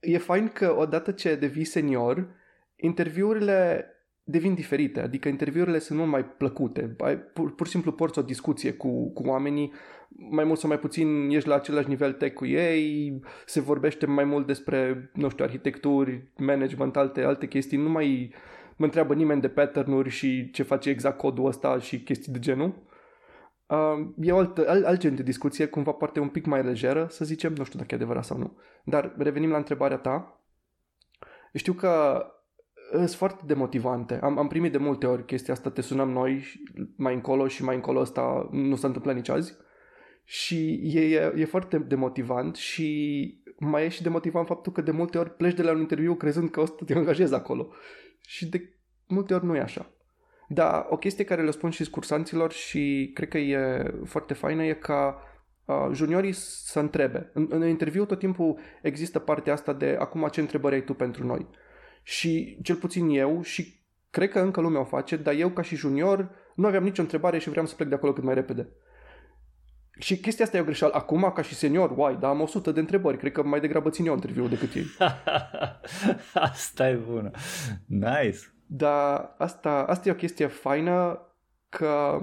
e 0.00 0.18
fain 0.18 0.48
că 0.48 0.76
odată 0.78 1.10
ce 1.10 1.34
devii 1.34 1.64
senior, 1.64 2.28
interviurile 2.76 3.86
devin 4.30 4.54
diferite, 4.54 5.00
adică 5.00 5.28
interviurile 5.28 5.78
sunt 5.78 5.98
mult 5.98 6.10
mai 6.10 6.24
plăcute. 6.24 6.96
Ai, 6.98 7.16
pur, 7.18 7.54
pur 7.54 7.66
și 7.66 7.72
simplu 7.72 7.92
porți 7.92 8.18
o 8.18 8.22
discuție 8.22 8.72
cu, 8.72 9.12
cu 9.12 9.22
oamenii, 9.26 9.72
mai 10.08 10.44
mult 10.44 10.58
sau 10.58 10.68
mai 10.68 10.78
puțin 10.78 11.28
ești 11.30 11.48
la 11.48 11.54
același 11.54 11.88
nivel 11.88 12.12
tech 12.12 12.34
cu 12.34 12.46
ei, 12.46 13.20
se 13.46 13.60
vorbește 13.60 14.06
mai 14.06 14.24
mult 14.24 14.46
despre, 14.46 15.10
nu 15.14 15.28
știu, 15.28 15.44
arhitecturi, 15.44 16.32
management, 16.36 16.96
alte, 16.96 17.22
alte 17.22 17.46
chestii, 17.46 17.78
nu 17.78 17.88
mai 17.88 18.34
mă 18.76 18.84
întreabă 18.84 19.14
nimeni 19.14 19.40
de 19.40 19.48
pattern 19.48 20.08
și 20.08 20.50
ce 20.50 20.62
face 20.62 20.90
exact 20.90 21.18
codul 21.18 21.46
ăsta 21.46 21.78
și 21.78 22.00
chestii 22.02 22.32
de 22.32 22.38
genul. 22.38 22.74
Uh, 23.68 24.08
e 24.20 24.32
o 24.32 24.38
altă, 24.38 24.68
alt, 24.68 24.84
alt 24.84 25.00
gen 25.00 25.14
de 25.14 25.22
discuție, 25.22 25.66
cumva 25.66 25.92
parte 25.92 26.20
un 26.20 26.28
pic 26.28 26.46
mai 26.46 26.62
lejeră, 26.62 27.06
să 27.10 27.24
zicem, 27.24 27.52
nu 27.52 27.64
știu 27.64 27.78
dacă 27.78 27.90
e 27.92 27.96
adevărat 27.96 28.24
sau 28.24 28.38
nu. 28.38 28.56
Dar 28.84 29.14
revenim 29.18 29.50
la 29.50 29.56
întrebarea 29.56 29.96
ta. 29.96 30.40
Știu 31.54 31.72
că 31.72 32.22
sunt 32.90 33.10
foarte 33.10 33.42
demotivante. 33.46 34.18
Am, 34.22 34.38
am 34.38 34.48
primit 34.48 34.72
de 34.72 34.78
multe 34.78 35.06
ori 35.06 35.24
chestia 35.24 35.54
asta, 35.54 35.70
te 35.70 35.80
sunăm 35.80 36.10
noi 36.10 36.62
mai 36.96 37.14
încolo 37.14 37.48
și 37.48 37.64
mai 37.64 37.74
încolo 37.74 38.00
asta 38.00 38.48
nu 38.52 38.76
s-a 38.76 38.86
întâmplat 38.86 39.14
nici 39.14 39.28
azi. 39.28 39.56
Și 40.24 40.80
e, 40.82 41.00
e, 41.00 41.32
e 41.36 41.44
foarte 41.44 41.78
demotivant 41.78 42.56
și 42.56 43.42
mai 43.58 43.84
e 43.84 43.88
și 43.88 44.02
demotivant 44.02 44.46
faptul 44.46 44.72
că 44.72 44.80
de 44.80 44.90
multe 44.90 45.18
ori 45.18 45.36
pleci 45.36 45.54
de 45.54 45.62
la 45.62 45.72
un 45.72 45.78
interviu 45.78 46.14
crezând 46.14 46.50
că 46.50 46.60
o 46.60 46.66
să 46.66 46.72
te 46.86 46.94
angajezi 46.94 47.34
acolo. 47.34 47.72
Și 48.20 48.46
de 48.46 48.74
multe 49.06 49.34
ori 49.34 49.44
nu 49.44 49.56
e 49.56 49.60
așa. 49.60 49.90
Dar 50.48 50.86
o 50.88 50.96
chestie 50.96 51.24
care 51.24 51.42
le 51.42 51.50
spun 51.50 51.70
și 51.70 51.90
cursanților 51.90 52.52
și 52.52 53.10
cred 53.14 53.28
că 53.28 53.38
e 53.38 53.90
foarte 54.04 54.34
faină 54.34 54.64
e 54.64 54.72
ca 54.72 55.22
uh, 55.64 55.88
juniorii 55.92 56.32
să 56.32 56.78
întrebe. 56.78 57.30
În, 57.32 57.46
în 57.50 57.68
interviu 57.68 58.04
tot 58.04 58.18
timpul 58.18 58.58
există 58.82 59.18
partea 59.18 59.52
asta 59.52 59.72
de 59.72 59.96
acum 59.98 60.28
ce 60.32 60.40
întrebări 60.40 60.74
ai 60.74 60.84
tu 60.84 60.94
pentru 60.94 61.26
noi. 61.26 61.46
Și 62.02 62.58
cel 62.62 62.76
puțin 62.76 63.08
eu 63.08 63.42
și 63.42 63.80
cred 64.10 64.30
că 64.30 64.40
încă 64.40 64.60
lumea 64.60 64.80
o 64.80 64.84
face, 64.84 65.16
dar 65.16 65.34
eu 65.34 65.48
ca 65.48 65.62
și 65.62 65.76
junior 65.76 66.30
nu 66.54 66.66
aveam 66.66 66.82
nicio 66.82 67.02
întrebare 67.02 67.38
și 67.38 67.48
vreau 67.48 67.66
să 67.66 67.74
plec 67.74 67.88
de 67.88 67.94
acolo 67.94 68.12
cât 68.12 68.24
mai 68.24 68.34
repede. 68.34 68.68
Și 69.98 70.18
chestia 70.18 70.44
asta 70.44 70.56
e 70.56 70.60
o 70.60 70.64
greșeală. 70.64 70.94
Acum, 70.94 71.32
ca 71.34 71.42
și 71.42 71.54
senior, 71.54 71.92
uai, 71.96 72.16
dar 72.16 72.30
am 72.30 72.40
100 72.40 72.72
de 72.72 72.80
întrebări. 72.80 73.18
Cred 73.18 73.32
că 73.32 73.42
mai 73.42 73.60
degrabă 73.60 73.90
țin 73.90 74.06
eu 74.06 74.14
interviu 74.14 74.48
decât 74.48 74.74
ei. 74.74 74.86
asta 76.50 76.88
e 76.88 76.94
bună. 76.94 77.30
Nice. 77.86 78.57
Dar 78.70 79.34
asta, 79.38 79.82
asta 79.82 80.08
e 80.08 80.12
o 80.12 80.14
chestie 80.14 80.46
faină 80.46 81.20
că 81.68 82.18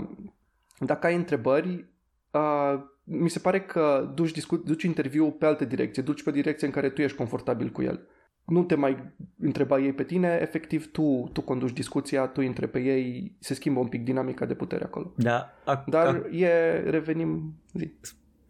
dacă 0.79 1.07
ai 1.07 1.15
întrebări, 1.15 1.85
uh, 2.31 2.73
mi 3.03 3.29
se 3.29 3.39
pare 3.39 3.61
că 3.61 4.11
duci, 4.15 4.31
discu- 4.31 4.55
duci 4.57 4.83
interviul 4.83 5.31
pe 5.31 5.45
alte 5.45 5.65
direcție, 5.65 6.03
duci 6.03 6.23
pe 6.23 6.31
direcție 6.31 6.67
în 6.67 6.73
care 6.73 6.89
tu 6.89 7.01
ești 7.01 7.17
confortabil 7.17 7.69
cu 7.69 7.81
el 7.81 8.07
nu 8.45 8.63
te 8.63 8.75
mai 8.75 9.13
întreba 9.39 9.79
ei 9.79 9.93
pe 9.93 10.03
tine, 10.03 10.37
efectiv 10.41 10.91
tu, 10.91 11.29
tu 11.33 11.41
conduci 11.41 11.73
discuția, 11.73 12.27
tu 12.27 12.41
întrebi 12.41 12.71
pe 12.71 12.79
ei, 12.79 13.35
se 13.39 13.53
schimbă 13.53 13.79
un 13.79 13.87
pic 13.87 14.03
dinamica 14.03 14.45
de 14.45 14.53
putere 14.53 14.83
acolo. 14.83 15.13
Da. 15.17 15.49
Ac- 15.61 15.83
Dar 15.85 16.21
ac- 16.21 16.31
e, 16.31 16.79
revenim, 16.89 17.53
zi. 17.73 17.93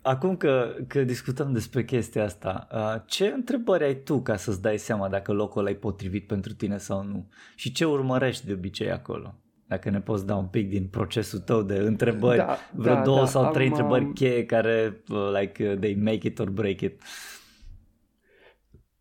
Acum 0.05 0.37
că, 0.37 0.75
că 0.87 1.03
discutăm 1.03 1.51
despre 1.51 1.83
chestia 1.83 2.23
asta, 2.23 2.67
ce 3.05 3.25
întrebări 3.35 3.83
ai 3.83 3.95
tu 3.95 4.21
ca 4.21 4.35
să-ți 4.35 4.61
dai 4.61 4.77
seama 4.77 5.09
dacă 5.09 5.31
locul 5.31 5.61
ăla 5.61 5.69
e 5.69 5.75
potrivit 5.75 6.27
pentru 6.27 6.53
tine 6.53 6.77
sau 6.77 7.03
nu? 7.03 7.29
Și 7.55 7.71
ce 7.71 7.85
urmărești 7.85 8.45
de 8.45 8.53
obicei 8.53 8.91
acolo? 8.91 9.35
Dacă 9.67 9.89
ne 9.89 10.01
poți 10.01 10.25
da 10.25 10.35
un 10.35 10.45
pic 10.45 10.69
din 10.69 10.87
procesul 10.87 11.39
tău 11.39 11.61
de 11.61 11.75
întrebări, 11.75 12.37
da, 12.37 12.57
vreo 12.73 12.93
da, 12.93 13.01
două 13.01 13.19
da, 13.19 13.25
sau 13.25 13.51
trei 13.51 13.65
am, 13.65 13.71
întrebări 13.71 14.13
cheie 14.13 14.45
care, 14.45 15.01
uh, 15.09 15.31
like, 15.39 15.75
they 15.79 15.95
make 15.95 16.27
it 16.27 16.39
or 16.39 16.49
break 16.49 16.81
it. 16.81 17.01
Uh, 17.01 17.07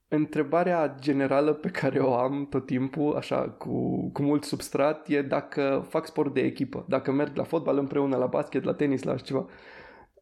Întrebarea 0.08 0.94
generală 1.00 1.52
pe 1.52 1.68
care 1.68 1.98
o 1.98 2.14
am 2.14 2.46
tot 2.50 2.66
timpul, 2.66 3.16
așa, 3.16 3.48
cu, 3.48 4.08
cu 4.12 4.22
mult 4.22 4.44
substrat, 4.44 5.08
e 5.08 5.22
dacă 5.22 5.86
fac 5.88 6.06
sport 6.06 6.34
de 6.34 6.40
echipă, 6.40 6.84
dacă 6.88 7.12
merg 7.12 7.36
la 7.36 7.42
fotbal 7.42 7.78
împreună, 7.78 8.16
la 8.16 8.26
basket, 8.26 8.64
la 8.64 8.74
tenis, 8.74 9.02
la 9.02 9.12
așa 9.12 9.24
ceva. 9.24 9.46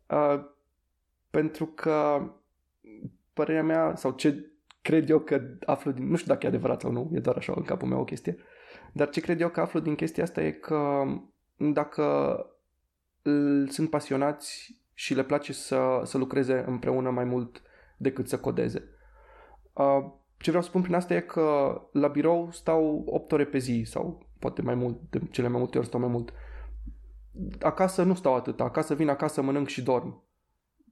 Uh, 0.06 0.40
pentru 1.32 1.66
că 1.66 2.22
părerea 3.32 3.62
mea, 3.62 3.94
sau 3.96 4.10
ce 4.10 4.52
cred 4.82 5.10
eu 5.10 5.18
că 5.18 5.40
aflu 5.66 5.90
din... 5.90 6.08
Nu 6.08 6.16
știu 6.16 6.32
dacă 6.32 6.46
e 6.46 6.48
adevărat 6.48 6.80
sau 6.80 6.90
nu, 6.90 7.10
e 7.12 7.18
doar 7.18 7.36
așa 7.36 7.52
în 7.56 7.62
capul 7.62 7.88
meu 7.88 8.00
o 8.00 8.04
chestie. 8.04 8.36
Dar 8.92 9.08
ce 9.08 9.20
cred 9.20 9.40
eu 9.40 9.48
că 9.48 9.60
aflu 9.60 9.80
din 9.80 9.94
chestia 9.94 10.22
asta 10.22 10.42
e 10.42 10.50
că 10.50 11.04
dacă 11.56 12.36
sunt 13.68 13.90
pasionați 13.90 14.80
și 14.94 15.14
le 15.14 15.22
place 15.22 15.52
să, 15.52 16.00
să 16.04 16.18
lucreze 16.18 16.64
împreună 16.66 17.10
mai 17.10 17.24
mult 17.24 17.62
decât 17.96 18.28
să 18.28 18.38
codeze. 18.38 18.88
Uh, 19.72 20.04
ce 20.36 20.48
vreau 20.48 20.62
să 20.62 20.68
spun 20.68 20.82
prin 20.82 20.94
asta 20.94 21.14
e 21.14 21.20
că 21.20 21.80
la 21.92 22.08
birou 22.08 22.48
stau 22.50 23.04
8 23.06 23.32
ore 23.32 23.44
pe 23.44 23.58
zi 23.58 23.82
sau 23.86 24.26
poate 24.38 24.62
mai 24.62 24.74
mult, 24.74 25.00
de 25.10 25.20
cele 25.30 25.48
mai 25.48 25.58
multe 25.58 25.78
ori 25.78 25.86
stau 25.86 26.00
mai 26.00 26.08
mult. 26.08 26.32
Acasă 27.60 28.02
nu 28.02 28.14
stau 28.14 28.34
atât, 28.34 28.60
acasă 28.60 28.94
vin 28.94 29.08
acasă, 29.08 29.42
mănânc 29.42 29.68
și 29.68 29.82
dorm. 29.82 30.22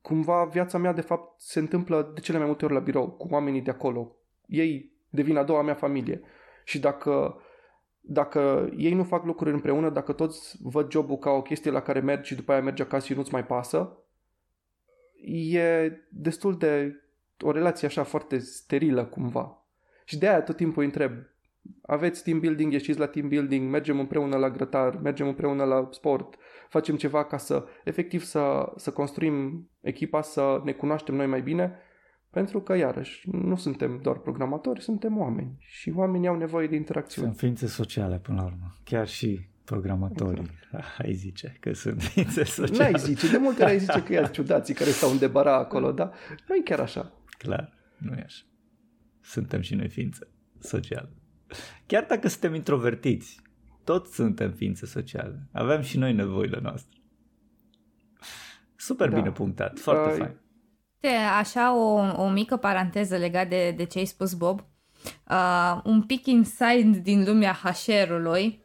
Cumva 0.03 0.45
viața 0.45 0.79
mea 0.79 0.93
de 0.93 1.01
fapt 1.01 1.41
se 1.41 1.59
întâmplă 1.59 2.11
de 2.15 2.21
cele 2.21 2.39
mai 2.39 2.47
multe 2.47 2.65
ori 2.65 2.75
la 2.75 2.81
birou, 2.81 3.11
cu 3.11 3.29
oamenii 3.31 3.61
de 3.61 3.71
acolo. 3.71 4.17
Ei 4.47 4.93
devin 5.09 5.37
a 5.37 5.43
doua 5.43 5.63
mea 5.63 5.75
familie. 5.75 6.21
Și 6.65 6.79
dacă, 6.79 7.41
dacă 8.01 8.71
ei 8.77 8.95
nu 8.95 9.05
fac 9.05 9.25
lucruri 9.25 9.55
împreună, 9.55 9.91
dacă 9.91 10.13
toți 10.13 10.57
văd 10.63 10.91
jobul 10.91 11.17
ca 11.17 11.31
o 11.31 11.43
chestie 11.43 11.71
la 11.71 11.83
care 11.83 12.01
mergi 12.01 12.29
și 12.29 12.35
după 12.35 12.53
aia 12.53 12.63
mergi 12.63 12.83
acasă 12.83 13.07
și 13.07 13.15
nu-ți 13.15 13.33
mai 13.33 13.47
pasă, 13.47 13.99
e 15.53 15.93
destul 16.09 16.59
de 16.59 17.01
o 17.41 17.51
relație 17.51 17.87
așa 17.87 18.03
foarte 18.03 18.39
sterilă 18.39 19.05
cumva. 19.05 19.65
Și 20.05 20.19
de 20.19 20.29
aia 20.29 20.43
tot 20.43 20.57
timpul 20.57 20.83
îi 20.83 20.89
întreb, 20.89 21.13
aveți 21.83 22.23
team 22.23 22.41
building, 22.41 22.73
ieșiți 22.73 22.99
la 22.99 23.07
team 23.07 23.29
building, 23.29 23.71
mergem 23.71 23.99
împreună 23.99 24.37
la 24.37 24.51
grătar, 24.51 25.01
mergem 25.03 25.27
împreună 25.27 25.65
la 25.65 25.89
sport, 25.91 26.35
facem 26.69 26.97
ceva 26.97 27.25
ca 27.25 27.37
să, 27.37 27.65
efectiv, 27.85 28.23
să, 28.23 28.73
să 28.77 28.91
construim 28.91 29.69
echipa, 29.81 30.23
să 30.23 30.61
ne 30.65 30.73
cunoaștem 30.73 31.15
noi 31.15 31.27
mai 31.27 31.43
bine, 31.43 31.79
pentru 32.31 32.61
că, 32.61 32.77
iarăși, 32.77 33.31
nu 33.31 33.57
suntem 33.57 34.01
doar 34.03 34.19
programatori, 34.19 34.83
suntem 34.83 35.19
oameni 35.19 35.57
și 35.59 35.93
oamenii 35.95 36.29
au 36.29 36.37
nevoie 36.37 36.67
de 36.67 36.77
interacțiune. 36.77 37.27
Sunt 37.27 37.39
ființe 37.39 37.67
sociale, 37.67 38.19
până 38.19 38.41
la 38.41 38.45
urmă. 38.45 38.75
Chiar 38.85 39.09
și 39.09 39.49
programatorii. 39.65 40.51
Exact. 40.63 40.99
Ai 40.99 41.13
zice 41.13 41.57
că 41.61 41.73
sunt 41.73 42.03
ființe 42.03 42.45
sociale. 42.45 42.91
N-ai 42.91 43.01
zice, 43.01 43.31
de 43.31 43.37
multe 43.37 43.63
ori 43.63 43.71
ai 43.71 43.79
zice 43.79 44.03
că 44.03 44.13
e 44.13 44.29
ciudații 44.33 44.75
care 44.75 44.91
stau 44.91 45.11
în 45.11 45.19
debara 45.19 45.57
acolo, 45.57 45.93
dar 45.93 46.13
nu 46.49 46.55
e 46.55 46.61
chiar 46.65 46.81
așa. 46.81 47.13
Clar, 47.39 47.73
nu 47.99 48.13
e 48.13 48.23
așa. 48.25 48.45
Suntem 49.21 49.61
și 49.61 49.75
noi 49.75 49.89
ființe 49.89 50.29
sociale. 50.59 51.11
Chiar 51.87 52.05
dacă 52.09 52.29
suntem 52.29 52.55
introvertiți, 52.55 53.41
toți 53.85 54.15
suntem 54.15 54.51
ființe 54.51 54.87
sociale. 54.87 55.49
Avem 55.53 55.81
și 55.81 55.99
noi 55.99 56.13
nevoile 56.13 56.59
noastre. 56.63 56.99
Super 58.77 59.09
da. 59.09 59.17
bine 59.17 59.31
punctat, 59.31 59.79
foarte 59.79 60.11
uh, 60.11 60.17
fain. 60.17 60.39
Așa 61.39 61.77
o, 61.77 62.23
o 62.23 62.29
mică 62.29 62.57
paranteză 62.57 63.17
legat 63.17 63.49
de, 63.49 63.71
de 63.71 63.85
ce 63.85 63.99
ai 63.99 64.05
spus, 64.05 64.35
Bob. 64.35 64.65
Uh, 65.31 65.81
un 65.85 66.03
pic 66.03 66.27
inside 66.27 66.99
din 67.03 67.25
lumea 67.25 67.53
HR-ului. 67.53 68.65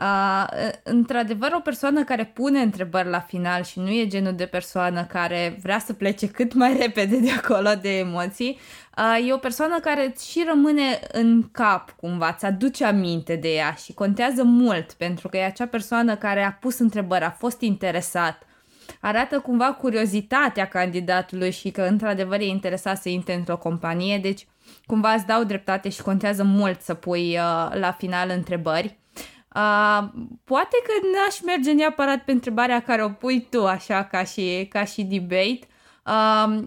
Uh, 0.00 0.46
într-adevăr, 0.82 1.52
o 1.52 1.60
persoană 1.60 2.04
care 2.04 2.24
pune 2.24 2.60
întrebări 2.60 3.08
la 3.08 3.20
final 3.20 3.62
și 3.62 3.78
nu 3.78 3.90
e 3.90 4.06
genul 4.06 4.34
de 4.34 4.46
persoană 4.46 5.04
care 5.04 5.58
vrea 5.62 5.78
să 5.78 5.92
plece 5.92 6.28
cât 6.28 6.54
mai 6.54 6.76
repede 6.76 7.16
de 7.16 7.30
acolo 7.30 7.70
de 7.80 7.98
emoții, 7.98 8.58
uh, 8.98 9.28
e 9.28 9.32
o 9.32 9.36
persoană 9.36 9.80
care 9.80 10.14
și 10.30 10.44
rămâne 10.48 11.00
în 11.12 11.50
cap 11.52 11.90
cumva, 11.90 12.32
ți 12.32 12.44
aduce 12.44 12.84
aminte 12.84 13.36
de 13.36 13.48
ea 13.48 13.72
și 13.72 13.92
contează 13.92 14.42
mult 14.42 14.92
pentru 14.92 15.28
că 15.28 15.36
e 15.36 15.44
acea 15.44 15.66
persoană 15.66 16.16
care 16.16 16.42
a 16.42 16.52
pus 16.52 16.78
întrebări, 16.78 17.24
a 17.24 17.30
fost 17.30 17.60
interesat, 17.60 18.46
arată 19.00 19.40
cumva 19.40 19.72
curiozitatea 19.72 20.66
candidatului 20.66 21.50
și 21.50 21.70
că 21.70 21.82
într-adevăr 21.82 22.40
e 22.40 22.46
interesat 22.46 23.00
să 23.00 23.08
intre 23.08 23.34
într-o 23.34 23.56
companie, 23.56 24.18
deci 24.18 24.46
cumva 24.86 25.12
îți 25.12 25.26
dau 25.26 25.44
dreptate 25.44 25.88
și 25.88 26.02
contează 26.02 26.42
mult 26.42 26.80
să 26.80 26.94
pui 26.94 27.28
uh, 27.28 27.78
la 27.80 27.94
final 27.98 28.30
întrebări. 28.30 28.98
Uh, 29.54 30.08
poate 30.44 30.76
că 30.84 30.92
n-aș 31.12 31.40
merge 31.44 31.72
neapărat 31.72 32.24
pe 32.24 32.32
întrebarea 32.32 32.82
care 32.82 33.04
o 33.04 33.08
pui 33.08 33.46
tu, 33.50 33.66
așa, 33.66 34.04
ca 34.04 34.24
și, 34.24 34.66
ca 34.70 34.84
și 34.84 35.02
debate, 35.02 35.58
uh, 36.06 36.62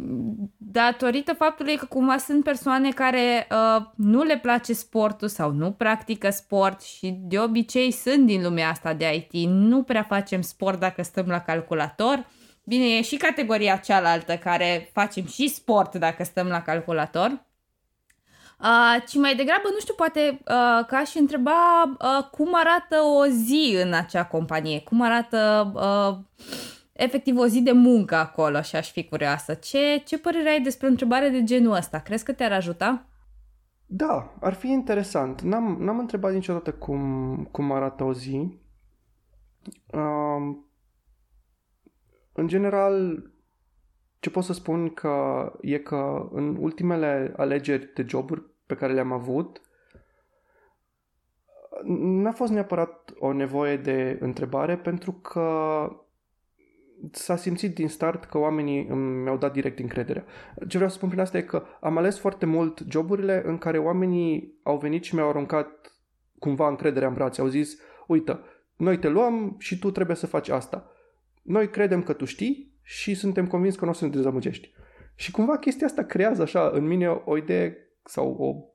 datorită 0.58 1.34
faptului 1.34 1.76
că 1.76 1.86
cumva 1.86 2.18
sunt 2.18 2.44
persoane 2.44 2.92
care 2.92 3.48
uh, 3.52 3.86
nu 3.96 4.24
le 4.24 4.38
place 4.38 4.74
sportul 4.74 5.28
sau 5.28 5.52
nu 5.52 5.72
practică 5.72 6.30
sport 6.30 6.82
și 6.82 7.20
de 7.22 7.40
obicei 7.40 7.92
sunt 7.92 8.26
din 8.26 8.44
lumea 8.44 8.70
asta 8.70 8.94
de 8.94 9.14
IT, 9.16 9.50
nu 9.50 9.84
prea 9.84 10.04
facem 10.04 10.42
sport 10.42 10.80
dacă 10.80 11.04
stăm 11.04 11.26
la 11.28 11.42
calculator. 11.42 12.26
Bine, 12.64 12.86
e 12.86 13.02
și 13.02 13.16
categoria 13.16 13.76
cealaltă 13.76 14.38
care 14.38 14.90
facem 14.94 15.26
și 15.26 15.48
sport 15.48 15.96
dacă 15.96 16.24
stăm 16.24 16.48
la 16.48 16.62
calculator. 16.62 17.46
Uh, 18.62 19.03
ci 19.07 19.16
mai 19.16 19.36
degrabă, 19.36 19.68
nu 19.74 19.80
știu, 19.80 19.93
poate 19.93 20.20
uh, 20.32 20.86
ca 20.88 21.03
și 21.03 21.18
întreba 21.18 21.84
uh, 21.84 22.30
cum 22.32 22.49
arată 22.53 22.95
o 23.20 23.26
zi 23.26 23.78
în 23.84 23.93
acea 23.93 24.26
companie, 24.26 24.82
cum 24.82 25.01
arată 25.01 25.72
uh, 25.76 26.45
efectiv 26.93 27.38
o 27.38 27.47
zi 27.47 27.62
de 27.62 27.72
muncă 27.72 28.16
acolo 28.16 28.62
și 28.62 28.76
aș 28.76 28.91
fi 28.91 29.03
curioasă. 29.03 29.53
Ce, 29.53 30.01
ce 30.05 30.20
părere 30.20 30.49
ai 30.49 30.62
despre 30.62 30.88
o 30.88 30.89
întrebare 30.89 31.30
de 31.30 31.43
genul 31.43 31.76
ăsta? 31.76 31.99
Crezi 31.99 32.24
că 32.24 32.34
te-ar 32.34 32.51
ajuta? 32.51 33.05
Da, 33.86 34.34
ar 34.39 34.53
fi 34.53 34.68
interesant. 34.68 35.41
N-am, 35.41 35.78
n-am 35.80 35.99
întrebat 35.99 36.34
niciodată 36.34 36.72
cum, 36.72 37.47
cum 37.51 37.72
arată 37.72 38.03
o 38.03 38.14
zi. 38.14 38.59
Uh, 39.93 40.55
în 42.34 42.47
general, 42.47 43.24
ce 44.20 44.30
pot 44.30 44.43
să 44.43 44.53
spun 44.53 44.89
că 44.89 45.45
e 45.62 45.78
că 45.78 46.30
în 46.32 46.55
ultimele 46.59 47.34
alegeri 47.38 47.93
de 47.93 48.05
joburi 48.07 48.49
pe 48.72 48.78
care 48.80 48.93
le-am 48.93 49.11
avut, 49.11 49.61
n-a 51.97 52.32
fost 52.32 52.51
neapărat 52.51 53.13
o 53.19 53.34
nevoie 53.34 53.78
de 53.78 54.17
întrebare 54.22 54.78
pentru 54.78 55.11
că 55.11 55.88
s-a 57.11 57.36
simțit 57.36 57.76
din 57.76 57.88
start 57.88 58.26
că 58.26 58.38
oamenii 58.38 58.84
mi-au 58.93 59.38
dat 59.38 59.53
direct 59.53 59.80
încrederea. 59.80 60.26
Ce 60.67 60.76
vreau 60.76 60.89
să 60.89 60.95
spun 60.95 61.07
prin 61.09 61.22
asta 61.22 61.38
e 61.38 61.41
că 61.41 61.63
am 61.82 61.97
ales 61.97 62.19
foarte 62.19 62.45
mult 62.45 62.84
joburile 62.89 63.41
în 63.45 63.57
care 63.57 63.78
oamenii 63.78 64.59
au 64.63 64.78
venit 64.78 65.03
și 65.03 65.15
mi-au 65.15 65.30
aruncat 65.30 66.01
cumva 66.39 66.67
încrederea 66.67 67.07
în 67.07 67.13
brațe. 67.13 67.41
Au 67.41 67.47
zis, 67.47 67.80
uite, 68.07 68.39
noi 68.76 68.99
te 68.99 69.07
luăm 69.07 69.55
și 69.59 69.80
tu 69.80 69.91
trebuie 69.91 70.15
să 70.15 70.28
faci 70.28 70.49
asta. 70.49 70.91
Noi 71.41 71.69
credem 71.69 72.03
că 72.03 72.13
tu 72.13 72.26
știi 72.26 72.80
și 72.82 73.13
suntem 73.13 73.47
convins 73.47 73.76
că 73.76 73.86
nu 73.86 73.91
o 73.91 73.93
să 73.93 74.05
ne 74.05 74.11
dezamăgești. 74.11 74.74
Și 75.15 75.32
cumva 75.32 75.57
chestia 75.57 75.88
asta 75.88 76.03
creează 76.03 76.41
așa 76.41 76.69
în 76.74 76.86
mine 76.88 77.07
o 77.07 77.38
idee 77.38 77.91
sau 78.04 78.34
o 78.34 78.72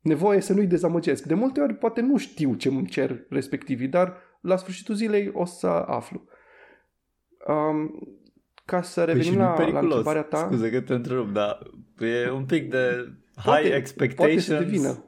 nevoie 0.00 0.40
să 0.40 0.52
nu-i 0.52 0.66
dezamăgesc. 0.66 1.24
De 1.24 1.34
multe 1.34 1.60
ori 1.60 1.74
poate 1.74 2.00
nu 2.00 2.16
știu 2.16 2.54
ce 2.54 2.68
îmi 2.68 2.86
cer 2.86 3.26
respectivii, 3.28 3.88
dar 3.88 4.16
la 4.40 4.56
sfârșitul 4.56 4.94
zilei 4.94 5.30
o 5.32 5.44
să 5.44 5.66
aflu. 5.66 6.24
Um, 7.46 7.90
ca 8.64 8.82
să 8.82 9.04
păi 9.04 9.14
revenim 9.14 9.52
păi 9.56 9.72
la, 9.72 9.72
la 9.72 9.78
întrebarea 9.78 10.22
ta... 10.22 10.46
Scuze 10.46 10.70
că 10.70 10.80
te 10.80 10.94
întrerup, 10.94 11.32
dar 11.32 11.70
e 11.98 12.30
un 12.30 12.44
pic 12.44 12.70
de 12.70 13.12
poate, 13.44 13.62
high 13.62 13.74
expectations 13.74 14.46
poate 14.46 14.64
devină. 14.64 15.04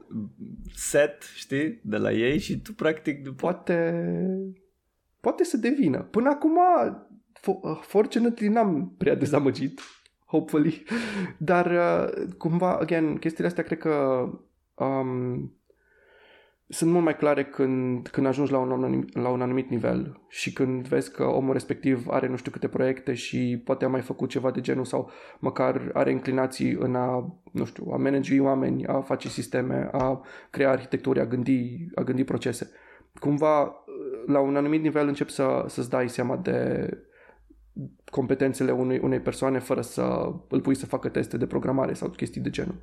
set, 0.73 1.21
știi, 1.35 1.79
de 1.83 1.97
la 1.97 2.11
ei 2.11 2.39
și 2.39 2.61
tu 2.61 2.73
practic 2.73 3.23
după... 3.23 3.35
Poate, 3.35 4.05
poate 5.19 5.43
să 5.43 5.57
devină. 5.57 6.01
Până 6.01 6.29
acum, 6.29 6.57
fortunately, 7.81 8.47
n-am 8.47 8.95
prea 8.97 9.15
dezamăgit, 9.15 9.81
hopefully, 10.31 10.83
dar 11.37 11.65
uh, 11.65 12.33
cumva, 12.37 12.77
again, 12.77 13.17
chestiile 13.17 13.47
astea 13.47 13.63
cred 13.63 13.77
că 13.77 14.27
um, 14.75 15.53
sunt 16.67 16.91
mult 16.91 17.03
mai 17.03 17.15
clare 17.15 17.45
când, 17.45 18.07
când 18.07 18.27
ajungi 18.27 18.51
la 18.51 18.57
un, 18.57 18.71
anumit, 18.71 19.17
la 19.17 19.29
un 19.29 19.41
anumit 19.41 19.69
nivel 19.69 20.21
și 20.27 20.53
când 20.53 20.87
vezi 20.87 21.11
că 21.11 21.23
omul 21.23 21.53
respectiv 21.53 22.07
are 22.09 22.27
nu 22.27 22.35
știu 22.35 22.51
câte 22.51 22.67
proiecte 22.67 23.13
și 23.13 23.61
poate 23.65 23.85
a 23.85 23.87
mai 23.87 24.01
făcut 24.01 24.29
ceva 24.29 24.51
de 24.51 24.61
genul 24.61 24.85
sau 24.85 25.11
măcar 25.39 25.89
are 25.93 26.11
inclinații 26.11 26.71
în 26.71 26.95
a, 26.95 27.37
nu 27.51 27.65
știu, 27.65 27.91
a 27.91 27.97
manage 27.97 28.39
oameni, 28.39 28.85
a 28.85 29.01
face 29.01 29.27
sisteme, 29.27 29.89
a 29.91 30.21
crea 30.49 30.69
arhitecturi, 30.69 31.19
a 31.19 31.25
gândi, 31.25 31.85
a 31.95 32.01
gândi 32.01 32.23
procese. 32.23 32.71
Cumva, 33.19 33.85
la 34.25 34.39
un 34.39 34.55
anumit 34.55 34.81
nivel 34.81 35.07
începi 35.07 35.31
să, 35.31 35.63
să-ți 35.67 35.89
dai 35.89 36.09
seama 36.09 36.37
de 36.37 36.89
competențele 38.11 38.71
unei, 38.71 38.99
unei 38.99 39.19
persoane 39.19 39.59
fără 39.59 39.81
să 39.81 40.33
îl 40.47 40.61
pui 40.61 40.75
să 40.75 40.85
facă 40.85 41.09
teste 41.09 41.37
de 41.37 41.47
programare 41.47 41.93
sau 41.93 42.09
chestii 42.09 42.41
de 42.41 42.49
genul. 42.49 42.75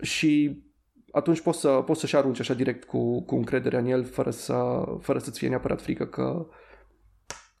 Și 0.00 0.62
atunci 1.10 1.40
poți, 1.40 1.60
să, 1.60 1.68
poți 1.68 2.00
să-și 2.00 2.16
arunci 2.16 2.40
așa 2.40 2.54
direct 2.54 2.84
cu, 2.84 3.22
cu 3.22 3.34
încrederea 3.34 3.78
în 3.78 3.86
el 3.86 4.04
fără, 4.04 4.30
să, 4.30 4.84
fără 5.00 5.18
să-ți 5.18 5.38
fie 5.38 5.48
neapărat 5.48 5.82
frică 5.82 6.06
că, 6.06 6.46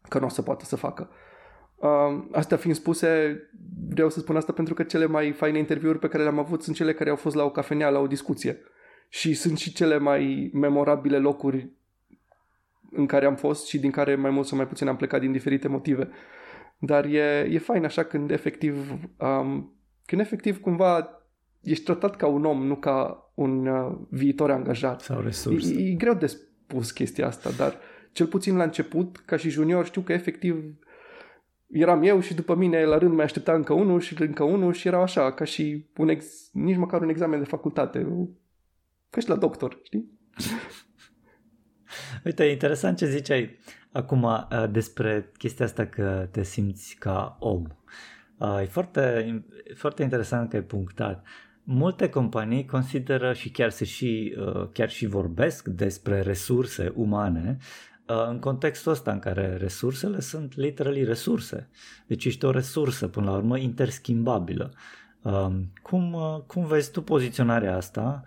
că 0.08 0.18
nu 0.18 0.26
o 0.26 0.28
să 0.28 0.42
poată 0.42 0.64
să 0.64 0.76
facă. 0.76 1.10
Uh, 1.76 2.24
astea 2.32 2.56
fiind 2.56 2.76
spuse, 2.76 3.40
vreau 3.88 4.10
să 4.10 4.20
spun 4.20 4.36
asta 4.36 4.52
pentru 4.52 4.74
că 4.74 4.82
cele 4.82 5.06
mai 5.06 5.32
faine 5.32 5.58
interviuri 5.58 5.98
pe 5.98 6.08
care 6.08 6.22
le-am 6.22 6.38
avut 6.38 6.62
sunt 6.62 6.76
cele 6.76 6.94
care 6.94 7.10
au 7.10 7.16
fost 7.16 7.34
la 7.34 7.44
o 7.44 7.50
cafenea, 7.50 7.88
la 7.88 7.98
o 7.98 8.06
discuție. 8.06 8.60
Și 9.08 9.34
sunt 9.34 9.58
și 9.58 9.72
cele 9.72 9.98
mai 9.98 10.50
memorabile 10.52 11.18
locuri 11.18 11.72
în 12.94 13.06
care 13.06 13.26
am 13.26 13.36
fost 13.36 13.66
și 13.66 13.78
din 13.78 13.90
care 13.90 14.14
mai 14.14 14.30
mult 14.30 14.46
sau 14.46 14.56
mai 14.56 14.66
puțin 14.66 14.88
am 14.88 14.96
plecat 14.96 15.20
din 15.20 15.32
diferite 15.32 15.68
motive. 15.68 16.08
Dar 16.78 17.04
e, 17.04 17.48
e 17.50 17.58
fain 17.58 17.84
așa 17.84 18.04
când 18.04 18.30
efectiv, 18.30 18.90
um, 19.18 19.78
când 20.06 20.20
efectiv 20.20 20.60
cumva 20.60 21.08
ești 21.62 21.84
tratat 21.84 22.16
ca 22.16 22.26
un 22.26 22.44
om, 22.44 22.66
nu 22.66 22.76
ca 22.76 23.30
un 23.34 23.66
uh, 23.66 23.96
viitor 24.10 24.50
angajat. 24.50 25.00
Sau 25.00 25.20
resurse. 25.20 25.74
E, 25.74 25.90
e 25.90 25.94
greu 25.94 26.14
de 26.14 26.26
spus 26.26 26.90
chestia 26.90 27.26
asta, 27.26 27.50
dar 27.50 27.78
cel 28.12 28.26
puțin 28.26 28.56
la 28.56 28.62
început, 28.62 29.16
ca 29.16 29.36
și 29.36 29.50
junior, 29.50 29.84
știu 29.84 30.00
că 30.00 30.12
efectiv 30.12 30.64
eram 31.66 32.02
eu 32.02 32.20
și 32.20 32.34
după 32.34 32.54
mine 32.54 32.84
la 32.84 32.98
rând 32.98 33.14
mai 33.14 33.24
aștepta 33.24 33.52
încă 33.52 33.72
unul 33.72 34.00
și 34.00 34.22
încă 34.22 34.42
unul 34.44 34.72
și 34.72 34.86
era 34.86 35.02
așa, 35.02 35.32
ca 35.32 35.44
și 35.44 35.86
un 35.96 36.08
ex, 36.08 36.50
nici 36.52 36.76
măcar 36.76 37.00
un 37.00 37.08
examen 37.08 37.38
de 37.38 37.44
facultate. 37.44 38.28
Ca 39.10 39.20
și 39.20 39.28
la 39.28 39.36
doctor, 39.36 39.80
știi? 39.82 40.10
Uite, 42.24 42.44
e 42.44 42.50
interesant 42.50 42.96
ce 42.96 43.06
ziceai 43.06 43.58
acum 43.92 44.22
uh, 44.22 44.46
despre 44.70 45.30
chestia 45.38 45.64
asta 45.64 45.86
că 45.86 46.28
te 46.30 46.42
simți 46.42 46.96
ca 46.98 47.36
om. 47.40 47.62
Uh, 48.38 48.60
e 48.60 48.64
foarte, 48.64 49.44
foarte 49.74 50.02
interesant 50.02 50.50
că 50.50 50.56
ai 50.56 50.62
punctat. 50.62 51.26
Multe 51.62 52.08
companii 52.08 52.66
consideră 52.66 53.32
și 53.32 53.50
chiar 53.50 53.70
se 53.70 53.84
și, 53.84 54.36
uh, 54.38 54.68
chiar 54.72 54.90
și 54.90 55.06
vorbesc 55.06 55.68
despre 55.68 56.20
resurse 56.20 56.92
umane 56.94 57.58
în 58.06 58.38
contextul 58.38 58.92
ăsta 58.92 59.12
în 59.12 59.18
care 59.18 59.56
resursele 59.56 60.20
sunt 60.20 60.56
literally 60.56 61.04
resurse. 61.04 61.68
Deci 62.06 62.24
ești 62.24 62.44
o 62.44 62.50
resursă, 62.50 63.08
până 63.08 63.30
la 63.30 63.36
urmă, 63.36 63.58
interschimbabilă. 63.58 64.72
Um, 65.22 65.72
cum, 65.82 66.16
cum 66.46 66.66
vezi 66.66 66.90
tu 66.90 67.02
poziționarea 67.02 67.76
asta 67.76 68.24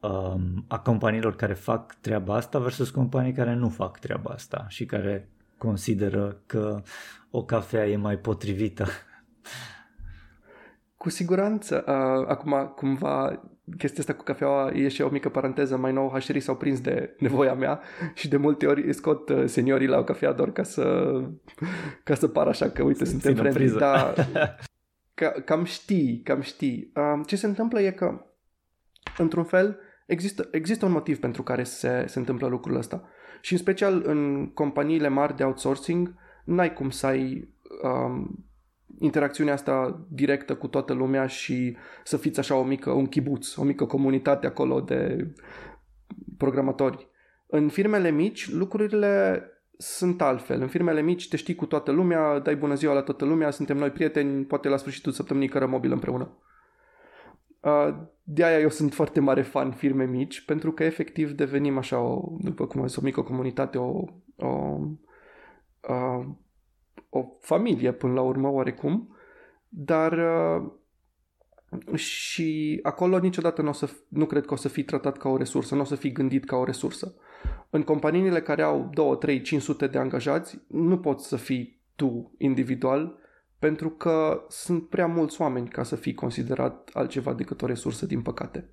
um, 0.00 0.64
a 0.68 0.78
companiilor 0.78 1.36
care 1.36 1.54
fac 1.54 1.94
treaba 2.00 2.34
asta 2.34 2.58
versus 2.58 2.90
companii 2.90 3.32
care 3.32 3.54
nu 3.54 3.68
fac 3.68 3.98
treaba 3.98 4.30
asta 4.30 4.66
și 4.68 4.86
care 4.86 5.28
consideră 5.58 6.40
că 6.46 6.82
o 7.30 7.44
cafea 7.44 7.88
e 7.88 7.96
mai 7.96 8.16
potrivită. 8.16 8.86
Cu 10.96 11.08
siguranță. 11.08 11.84
Uh, 11.86 12.26
acum, 12.28 12.72
cumva, 12.76 13.42
chestia 13.78 14.00
asta 14.00 14.14
cu 14.14 14.22
cafeaua 14.22 14.70
e 14.70 14.88
și 14.88 15.02
o 15.02 15.08
mică 15.08 15.28
paranteză. 15.28 15.76
Mai 15.76 15.92
nou, 15.92 16.10
hașerii 16.12 16.40
s-au 16.40 16.56
prins 16.56 16.80
de 16.80 17.14
nevoia 17.18 17.54
mea 17.54 17.80
și 18.14 18.28
de 18.28 18.36
multe 18.36 18.66
ori 18.66 18.92
scot 18.92 19.28
uh, 19.28 19.44
seniorii 19.46 19.86
la 19.86 19.98
o 19.98 20.04
cafea 20.04 20.32
doar 20.32 20.50
ca 20.50 20.62
să, 20.62 21.12
ca 22.04 22.14
să 22.14 22.28
par 22.28 22.46
așa 22.46 22.70
că, 22.70 22.82
uite, 22.82 23.04
suntem 23.04 23.34
friendly. 23.34 23.70
Dar 23.70 24.14
ca, 25.20 25.30
cam 25.44 25.64
știi, 25.64 26.20
cam 26.24 26.40
știi. 26.40 26.92
Uh, 26.94 27.20
ce 27.26 27.36
se 27.36 27.46
întâmplă 27.46 27.80
e 27.80 27.90
că, 27.90 28.24
într-un 29.18 29.44
fel, 29.44 29.78
Există, 30.10 30.48
există 30.50 30.84
un 30.86 30.92
motiv 30.92 31.18
pentru 31.18 31.42
care 31.42 31.62
se, 31.62 32.04
se 32.06 32.18
întâmplă 32.18 32.46
lucrul 32.46 32.76
ăsta. 32.76 33.02
Și 33.40 33.52
în 33.52 33.58
special 33.58 34.02
în 34.06 34.50
companiile 34.54 35.08
mari 35.08 35.36
de 35.36 35.44
outsourcing, 35.44 36.14
n-ai 36.44 36.72
cum 36.72 36.90
să 36.90 37.06
ai 37.06 37.48
um, 37.82 38.44
interacțiunea 38.98 39.52
asta 39.52 40.06
directă 40.08 40.54
cu 40.54 40.66
toată 40.66 40.92
lumea 40.92 41.26
și 41.26 41.76
să 42.04 42.16
fiți 42.16 42.38
așa 42.38 42.54
o 42.54 42.62
mică, 42.62 42.90
un 42.90 43.06
chibuț, 43.06 43.56
o 43.56 43.62
mică 43.62 43.84
comunitate 43.84 44.46
acolo 44.46 44.80
de 44.80 45.30
programatori. 46.36 47.08
În 47.46 47.68
firmele 47.68 48.10
mici, 48.10 48.50
lucrurile 48.50 49.42
sunt 49.76 50.22
altfel. 50.22 50.60
În 50.60 50.68
firmele 50.68 51.02
mici 51.02 51.28
te 51.28 51.36
știi 51.36 51.54
cu 51.54 51.66
toată 51.66 51.90
lumea, 51.90 52.38
dai 52.38 52.56
bună 52.56 52.74
ziua 52.74 52.94
la 52.94 53.02
toată 53.02 53.24
lumea, 53.24 53.50
suntem 53.50 53.76
noi 53.76 53.90
prieteni, 53.90 54.44
poate 54.44 54.68
la 54.68 54.76
sfârșitul 54.76 55.12
săptămânii 55.12 55.48
cărăm 55.48 55.70
mobil 55.70 55.92
împreună. 55.92 56.36
Uh, 57.60 57.96
de 58.22 58.44
aia 58.44 58.58
eu 58.58 58.68
sunt 58.68 58.94
foarte 58.94 59.20
mare 59.20 59.42
fan 59.42 59.72
firme 59.72 60.04
mici, 60.04 60.44
pentru 60.44 60.72
că 60.72 60.84
efectiv 60.84 61.30
devenim 61.30 61.78
așa, 61.78 62.00
o, 62.00 62.36
după 62.38 62.66
cum 62.66 62.80
am 62.80 62.86
zis, 62.86 62.96
o 62.96 63.00
mică 63.02 63.22
comunitate, 63.22 63.78
o, 63.78 64.04
o, 64.36 64.78
o, 65.80 66.24
o 67.08 67.24
familie 67.40 67.92
până 67.92 68.12
la 68.12 68.22
urmă, 68.22 68.48
oarecum, 68.48 69.16
dar 69.68 70.12
uh, 70.12 70.70
și 71.94 72.78
acolo 72.82 73.18
niciodată 73.18 73.62
nu, 73.62 73.68
o 73.68 73.72
să, 73.72 73.90
nu 74.08 74.26
cred 74.26 74.46
că 74.46 74.54
o 74.54 74.56
să 74.56 74.68
fii 74.68 74.84
tratat 74.84 75.18
ca 75.18 75.28
o 75.28 75.36
resursă, 75.36 75.74
nu 75.74 75.80
o 75.80 75.84
să 75.84 75.94
fii 75.94 76.12
gândit 76.12 76.44
ca 76.44 76.56
o 76.56 76.64
resursă. 76.64 77.14
În 77.70 77.82
companiile 77.82 78.42
care 78.42 78.62
au 78.62 78.90
2, 78.94 79.16
3, 79.18 79.40
500 79.40 79.86
de 79.86 79.98
angajați, 79.98 80.60
nu 80.66 80.98
poți 80.98 81.28
să 81.28 81.36
fii 81.36 81.80
tu 81.96 82.34
individual 82.38 83.18
pentru 83.60 83.90
că 83.90 84.44
sunt 84.48 84.88
prea 84.88 85.06
mulți 85.06 85.40
oameni 85.40 85.68
ca 85.68 85.82
să 85.82 85.96
fii 85.96 86.14
considerat 86.14 86.90
altceva 86.92 87.32
decât 87.32 87.62
o 87.62 87.66
resursă, 87.66 88.06
din 88.06 88.22
păcate. 88.22 88.70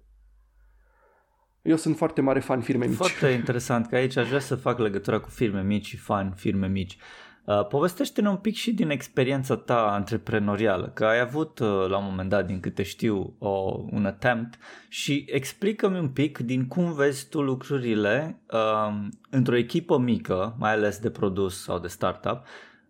Eu 1.62 1.76
sunt 1.76 1.98
foarte 1.98 2.22
mare 2.22 2.40
fan 2.40 2.62
firme 2.62 2.86
mici. 2.86 2.96
Foarte 2.96 3.28
interesant 3.28 3.88
că 3.88 3.96
aici 3.96 4.18
aș 4.18 4.28
vrea 4.28 4.40
să 4.40 4.56
fac 4.56 4.80
legătura 4.80 5.20
cu 5.20 5.30
firme 5.30 5.62
mici 5.62 5.86
și 5.86 5.98
fan 5.98 6.34
firme 6.36 6.68
mici. 6.68 6.98
Uh, 7.46 7.68
povestește-ne 7.68 8.30
un 8.30 8.36
pic 8.36 8.56
și 8.56 8.74
din 8.74 8.90
experiența 8.90 9.56
ta 9.56 9.92
antreprenorială, 9.92 10.92
că 10.94 11.06
ai 11.06 11.20
avut 11.20 11.60
uh, 11.60 11.68
la 11.68 11.98
un 11.98 12.06
moment 12.06 12.30
dat, 12.30 12.46
din 12.46 12.60
câte 12.60 12.84
știu, 12.84 13.36
o, 13.40 13.84
un 13.90 14.06
attempt 14.06 14.58
și 14.90 15.26
explică-mi 15.30 16.00
un 16.00 16.10
pic 16.10 16.38
din 16.38 16.68
cum 16.68 16.94
vezi 16.94 17.30
tu 17.30 17.42
lucrurile 17.42 18.42
uh, 18.52 19.08
într-o 19.30 19.56
echipă 19.56 19.98
mică, 19.98 20.56
mai 20.60 20.72
ales 20.72 21.00
de 21.00 21.10
produs 21.10 21.64
sau 21.64 21.80
de 21.80 21.88
startup, 21.88 22.42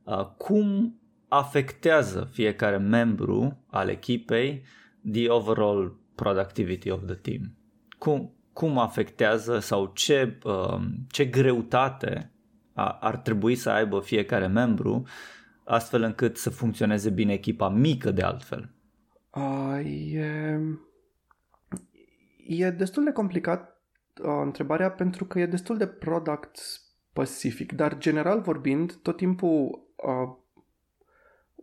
uh, 0.04 0.26
cum 0.38 0.97
afectează 1.28 2.30
fiecare 2.32 2.78
membru 2.78 3.64
al 3.70 3.90
echipei 3.90 4.64
the 5.12 5.30
overall 5.30 6.00
productivity 6.16 6.90
of 6.90 7.06
the 7.06 7.16
team. 7.16 7.56
Cum, 7.98 8.34
cum 8.54 8.78
afectează 8.78 9.60
sau 9.60 9.92
ce, 9.94 10.38
uh, 10.44 10.80
ce 11.10 11.26
greutate 11.26 12.32
ar 13.00 13.18
trebui 13.18 13.56
să 13.56 13.70
aibă 13.70 14.00
fiecare 14.00 14.48
membru 14.48 15.04
astfel 15.64 16.02
încât 16.02 16.38
să 16.38 16.50
funcționeze 16.50 17.10
bine 17.10 17.34
echipa 17.34 17.70
mică 17.70 18.12
de 18.12 18.22
altfel? 18.22 18.72
Uh, 19.34 19.80
e, 20.14 20.60
e 22.48 22.70
destul 22.70 23.04
de 23.04 23.12
complicat 23.12 23.82
uh, 24.22 24.42
întrebarea 24.44 24.92
pentru 24.92 25.26
că 25.26 25.40
e 25.40 25.46
destul 25.46 25.78
de 25.78 25.88
product 25.88 26.56
specific, 26.56 27.72
dar 27.72 27.98
general 27.98 28.42
vorbind, 28.42 28.94
tot 28.94 29.18
timpul 29.18 29.88
uh, 29.96 30.38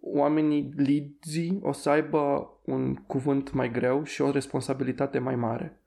oamenii 0.04 0.72
leadsii 0.76 1.58
o 1.62 1.72
să 1.72 1.90
aibă 1.90 2.50
un 2.64 2.94
cuvânt 2.94 3.52
mai 3.52 3.70
greu 3.70 4.04
și 4.04 4.22
o 4.22 4.30
responsabilitate 4.30 5.18
mai 5.18 5.36
mare. 5.36 5.80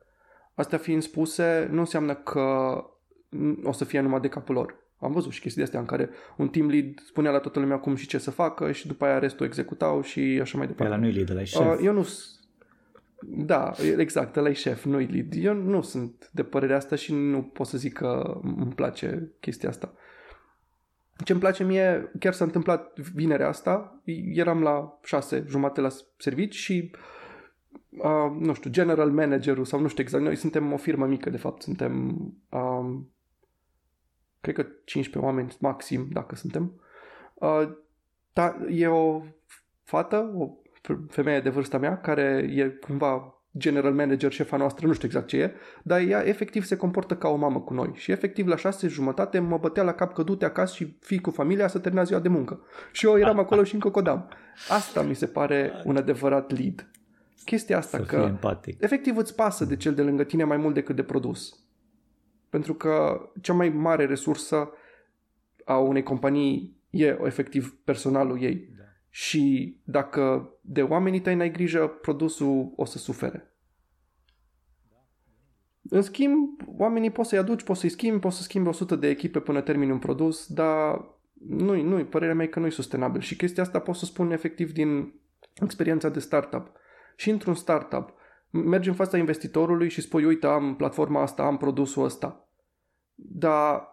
Astea 0.54 0.78
fiind 0.78 1.02
spuse, 1.02 1.68
nu 1.72 1.80
înseamnă 1.80 2.16
că 2.16 2.78
o 3.64 3.72
să 3.72 3.86
fie 3.86 4.00
numai 4.00 4.20
de 4.20 4.28
capul 4.28 4.56
lor. 4.56 4.76
Am 5.00 5.12
văzut 5.12 5.32
și 5.32 5.42
chestii 5.42 5.64
astea 5.64 5.80
în 5.80 5.86
care 5.86 6.10
un 6.38 6.48
team 6.48 6.70
lead 6.70 7.00
spunea 7.06 7.32
la 7.32 7.40
toată 7.40 7.60
lumea 7.60 7.80
cum 7.80 7.96
și 7.96 8.08
ce 8.08 8.18
să 8.18 8.32
facă 8.32 8.72
și 8.72 8.88
după 8.88 9.06
aia 9.06 9.20
restul 9.20 9.46
executau 9.46 10.02
și 10.02 10.40
așa 10.42 10.58
mai 10.58 10.68
departe. 10.68 10.94
La 10.94 11.00
nu-i 11.00 11.12
lead, 11.12 11.34
la 11.34 11.44
șef. 11.44 11.66
Uh, 11.66 11.80
eu 11.84 11.94
nu... 11.94 12.08
Da, 13.22 13.72
exact, 13.98 14.36
la 14.36 14.54
șef, 14.54 14.84
nu-i 14.84 15.06
lead. 15.06 15.34
Eu 15.46 15.54
nu 15.54 15.82
sunt 15.82 16.30
de 16.34 16.44
părerea 16.44 16.76
asta 16.76 16.96
și 16.96 17.14
nu 17.14 17.42
pot 17.42 17.68
să 17.68 17.78
zic 17.78 17.94
că 17.94 18.40
îmi 18.44 18.74
place 18.76 19.32
chestia 19.40 19.70
asta. 19.70 19.94
Ce 21.24 21.32
îmi 21.32 21.42
place 21.42 21.64
mie, 21.64 22.12
chiar 22.20 22.34
s-a 22.34 22.44
întâmplat 22.44 23.00
vinerea 23.00 23.48
asta, 23.48 24.02
eram 24.34 24.62
la 24.62 25.00
șase 25.04 25.44
jumate 25.48 25.82
la 25.82 25.90
servici 26.18 26.56
și 26.56 26.92
uh, 27.90 28.38
nu 28.40 28.54
știu, 28.54 28.70
general 28.70 29.12
managerul 29.12 29.66
sau 29.66 29.80
nu 29.80 29.88
știu 29.88 30.04
exact, 30.04 30.24
noi 30.24 30.36
suntem 30.36 30.74
o 30.74 30.78
firmă 30.78 31.06
mică 31.06 31.30
de 31.30 31.38
fapt, 31.38 31.62
suntem 31.62 32.18
uh, 32.50 33.00
cred 34.42 34.56
că 34.56 34.66
15 34.86 35.32
oameni 35.32 35.56
maxim 35.60 36.08
dacă 36.12 36.36
suntem. 36.36 36.82
Uh, 37.34 37.70
ta, 38.34 38.66
e 38.70 38.88
o 38.88 39.24
fată, 39.84 40.32
o 40.36 40.50
femeie 41.10 41.42
de 41.42 41.50
vârsta 41.50 41.78
mea 41.78 41.98
care 41.98 42.52
e 42.56 42.70
cumva 42.70 43.37
general 43.58 43.94
manager, 43.94 44.32
șefa 44.32 44.58
noastră, 44.58 44.88
nu 44.88 44.94
știu 44.94 45.08
exact 45.08 45.28
ce 45.28 45.38
e, 45.38 45.52
dar 45.84 46.02
ea 46.02 46.28
efectiv 46.28 46.64
se 46.64 46.76
comportă 46.76 47.16
ca 47.16 47.28
o 47.28 47.36
mamă 47.36 47.60
cu 47.60 47.74
noi. 47.74 47.92
Și 47.94 48.12
efectiv 48.12 48.48
la 48.48 48.56
șase 48.56 48.88
jumătate 48.88 49.40
mă 49.40 49.58
bătea 49.58 49.84
la 49.84 49.94
cap 49.94 50.14
că 50.14 50.24
du-te 50.24 50.46
acasă 50.46 50.76
și 50.76 50.96
fii 51.00 51.22
cu 51.22 51.30
familia 51.30 51.68
să 51.68 51.80
termina 51.80 52.04
ziua 52.04 52.20
de 52.20 52.30
muncă. 52.30 52.62
Și 52.92 53.06
eu 53.06 53.18
eram 53.18 53.40
acolo 53.40 53.64
și 53.64 53.74
încă 53.74 53.90
codam. 53.90 54.30
Asta 54.70 55.02
mi 55.02 55.16
se 55.16 55.26
pare 55.26 55.72
un 55.86 55.98
adevărat 55.98 56.58
lead. 56.58 56.90
Chestia 57.46 57.78
asta 57.78 57.98
să 57.98 58.04
că 58.04 58.16
empatic. 58.16 58.82
efectiv 58.82 59.18
îți 59.18 59.36
pasă 59.36 59.66
de 59.66 59.76
cel 59.76 59.94
de 59.94 60.02
lângă 60.02 60.24
tine 60.24 60.44
mai 60.44 60.58
mult 60.58 60.74
decât 60.74 60.96
de 60.96 61.04
produs. 61.04 61.60
Pentru 62.50 62.74
că 62.74 63.22
cea 63.42 63.54
mai 63.54 63.70
mare 63.70 64.06
resursă 64.06 64.70
a 65.66 65.78
unei 65.78 66.04
companii 66.04 66.76
e 66.90 67.18
efectiv 67.24 67.78
personalul 67.84 68.42
ei. 68.42 68.76
Da. 69.08 69.08
Și 69.10 69.76
dacă 69.84 70.54
de 70.62 70.82
oamenii 70.82 71.22
tăi 71.22 71.36
n-ai 71.36 71.52
grijă, 71.52 71.88
produsul 71.88 72.74
o 72.76 72.86
să 72.86 72.98
sufere. 72.98 73.52
În 75.90 76.02
schimb, 76.02 76.62
oamenii 76.78 77.12
poți 77.12 77.30
să-i 77.30 77.38
aduci, 77.38 77.64
poți 77.64 77.80
să-i 77.80 77.90
schimbi, 77.90 78.20
poți 78.20 78.38
să 78.38 78.44
schimbi 78.44 78.68
100 78.68 78.96
de 78.96 79.08
echipe 79.08 79.40
până 79.40 79.62
termini 79.62 79.92
un 79.92 80.00
produs, 80.00 80.48
dar 80.48 81.16
nu 81.48 81.82
nu 81.82 82.06
părerea 82.06 82.36
mea 82.36 82.46
e 82.46 82.50
că 82.50 82.60
nu 82.60 82.66
e 82.66 82.70
sustenabil. 82.70 83.22
Și 83.22 83.36
chestia 83.36 83.64
asta 83.64 83.80
pot 83.80 83.96
să 83.96 84.06
spun 84.06 84.32
efectiv 84.32 84.72
din 84.72 85.14
experiența 85.62 86.10
de 86.10 86.20
startup. 86.20 86.72
Și 87.16 87.30
într-un 87.30 87.54
startup, 87.54 88.14
mergi 88.50 88.90
în 88.90 88.96
fața 88.96 89.18
investitorului 89.18 89.90
și 89.90 90.02
spui, 90.02 90.26
uite, 90.26 90.48
am 90.48 90.76
platforma 90.76 91.22
asta, 91.22 91.44
am 91.44 91.58
produsul 91.58 92.04
ăsta. 92.04 92.50
Dar 93.16 93.88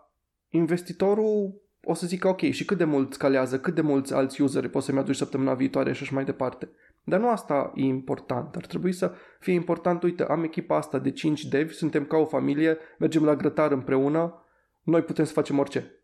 investitorul 0.48 1.62
o 1.84 1.94
să 1.94 2.06
zică, 2.06 2.28
ok, 2.28 2.40
și 2.40 2.64
cât 2.64 2.78
de 2.78 2.84
mult 2.84 3.12
scalează, 3.12 3.58
cât 3.58 3.74
de 3.74 3.80
mulți 3.80 4.14
alți 4.14 4.42
useri 4.42 4.68
poți 4.68 4.86
să-mi 4.86 4.98
aduci 4.98 5.16
săptămâna 5.16 5.54
viitoare 5.54 5.92
și 5.92 6.02
așa 6.02 6.14
mai 6.14 6.24
departe. 6.24 6.70
Dar 7.04 7.20
nu 7.20 7.28
asta 7.28 7.72
e 7.74 7.82
important. 7.82 8.56
Ar 8.56 8.66
trebui 8.66 8.92
să 8.92 9.12
fie 9.40 9.52
important, 9.52 10.02
uite, 10.02 10.24
am 10.24 10.42
echipa 10.42 10.76
asta 10.76 10.98
de 10.98 11.10
5 11.10 11.44
devi, 11.44 11.72
suntem 11.72 12.04
ca 12.04 12.16
o 12.16 12.26
familie, 12.26 12.78
mergem 12.98 13.24
la 13.24 13.36
grătar 13.36 13.72
împreună, 13.72 14.34
noi 14.82 15.02
putem 15.02 15.24
să 15.24 15.32
facem 15.32 15.58
orice. 15.58 15.98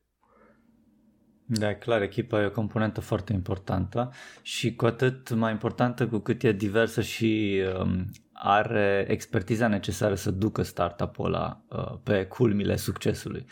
Da, 1.52 1.74
clar, 1.74 2.02
echipa 2.02 2.42
e 2.42 2.46
o 2.46 2.50
componentă 2.50 3.00
foarte 3.00 3.32
importantă 3.32 4.12
și 4.42 4.74
cu 4.74 4.86
atât 4.86 5.30
mai 5.30 5.52
importantă 5.52 6.06
cu 6.06 6.18
cât 6.18 6.42
e 6.42 6.52
diversă 6.52 7.00
și 7.00 7.62
um, 7.80 8.04
are 8.32 9.04
expertiza 9.08 9.68
necesară 9.68 10.14
să 10.14 10.30
ducă 10.30 10.62
startup-ul 10.62 11.26
ăla 11.26 11.64
uh, 11.68 11.98
pe 12.02 12.26
culmile 12.26 12.76
succesului. 12.76 13.46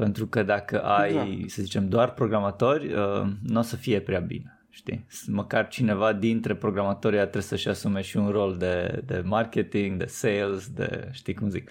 Pentru 0.00 0.26
că 0.26 0.42
dacă 0.42 0.82
ai, 0.82 1.10
exact. 1.10 1.50
să 1.50 1.62
zicem, 1.62 1.88
doar 1.88 2.12
programatori, 2.12 2.92
uh, 2.92 3.22
nu 3.42 3.58
o 3.58 3.62
să 3.62 3.76
fie 3.76 4.00
prea 4.00 4.20
bine. 4.20 4.60
Știi? 4.70 5.06
Măcar 5.26 5.68
cineva 5.68 6.12
dintre 6.12 6.54
programatorii 6.54 7.18
trebuie 7.18 7.42
să-și 7.42 7.68
asume 7.68 8.00
și 8.00 8.16
un 8.16 8.28
rol 8.28 8.56
de, 8.56 9.02
de 9.06 9.22
marketing, 9.24 9.98
de 9.98 10.04
sales, 10.04 10.68
de 10.68 11.08
știi 11.12 11.34
cum 11.34 11.48
zic. 11.48 11.70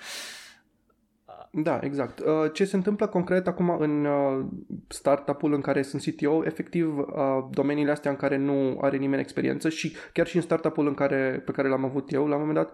Da, 1.52 1.80
exact. 1.82 2.20
Uh, 2.20 2.26
ce 2.54 2.66
se 2.66 2.76
întâmplă 2.76 3.08
concret 3.08 3.48
acum 3.48 3.70
în 3.80 4.06
uh, 4.06 4.46
startup-ul 4.88 5.54
în 5.54 5.62
care 5.62 5.82
sunt 5.82 6.02
CTO, 6.02 6.46
efectiv 6.46 6.98
uh, 6.98 7.06
domeniile 7.52 7.92
astea 7.92 8.12
în 8.12 8.18
care 8.18 8.38
nu 8.38 8.78
are 8.82 8.98
nimeni 8.98 9.22
experiență 9.22 9.70
și 9.70 9.96
chiar 10.14 10.28
și 10.28 10.36
în 10.36 10.42
startup-ul 10.42 10.88
în 10.88 10.94
care, 10.94 11.42
pe 11.46 11.52
care 11.52 11.68
l-am 11.68 11.86
avut 11.86 12.12
eu 12.12 12.28
la 12.28 12.36
un 12.36 12.42
moment 12.46 12.58
dat, 12.58 12.74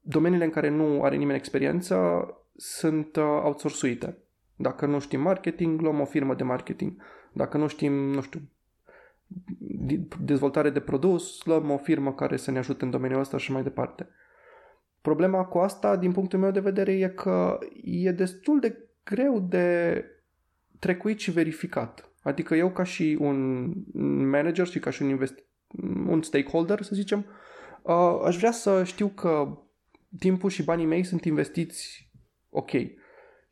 domeniile 0.00 0.44
în 0.44 0.50
care 0.50 0.68
nu 0.68 1.02
are 1.02 1.16
nimeni 1.16 1.38
experiență 1.38 1.96
sunt 2.56 3.16
outsourcuite. 3.16 4.18
Dacă 4.56 4.86
nu 4.86 4.98
știm 4.98 5.20
marketing, 5.20 5.80
luăm 5.80 6.00
o 6.00 6.04
firmă 6.04 6.34
de 6.34 6.42
marketing. 6.42 7.02
Dacă 7.32 7.56
nu 7.56 7.66
știm, 7.66 7.92
nu 7.92 8.20
știu, 8.20 8.40
dezvoltare 10.20 10.70
de 10.70 10.80
produs, 10.80 11.44
luăm 11.44 11.70
o 11.70 11.76
firmă 11.76 12.14
care 12.14 12.36
să 12.36 12.50
ne 12.50 12.58
ajute 12.58 12.84
în 12.84 12.90
domeniul 12.90 13.20
ăsta 13.20 13.36
și 13.36 13.52
mai 13.52 13.62
departe. 13.62 14.08
Problema 15.00 15.44
cu 15.44 15.58
asta, 15.58 15.96
din 15.96 16.12
punctul 16.12 16.38
meu 16.38 16.50
de 16.50 16.60
vedere, 16.60 16.92
e 16.92 17.08
că 17.08 17.58
e 17.82 18.10
destul 18.10 18.60
de 18.60 18.88
greu 19.04 19.40
de 19.40 20.04
trecuit 20.78 21.18
și 21.18 21.30
verificat. 21.30 22.12
Adică 22.22 22.54
eu 22.54 22.70
ca 22.70 22.82
și 22.82 23.16
un 23.20 23.72
manager 24.28 24.66
și 24.66 24.78
ca 24.78 24.90
și 24.90 25.02
un, 25.02 25.08
invest- 25.08 25.44
un 26.06 26.22
stakeholder, 26.22 26.82
să 26.82 26.94
zicem, 26.94 27.26
uh, 27.82 28.20
aș 28.24 28.36
vrea 28.36 28.50
să 28.50 28.84
știu 28.84 29.08
că 29.08 29.58
timpul 30.18 30.50
și 30.50 30.64
banii 30.64 30.86
mei 30.86 31.04
sunt 31.04 31.24
investiți 31.24 32.10
ok. 32.50 32.70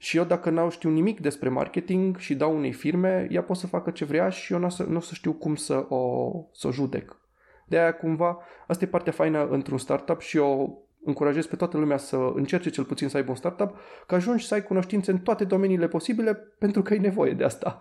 Și 0.03 0.17
eu 0.17 0.25
dacă 0.25 0.51
n-au 0.51 0.71
știu 0.71 0.91
nimic 0.91 1.21
despre 1.21 1.49
marketing 1.49 2.17
și 2.17 2.35
dau 2.35 2.57
unei 2.57 2.73
firme, 2.73 3.27
ea 3.31 3.43
poate 3.43 3.61
să 3.61 3.67
facă 3.67 3.91
ce 3.91 4.05
vrea 4.05 4.29
și 4.29 4.53
eu 4.53 4.59
nu 4.59 4.67
o 4.67 4.69
să, 4.69 4.83
n-o 4.83 5.01
să 5.01 5.15
știu 5.15 5.33
cum 5.33 5.55
să 5.55 5.75
o, 5.89 6.31
să 6.53 6.67
o 6.67 6.71
judec. 6.71 7.21
De 7.67 7.79
aia 7.79 7.95
cumva, 7.95 8.39
asta 8.67 8.85
e 8.85 8.89
partea 8.89 9.13
faină 9.13 9.49
într-un 9.49 9.79
startup 9.79 10.21
și 10.21 10.37
eu 10.37 10.83
încurajez 11.05 11.47
pe 11.47 11.57
toată 11.57 11.79
lumea 11.79 11.97
să 11.97 12.17
încerce 12.35 12.71
cel 12.71 12.85
puțin 12.85 13.09
să 13.09 13.17
aibă 13.17 13.31
un 13.31 13.37
startup, 13.37 13.77
că 14.07 14.15
ajungi 14.15 14.47
să 14.47 14.55
ai 14.55 14.63
cunoștințe 14.63 15.11
în 15.11 15.19
toate 15.19 15.45
domeniile 15.45 15.89
posibile 15.89 16.35
pentru 16.35 16.83
că 16.83 16.93
ai 16.93 16.99
nevoie 16.99 17.33
de 17.33 17.45
asta. 17.45 17.79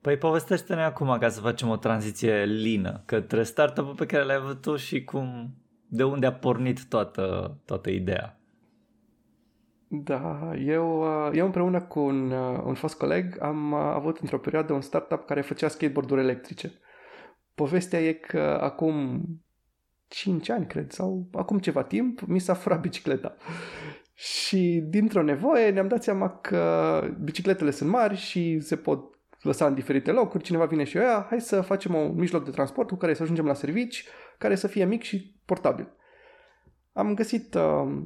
Păi 0.00 0.16
povestește-ne 0.16 0.84
acum 0.84 1.16
ca 1.20 1.28
să 1.28 1.40
facem 1.40 1.68
o 1.68 1.76
tranziție 1.76 2.44
lină 2.44 3.02
către 3.06 3.42
startup-ul 3.42 3.94
pe 3.94 4.06
care 4.06 4.24
l-ai 4.24 4.36
avut 4.36 4.60
tu 4.60 4.76
și 4.76 5.04
cum, 5.04 5.54
de 5.88 6.04
unde 6.04 6.26
a 6.26 6.32
pornit 6.32 6.88
toată, 6.88 7.56
toată 7.64 7.90
ideea. 7.90 8.37
Da, 9.90 10.52
eu, 10.58 11.04
eu 11.32 11.44
împreună 11.44 11.80
cu 11.80 12.00
un, 12.00 12.30
un 12.64 12.74
fost 12.74 12.98
coleg 12.98 13.42
am 13.42 13.74
avut 13.74 14.18
într-o 14.18 14.38
perioadă 14.38 14.72
un 14.72 14.80
startup 14.80 15.26
care 15.26 15.40
făcea 15.40 15.68
skateboarduri 15.68 16.20
electrice. 16.20 16.72
Povestea 17.54 18.00
e 18.00 18.12
că 18.12 18.58
acum 18.60 19.22
5 20.08 20.48
ani, 20.48 20.66
cred, 20.66 20.90
sau 20.90 21.28
acum 21.32 21.58
ceva 21.58 21.82
timp, 21.82 22.20
mi 22.20 22.38
s-a 22.38 22.54
furat 22.54 22.80
bicicleta. 22.80 23.36
Și 24.14 24.82
dintr-o 24.84 25.22
nevoie 25.22 25.70
ne-am 25.70 25.88
dat 25.88 26.02
seama 26.02 26.38
că 26.38 27.02
bicicletele 27.22 27.70
sunt 27.70 27.90
mari 27.90 28.16
și 28.16 28.60
se 28.60 28.76
pot 28.76 29.18
lăsa 29.42 29.66
în 29.66 29.74
diferite 29.74 30.10
locuri, 30.10 30.42
cineva 30.42 30.64
vine 30.64 30.84
și 30.84 30.96
ea, 30.96 31.26
hai 31.28 31.40
să 31.40 31.60
facem 31.60 31.94
un 31.94 32.14
mijloc 32.14 32.44
de 32.44 32.50
transport 32.50 32.88
cu 32.88 32.96
care 32.96 33.14
să 33.14 33.22
ajungem 33.22 33.46
la 33.46 33.54
servici, 33.54 34.04
care 34.38 34.54
să 34.54 34.66
fie 34.66 34.84
mic 34.84 35.02
și 35.02 35.34
portabil. 35.44 35.92
Am 36.92 37.14
găsit 37.14 37.54
uh, 37.54 38.02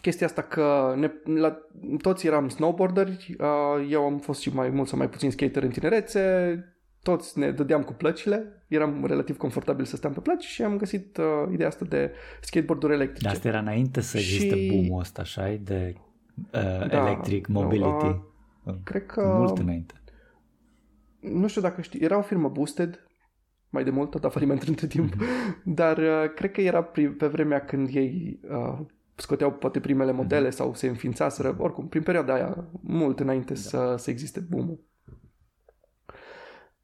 chestia 0.00 0.26
asta 0.26 0.42
că 0.42 0.94
ne, 0.96 1.12
la, 1.40 1.58
toți 2.00 2.26
eram 2.26 2.48
snowboarderi, 2.48 3.36
uh, 3.38 3.88
eu 3.90 4.04
am 4.04 4.18
fost 4.18 4.40
și 4.40 4.54
mai 4.54 4.68
mult 4.68 4.88
sau 4.88 4.98
mai 4.98 5.08
puțin 5.08 5.30
skater 5.30 5.62
în 5.62 5.70
tinerețe, 5.70 6.56
toți 7.02 7.38
ne 7.38 7.50
dădeam 7.50 7.82
cu 7.82 7.92
plăcile, 7.92 8.64
eram 8.68 9.04
relativ 9.06 9.36
confortabil 9.36 9.84
să 9.84 9.96
stăm 9.96 10.12
pe 10.12 10.20
plăci 10.20 10.44
și 10.44 10.62
am 10.62 10.76
găsit 10.76 11.16
uh, 11.16 11.52
ideea 11.52 11.68
asta 11.68 11.84
de 11.84 12.12
skateboard-uri 12.40 12.92
electrice. 12.92 13.24
Dar 13.24 13.32
asta 13.32 13.48
era 13.48 13.58
înainte 13.58 14.00
să 14.00 14.18
existe 14.18 14.56
și... 14.56 14.68
boom-ul 14.68 15.00
ăsta, 15.00 15.22
așa, 15.22 15.58
de 15.62 15.94
uh, 16.52 16.88
da, 16.88 17.06
electric 17.06 17.46
mobility. 17.46 18.04
Uh, 18.04 18.16
uh, 18.64 18.74
cred 18.84 19.06
că... 19.06 19.34
Mult 19.38 19.58
înainte. 19.58 19.94
Nu 21.20 21.46
știu 21.46 21.60
dacă 21.60 21.80
știi, 21.80 22.00
era 22.00 22.18
o 22.18 22.22
firmă 22.22 22.48
Boosted, 22.48 23.06
mai 23.70 23.84
de 23.84 23.90
mult, 23.90 24.10
tot 24.10 24.24
a 24.24 24.28
faliment 24.28 24.62
între 24.62 24.86
timp, 24.86 25.14
mm-hmm. 25.14 25.62
dar 25.64 25.98
uh, 25.98 26.32
cred 26.34 26.50
că 26.50 26.60
era 26.60 26.82
pe 27.18 27.26
vremea 27.26 27.64
când 27.64 27.88
ei 27.92 28.40
uh, 28.50 28.78
scoteau 29.22 29.52
poate 29.52 29.80
primele 29.80 30.12
modele 30.12 30.48
mm-hmm. 30.48 30.56
sau 30.56 30.74
se 30.74 30.88
înființaseră, 30.88 31.56
oricum, 31.58 31.88
prin 31.88 32.02
perioada 32.02 32.34
aia, 32.34 32.68
mult 32.80 33.20
înainte 33.20 33.52
da. 33.52 33.60
să, 33.60 33.94
să 33.98 34.10
existe 34.10 34.40
boom-ul. 34.40 34.80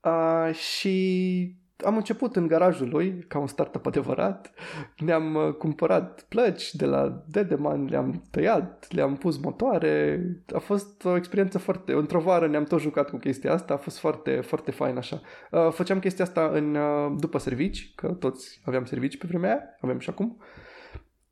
Uh, 0.04 0.54
și 0.54 1.56
am 1.84 1.96
început 1.96 2.36
în 2.36 2.46
garajul 2.46 2.88
lui, 2.88 3.24
ca 3.28 3.38
un 3.38 3.46
startup 3.46 3.86
adevărat. 3.86 4.52
Ne-am 4.96 5.34
uh, 5.34 5.52
cumpărat 5.52 6.26
plăci 6.28 6.74
de 6.74 6.84
la 6.84 7.24
Dedeman, 7.26 7.84
le-am 7.84 8.24
tăiat, 8.30 8.86
le-am 8.90 9.16
pus 9.16 9.38
motoare. 9.38 10.22
A 10.54 10.58
fost 10.58 11.04
o 11.04 11.16
experiență 11.16 11.58
foarte... 11.58 11.92
Într-o 11.92 12.20
vară 12.20 12.48
ne-am 12.48 12.64
tot 12.64 12.80
jucat 12.80 13.10
cu 13.10 13.16
chestia 13.16 13.52
asta, 13.52 13.74
a 13.74 13.76
fost 13.76 13.98
foarte, 13.98 14.40
foarte 14.40 14.70
fain 14.70 14.96
așa. 14.96 15.20
Uh, 15.50 15.68
făceam 15.70 15.98
chestia 15.98 16.24
asta 16.24 16.50
în, 16.52 16.74
uh, 16.74 17.16
după 17.18 17.38
servici, 17.38 17.92
că 17.94 18.08
toți 18.08 18.60
aveam 18.64 18.84
servici 18.84 19.18
pe 19.18 19.26
vremea 19.28 19.50
aia, 19.50 19.62
avem 19.80 19.98
și 19.98 20.10
acum. 20.10 20.42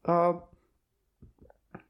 Uh, 0.00 0.36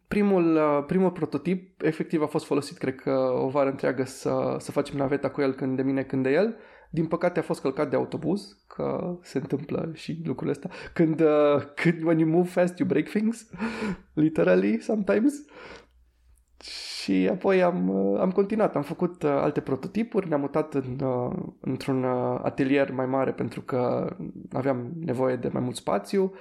primul, 0.09 0.55
uh, 0.55 0.85
primul 0.87 1.11
prototip 1.11 1.83
efectiv 1.83 2.23
a 2.23 2.27
fost 2.27 2.45
folosit, 2.45 2.77
cred 2.77 2.95
că 2.95 3.11
o 3.45 3.49
vară 3.49 3.71
întreagă 3.71 4.05
să, 4.05 4.57
să 4.59 4.73
facem 4.73 4.97
naveta 4.97 5.31
cu 5.31 5.41
el 5.41 5.53
când 5.53 5.77
de 5.77 5.83
mine, 5.83 6.03
când 6.03 6.23
de 6.23 6.31
el. 6.31 6.57
Din 6.91 7.07
păcate 7.07 7.39
a 7.39 7.43
fost 7.43 7.61
călcat 7.61 7.91
de 7.91 7.97
autobuz, 7.97 8.65
că 8.67 9.17
se 9.23 9.39
întâmplă 9.39 9.91
și 9.95 10.21
lucrurile 10.25 10.51
astea. 10.51 10.71
Când, 10.93 11.21
uh, 11.21 11.63
când 11.83 12.03
when 12.03 12.19
you 12.19 12.31
move 12.31 12.49
fast, 12.49 12.79
you 12.79 12.89
break 12.89 13.09
things, 13.09 13.51
literally, 14.25 14.81
sometimes. 14.81 15.35
Și 16.61 17.29
apoi 17.33 17.63
am, 17.63 17.89
uh, 17.89 18.21
am 18.21 18.31
continuat, 18.31 18.77
am 18.77 18.83
făcut 18.83 19.23
uh, 19.23 19.31
alte 19.31 19.61
prototipuri, 19.61 20.29
ne-am 20.29 20.41
mutat 20.41 20.75
în, 20.75 20.99
uh, 21.03 21.33
într-un 21.61 22.05
uh, 22.05 22.41
atelier 22.43 22.91
mai 22.91 23.07
mare 23.07 23.33
pentru 23.33 23.61
că 23.61 24.11
aveam 24.53 24.93
nevoie 25.05 25.37
de 25.37 25.49
mai 25.53 25.63
mult 25.63 25.77
spațiu. 25.77 26.33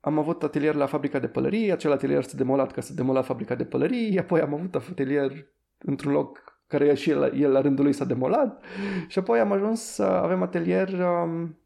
Am 0.00 0.18
avut 0.18 0.42
atelier 0.42 0.74
la 0.74 0.86
fabrica 0.86 1.18
de 1.18 1.26
pălării, 1.26 1.72
acel 1.72 1.92
atelier 1.92 2.22
s-a 2.22 2.36
demolat 2.36 2.72
ca 2.72 2.80
să 2.80 2.94
demola 2.94 3.22
fabrica 3.22 3.54
de 3.54 3.64
pălării, 3.64 4.18
apoi 4.18 4.40
am 4.40 4.54
avut 4.54 4.74
atelier 4.74 5.32
într-un 5.78 6.12
loc 6.12 6.50
care 6.66 6.94
și 6.94 7.10
el, 7.10 7.32
el 7.40 7.52
la 7.52 7.60
rândul 7.60 7.84
lui 7.84 7.92
s-a 7.92 8.04
demolat 8.04 8.64
și 9.06 9.18
apoi 9.18 9.40
am 9.40 9.52
ajuns 9.52 9.80
să 9.80 10.02
avem 10.02 10.42
atelier 10.42 10.88
um, 10.88 11.58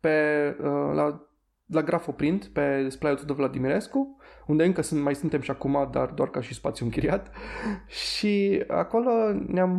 pe, 0.00 0.56
uh, 0.58 0.90
la, 0.94 1.28
la 1.66 1.82
Grafoprint, 1.82 2.44
pe 2.44 2.88
Splaiul 2.88 3.18
Tudor 3.18 3.36
Vladimirescu, 3.36 4.16
unde 4.46 4.64
încă 4.64 4.82
sunt, 4.82 5.02
mai 5.02 5.14
suntem 5.14 5.40
și 5.40 5.50
acum, 5.50 5.88
dar 5.92 6.08
doar 6.08 6.30
ca 6.30 6.40
și 6.40 6.54
spațiu 6.54 6.84
închiriat. 6.84 7.30
Și 8.08 8.64
acolo 8.68 9.10
ne-am, 9.46 9.70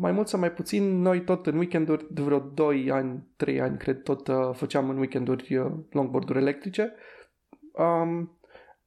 mai 0.00 0.12
mult 0.12 0.28
sau 0.28 0.40
mai 0.40 0.52
puțin, 0.52 1.00
noi 1.00 1.20
tot 1.20 1.46
în 1.46 1.56
weekenduri, 1.56 2.06
de 2.10 2.22
vreo 2.22 2.38
2 2.38 2.90
ani, 2.90 3.26
3 3.36 3.60
ani, 3.60 3.78
cred, 3.78 4.02
tot 4.02 4.28
uh, 4.28 4.50
făceam 4.52 4.88
în 4.88 4.98
weekenduri 4.98 5.56
uh, 5.56 5.72
longboard-uri 5.90 6.38
electrice. 6.38 6.94
Um, 7.72 8.38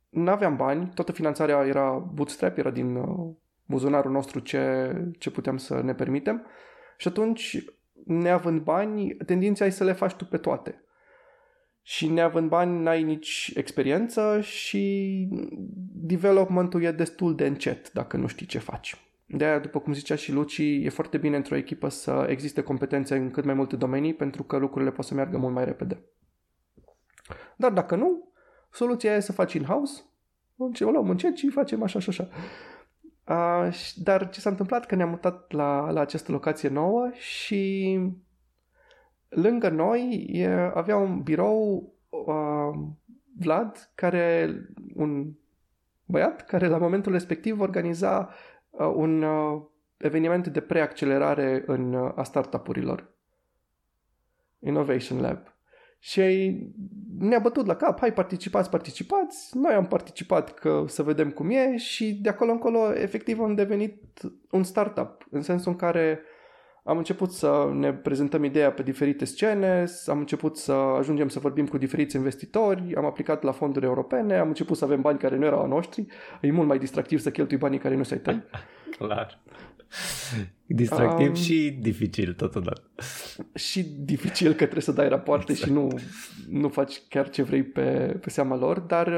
n-aveam 0.10 0.56
bani, 0.56 0.92
toată 0.94 1.12
finanțarea 1.12 1.66
era 1.66 1.92
bootstrap, 2.14 2.58
era 2.58 2.70
din 2.70 2.96
uh, 2.96 3.34
buzunarul 3.66 4.12
nostru 4.12 4.40
ce, 4.40 4.94
ce 5.20 5.32
puteam 5.32 5.58
să 5.58 5.82
ne 5.82 5.94
permitem 5.94 6.46
și 6.98 7.08
atunci, 7.08 7.66
neavând 8.06 8.62
bani, 8.62 9.16
tendința 9.26 9.66
e 9.66 9.70
să 9.70 9.84
le 9.84 9.94
faci 9.94 10.14
tu 10.14 10.26
pe 10.26 10.38
toate. 10.38 10.85
Și 11.88 12.08
neavând 12.08 12.50
bani, 12.50 12.82
n-ai 12.82 13.04
nici 13.04 13.52
experiență 13.56 14.42
și 14.42 15.28
developmentul 15.94 16.84
e 16.84 16.92
destul 16.92 17.36
de 17.36 17.46
încet 17.46 17.92
dacă 17.94 18.18
nu 18.18 18.28
știi 18.28 18.46
ce 18.46 18.60
faci. 18.60 18.96
De 19.26 19.46
aia, 19.46 19.60
după 19.60 19.80
cum 19.80 19.94
zicea 19.94 20.16
și 20.16 20.32
Luci, 20.32 20.58
e 20.58 20.90
foarte 20.90 21.18
bine 21.18 21.36
într-o 21.36 21.56
echipă 21.56 21.90
să 21.90 22.26
existe 22.30 22.62
competențe 22.62 23.16
în 23.16 23.32
cât 23.32 23.46
mai 23.46 23.54
multe 23.54 23.76
domenii 23.76 24.14
pentru 24.14 24.44
că 24.44 24.58
lucrurile 24.58 24.92
pot 24.92 25.06
să 25.06 25.14
meargă 25.14 25.38
mult 25.38 25.54
mai 25.54 25.66
repede. 25.66 26.04
Dar 27.56 27.72
dacă 27.72 27.96
nu, 27.96 28.32
soluția 28.72 29.16
e 29.16 29.20
să 29.20 29.32
faci 29.32 29.54
in-house, 29.54 30.02
o 30.58 30.90
luăm 30.90 31.10
încet 31.10 31.36
și 31.36 31.50
facem 31.50 31.84
așa 31.84 32.00
și 32.00 32.10
așa. 32.10 32.30
Uh, 33.28 33.94
dar 33.96 34.30
ce 34.30 34.40
s-a 34.40 34.50
întâmplat 34.50 34.86
că 34.86 34.96
ne-am 34.96 35.10
mutat 35.10 35.52
la, 35.52 35.92
la 35.92 36.00
această 36.00 36.32
locație 36.32 36.70
nouă 36.70 37.10
și 37.14 38.00
lângă 39.36 39.70
noi 39.70 40.28
e, 40.32 40.72
avea 40.74 40.98
un 40.98 41.22
birou 41.22 41.94
uh, 42.10 42.80
Vlad, 43.40 43.92
care 43.96 44.60
un 44.96 45.34
băiat 46.06 46.46
care 46.46 46.68
la 46.68 46.78
momentul 46.78 47.12
respectiv 47.12 47.60
organiza 47.60 48.30
uh, 48.70 48.92
un 48.96 49.22
uh, 49.22 49.62
eveniment 49.98 50.48
de 50.48 50.62
preaccelerare 50.62 51.64
în, 51.66 51.94
uh, 51.94 52.12
a 52.16 52.24
startup-urilor. 52.24 53.14
Innovation 54.60 55.22
Lab. 55.22 55.54
Și 56.00 56.22
ne-a 57.20 57.40
bătut 57.40 57.66
la 57.66 57.76
cap, 57.76 58.00
hai 58.00 58.14
participați, 58.14 58.70
participați, 58.70 59.58
noi 59.58 59.74
am 59.74 59.88
participat 59.88 60.54
că 60.54 60.84
să 60.88 61.04
vedem 61.04 61.32
cum 61.32 61.50
e 61.50 61.78
și 61.78 62.14
de 62.14 62.30
acolo 62.30 62.52
încolo 62.52 62.94
efectiv 62.94 63.40
am 63.40 63.56
devenit 63.56 64.22
un 64.52 64.64
startup, 64.64 65.28
în 65.30 65.42
sensul 65.42 65.72
în 65.72 65.78
care 65.78 66.20
am 66.88 66.98
început 66.98 67.32
să 67.32 67.70
ne 67.74 67.94
prezentăm 67.94 68.44
ideea 68.44 68.72
pe 68.72 68.84
diferite 68.84 69.26
scene, 69.26 69.86
am 70.06 70.18
început 70.18 70.58
să 70.58 70.72
ajungem 70.72 71.28
să 71.28 71.40
vorbim 71.40 71.68
cu 71.68 71.78
diferiți 71.78 72.16
investitori, 72.16 72.96
am 72.96 73.06
aplicat 73.06 73.44
la 73.44 73.52
fonduri 73.52 73.86
europene, 73.86 74.38
am 74.38 74.48
început 74.48 74.78
să 74.78 74.86
avem 74.86 75.02
bani 75.02 75.20
care 75.20 75.38
nu 75.38 75.46
erau 75.46 75.64
a 75.64 75.68
noștri. 75.68 76.06
E 76.42 76.52
mult 76.52 76.68
mai 76.68 76.80
distractiv 76.80 77.20
să 77.20 77.32
cheltui 77.32 77.58
banii 77.58 77.80
care 77.80 77.96
nu 77.96 78.04
se 78.04 78.14
ai 78.14 78.20
tăi. 78.20 78.44
Clar. 78.98 79.40
Distractiv 80.66 81.28
um, 81.28 81.34
și 81.34 81.78
dificil 81.82 82.34
totodată. 82.34 82.82
Și 83.54 83.84
dificil 83.84 84.50
că 84.50 84.56
trebuie 84.56 84.82
să 84.82 84.92
dai 84.92 85.10
rapoarte 85.10 85.52
exact. 85.52 85.72
și 85.72 85.78
nu, 85.78 85.88
nu 86.50 86.70
faci 86.70 87.02
chiar 87.10 87.30
ce 87.30 87.44
vrei 87.44 87.64
pe, 87.64 88.18
pe 88.22 88.30
seama 88.30 88.56
lor, 88.56 88.80
dar, 88.80 89.14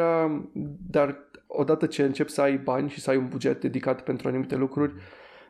dar 0.90 1.18
odată 1.48 1.86
ce 1.86 2.04
începi 2.04 2.32
să 2.32 2.42
ai 2.42 2.58
bani 2.58 2.90
și 2.90 3.00
să 3.00 3.10
ai 3.10 3.18
un 3.18 3.28
buget 3.28 3.62
dedicat 3.62 4.02
pentru 4.02 4.28
anumite 4.28 4.56
lucruri, 4.56 4.94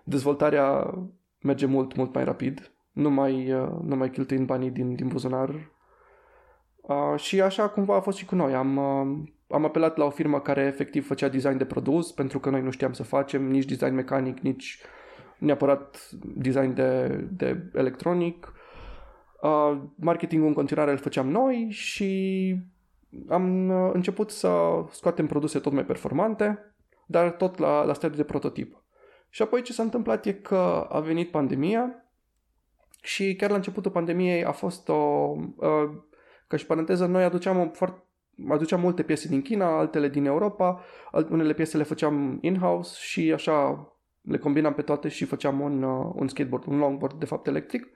dezvoltarea 0.03 0.93
merge 1.41 1.65
mult, 1.65 1.95
mult 1.95 2.13
mai 2.13 2.23
rapid, 2.23 2.71
nu 2.91 3.09
mai, 3.09 3.53
uh, 3.53 3.69
nu 3.81 3.95
mai 3.95 4.09
cheltuind 4.09 4.45
banii 4.45 4.69
din, 4.69 4.95
din 4.95 5.07
buzunar. 5.07 5.71
Uh, 6.81 7.19
și 7.19 7.41
așa 7.41 7.69
cumva 7.69 7.95
a 7.95 7.99
fost 7.99 8.17
și 8.17 8.25
cu 8.25 8.35
noi. 8.35 8.53
Am, 8.53 8.77
uh, 8.77 9.27
am 9.47 9.65
apelat 9.65 9.97
la 9.97 10.05
o 10.05 10.09
firmă 10.09 10.39
care 10.39 10.61
efectiv 10.61 11.07
făcea 11.07 11.27
design 11.27 11.57
de 11.57 11.65
produs, 11.65 12.11
pentru 12.11 12.39
că 12.39 12.49
noi 12.49 12.61
nu 12.61 12.71
știam 12.71 12.93
să 12.93 13.03
facem 13.03 13.43
nici 13.43 13.65
design 13.65 13.93
mecanic, 13.93 14.39
nici 14.39 14.81
neapărat 15.37 16.09
design 16.21 16.73
de, 16.73 17.07
de 17.31 17.69
electronic. 17.73 18.53
Uh, 19.41 19.77
marketingul 19.95 20.47
în 20.47 20.53
continuare 20.53 20.91
îl 20.91 20.97
făceam 20.97 21.29
noi 21.29 21.67
și 21.69 22.55
am 23.27 23.69
uh, 23.69 23.89
început 23.93 24.29
să 24.29 24.49
scoatem 24.91 25.27
produse 25.27 25.59
tot 25.59 25.71
mai 25.71 25.85
performante, 25.85 26.75
dar 27.05 27.31
tot 27.31 27.57
la, 27.57 27.83
la 27.83 27.93
stadiu 27.93 28.17
de 28.17 28.23
prototip. 28.23 28.83
Și 29.29 29.41
apoi 29.41 29.61
ce 29.61 29.73
s-a 29.73 29.83
întâmplat 29.83 30.25
e 30.25 30.33
că 30.33 30.87
a 30.89 30.99
venit 30.99 31.31
pandemia 31.31 32.05
și 33.01 33.35
chiar 33.35 33.49
la 33.49 33.55
începutul 33.55 33.91
pandemiei 33.91 34.43
a 34.43 34.51
fost 34.51 34.89
o... 34.89 34.93
Uh, 35.55 35.89
ca 36.47 36.57
și 36.57 36.65
paranteză, 36.65 37.05
noi 37.05 37.23
aduceam, 37.23 37.59
o 37.59 37.69
foarte, 37.73 38.03
aduceam 38.49 38.79
multe 38.79 39.03
piese 39.03 39.27
din 39.27 39.41
China, 39.41 39.77
altele 39.77 40.09
din 40.09 40.25
Europa, 40.25 40.83
unele 41.29 41.53
piese 41.53 41.77
le 41.77 41.83
făceam 41.83 42.37
in-house 42.41 42.97
și 42.99 43.33
așa 43.33 43.87
le 44.21 44.37
combinam 44.37 44.73
pe 44.73 44.81
toate 44.81 45.07
și 45.07 45.25
făceam 45.25 45.59
un, 45.59 45.83
uh, 45.83 46.11
un 46.15 46.27
skateboard, 46.27 46.65
un 46.65 46.77
longboard 46.77 47.19
de 47.19 47.25
fapt 47.25 47.47
electric. 47.47 47.87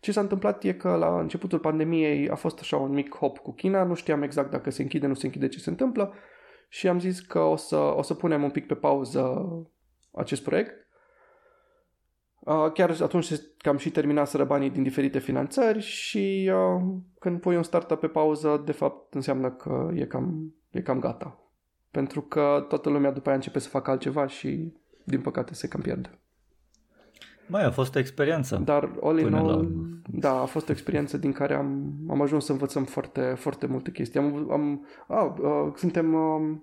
Ce 0.00 0.12
s-a 0.12 0.20
întâmplat 0.20 0.64
e 0.64 0.72
că 0.72 0.94
la 0.94 1.20
începutul 1.20 1.58
pandemiei 1.58 2.30
a 2.30 2.34
fost 2.34 2.60
așa 2.60 2.76
un 2.76 2.92
mic 2.92 3.14
hop 3.14 3.38
cu 3.38 3.52
China, 3.52 3.84
nu 3.84 3.94
știam 3.94 4.22
exact 4.22 4.50
dacă 4.50 4.70
se 4.70 4.82
închide, 4.82 5.06
nu 5.06 5.14
se 5.14 5.26
închide, 5.26 5.48
ce 5.48 5.58
se 5.58 5.70
întâmplă 5.70 6.14
și 6.68 6.88
am 6.88 7.00
zis 7.00 7.20
că 7.20 7.38
o 7.38 7.56
să, 7.56 7.76
o 7.76 8.02
să 8.02 8.14
punem 8.14 8.42
un 8.42 8.50
pic 8.50 8.66
pe 8.66 8.74
pauză 8.74 9.46
acest 10.14 10.42
proiect. 10.42 10.86
Chiar 12.74 12.96
atunci 13.02 13.32
că 13.58 13.68
am 13.68 13.76
și 13.76 13.90
terminat 13.90 14.28
să 14.28 14.44
banii 14.44 14.70
din 14.70 14.82
diferite 14.82 15.18
finanțări 15.18 15.80
și 15.80 16.50
când 17.18 17.40
pui 17.40 17.56
un 17.56 17.62
startup 17.62 18.00
pe 18.00 18.06
pauză, 18.06 18.62
de 18.64 18.72
fapt 18.72 19.14
înseamnă 19.14 19.50
că 19.50 19.90
e 19.94 20.04
cam, 20.04 20.54
e 20.70 20.80
cam 20.80 20.98
gata. 20.98 21.38
Pentru 21.90 22.20
că 22.20 22.64
toată 22.68 22.90
lumea 22.90 23.10
după 23.10 23.28
aia 23.28 23.36
începe 23.36 23.58
să 23.58 23.68
facă 23.68 23.90
altceva 23.90 24.26
și 24.26 24.72
din 25.04 25.20
păcate 25.20 25.54
se 25.54 25.68
cam 25.68 25.80
pierde. 25.80 26.18
Mai 27.46 27.64
a 27.64 27.70
fost 27.70 27.94
o 27.94 27.98
experiență. 27.98 28.56
Dar 28.64 28.90
all 29.02 29.18
in 29.18 29.34
all, 29.34 29.46
la... 29.46 29.68
da, 30.08 30.40
a 30.40 30.44
fost 30.44 30.68
o 30.68 30.72
experiență 30.72 31.16
din 31.16 31.32
care 31.32 31.54
am, 31.54 31.92
am 32.08 32.20
ajuns 32.20 32.44
să 32.44 32.52
învățăm 32.52 32.84
foarte, 32.84 33.20
foarte 33.20 33.66
multe 33.66 33.90
chestii. 33.90 34.20
Am, 34.20 34.50
am, 34.50 34.86
a, 35.08 35.34
a, 35.42 35.72
suntem 35.76 36.14
a, 36.14 36.60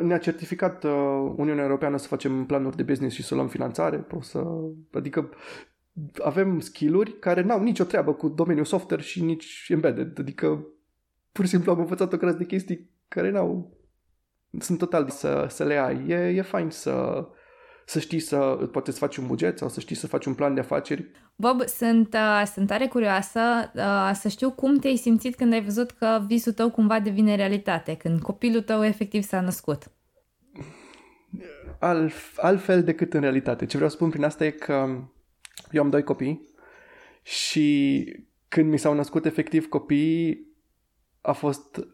ne-a 0.00 0.18
certificat 0.18 0.84
uh, 0.84 0.90
Uniunea 1.36 1.64
Europeană 1.64 1.96
să 1.96 2.06
facem 2.06 2.44
planuri 2.46 2.76
de 2.76 2.82
business 2.82 3.14
și 3.14 3.22
să 3.22 3.34
luăm 3.34 3.48
finanțare. 3.48 4.06
O 4.10 4.20
să, 4.20 4.44
adică 4.92 5.30
avem 6.22 6.60
skill-uri 6.60 7.18
care 7.18 7.42
n-au 7.42 7.62
nicio 7.62 7.84
treabă 7.84 8.14
cu 8.14 8.28
domeniul 8.28 8.64
software 8.64 9.02
și 9.02 9.22
nici 9.22 9.66
embedded. 9.68 10.18
Adică 10.18 10.66
pur 11.32 11.44
și 11.44 11.50
simplu 11.50 11.72
am 11.72 11.78
învățat 11.78 12.12
o 12.12 12.16
grămadă 12.16 12.38
de 12.38 12.44
chestii 12.44 12.90
care 13.08 13.30
n-au 13.30 13.76
sunt 14.58 14.78
total 14.78 15.08
să, 15.08 15.46
să 15.48 15.64
le 15.64 15.76
ai. 15.78 16.08
E, 16.08 16.14
e 16.14 16.42
fain 16.42 16.70
să, 16.70 17.26
să 17.92 17.98
știi 17.98 18.18
să 18.18 18.36
poate 18.72 18.90
să 18.92 18.98
faci 18.98 19.16
un 19.16 19.26
buget 19.26 19.58
sau 19.58 19.68
să 19.68 19.80
știi 19.80 19.96
să 19.96 20.06
faci 20.06 20.24
un 20.24 20.34
plan 20.34 20.54
de 20.54 20.60
afaceri. 20.60 21.10
Bob, 21.36 21.62
sunt, 21.66 22.14
uh, 22.14 22.42
sunt 22.52 22.66
tare 22.66 22.86
curioasă 22.86 23.40
uh, 23.74 24.10
să 24.14 24.28
știu 24.28 24.50
cum 24.50 24.78
te-ai 24.78 24.96
simțit 24.96 25.36
când 25.36 25.52
ai 25.52 25.62
văzut 25.62 25.90
că 25.90 26.24
visul 26.26 26.52
tău 26.52 26.70
cumva 26.70 27.00
devine 27.00 27.36
realitate, 27.36 27.94
când 27.94 28.20
copilul 28.20 28.62
tău 28.62 28.84
efectiv 28.84 29.22
s-a 29.22 29.40
născut. 29.40 29.90
Alt, 31.78 32.12
altfel 32.36 32.82
decât 32.82 33.14
în 33.14 33.20
realitate. 33.20 33.66
Ce 33.66 33.74
vreau 33.76 33.90
să 33.90 33.96
spun 33.96 34.10
prin 34.10 34.24
asta 34.24 34.44
e 34.44 34.50
că 34.50 34.98
eu 35.70 35.82
am 35.82 35.90
doi 35.90 36.02
copii 36.02 36.48
și 37.22 38.04
când 38.48 38.70
mi 38.70 38.78
s-au 38.78 38.94
născut 38.94 39.24
efectiv 39.24 39.68
copiii 39.68 40.50
a 41.20 41.32
fost 41.32 41.88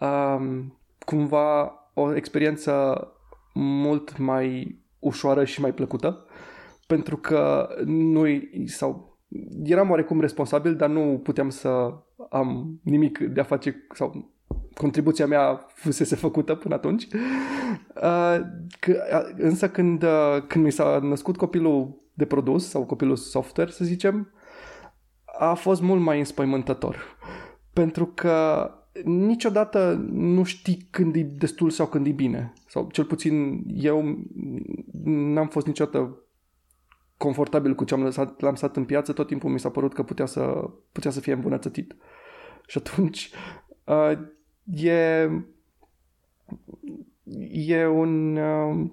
um, 0.00 0.80
cumva 0.98 1.74
o 1.94 2.14
experiență 2.14 3.06
mult 3.54 4.18
mai 4.18 4.78
ușoară 5.00 5.44
și 5.44 5.60
mai 5.60 5.74
plăcută, 5.74 6.24
pentru 6.86 7.16
că 7.16 7.68
noi 7.86 8.50
sau 8.66 9.18
eram 9.64 9.90
oarecum 9.90 10.20
responsabil, 10.20 10.76
dar 10.76 10.88
nu 10.88 11.20
puteam 11.22 11.48
să 11.48 11.94
am 12.30 12.80
nimic 12.82 13.18
de 13.18 13.40
a 13.40 13.44
face 13.44 13.86
sau 13.94 14.32
contribuția 14.74 15.26
mea 15.26 15.66
fusese 15.74 16.16
făcută 16.16 16.54
până 16.54 16.74
atunci. 16.74 17.08
Uh, 18.02 18.40
însă 19.36 19.68
când, 19.68 20.02
uh, 20.02 20.42
când 20.46 20.64
mi 20.64 20.72
s-a 20.72 20.98
născut 21.02 21.36
copilul 21.36 22.00
de 22.14 22.24
produs 22.24 22.68
sau 22.68 22.84
copilul 22.84 23.16
software, 23.16 23.70
să 23.70 23.84
zicem, 23.84 24.32
a 25.38 25.54
fost 25.54 25.82
mult 25.82 26.00
mai 26.00 26.18
înspăimântător. 26.18 27.16
Pentru 27.72 28.06
că 28.06 28.70
niciodată 29.04 30.06
nu 30.12 30.42
știi 30.42 30.86
când 30.90 31.16
e 31.16 31.22
destul 31.22 31.70
sau 31.70 31.86
când 31.86 32.06
e 32.06 32.10
bine. 32.10 32.52
Sau 32.66 32.88
cel 32.92 33.04
puțin 33.04 33.64
eu 33.74 34.18
n-am 35.04 35.48
fost 35.48 35.66
niciodată 35.66 36.18
confortabil 37.16 37.74
cu 37.74 37.84
ce 37.84 37.94
am 37.94 38.02
lăsat, 38.02 38.40
l-am 38.40 38.54
stat 38.54 38.76
în 38.76 38.84
piață, 38.84 39.12
tot 39.12 39.26
timpul 39.26 39.50
mi 39.50 39.60
s-a 39.60 39.70
părut 39.70 39.94
că 39.94 40.02
putea 40.02 40.26
să, 40.26 40.70
putea 40.92 41.10
să 41.10 41.20
fie 41.20 41.32
îmbunătățit. 41.32 41.96
Și 42.66 42.78
atunci 42.78 43.30
uh, 43.84 44.18
e, 44.64 45.30
e 47.50 47.86
un 47.86 48.36
uh, 48.36 48.90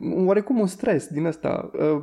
oarecum 0.00 0.58
un 0.58 0.66
stres 0.66 1.06
din 1.06 1.26
asta. 1.26 1.70
Uh, 1.74 2.02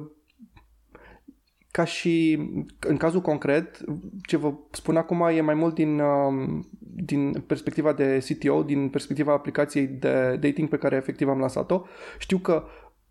ca 1.78 1.84
și 1.84 2.39
în 2.80 2.97
cazul 2.97 3.21
concret, 3.21 3.80
ce 4.21 4.38
vă 4.38 4.53
spun 4.71 4.95
acum 4.95 5.21
e 5.21 5.41
mai 5.41 5.53
mult 5.53 5.73
din, 5.73 5.99
um, 5.99 6.67
din 6.80 7.43
perspectiva 7.47 7.93
de 7.93 8.25
CTO, 8.28 8.63
din 8.63 8.89
perspectiva 8.89 9.34
aplicației 9.34 9.88
de 9.88 10.38
dating 10.41 10.69
pe 10.69 10.78
care 10.78 10.95
efectiv 10.95 11.30
am 11.30 11.39
lansat-o. 11.39 11.84
Știu 12.19 12.38
că 12.38 12.63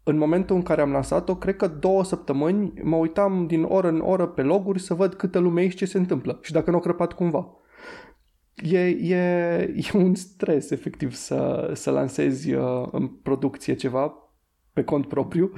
în 0.03 0.17
momentul 0.17 0.57
în 0.57 0.62
care 0.62 0.81
am 0.81 0.91
lansat-o, 0.91 1.37
cred 1.37 1.57
că 1.57 1.67
două 1.67 2.05
săptămâni 2.05 2.73
mă 2.83 2.97
uitam 2.97 3.47
din 3.47 3.62
oră 3.62 3.89
în 3.89 4.01
oră 4.01 4.27
pe 4.27 4.43
loguri 4.43 4.81
să 4.81 4.95
văd 4.95 5.14
câtă 5.14 5.39
lume 5.39 5.62
e 5.62 5.69
și 5.69 5.77
ce 5.77 5.85
se 5.85 5.99
întâmplă 5.99 6.39
și 6.43 6.53
dacă 6.53 6.71
nu 6.71 6.77
o 6.77 6.81
crăpat 6.81 7.12
cumva. 7.12 7.49
E, 8.55 8.79
e, 8.89 9.17
e 9.77 9.91
un 9.93 10.14
stres 10.14 10.71
efectiv 10.71 11.14
să, 11.14 11.71
să 11.75 11.91
lansezi 11.91 12.53
uh, 12.53 12.89
în 12.91 13.09
producție 13.09 13.75
ceva 13.75 14.14
pe 14.73 14.85
cont 14.85 15.09
propriu 15.09 15.53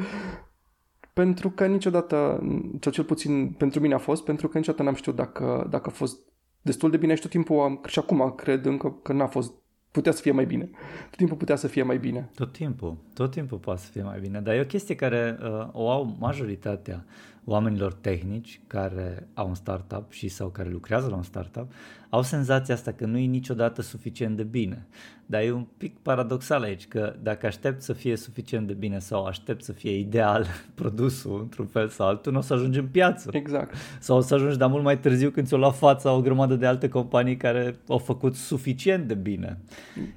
pentru 1.25 1.51
că 1.51 1.67
niciodată, 1.67 2.41
sau 2.81 2.93
cel 2.93 3.05
puțin 3.05 3.49
pentru 3.49 3.81
mine 3.81 3.95
a 3.95 3.99
fost, 3.99 4.25
pentru 4.25 4.49
că 4.49 4.59
niciodată 4.59 4.83
n-am 4.83 4.95
știut 4.95 5.17
dacă, 5.17 5.67
dacă 5.71 5.89
a 5.89 5.93
fost 5.93 6.19
destul 6.63 6.91
de 6.91 6.97
bine 6.97 7.15
și 7.15 7.21
tot 7.21 7.31
timpul 7.31 7.61
am, 7.61 7.81
și 7.87 7.99
acum 7.99 8.33
cred 8.37 8.65
încă 8.65 8.99
că 9.03 9.13
n-a 9.13 9.27
fost 9.27 9.53
putea 9.91 10.13
să 10.13 10.21
fie 10.21 10.33
mai 10.33 10.45
bine. 10.47 10.71
Tot 11.09 11.17
timpul 11.17 11.37
putea 11.37 11.57
să 11.57 11.67
fie 11.67 11.83
mai 11.83 11.99
bine. 11.99 12.31
Tot 12.35 12.53
timpul, 12.53 12.97
tot 13.15 13.31
timpul 13.31 13.59
poate 13.59 13.81
să 13.81 13.91
fie 13.91 14.03
mai 14.03 14.21
bine, 14.21 14.41
dar 14.41 14.55
e 14.55 14.61
o 14.61 14.65
chestie 14.65 14.95
care 14.95 15.39
uh, 15.43 15.69
o 15.73 15.91
au 15.91 16.17
majoritatea 16.19 17.05
oamenilor 17.45 17.93
tehnici 17.93 18.61
care 18.67 19.29
au 19.35 19.49
un 19.49 19.55
startup 19.55 20.13
și 20.13 20.29
sau 20.29 20.49
care 20.49 20.69
lucrează 20.69 21.09
la 21.09 21.17
un 21.17 21.23
startup, 21.23 21.73
au 22.09 22.23
senzația 22.23 22.75
asta 22.75 22.93
că 22.93 23.07
nu 23.07 23.19
e 23.19 23.25
niciodată 23.25 23.83
suficient 23.83 24.37
de 24.37 24.43
bine. 24.43 24.87
Dar 25.27 25.43
e 25.43 25.53
un 25.53 25.67
pic 25.77 25.99
paradoxal 25.99 26.63
aici 26.63 26.89
că 26.89 27.15
dacă 27.23 27.47
aștept 27.47 27.83
să 27.83 27.93
fie 27.93 28.17
suficient 28.17 28.67
de 28.67 28.73
bine 28.73 28.99
sau 28.99 29.25
aștept 29.25 29.65
să 29.65 29.73
fie 29.73 29.99
ideal 29.99 30.47
produsul 30.75 31.41
într-un 31.41 31.67
fel 31.67 31.89
sau 31.89 32.07
altul, 32.07 32.33
nu 32.33 32.39
o 32.39 32.41
să 32.41 32.55
ajungi 32.55 32.79
în 32.79 32.87
piață. 32.87 33.29
Exact. 33.33 33.75
Sau 34.01 34.17
o 34.17 34.21
să 34.21 34.35
ajungi, 34.35 34.57
dar 34.57 34.69
mult 34.69 34.83
mai 34.83 34.99
târziu 34.99 35.31
când 35.31 35.47
ți-o 35.47 35.57
lua 35.57 35.71
fața 35.71 36.13
o 36.13 36.21
grămadă 36.21 36.55
de 36.55 36.67
alte 36.67 36.89
companii 36.89 37.37
care 37.37 37.77
au 37.89 37.99
făcut 37.99 38.35
suficient 38.35 39.09
de 39.09 39.15
bine. 39.15 39.59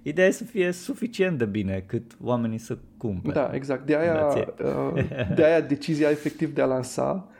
Ideea 0.01 0.27
e 0.27 0.31
să 0.31 0.43
fie 0.43 0.71
suficient 0.71 1.37
de 1.37 1.45
bine 1.45 1.83
cât 1.85 2.17
oamenii 2.23 2.57
să 2.57 2.77
cumperi. 2.97 3.33
Da, 3.33 3.49
exact. 3.53 3.85
De 3.85 3.95
aia, 3.95 4.25
uh, 4.25 5.03
de 5.35 5.45
aia 5.45 5.61
decizia 5.61 6.09
efectiv 6.09 6.53
de 6.53 6.61
a 6.61 6.65
lansa 6.65 7.30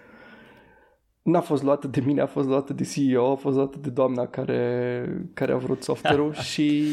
n-a 1.24 1.42
fost 1.42 1.64
luată 1.64 1.88
de 1.88 2.02
mine, 2.06 2.22
a 2.22 2.26
fost 2.26 2.48
luată 2.48 2.74
de 2.74 2.84
CEO, 2.84 3.32
a 3.32 3.36
fost 3.36 3.56
luată 3.56 3.78
de 3.82 3.90
doamna 3.90 4.26
care, 4.26 5.28
care 5.34 5.52
a 5.52 5.58
vrut 5.58 5.84
software-ul 5.84 6.34
și 6.52 6.84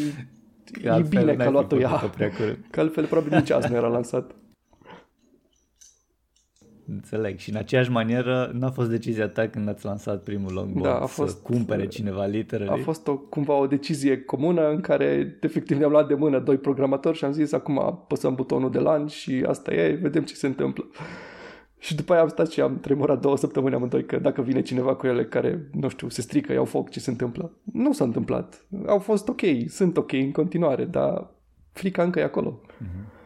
e 0.83 1.03
bine 1.09 1.35
că 1.35 1.43
a 1.43 1.51
luat-o 1.51 1.79
ea. 1.79 2.11
Că 2.71 2.81
altfel 2.81 3.07
probabil 3.07 3.39
nici 3.39 3.51
azi 3.51 3.71
nu 3.71 3.77
era 3.77 3.89
lansat. 3.89 4.35
Înțeleg. 6.91 7.39
Și 7.39 7.51
în 7.51 7.57
aceeași 7.57 7.91
manieră 7.91 8.51
n-a 8.55 8.71
fost 8.71 8.91
decizia 8.91 9.29
ta 9.29 9.49
când 9.49 9.69
ați 9.69 9.85
lansat 9.85 10.23
primul 10.23 10.53
longboard 10.53 10.95
da, 10.95 11.01
a 11.01 11.07
fost, 11.07 11.37
să 11.37 11.43
cumpere 11.43 11.87
cineva 11.87 12.25
literele. 12.25 12.71
A 12.71 12.77
fost 12.77 13.09
o, 13.09 13.17
cumva 13.17 13.55
o 13.55 13.67
decizie 13.67 14.21
comună 14.21 14.69
în 14.69 14.81
care 14.81 15.39
efectiv 15.41 15.79
ne-am 15.79 15.91
luat 15.91 16.09
de 16.09 16.15
mână 16.15 16.39
doi 16.39 16.57
programatori 16.57 17.17
și 17.17 17.25
am 17.25 17.33
zis 17.33 17.53
acum 17.53 17.79
apăsăm 17.79 18.35
butonul 18.35 18.71
de 18.71 18.79
launch 18.79 19.13
și 19.13 19.45
asta 19.47 19.75
e, 19.75 19.99
vedem 20.03 20.23
ce 20.23 20.35
se 20.35 20.47
întâmplă. 20.47 20.85
Și 21.79 21.95
după 21.95 22.13
aia 22.13 22.23
am 22.23 22.29
stat 22.29 22.51
și 22.51 22.61
am 22.61 22.81
tremurat 22.81 23.21
două 23.21 23.37
săptămâni 23.37 23.75
amândoi 23.75 24.05
că 24.05 24.19
dacă 24.19 24.43
vine 24.43 24.63
cineva 24.63 24.95
cu 24.95 25.07
ele 25.07 25.25
care, 25.25 25.69
nu 25.73 25.89
știu, 25.89 26.09
se 26.09 26.21
strică, 26.21 26.53
iau 26.53 26.65
foc, 26.65 26.91
ce 26.91 27.01
se 27.01 27.11
întâmplă. 27.11 27.53
Nu 27.73 27.93
s-a 27.93 28.05
întâmplat. 28.05 28.67
Au 28.87 28.99
fost 28.99 29.29
ok, 29.29 29.41
sunt 29.67 29.97
ok 29.97 30.13
în 30.13 30.33
continuare, 30.33 30.85
dar 30.85 31.31
frica 31.73 32.03
încă 32.03 32.19
e 32.19 32.23
acolo. 32.23 32.61
Mm-hmm. 32.83 33.17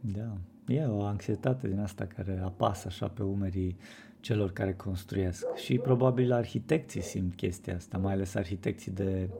Da. 0.00 0.36
E 0.66 0.84
o 0.84 1.02
anxietate 1.02 1.68
din 1.68 1.78
asta 1.78 2.04
care 2.04 2.40
apasă 2.44 2.84
așa 2.88 3.08
pe 3.08 3.22
umerii 3.22 3.76
celor 4.20 4.52
care 4.52 4.74
construiesc 4.74 5.54
și 5.54 5.78
probabil 5.78 6.32
arhitecții 6.32 7.02
simt 7.02 7.34
chestia 7.34 7.74
asta, 7.74 7.98
mai 7.98 8.12
ales 8.12 8.34
arhitecții 8.34 8.92
de 8.92 9.30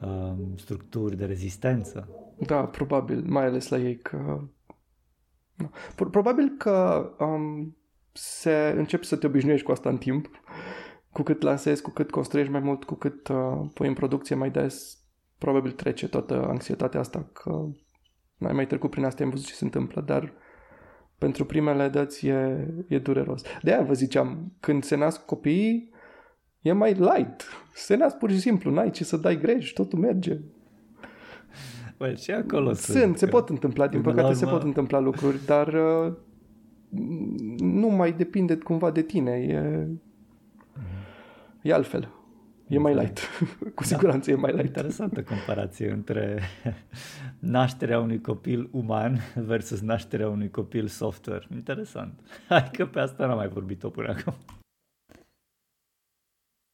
uh, 0.00 0.32
structuri 0.56 1.16
de 1.16 1.24
rezistență. 1.24 2.08
Da, 2.46 2.64
probabil, 2.64 3.24
mai 3.26 3.44
ales 3.44 3.68
la 3.68 3.78
ei 3.78 3.96
că... 3.96 4.40
Probabil 6.10 6.54
că 6.58 7.06
um, 7.18 7.76
se 8.12 8.74
începi 8.76 9.06
să 9.06 9.16
te 9.16 9.26
obișnuiești 9.26 9.66
cu 9.66 9.72
asta 9.72 9.88
în 9.88 9.98
timp. 9.98 10.30
Cu 11.12 11.22
cât 11.22 11.42
lansezi, 11.42 11.82
cu 11.82 11.90
cât 11.90 12.10
construiești 12.10 12.52
mai 12.52 12.60
mult, 12.60 12.84
cu 12.84 12.94
cât 12.94 13.28
uh, 13.28 13.68
pui 13.74 13.88
în 13.88 13.94
producție 13.94 14.34
mai 14.34 14.50
des, 14.50 14.98
probabil 15.38 15.70
trece 15.70 16.08
toată 16.08 16.46
anxietatea 16.48 17.00
asta 17.00 17.30
că 17.32 17.66
n-ai 18.36 18.52
mai 18.52 18.66
trecut 18.66 18.90
prin 18.90 19.04
asta, 19.04 19.24
am 19.24 19.30
văzut 19.30 19.46
ce 19.46 19.54
se 19.54 19.64
întâmplă, 19.64 20.00
dar 20.00 20.32
pentru 21.18 21.44
primele 21.44 21.88
dăți 21.88 22.26
e, 22.26 22.68
e 22.88 22.98
dureros. 22.98 23.42
De 23.62 23.72
aia 23.72 23.82
vă 23.82 23.92
ziceam, 23.92 24.52
când 24.60 24.84
se 24.84 24.96
nasc 24.96 25.24
copiii, 25.24 25.90
e 26.60 26.72
mai 26.72 26.92
light. 26.92 27.44
Se 27.74 27.96
nasc 27.96 28.16
pur 28.16 28.30
și 28.30 28.40
simplu, 28.40 28.70
n-ai 28.70 28.90
ce 28.90 29.04
să 29.04 29.16
dai 29.16 29.38
greș, 29.38 29.70
totul 29.70 29.98
merge. 29.98 30.38
Băi, 31.98 32.16
și 32.16 32.30
acolo 32.30 32.72
sunt. 32.72 32.98
sunt 32.98 33.18
se 33.18 33.26
pot 33.26 33.48
întâmpla, 33.48 33.88
din 33.88 34.00
păcate 34.00 34.22
urmă... 34.22 34.34
se 34.34 34.46
pot 34.46 34.62
întâmpla 34.62 34.98
lucruri, 34.98 35.44
dar 35.44 35.66
uh, 35.74 36.12
nu 37.58 37.88
mai 37.88 38.12
depinde 38.12 38.56
cumva 38.56 38.90
de 38.90 39.02
tine. 39.02 39.30
E, 39.30 39.88
e 41.62 41.72
altfel. 41.72 42.12
E 42.68 42.78
mai 42.78 42.94
light. 42.94 43.20
Cu 43.74 43.82
da. 43.82 43.86
siguranță 43.86 44.30
da. 44.30 44.36
e 44.36 44.40
mai 44.40 44.52
light. 44.52 44.66
Interesantă 44.66 45.22
comparație 45.22 45.90
între 45.90 46.40
nașterea 47.38 48.00
unui 48.00 48.20
copil 48.20 48.68
uman 48.72 49.18
versus 49.34 49.80
nașterea 49.80 50.28
unui 50.28 50.50
copil 50.50 50.86
software. 50.86 51.46
Interesant. 51.54 52.20
Hai 52.48 52.70
că 52.72 52.86
pe 52.86 53.00
asta 53.00 53.26
n-am 53.26 53.36
mai 53.36 53.48
vorbit-o 53.48 53.88
până 53.88 54.08
acum. 54.08 54.34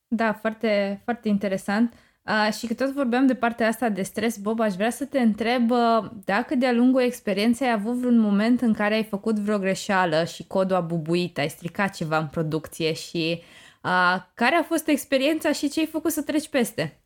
Da, 0.09 0.33
foarte, 0.33 1.01
foarte 1.05 1.29
interesant. 1.29 1.95
Uh, 2.27 2.53
și 2.53 2.67
că 2.67 2.75
tot 2.75 2.93
vorbeam 2.93 3.27
de 3.27 3.35
partea 3.35 3.69
asta 3.69 3.89
de 3.89 4.03
stres, 4.03 4.37
Bob, 4.37 4.61
aș 4.61 4.75
vrea 4.75 4.91
să 4.91 5.05
te 5.05 5.19
întreb 5.19 5.71
uh, 5.71 6.11
dacă 6.25 6.55
de-a 6.55 6.73
lungul 6.73 7.01
experienței 7.01 7.67
ai 7.67 7.73
avut 7.73 7.95
vreun 7.95 8.19
moment 8.19 8.61
în 8.61 8.73
care 8.73 8.95
ai 8.95 9.05
făcut 9.05 9.39
vreo 9.39 9.59
greșeală 9.59 10.25
și 10.25 10.47
codul 10.47 10.77
a 10.77 10.81
bubuit, 10.81 11.39
ai 11.39 11.49
stricat 11.49 11.95
ceva 11.95 12.19
în 12.19 12.27
producție 12.27 12.93
și 12.93 13.43
Uh, 13.85 14.23
care 14.35 14.55
a 14.55 14.63
fost 14.63 14.89
experiența 14.89 15.53
și 15.53 15.69
ce 15.69 15.81
ai 15.81 15.87
făcut 15.87 16.11
să 16.11 16.23
treci 16.23 16.49
peste? 16.49 17.01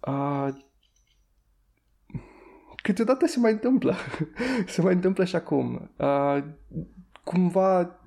Uh, 0.00 0.48
câteodată 2.82 3.26
se 3.26 3.38
mai 3.38 3.52
întâmplă. 3.52 3.96
se 4.66 4.82
mai 4.82 4.92
întâmplă 4.92 5.24
și 5.24 5.36
acum. 5.36 5.90
Uh, 5.96 6.44
cumva 7.24 8.00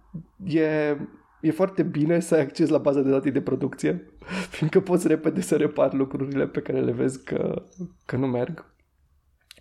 e, 0.46 0.98
e 1.42 1.52
foarte 1.52 1.84
bine 1.84 2.20
să 2.20 2.36
ai 2.36 2.42
acces 2.42 2.70
la 2.70 2.78
baza 2.78 3.02
de 3.02 3.10
date 3.10 3.30
de 3.30 3.42
producție, 3.42 4.14
fiindcă 4.56 4.80
poți 4.80 5.08
repede 5.08 5.42
să 5.42 5.56
repari 5.56 5.96
lucrurile 5.96 6.48
pe 6.48 6.60
care 6.60 6.80
le 6.80 6.92
vezi 6.92 7.24
că, 7.24 7.64
că 8.06 8.16
nu 8.16 8.28
merg. 8.28 8.66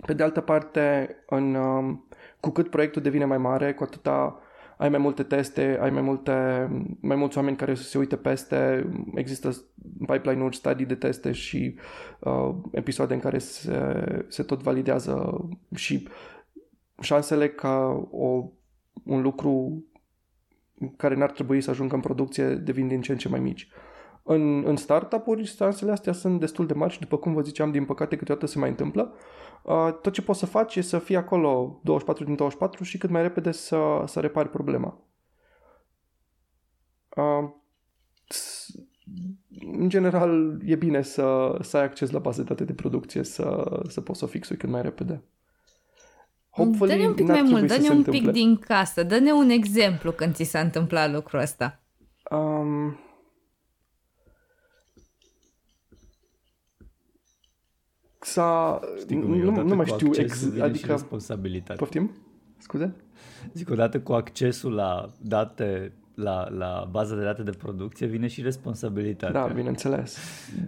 Pe 0.06 0.12
de 0.12 0.22
altă 0.22 0.40
parte, 0.40 1.16
în, 1.26 1.54
um, 1.54 2.08
cu 2.40 2.50
cât 2.50 2.70
proiectul 2.70 3.02
devine 3.02 3.24
mai 3.24 3.38
mare, 3.38 3.74
cu 3.74 3.82
atâta 3.82 4.40
ai 4.76 4.88
mai 4.88 4.98
multe 4.98 5.22
teste, 5.22 5.78
ai 5.80 5.90
mai, 5.90 6.02
multe, 6.02 6.32
mai 7.00 7.16
mulți 7.16 7.36
oameni 7.36 7.56
care 7.56 7.74
să 7.74 7.82
se 7.82 7.98
uite 7.98 8.16
peste, 8.16 8.88
există 9.14 9.50
pipeline-uri, 10.06 10.56
studii 10.56 10.86
de 10.86 10.94
teste 10.94 11.32
și 11.32 11.78
uh, 12.20 12.54
episoade 12.70 13.14
în 13.14 13.20
care 13.20 13.38
se, 13.38 14.24
se 14.28 14.42
tot 14.42 14.62
validează 14.62 15.44
și 15.74 16.08
șansele 17.00 17.48
ca 17.48 18.06
o, 18.10 18.50
un 19.04 19.22
lucru 19.22 19.84
care 20.96 21.14
n-ar 21.14 21.30
trebui 21.30 21.60
să 21.60 21.70
ajungă 21.70 21.94
în 21.94 22.00
producție 22.00 22.54
devin 22.54 22.88
din 22.88 23.00
ce 23.00 23.12
în 23.12 23.18
ce 23.18 23.28
mai 23.28 23.40
mici. 23.40 23.68
În, 24.22 24.64
în 24.64 24.76
startup-uri, 24.76 25.44
șansele 25.44 25.90
astea 25.90 26.12
sunt 26.12 26.40
destul 26.40 26.66
de 26.66 26.74
mari 26.74 26.92
și 26.92 27.00
după 27.00 27.16
cum 27.16 27.32
vă 27.32 27.40
ziceam, 27.40 27.70
din 27.70 27.84
păcate 27.84 28.16
câteodată 28.16 28.46
se 28.46 28.58
mai 28.58 28.68
întâmplă. 28.68 29.14
Uh, 29.62 29.88
tot 30.02 30.12
ce 30.12 30.22
poți 30.22 30.38
să 30.38 30.46
faci 30.46 30.76
e 30.76 30.80
să 30.80 30.98
fii 30.98 31.16
acolo 31.16 31.80
24 31.82 32.24
din 32.24 32.34
24 32.34 32.84
și 32.84 32.98
cât 32.98 33.10
mai 33.10 33.22
repede 33.22 33.50
să, 33.50 34.02
să 34.06 34.20
repari 34.20 34.48
problema. 34.48 34.98
Uh, 37.16 37.50
în 39.72 39.88
general, 39.88 40.60
e 40.64 40.74
bine 40.74 41.02
să, 41.02 41.58
să 41.60 41.76
ai 41.76 41.82
acces 41.84 42.10
la 42.10 42.18
baze 42.18 42.42
de 42.42 42.48
date 42.48 42.64
de 42.64 42.72
producție, 42.72 43.22
să, 43.22 43.80
să 43.88 44.00
poți 44.00 44.18
să 44.18 44.24
o 44.24 44.28
fixui 44.28 44.56
cât 44.56 44.68
mai 44.68 44.82
repede. 44.82 45.22
Hopefully, 46.56 46.90
dă-ne 46.90 47.06
un 47.06 47.14
pic 47.14 47.26
mai 47.26 47.42
mult, 47.42 47.66
dă-ne 47.66 47.88
un 47.88 47.96
întâmple. 47.96 48.20
pic 48.20 48.30
din 48.30 48.56
casă, 48.56 49.02
dă-ne 49.02 49.32
un 49.32 49.48
exemplu 49.48 50.12
când 50.12 50.34
ți 50.34 50.44
s-a 50.44 50.60
întâmplat 50.60 51.12
lucrul 51.12 51.40
ăsta. 51.40 51.80
Um, 52.30 52.98
s-a... 58.20 58.80
Știi 58.98 59.20
cum 59.20 59.38
nu, 59.38 59.62
nu 59.62 59.74
mai 59.74 59.86
știu 59.86 60.10
exact, 60.14 60.60
adică... 60.60 60.92
responsabilitate. 60.92 61.78
Poftim? 61.78 62.10
Scuze? 62.58 62.94
Zic, 63.52 63.70
odată 63.70 64.00
cu 64.00 64.12
accesul 64.12 64.72
la 64.72 65.12
date, 65.20 65.92
la, 66.14 66.48
la 66.48 66.88
baza 66.90 67.14
de 67.14 67.22
date 67.22 67.42
de 67.42 67.50
producție, 67.50 68.06
vine 68.06 68.26
și 68.26 68.42
responsabilitatea. 68.42 69.46
Da, 69.46 69.52
bineînțeles. 69.54 70.18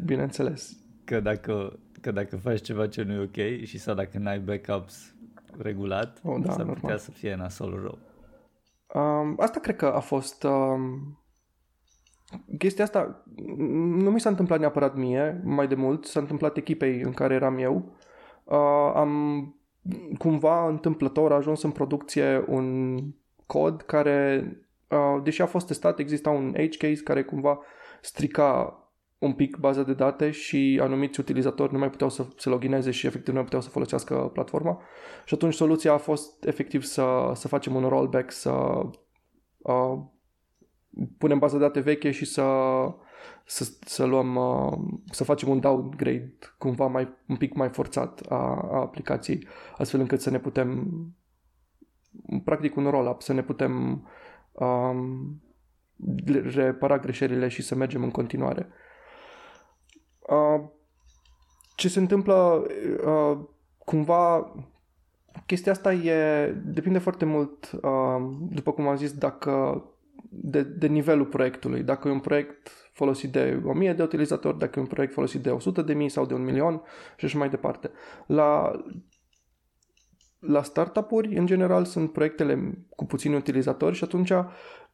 Bineînțeles. 0.04 0.76
Că 1.04 1.20
dacă, 1.20 1.78
că 2.00 2.10
dacă 2.10 2.36
faci 2.36 2.60
ceva 2.62 2.86
ce 2.88 3.02
nu 3.02 3.12
e 3.12 3.18
ok 3.18 3.64
și 3.64 3.78
sau 3.78 3.94
dacă 3.94 4.18
n-ai 4.18 4.38
backups 4.38 5.12
regulat, 5.58 6.20
oh, 6.24 6.36
da, 6.40 6.50
s-ar 6.50 6.58
normal. 6.58 6.80
putea 6.80 6.96
să 6.96 7.10
fie 7.10 7.34
nasol 7.34 7.80
rău. 7.82 7.98
Um, 9.02 9.36
asta 9.38 9.60
cred 9.60 9.76
că 9.76 9.86
a 9.86 10.00
fost 10.00 10.42
um, 10.42 11.18
chestia 12.58 12.84
asta 12.84 13.22
nu 13.56 14.10
mi 14.10 14.20
s-a 14.20 14.28
întâmplat 14.28 14.58
neapărat 14.58 14.94
mie, 14.94 15.40
mai 15.44 15.68
de 15.68 15.74
mult, 15.74 16.04
s-a 16.04 16.20
întâmplat 16.20 16.56
echipei 16.56 17.00
în 17.00 17.12
care 17.12 17.34
eram 17.34 17.58
eu. 17.58 17.96
Uh, 18.44 18.92
am 18.94 19.52
cumva 20.18 20.68
întâmplător 20.68 21.32
ajuns 21.32 21.62
în 21.62 21.70
producție 21.70 22.44
un 22.46 22.98
cod 23.46 23.82
care, 23.82 24.44
uh, 24.88 25.22
deși 25.22 25.42
a 25.42 25.46
fost 25.46 25.66
testat, 25.66 25.98
exista 25.98 26.30
un 26.30 26.52
edge 26.56 26.88
case 26.88 27.02
care 27.02 27.22
cumva 27.22 27.60
strica 28.00 28.78
un 29.18 29.32
pic 29.32 29.56
baza 29.56 29.82
de 29.82 29.94
date 29.94 30.30
și 30.30 30.80
anumiți 30.82 31.20
utilizatori 31.20 31.72
nu 31.72 31.78
mai 31.78 31.90
puteau 31.90 32.10
să 32.10 32.26
se 32.36 32.48
logineze 32.48 32.90
și 32.90 33.06
efectiv 33.06 33.28
nu 33.28 33.34
mai 33.34 33.44
puteau 33.44 33.62
să 33.62 33.68
folosească 33.68 34.30
platforma. 34.32 34.82
Și 35.24 35.34
atunci 35.34 35.54
soluția 35.54 35.92
a 35.92 35.98
fost 35.98 36.44
efectiv 36.44 36.82
să, 36.82 37.30
să 37.34 37.48
facem 37.48 37.74
un 37.74 37.88
rollback, 37.88 38.30
să 38.30 38.50
uh, 39.58 39.98
punem 41.18 41.38
baza 41.38 41.56
de 41.56 41.62
date 41.62 41.80
veche 41.80 42.10
și 42.10 42.24
să, 42.24 42.44
să, 43.44 43.72
să 43.80 44.04
luăm, 44.04 44.36
uh, 44.36 45.00
să 45.10 45.24
facem 45.24 45.48
un 45.48 45.60
downgrade 45.60 46.38
cumva 46.58 46.86
mai, 46.86 47.08
un 47.28 47.36
pic 47.36 47.54
mai 47.54 47.68
forțat 47.68 48.20
a, 48.28 48.68
a 48.70 48.80
aplicației, 48.80 49.46
astfel 49.76 50.00
încât 50.00 50.20
să 50.20 50.30
ne 50.30 50.38
putem, 50.38 50.90
practic 52.44 52.76
un 52.76 52.90
roll-up, 52.90 53.22
să 53.22 53.32
ne 53.32 53.42
putem 53.42 54.06
um, 54.52 55.42
repara 56.44 56.98
greșelile 56.98 57.48
și 57.48 57.62
să 57.62 57.74
mergem 57.74 58.02
în 58.02 58.10
continuare. 58.10 58.68
Uh, 60.28 60.64
ce 61.76 61.88
se 61.88 61.98
întâmplă 61.98 62.66
uh, 63.06 63.38
cumva 63.78 64.54
chestia 65.46 65.72
asta 65.72 65.92
e 65.92 66.46
depinde 66.64 66.98
foarte 66.98 67.24
mult 67.24 67.70
uh, 67.82 68.30
după 68.50 68.72
cum 68.72 68.88
am 68.88 68.96
zis 68.96 69.12
dacă 69.12 69.84
de, 70.30 70.62
de 70.62 70.86
nivelul 70.86 71.26
proiectului. 71.26 71.82
Dacă 71.82 72.08
e 72.08 72.10
un 72.10 72.20
proiect 72.20 72.68
folosit 72.92 73.32
de 73.32 73.62
1000 73.64 73.92
de 73.92 74.02
utilizatori, 74.02 74.58
dacă 74.58 74.78
e 74.78 74.82
un 74.82 74.88
proiect 74.88 75.12
folosit 75.12 75.42
de 75.42 75.50
100 75.50 75.82
de 75.82 75.94
mii 75.94 76.08
sau 76.08 76.26
de 76.26 76.34
un 76.34 76.44
milion 76.44 76.82
și 77.16 77.24
așa 77.24 77.38
mai 77.38 77.48
departe. 77.48 77.90
La 78.26 78.72
la 80.38 80.62
startup-uri, 80.62 81.36
în 81.36 81.46
general, 81.46 81.84
sunt 81.84 82.12
proiectele 82.12 82.78
cu 82.96 83.04
puțini 83.04 83.34
utilizatori 83.34 83.94
și 83.96 84.04
atunci, 84.04 84.32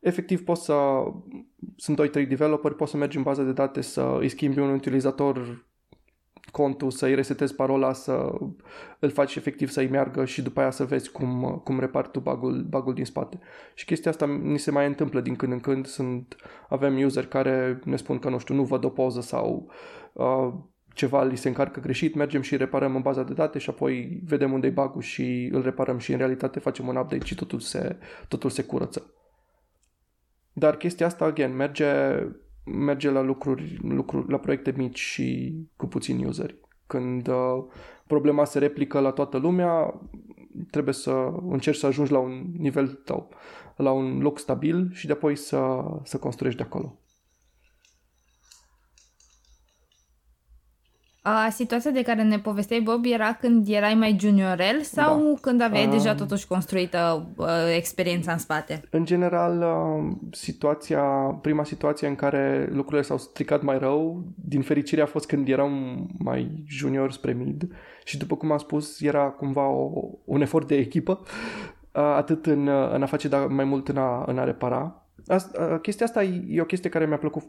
efectiv, 0.04 0.44
poți 0.44 0.64
să... 0.64 1.04
Sunt 1.76 2.10
2-3 2.10 2.28
developeri, 2.28 2.76
poți 2.76 2.90
să 2.90 2.96
mergi 2.96 3.16
în 3.16 3.22
baza 3.22 3.42
de 3.42 3.52
date 3.52 3.80
să 3.80 4.16
îi 4.20 4.28
schimbi 4.28 4.58
un 4.58 4.70
utilizator 4.70 5.66
contul, 6.50 6.90
să-i 6.90 7.14
resetezi 7.14 7.54
parola, 7.54 7.92
să 7.92 8.32
îl 8.98 9.10
faci 9.10 9.36
efectiv 9.36 9.68
să-i 9.68 9.88
meargă 9.88 10.24
și 10.24 10.42
după 10.42 10.60
aia 10.60 10.70
să 10.70 10.84
vezi 10.84 11.10
cum, 11.10 11.60
cum 11.64 11.80
repari 11.80 12.10
tu 12.10 12.20
bugul, 12.20 12.62
bugul 12.62 12.94
din 12.94 13.04
spate. 13.04 13.38
Și 13.74 13.84
chestia 13.84 14.10
asta 14.10 14.26
ni 14.26 14.58
se 14.58 14.70
mai 14.70 14.86
întâmplă 14.86 15.20
din 15.20 15.36
când 15.36 15.52
în 15.52 15.60
când. 15.60 15.86
Sunt, 15.86 16.36
avem 16.68 17.02
user 17.04 17.26
care 17.26 17.80
ne 17.84 17.96
spun 17.96 18.18
că, 18.18 18.28
nu 18.28 18.38
știu, 18.38 18.54
nu 18.54 18.64
văd 18.64 18.84
o 18.84 18.88
poză 18.88 19.20
sau 19.20 19.70
uh, 20.12 20.52
ceva 20.94 21.22
li 21.22 21.36
se 21.36 21.48
încarcă 21.48 21.80
greșit, 21.80 22.14
mergem 22.14 22.40
și 22.40 22.56
reparăm 22.56 22.94
în 22.96 23.02
baza 23.02 23.22
de 23.22 23.32
date 23.32 23.58
și 23.58 23.70
apoi 23.70 24.20
vedem 24.24 24.52
unde 24.52 24.66
e 24.66 24.70
bug 24.70 25.02
și 25.02 25.48
îl 25.52 25.62
reparăm 25.62 25.98
și 25.98 26.12
în 26.12 26.18
realitate 26.18 26.58
facem 26.58 26.86
un 26.88 26.96
update 26.96 27.24
și 27.24 27.34
totul 27.34 27.60
se, 27.60 27.98
totul 28.28 28.50
se 28.50 28.62
curăță. 28.62 29.14
Dar 30.56 30.76
chestia 30.76 31.06
asta, 31.06 31.24
again, 31.24 31.56
merge, 31.56 31.86
merge 32.64 33.10
la 33.10 33.20
lucruri, 33.20 33.78
lucruri, 33.82 34.30
la 34.30 34.38
proiecte 34.38 34.74
mici 34.76 34.98
și 34.98 35.54
cu 35.76 35.86
puțini 35.86 36.24
useri. 36.24 36.56
Când 36.86 37.28
uh, 37.28 37.64
problema 38.06 38.44
se 38.44 38.58
replică 38.58 39.00
la 39.00 39.10
toată 39.10 39.36
lumea, 39.36 40.00
trebuie 40.70 40.94
să 40.94 41.32
încerci 41.48 41.78
să 41.78 41.86
ajungi 41.86 42.12
la 42.12 42.18
un 42.18 42.44
nivel 42.58 43.00
sau 43.04 43.28
la 43.76 43.90
un 43.90 44.18
loc 44.20 44.38
stabil 44.38 44.90
și 44.92 45.06
de 45.06 45.12
apoi 45.12 45.36
să, 45.36 45.84
să 46.02 46.18
construiești 46.18 46.60
de 46.60 46.66
acolo. 46.66 46.98
A, 51.26 51.48
situația 51.50 51.90
de 51.90 52.02
care 52.02 52.22
ne 52.22 52.38
povesteai, 52.38 52.80
Bob, 52.80 53.04
era 53.04 53.32
când 53.32 53.68
erai 53.68 53.94
mai 53.94 54.16
juniorel 54.20 54.80
sau 54.80 55.22
da. 55.22 55.38
când 55.40 55.60
aveai 55.60 55.86
uh, 55.86 55.90
deja 55.90 56.14
totuși 56.14 56.46
construită 56.46 57.28
uh, 57.36 57.46
experiența 57.76 58.32
în 58.32 58.38
spate? 58.38 58.82
În 58.90 59.04
general, 59.04 59.58
uh, 59.58 60.12
situația, 60.30 61.02
prima 61.42 61.64
situație 61.64 62.08
în 62.08 62.14
care 62.14 62.68
lucrurile 62.72 63.02
s-au 63.02 63.18
stricat 63.18 63.62
mai 63.62 63.78
rău, 63.78 64.24
din 64.34 64.62
fericire 64.62 65.02
a 65.02 65.06
fost 65.06 65.26
când 65.26 65.48
eram 65.48 66.06
mai 66.18 66.64
junior 66.68 67.12
spre 67.12 67.32
mid 67.32 67.68
și 68.04 68.18
după 68.18 68.36
cum 68.36 68.52
am 68.52 68.58
spus, 68.58 69.00
era 69.00 69.24
cumva 69.24 69.68
o, 69.68 69.90
un 70.24 70.40
efort 70.40 70.66
de 70.66 70.76
echipă, 70.76 71.20
uh, 71.22 72.02
atât 72.02 72.46
în, 72.46 72.68
în 72.68 73.02
a 73.02 73.06
face, 73.06 73.28
dar 73.28 73.46
mai 73.46 73.64
mult 73.64 73.88
în 73.88 73.96
a, 73.96 74.24
în 74.26 74.38
a 74.38 74.44
repara 74.44 75.03
Asta, 75.26 75.78
chestia 75.82 76.06
asta 76.06 76.22
e 76.22 76.60
o 76.60 76.64
chestie 76.64 76.90
care 76.90 77.06
mi-a 77.06 77.18
plăcut 77.18 77.42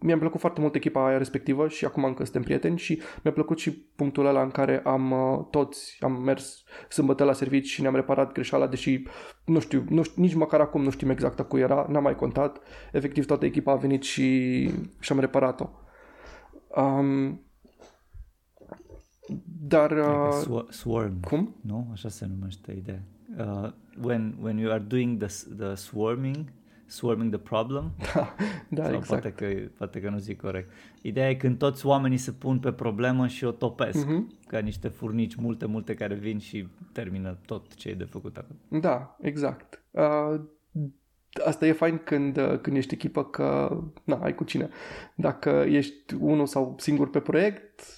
mi-a 0.00 0.18
plăcut 0.18 0.40
foarte 0.40 0.60
mult 0.60 0.74
echipa 0.74 1.06
aia 1.06 1.18
respectivă 1.18 1.68
și 1.68 1.84
acum 1.84 2.04
încă 2.04 2.24
suntem 2.24 2.42
prieteni 2.42 2.78
și 2.78 3.02
mi-a 3.22 3.32
plăcut 3.32 3.58
și 3.58 3.70
punctul 3.70 4.26
ăla 4.26 4.42
în 4.42 4.50
care 4.50 4.80
am 4.84 5.14
toți 5.50 5.96
am 6.00 6.22
mers 6.22 6.62
sâmbătă 6.88 7.24
la 7.24 7.32
servici 7.32 7.66
și 7.66 7.80
ne-am 7.80 7.94
reparat 7.94 8.32
greșeala, 8.32 8.66
deși 8.66 9.02
nu 9.44 9.58
știu, 9.58 9.84
nu 9.88 10.02
știu 10.02 10.22
nici 10.22 10.34
măcar 10.34 10.60
acum 10.60 10.82
nu 10.82 10.90
știm 10.90 11.10
exact 11.10 11.40
cu 11.40 11.56
era, 11.56 11.86
n-am 11.88 12.02
mai 12.02 12.14
contat. 12.14 12.60
Efectiv 12.92 13.26
toată 13.26 13.44
echipa 13.44 13.72
a 13.72 13.76
venit 13.76 14.02
și 14.02 14.70
și-am 15.00 15.20
reparat-o. 15.20 15.68
Um, 16.80 17.42
dar... 19.60 19.90
Uh, 19.90 20.64
swarm. 20.68 21.20
Cum? 21.20 21.56
Nu? 21.62 21.88
Așa 21.92 22.08
se 22.08 22.26
numește 22.26 22.72
ideea. 22.72 23.02
Uh, 23.36 23.70
when, 24.02 24.36
when 24.40 24.58
you 24.58 24.70
are 24.70 24.84
doing 24.86 25.18
the, 25.18 25.44
the 25.56 25.74
swarming, 25.74 26.50
swarming 26.86 27.30
the 27.30 27.38
problem. 27.38 27.92
Da, 28.10 28.34
da 28.68 28.84
Sau 28.84 28.94
exact. 28.94 29.06
Poate 29.22 29.32
că, 29.32 29.70
poate 29.78 30.00
că 30.00 30.10
nu 30.10 30.18
zic 30.18 30.40
corect. 30.40 30.72
Ideea 31.02 31.30
e 31.30 31.34
când 31.34 31.58
toți 31.58 31.86
oamenii 31.86 32.16
se 32.16 32.32
pun 32.32 32.58
pe 32.58 32.72
problemă 32.72 33.26
și 33.26 33.44
o 33.44 33.50
topesc. 33.50 34.06
Uh-huh. 34.06 34.46
Ca 34.46 34.58
niște 34.58 34.88
furnici 34.88 35.34
multe, 35.34 35.66
multe 35.66 35.94
care 35.94 36.14
vin 36.14 36.38
și 36.38 36.68
termină 36.92 37.38
tot 37.46 37.74
ce 37.74 37.88
e 37.88 37.94
de 37.94 38.04
făcut 38.04 38.36
acolo. 38.36 38.80
Da, 38.80 39.16
exact. 39.20 39.84
Uh, 39.90 40.40
asta 41.46 41.66
e 41.66 41.72
fain 41.72 42.00
când, 42.04 42.36
uh, 42.36 42.58
când 42.60 42.76
ești 42.76 42.94
echipă 42.94 43.24
că 43.24 43.80
na, 44.04 44.16
ai 44.16 44.34
cu 44.34 44.44
cine. 44.44 44.68
Dacă 45.14 45.64
ești 45.68 46.14
unul 46.14 46.46
sau 46.46 46.74
singur 46.78 47.10
pe 47.10 47.20
proiect, 47.20 47.97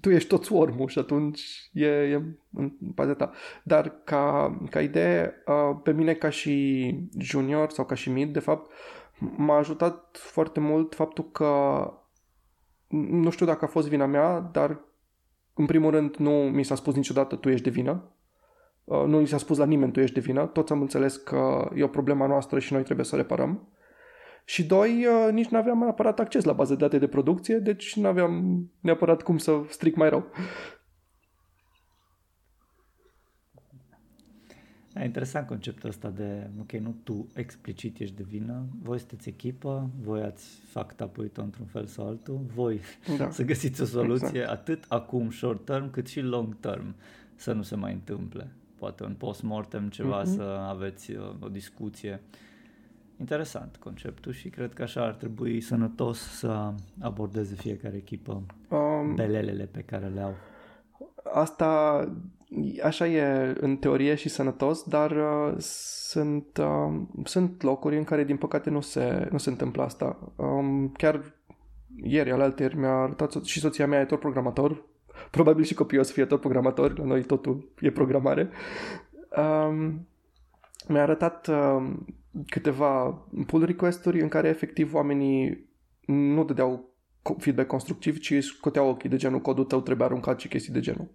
tu 0.00 0.10
ești 0.10 0.28
tot 0.28 0.44
swarm 0.44 0.86
și 0.86 0.98
atunci 0.98 1.70
e, 1.72 1.86
e 1.86 2.22
în 2.52 2.72
partea 2.94 3.14
ta. 3.14 3.30
Dar 3.64 4.00
ca, 4.04 4.56
ca 4.70 4.80
idee, 4.80 5.34
uh, 5.46 5.78
pe 5.82 5.92
mine 5.92 6.14
ca 6.14 6.28
și 6.28 6.94
junior 7.18 7.70
sau 7.70 7.84
ca 7.84 7.94
și 7.94 8.10
mid, 8.10 8.32
de 8.32 8.38
fapt, 8.38 8.70
m-a 9.18 9.56
ajutat 9.56 10.16
foarte 10.20 10.60
mult 10.60 10.94
faptul 10.94 11.30
că 11.30 11.80
nu 12.88 13.30
știu 13.30 13.46
dacă 13.46 13.64
a 13.64 13.68
fost 13.68 13.88
vina 13.88 14.06
mea, 14.06 14.40
dar 14.40 14.80
în 15.54 15.66
primul 15.66 15.90
rând 15.90 16.16
nu 16.16 16.30
mi 16.30 16.64
s-a 16.64 16.74
spus 16.74 16.94
niciodată 16.94 17.36
tu 17.36 17.48
ești 17.48 17.64
de 17.64 17.70
vină. 17.70 18.10
Uh, 18.84 19.04
nu 19.06 19.18
mi 19.18 19.26
s-a 19.26 19.38
spus 19.38 19.58
la 19.58 19.64
nimeni 19.64 19.92
tu 19.92 20.00
ești 20.00 20.14
de 20.14 20.20
vină. 20.20 20.46
Toți 20.46 20.72
am 20.72 20.80
înțeles 20.80 21.16
că 21.16 21.70
e 21.74 21.82
o 21.82 21.88
problemă 21.88 22.26
noastră 22.26 22.58
și 22.58 22.72
noi 22.72 22.82
trebuie 22.82 23.06
să 23.06 23.16
reparăm. 23.16 23.68
Și 24.48 24.64
doi, 24.64 25.06
uh, 25.06 25.32
nici 25.32 25.48
nu 25.48 25.58
aveam 25.58 25.78
neapărat 25.78 26.20
acces 26.20 26.44
la 26.44 26.52
baze 26.52 26.74
de 26.74 26.78
date 26.78 26.98
de 26.98 27.06
producție, 27.06 27.58
deci 27.58 27.96
nu 27.96 28.06
aveam 28.06 28.64
neapărat 28.80 29.22
cum 29.22 29.38
să 29.38 29.60
stric 29.68 29.96
mai 29.96 30.08
rău. 30.08 30.26
E 34.94 35.04
interesant 35.04 35.46
conceptul 35.46 35.88
ăsta 35.88 36.10
de, 36.10 36.50
ok, 36.60 36.72
nu 36.72 36.96
tu 37.04 37.26
explicit 37.34 37.98
ești 37.98 38.16
de 38.16 38.24
vină, 38.28 38.66
voi 38.82 38.98
sunteți 38.98 39.28
echipă, 39.28 39.90
voi 40.00 40.22
ați 40.22 40.60
fact 40.64 41.00
up 41.00 41.18
într-un 41.18 41.66
fel 41.66 41.86
sau 41.86 42.06
altul, 42.06 42.40
voi 42.54 42.80
da. 43.18 43.30
să 43.36 43.42
găsiți 43.42 43.82
o 43.82 43.84
soluție 43.84 44.40
exact. 44.40 44.50
atât 44.50 44.84
acum 44.88 45.30
short 45.30 45.64
term 45.64 45.90
cât 45.90 46.06
și 46.06 46.20
long 46.20 46.56
term 46.60 46.94
să 47.34 47.52
nu 47.52 47.62
se 47.62 47.76
mai 47.76 47.92
întâmple. 47.92 48.52
Poate 48.74 49.04
un 49.04 49.14
post-mortem 49.14 49.88
ceva, 49.88 50.22
mm-hmm. 50.22 50.34
să 50.34 50.66
aveți 50.68 51.12
uh, 51.12 51.34
o 51.40 51.48
discuție. 51.48 52.20
Interesant 53.20 53.76
conceptul 53.76 54.32
și 54.32 54.48
cred 54.48 54.74
că 54.74 54.82
așa 54.82 55.04
ar 55.04 55.12
trebui 55.12 55.60
sănătos 55.60 56.18
să 56.18 56.72
abordeze 57.00 57.54
fiecare 57.54 57.96
echipă 57.96 58.42
um, 58.68 59.14
belelele 59.14 59.64
pe 59.64 59.80
care 59.80 60.06
le 60.06 60.20
au. 60.20 60.34
Asta 61.32 62.00
așa 62.82 63.06
e 63.06 63.54
în 63.60 63.76
teorie 63.76 64.14
și 64.14 64.28
sănătos, 64.28 64.82
dar 64.82 65.10
uh, 65.10 65.54
sunt, 65.58 66.58
uh, 66.60 67.00
sunt 67.24 67.62
locuri 67.62 67.96
în 67.96 68.04
care 68.04 68.24
din 68.24 68.36
păcate 68.36 68.70
nu 68.70 68.80
se, 68.80 69.28
nu 69.30 69.38
se 69.38 69.50
întâmplă 69.50 69.82
asta. 69.82 70.32
Um, 70.36 70.88
chiar 70.88 71.34
ieri, 72.02 72.30
alaltăieri, 72.30 72.76
mi-a 72.76 73.02
arătat 73.02 73.44
și 73.44 73.60
soția 73.60 73.86
mea 73.86 74.00
e 74.00 74.04
tot 74.04 74.20
programator, 74.20 74.84
probabil 75.30 75.64
și 75.64 75.74
copiii 75.74 76.00
o 76.00 76.04
să 76.04 76.12
fie 76.12 76.24
tot 76.24 76.40
programatori, 76.40 76.98
la 76.98 77.04
noi 77.04 77.22
totul 77.22 77.72
e 77.80 77.90
programare. 77.90 78.50
Um, 79.36 80.06
mi-a 80.88 81.02
arătat 81.02 81.46
uh, 81.46 81.92
câteva 82.46 83.10
pull 83.46 83.64
request-uri 83.64 84.20
în 84.20 84.28
care 84.28 84.48
efectiv 84.48 84.94
oamenii 84.94 85.68
nu 86.06 86.44
dădeau 86.44 86.94
feedback 87.38 87.68
constructiv, 87.68 88.18
ci 88.18 88.44
scoteau 88.44 88.88
ochii 88.88 89.08
de 89.08 89.16
genul 89.16 89.40
codul 89.40 89.64
tău 89.64 89.80
trebuie 89.80 90.06
aruncat 90.06 90.40
și 90.40 90.48
chestii 90.48 90.72
de 90.72 90.80
genul. 90.80 91.08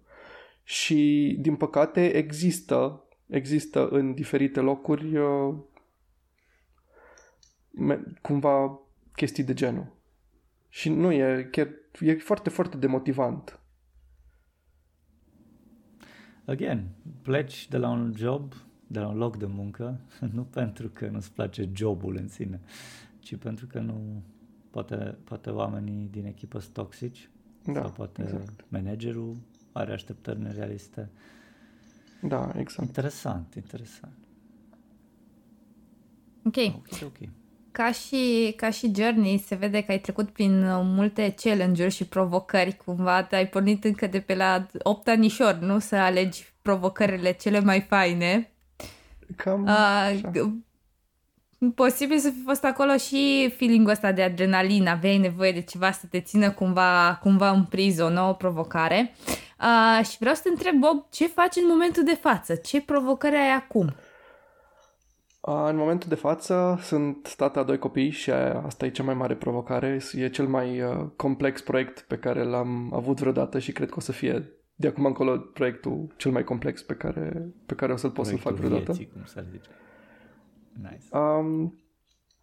Și 0.64 1.36
din 1.40 1.56
păcate 1.56 2.16
există 2.16 3.06
există 3.32 3.88
în 3.88 4.14
diferite 4.14 4.60
locuri 4.60 5.16
uh, 5.16 5.54
cumva 8.22 8.80
chestii 9.14 9.44
de 9.44 9.54
genul. 9.54 9.86
Și 10.68 10.88
nu 10.88 11.12
e 11.12 11.48
chiar, 11.50 11.68
e 12.00 12.14
foarte, 12.14 12.50
foarte 12.50 12.76
demotivant. 12.76 13.60
Again, 16.44 16.88
pleci 17.22 17.68
de 17.68 17.76
la 17.76 17.88
un 17.88 18.12
job 18.16 18.54
de 18.92 18.98
la 18.98 19.08
un 19.08 19.16
loc 19.16 19.36
de 19.36 19.46
muncă, 19.46 20.00
nu 20.34 20.42
pentru 20.42 20.88
că 20.88 21.08
nu-ți 21.08 21.32
place 21.32 21.70
jobul 21.74 22.16
în 22.16 22.28
sine, 22.28 22.60
ci 23.18 23.36
pentru 23.36 23.66
că 23.66 23.78
nu, 23.78 24.22
poate, 24.70 25.16
poate 25.24 25.50
oamenii 25.50 26.08
din 26.10 26.26
echipă 26.26 26.58
sunt 26.58 26.74
toxici 26.74 27.30
da, 27.64 27.80
sau 27.80 27.90
poate 27.90 28.22
exact. 28.22 28.64
managerul 28.68 29.36
are 29.72 29.92
așteptări 29.92 30.40
nerealiste. 30.40 31.10
Da, 32.22 32.52
exact. 32.56 32.88
Interesant, 32.88 33.54
interesant. 33.54 34.12
Ok. 36.44 36.56
okay, 36.56 37.00
okay. 37.04 37.30
Ca 37.70 37.92
și, 37.92 38.52
ca 38.56 38.70
și 38.70 38.92
Journey, 38.94 39.38
se 39.38 39.54
vede 39.54 39.82
că 39.82 39.90
ai 39.90 40.00
trecut 40.00 40.30
prin 40.30 40.64
multe 40.84 41.34
challenge-uri 41.42 41.94
și 41.94 42.04
provocări. 42.06 42.76
Cumva 42.76 43.22
te-ai 43.22 43.48
pornit 43.48 43.84
încă 43.84 44.06
de 44.06 44.20
pe 44.20 44.34
la 44.34 44.66
8 44.78 45.08
anișori, 45.08 45.64
nu? 45.64 45.78
Să 45.78 45.96
alegi 45.96 46.54
provocările 46.62 47.32
cele 47.32 47.60
mai 47.60 47.80
faine. 47.80 48.51
Cam 49.36 49.62
uh, 49.62 50.52
Posibil 51.74 52.18
să 52.18 52.30
fi 52.30 52.42
fost 52.44 52.64
acolo 52.64 52.96
și 52.96 53.52
feeling 53.56 53.88
ăsta 53.88 54.12
de 54.12 54.22
adrenalină, 54.22 54.90
aveai 54.90 55.18
nevoie 55.18 55.52
de 55.52 55.60
ceva 55.60 55.90
să 55.90 56.06
te 56.10 56.20
țină 56.20 56.50
cumva, 56.50 57.18
cumva 57.20 57.50
în 57.50 57.64
priză, 57.64 58.04
o 58.04 58.10
nouă 58.10 58.34
provocare. 58.34 59.14
Uh, 59.60 60.06
și 60.06 60.16
vreau 60.18 60.34
să 60.34 60.40
te 60.42 60.48
întreb, 60.48 60.74
Bob, 60.74 61.06
ce 61.10 61.26
faci 61.26 61.56
în 61.56 61.66
momentul 61.68 62.04
de 62.04 62.18
față? 62.20 62.54
Ce 62.54 62.82
provocări 62.82 63.34
ai 63.34 63.54
acum? 63.56 63.94
În 65.40 65.76
momentul 65.76 66.08
de 66.08 66.14
față 66.14 66.78
sunt 66.82 67.34
tata 67.36 67.60
a 67.60 67.62
doi 67.62 67.78
copii 67.78 68.10
și 68.10 68.30
asta 68.30 68.86
e 68.86 68.90
cea 68.90 69.02
mai 69.02 69.14
mare 69.14 69.34
provocare. 69.34 70.00
E 70.12 70.28
cel 70.28 70.46
mai 70.46 70.82
complex 71.16 71.60
proiect 71.60 72.00
pe 72.00 72.16
care 72.16 72.44
l-am 72.44 72.90
avut 72.94 73.20
vreodată 73.20 73.58
și 73.58 73.72
cred 73.72 73.88
că 73.88 73.94
o 73.96 74.00
să 74.00 74.12
fie 74.12 74.52
de 74.74 74.86
acum 74.86 75.04
încolo 75.04 75.38
proiectul 75.38 76.14
cel 76.16 76.30
mai 76.30 76.44
complex 76.44 76.82
pe 76.82 76.94
care, 76.94 77.54
pe 77.66 77.74
care 77.74 77.92
o 77.92 77.96
să-l 77.96 78.10
pot 78.10 78.26
să-l 78.26 78.38
fac 78.38 78.54
vreodată. 78.54 78.92
Vieții, 78.92 79.12
cum 79.12 79.24
s-ar 79.24 79.44
zice. 79.50 79.70
Nice. 80.72 81.16
Um, 81.16 81.78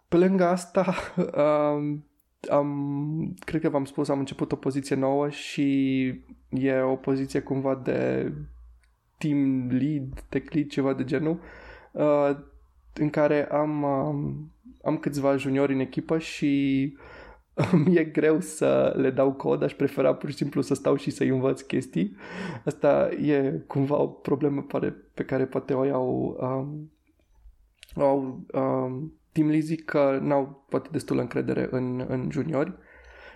pe 0.08 0.18
lângă 0.18 0.44
asta, 0.44 0.96
um, 1.76 2.06
am, 2.50 3.38
cred 3.40 3.62
că 3.62 3.70
v-am 3.70 3.86
spus, 3.86 4.10
am 4.10 4.20
început 4.20 4.52
o 4.52 4.56
poziție 4.56 4.96
nouă 4.96 5.30
și 5.30 6.06
e 6.50 6.80
o 6.80 6.96
poziție 6.96 7.40
cumva 7.40 7.76
de 7.76 8.32
team 9.18 9.68
lead, 9.68 10.22
tech 10.30 10.54
lead, 10.54 10.68
ceva 10.68 10.94
de 10.94 11.04
genul, 11.04 11.40
uh, 11.92 12.38
în 12.94 13.10
care 13.10 13.46
am, 13.46 13.84
um, 13.84 14.52
am 14.84 14.98
câțiva 14.98 15.36
juniori 15.36 15.74
în 15.74 15.80
echipă 15.80 16.18
și 16.18 16.94
mi-e 17.86 18.03
greu 18.03 18.40
să 18.40 18.94
le 18.98 19.10
dau 19.10 19.34
cod, 19.34 19.64
aș 19.64 19.73
prefera 19.73 20.15
pur 20.15 20.30
și 20.30 20.36
simplu 20.36 20.61
să 20.61 20.73
stau 20.73 20.95
și 20.95 21.10
să-i 21.10 21.27
învăț 21.27 21.61
chestii. 21.61 22.15
Asta 22.65 23.10
e 23.10 23.64
cumva 23.68 24.02
o 24.02 24.07
problemă 24.07 24.61
pare, 24.61 24.90
pe 25.14 25.23
care 25.23 25.45
poate 25.45 25.73
o 25.73 25.86
iau, 25.86 26.38
um, 26.40 26.91
au 28.03 28.45
um, 28.53 29.14
team 29.31 29.49
lead 29.49 29.64
zic 29.64 29.86
că 29.86 30.19
n-au 30.22 30.65
poate 30.69 30.90
destulă 30.91 31.22
încredere 31.22 31.68
în, 31.72 32.06
în 32.07 32.27
juniori 32.31 32.73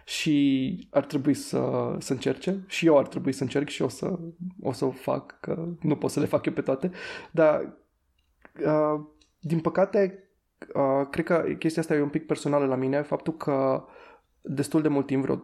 și 0.05 0.87
ar 0.91 1.05
trebui 1.05 1.33
să, 1.33 1.95
să 1.99 2.13
încerce 2.13 2.63
și 2.67 2.85
eu 2.85 2.97
ar 2.97 3.07
trebui 3.07 3.31
să 3.31 3.43
încerc 3.43 3.67
și 3.67 3.81
o 3.81 3.87
să, 3.87 4.19
o 4.61 4.71
să 4.71 4.85
o 4.85 4.91
fac, 4.91 5.39
că 5.39 5.67
nu 5.81 5.95
pot 5.95 6.09
să 6.09 6.19
le 6.19 6.25
fac 6.25 6.45
eu 6.45 6.53
pe 6.53 6.61
toate, 6.61 6.91
dar 7.31 7.77
uh, 8.65 9.05
din 9.39 9.59
păcate 9.59 10.29
uh, 10.73 11.07
cred 11.09 11.25
că 11.25 11.45
chestia 11.59 11.81
asta 11.81 11.95
e 11.95 12.01
un 12.01 12.09
pic 12.09 12.25
personală 12.25 12.65
la 12.65 12.75
mine, 12.75 13.01
faptul 13.01 13.37
că 13.37 13.85
destul 14.43 14.81
de 14.81 14.87
mult 14.87 15.05
timp, 15.05 15.23
vreo 15.23 15.43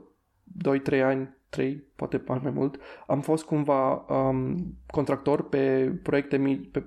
2-3 0.99 1.03
ani, 1.03 1.37
3, 1.49 1.83
poate 1.95 2.23
mai 2.27 2.51
mult, 2.51 2.79
am 3.07 3.21
fost 3.21 3.45
cumva 3.45 3.93
um, 3.93 4.77
contractor 4.87 5.49
pe 5.49 5.93
proiecte 6.03 6.37
mici, 6.37 6.71
pe 6.71 6.85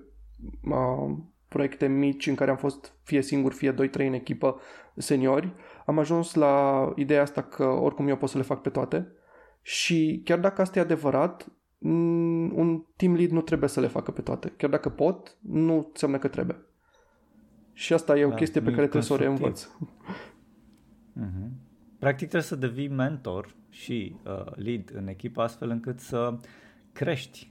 uh, 0.64 1.16
proiecte 1.48 1.86
mici 1.86 2.26
în 2.26 2.34
care 2.34 2.50
am 2.50 2.56
fost 2.56 2.94
fie 3.02 3.22
singur, 3.22 3.52
fie 3.52 3.72
2-3 3.72 3.76
în 3.92 4.12
echipă 4.12 4.60
seniori, 4.96 5.52
am 5.86 5.98
ajuns 5.98 6.34
la 6.34 6.92
ideea 6.96 7.22
asta 7.22 7.42
că 7.42 7.64
oricum 7.64 8.08
eu 8.08 8.16
pot 8.16 8.28
să 8.28 8.36
le 8.36 8.42
fac 8.42 8.60
pe 8.60 8.70
toate 8.70 9.12
și 9.62 10.20
chiar 10.24 10.38
dacă 10.38 10.60
asta 10.60 10.78
e 10.78 10.82
adevărat, 10.82 11.46
un 12.54 12.84
team 12.96 13.14
lead 13.14 13.30
nu 13.30 13.40
trebuie 13.40 13.68
să 13.68 13.80
le 13.80 13.86
facă 13.86 14.10
pe 14.10 14.20
toate. 14.20 14.52
Chiar 14.56 14.70
dacă 14.70 14.88
pot, 14.88 15.36
nu 15.40 15.86
înseamnă 15.88 16.18
că 16.18 16.28
trebuie. 16.28 16.56
Și 17.72 17.92
asta 17.92 18.18
e 18.18 18.24
o 18.24 18.28
da, 18.28 18.34
chestie 18.34 18.60
pe 18.60 18.70
care 18.70 18.82
trebuie 18.82 19.02
să 19.02 19.12
o 19.12 19.16
reînvăț. 19.16 19.68
Mm-hmm. 21.20 21.71
Practic 22.02 22.28
trebuie 22.28 22.48
să 22.48 22.56
devii 22.56 22.88
mentor 22.88 23.54
și 23.70 24.16
uh, 24.24 24.44
lead 24.54 24.90
în 24.94 25.08
echipă 25.08 25.42
astfel 25.42 25.70
încât 25.70 26.00
să 26.00 26.36
crești 26.92 27.50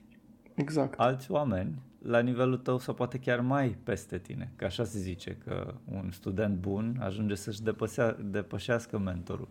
exact. 0.55 0.99
alți 0.99 1.31
oameni 1.31 1.81
la 2.01 2.19
nivelul 2.19 2.57
tău 2.57 2.79
sau 2.79 2.93
poate 2.93 3.19
chiar 3.19 3.39
mai 3.39 3.77
peste 3.83 4.17
tine. 4.17 4.51
Că 4.55 4.65
așa 4.65 4.83
se 4.83 4.99
zice 4.99 5.37
că 5.45 5.73
un 5.91 6.11
student 6.11 6.57
bun 6.57 6.97
ajunge 6.99 7.35
să-și 7.35 7.61
depăsea, 7.61 8.17
depășească 8.23 8.97
mentorul. 8.97 9.47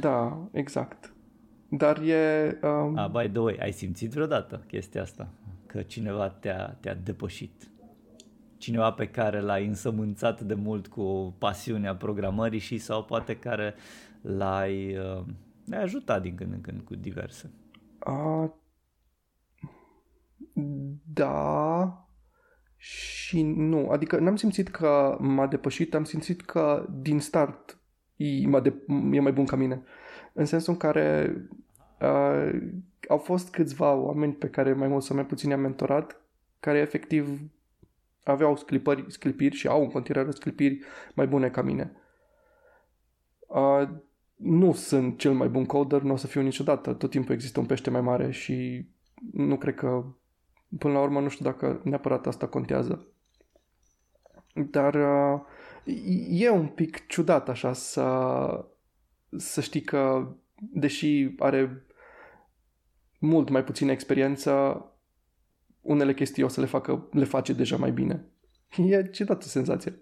Da, 0.00 0.48
exact. 0.52 1.12
Dar 1.68 1.98
e... 1.98 2.58
Um... 2.62 2.96
Ah, 2.96 3.10
by 3.10 3.28
the 3.28 3.40
way, 3.40 3.56
ai 3.60 3.72
simțit 3.72 4.10
vreodată 4.10 4.64
chestia 4.66 5.02
asta? 5.02 5.28
Că 5.66 5.82
cineva 5.82 6.28
te-a, 6.28 6.76
te-a 6.80 6.94
depășit? 6.94 7.70
Cineva 8.56 8.90
pe 8.90 9.08
care 9.08 9.40
l-ai 9.40 9.66
însămânțat 9.66 10.40
de 10.40 10.54
mult 10.54 10.86
cu 10.86 11.34
pasiunea 11.38 11.94
programării 11.96 12.58
și 12.58 12.78
sau 12.78 13.04
poate 13.04 13.36
care 13.36 13.74
l-ai, 14.26 14.96
uh, 14.96 15.24
l-ai 15.64 15.82
ajutat 15.82 16.22
din 16.22 16.34
când 16.34 16.52
în 16.52 16.60
când 16.60 16.80
cu 16.80 16.94
diverse? 16.94 17.50
Uh, 18.06 18.50
da 21.12 22.06
și 22.76 23.42
nu. 23.42 23.88
Adică 23.90 24.18
n-am 24.18 24.36
simțit 24.36 24.68
că 24.68 25.16
m-a 25.20 25.46
depășit, 25.46 25.94
am 25.94 26.04
simțit 26.04 26.42
că 26.42 26.86
din 26.90 27.20
start 27.20 27.78
e, 28.16 28.46
m-a 28.46 28.60
de, 28.60 28.74
e 29.12 29.20
mai 29.20 29.32
bun 29.32 29.46
ca 29.46 29.56
mine. 29.56 29.82
În 30.32 30.44
sensul 30.44 30.72
în 30.72 30.78
care 30.78 31.36
uh, 32.00 32.60
au 33.08 33.18
fost 33.18 33.50
câțiva 33.50 33.92
oameni 33.92 34.32
pe 34.32 34.48
care 34.48 34.72
mai 34.72 34.88
mult 34.88 35.02
sau 35.02 35.16
mai 35.16 35.26
puțin 35.26 35.50
i-am 35.50 35.60
mentorat, 35.60 36.20
care 36.60 36.78
efectiv 36.78 37.40
aveau 38.24 38.56
sclipări, 38.56 39.04
sclipiri 39.08 39.54
și 39.54 39.68
au 39.68 39.82
în 39.82 39.90
continuare 39.90 40.30
sclipiri 40.30 40.78
mai 41.14 41.26
bune 41.26 41.50
ca 41.50 41.62
mine. 41.62 41.92
Uh, 43.46 43.88
nu 44.36 44.72
sunt 44.72 45.18
cel 45.18 45.32
mai 45.32 45.48
bun 45.48 45.64
coder, 45.64 46.02
nu 46.02 46.12
o 46.12 46.16
să 46.16 46.26
fiu 46.26 46.40
niciodată. 46.40 46.92
Tot 46.92 47.10
timpul 47.10 47.34
există 47.34 47.60
un 47.60 47.66
pește 47.66 47.90
mai 47.90 48.00
mare 48.00 48.30
și 48.30 48.86
nu 49.32 49.56
cred 49.56 49.74
că 49.74 50.04
Până 50.78 50.92
la 50.92 51.00
urmă 51.00 51.20
nu 51.20 51.28
știu 51.28 51.44
dacă 51.44 51.80
neapărat 51.84 52.26
asta 52.26 52.48
contează. 52.48 53.06
Dar 54.54 54.94
uh, 54.94 55.40
e 56.28 56.50
un 56.50 56.66
pic 56.66 57.06
ciudat 57.06 57.48
așa 57.48 57.72
să, 57.72 58.68
să 59.36 59.60
știi 59.60 59.82
că 59.82 60.34
deși 60.58 61.34
are 61.38 61.86
mult 63.18 63.48
mai 63.48 63.64
puțină 63.64 63.90
experiență, 63.90 64.84
unele 65.80 66.14
chestii 66.14 66.42
o 66.42 66.48
să 66.48 66.60
le 66.60 66.66
facă, 66.66 67.08
le 67.12 67.24
face 67.24 67.52
deja 67.52 67.76
mai 67.76 67.92
bine. 67.92 68.24
E 68.76 69.08
ciudată 69.10 69.46
senzație. 69.46 69.98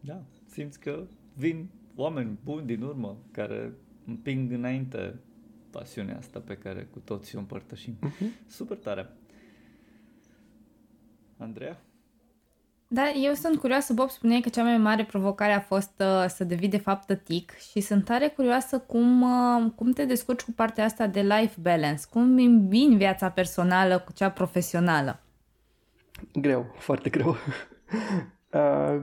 Da, 0.00 0.24
simți 0.46 0.80
că 0.80 1.06
vin 1.34 1.70
oameni 1.96 2.38
buni 2.44 2.66
din 2.66 2.82
urmă 2.82 3.16
care 3.30 3.72
împing 4.06 4.52
înainte 4.52 5.14
pasiunea 5.70 6.16
asta 6.16 6.40
pe 6.40 6.56
care 6.56 6.88
cu 6.92 6.98
toții 6.98 7.36
o 7.36 7.40
împărtășim. 7.40 7.98
Uh-huh. 8.06 8.46
Super 8.46 8.76
tare! 8.76 9.10
Andreea? 11.38 11.80
Da, 12.88 13.12
eu 13.22 13.32
sunt 13.32 13.58
curioasă, 13.58 13.92
Bob 13.92 14.10
spuneai 14.10 14.40
că 14.40 14.48
cea 14.48 14.62
mai 14.62 14.78
mare 14.78 15.04
provocare 15.04 15.52
a 15.52 15.60
fost 15.60 15.92
uh, 15.98 16.24
să 16.28 16.44
devii 16.44 16.68
de 16.68 16.78
fapt 16.78 17.06
tătic 17.06 17.52
și 17.70 17.80
sunt 17.80 18.04
tare 18.04 18.28
curioasă 18.28 18.78
cum, 18.78 19.22
uh, 19.22 19.72
cum 19.74 19.92
te 19.92 20.04
descurci 20.04 20.42
cu 20.42 20.52
partea 20.52 20.84
asta 20.84 21.06
de 21.06 21.20
life 21.20 21.60
balance, 21.60 22.02
cum 22.10 22.22
îmbini 22.36 22.96
viața 22.96 23.30
personală 23.30 23.98
cu 23.98 24.12
cea 24.12 24.30
profesională. 24.30 25.20
Greu, 26.32 26.74
foarte 26.78 27.10
greu. 27.10 27.28
uh, 28.52 29.02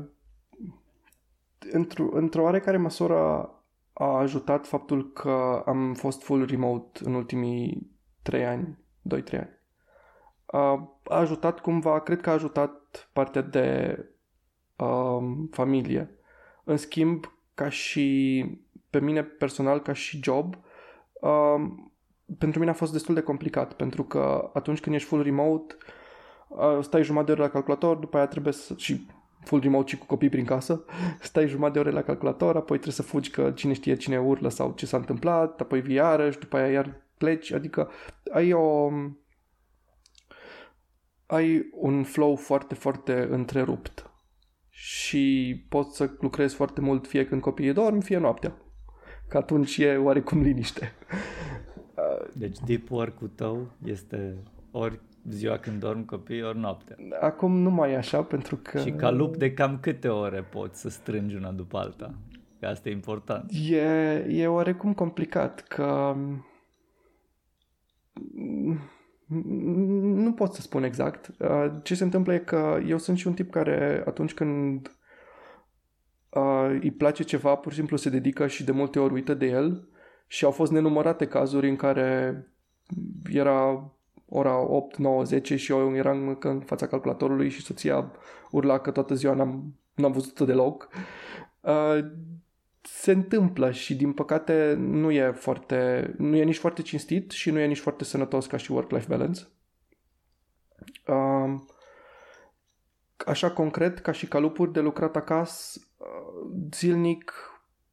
într-o, 1.71 2.09
într-o 2.11 2.41
oarecare 2.41 2.77
măsură 2.77 3.49
a 3.93 4.17
ajutat 4.17 4.67
faptul 4.67 5.11
că 5.11 5.63
am 5.65 5.93
fost 5.93 6.23
full 6.23 6.45
remote 6.45 6.99
în 7.03 7.13
ultimii 7.13 7.91
3 8.21 8.45
ani, 8.45 8.77
2-3 9.15 9.39
ani. 9.39 9.59
A 10.45 10.97
ajutat 11.03 11.59
cumva, 11.59 11.99
cred 11.99 12.21
că 12.21 12.29
a 12.29 12.33
ajutat 12.33 13.09
partea 13.13 13.41
de 13.41 13.97
um, 14.75 15.47
familie. 15.51 16.09
În 16.63 16.77
schimb, 16.77 17.33
ca 17.53 17.69
și 17.69 18.45
pe 18.89 18.99
mine 18.99 19.23
personal, 19.23 19.81
ca 19.81 19.93
și 19.93 20.19
job, 20.23 20.55
um, 21.13 21.91
pentru 22.37 22.59
mine 22.59 22.71
a 22.71 22.73
fost 22.75 22.91
destul 22.91 23.15
de 23.15 23.21
complicat, 23.21 23.73
pentru 23.73 24.03
că 24.03 24.49
atunci 24.53 24.79
când 24.79 24.95
ești 24.95 25.07
full 25.07 25.23
remote, 25.23 25.75
stai 26.81 27.03
jumătate 27.03 27.31
de 27.33 27.39
ore 27.39 27.47
la 27.47 27.53
calculator, 27.53 27.97
după 27.97 28.17
aia 28.17 28.27
trebuie 28.27 28.53
să... 28.53 28.73
și 28.77 29.05
full 29.43 29.61
remote 29.61 29.89
și 29.89 29.97
cu 29.97 30.05
copii 30.05 30.29
prin 30.29 30.45
casă, 30.45 30.83
stai 31.21 31.47
jumătate 31.47 31.73
de 31.73 31.79
ore 31.79 31.91
la 31.91 32.01
calculator, 32.01 32.55
apoi 32.55 32.77
trebuie 32.77 32.93
să 32.93 33.01
fugi 33.01 33.29
că 33.29 33.51
cine 33.51 33.73
știe 33.73 33.95
cine 33.95 34.19
urlă 34.19 34.49
sau 34.49 34.73
ce 34.75 34.85
s-a 34.85 34.97
întâmplat, 34.97 35.61
apoi 35.61 35.81
vii 35.81 35.95
iarăși, 35.95 36.39
după 36.39 36.57
aia 36.57 36.71
iar 36.71 37.01
pleci, 37.17 37.51
adică 37.51 37.89
ai 38.33 38.53
o... 38.53 38.89
ai 41.25 41.69
un 41.71 42.03
flow 42.03 42.35
foarte, 42.35 42.75
foarte 42.75 43.27
întrerupt 43.29 44.11
și 44.69 45.65
poți 45.69 45.95
să 45.95 46.09
lucrezi 46.19 46.55
foarte 46.55 46.81
mult 46.81 47.07
fie 47.07 47.25
când 47.25 47.41
copiii 47.41 47.73
dorm, 47.73 47.99
fie 47.99 48.17
noaptea. 48.17 48.55
Că 49.27 49.37
atunci 49.37 49.77
e 49.77 49.97
oarecum 49.97 50.41
liniște. 50.41 50.93
Deci 52.33 52.57
deep 52.65 52.89
work-ul 52.89 53.27
tău 53.27 53.71
este 53.83 54.43
ori 54.71 54.99
ziua 55.29 55.57
când 55.57 55.79
dorm 55.79 56.05
copii, 56.05 56.43
ori 56.43 56.57
noaptea. 56.57 56.95
Acum 57.19 57.57
nu 57.57 57.69
mai 57.69 57.91
e 57.91 57.97
așa, 57.97 58.23
pentru 58.23 58.55
că... 58.55 58.79
Și 58.79 58.91
ca 58.91 59.09
lup 59.09 59.35
de 59.37 59.53
cam 59.53 59.79
câte 59.79 60.07
ore 60.07 60.41
poți 60.41 60.79
să 60.79 60.89
strângi 60.89 61.35
una 61.35 61.51
după 61.51 61.77
alta? 61.77 62.13
Că 62.59 62.67
asta 62.67 62.89
e 62.89 62.91
important. 62.91 63.51
E, 63.69 64.25
e 64.29 64.47
oarecum 64.47 64.93
complicat, 64.93 65.61
că... 65.61 66.15
Nu 70.01 70.33
pot 70.33 70.53
să 70.53 70.61
spun 70.61 70.83
exact. 70.83 71.31
Ce 71.83 71.95
se 71.95 72.03
întâmplă 72.03 72.33
e 72.33 72.37
că 72.37 72.79
eu 72.87 72.97
sunt 72.97 73.17
și 73.17 73.27
un 73.27 73.33
tip 73.33 73.51
care 73.51 74.03
atunci 74.05 74.33
când 74.33 74.95
uh, 76.29 76.79
îi 76.81 76.91
place 76.91 77.23
ceva, 77.23 77.55
pur 77.55 77.71
și 77.71 77.77
simplu 77.77 77.97
se 77.97 78.09
dedică 78.09 78.47
și 78.47 78.63
de 78.63 78.71
multe 78.71 78.99
ori 78.99 79.13
uită 79.13 79.33
de 79.33 79.45
el 79.45 79.87
și 80.27 80.45
au 80.45 80.51
fost 80.51 80.71
nenumărate 80.71 81.27
cazuri 81.27 81.69
în 81.69 81.75
care 81.75 82.43
era 83.31 83.91
ora 84.33 84.59
8, 84.59 84.97
9, 84.97 85.23
10 85.23 85.55
și 85.55 85.71
eu 85.71 85.95
eram 85.95 86.37
în 86.39 86.59
fața 86.59 86.87
calculatorului 86.87 87.49
și 87.49 87.61
soția 87.61 88.11
urla 88.51 88.79
că 88.79 88.91
toată 88.91 89.13
ziua 89.13 89.33
n-am, 89.33 89.75
n-am 89.95 90.11
văzut-o 90.11 90.45
deloc. 90.45 90.87
Uh, 91.59 91.99
se 92.81 93.11
întâmplă 93.11 93.71
și 93.71 93.95
din 93.95 94.13
păcate 94.13 94.73
nu 94.77 95.11
e 95.11 95.31
foarte, 95.31 96.13
nu 96.17 96.35
e 96.35 96.43
nici 96.43 96.57
foarte 96.57 96.81
cinstit 96.81 97.31
și 97.31 97.51
nu 97.51 97.59
e 97.59 97.65
nici 97.65 97.79
foarte 97.79 98.03
sănătos 98.03 98.45
ca 98.45 98.57
și 98.57 98.71
work-life 98.71 99.05
balance. 99.09 99.41
Uh, 101.07 101.59
așa 103.25 103.51
concret, 103.51 103.99
ca 103.99 104.11
și 104.11 104.27
calupuri 104.27 104.71
de 104.71 104.79
lucrat 104.79 105.15
acasă, 105.15 105.79
uh, 105.97 106.51
zilnic, 106.71 107.33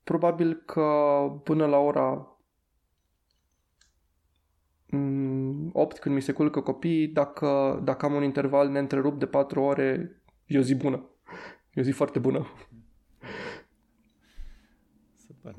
probabil 0.04 0.62
că 0.66 0.82
până 1.44 1.66
la 1.66 1.76
ora 1.76 2.37
8 4.90 4.92
mm, 4.92 5.72
când 6.00 6.14
mi 6.14 6.20
se 6.20 6.32
culcă 6.32 6.60
copiii, 6.60 7.08
dacă, 7.08 7.80
dacă 7.84 8.06
am 8.06 8.14
un 8.14 8.22
interval 8.22 8.68
neîntrerupt 8.68 9.18
de 9.18 9.26
4 9.26 9.62
ore, 9.62 10.20
e 10.46 10.58
o 10.58 10.62
zi 10.62 10.74
bună. 10.74 11.04
E 11.74 11.80
o 11.80 11.82
zi 11.82 11.90
foarte 11.90 12.18
bună. 12.18 12.46
Super. 15.26 15.54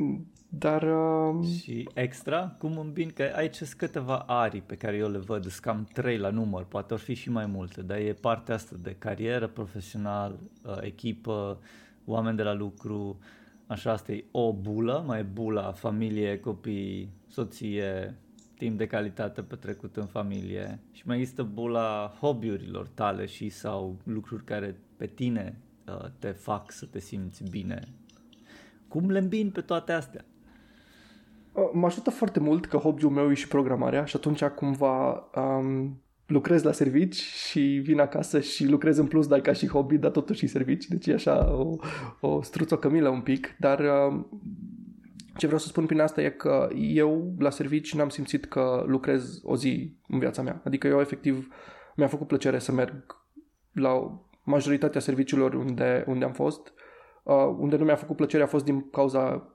Dar... 0.49 0.83
Uh... 0.83 1.45
Și 1.45 1.89
extra, 1.93 2.55
cum 2.59 2.77
îmbin, 2.77 3.09
că 3.09 3.31
aici 3.35 3.55
sunt 3.55 3.73
câteva 3.73 4.17
arii 4.17 4.61
pe 4.61 4.75
care 4.75 4.97
eu 4.97 5.09
le 5.09 5.17
văd, 5.17 5.41
sunt 5.41 5.61
cam 5.61 5.87
trei 5.93 6.17
la 6.17 6.29
număr, 6.29 6.65
poate 6.65 6.93
ar 6.93 6.99
fi 6.99 7.13
și 7.13 7.29
mai 7.29 7.45
multe, 7.45 7.81
dar 7.81 7.97
e 7.97 8.13
partea 8.13 8.55
asta 8.55 8.75
de 8.81 8.95
carieră 8.99 9.47
profesional, 9.47 10.39
uh, 10.63 10.77
echipă, 10.81 11.59
oameni 12.05 12.37
de 12.37 12.43
la 12.43 12.53
lucru, 12.53 13.19
așa 13.67 13.91
asta 13.91 14.11
e 14.11 14.25
o 14.31 14.53
bulă, 14.53 15.03
mai 15.07 15.19
e 15.19 15.23
bula 15.23 15.71
familie, 15.71 16.39
copii, 16.39 17.13
soție, 17.27 18.17
timp 18.59 18.77
de 18.77 18.87
calitate 18.87 19.41
petrecut 19.41 19.95
în 19.95 20.05
familie 20.05 20.79
și 20.91 21.03
mai 21.05 21.17
există 21.17 21.43
bula 21.43 22.17
hobby-urilor 22.19 22.87
tale 22.93 23.25
și 23.25 23.49
sau 23.49 23.97
lucruri 24.03 24.43
care 24.43 24.79
pe 24.97 25.05
tine 25.05 25.61
uh, 25.87 26.05
te 26.19 26.27
fac 26.27 26.71
să 26.71 26.85
te 26.85 26.99
simți 26.99 27.43
bine. 27.49 27.79
Cum 28.87 29.09
le 29.09 29.19
îmbin 29.19 29.49
pe 29.51 29.61
toate 29.61 29.91
astea? 29.91 30.25
Uh, 31.53 31.69
mă 31.73 31.85
ajută 31.85 32.09
foarte 32.09 32.39
mult 32.39 32.65
că 32.65 32.77
hobby-ul 32.77 33.11
meu 33.11 33.31
e 33.31 33.33
și 33.33 33.47
programarea 33.47 34.05
și 34.05 34.15
atunci 34.15 34.43
cumva 34.43 35.29
um, 35.35 36.01
lucrez 36.25 36.63
la 36.63 36.71
servici 36.71 37.15
și 37.15 37.59
vin 37.59 37.99
acasă 37.99 38.39
și 38.39 38.67
lucrez 38.67 38.97
în 38.97 39.07
plus, 39.07 39.27
dar 39.27 39.39
ca 39.39 39.53
și 39.53 39.67
hobby, 39.67 39.97
dar 39.97 40.11
totuși 40.11 40.39
și 40.39 40.47
servici. 40.47 40.87
Deci 40.87 41.07
e 41.07 41.13
așa 41.13 41.53
o, 41.53 41.75
o 42.19 42.41
struță 42.41 42.77
cămilă 42.77 43.09
un 43.09 43.21
pic, 43.21 43.55
dar 43.59 43.79
um, 43.79 44.27
ce 45.39 45.45
vreau 45.45 45.61
să 45.61 45.67
spun 45.67 45.85
prin 45.85 45.99
asta 45.99 46.21
e 46.21 46.29
că 46.29 46.67
eu 46.75 47.35
la 47.39 47.49
servici 47.49 47.93
n-am 47.93 48.09
simțit 48.09 48.45
că 48.45 48.83
lucrez 48.87 49.39
o 49.43 49.55
zi 49.55 49.97
în 50.07 50.19
viața 50.19 50.41
mea. 50.41 50.61
Adică 50.65 50.87
eu 50.87 50.99
efectiv 50.99 51.47
mi-a 51.95 52.07
făcut 52.07 52.27
plăcere 52.27 52.59
să 52.59 52.71
merg 52.71 53.25
la 53.71 54.21
majoritatea 54.43 55.01
serviciilor 55.01 55.53
unde, 55.53 56.03
unde 56.07 56.25
am 56.25 56.33
fost. 56.33 56.73
Uh, 57.23 57.55
unde 57.57 57.75
nu 57.75 57.83
mi-a 57.83 57.95
făcut 57.95 58.15
plăcere 58.15 58.43
a 58.43 58.47
fost 58.47 58.65
din 58.65 58.89
cauza 58.89 59.53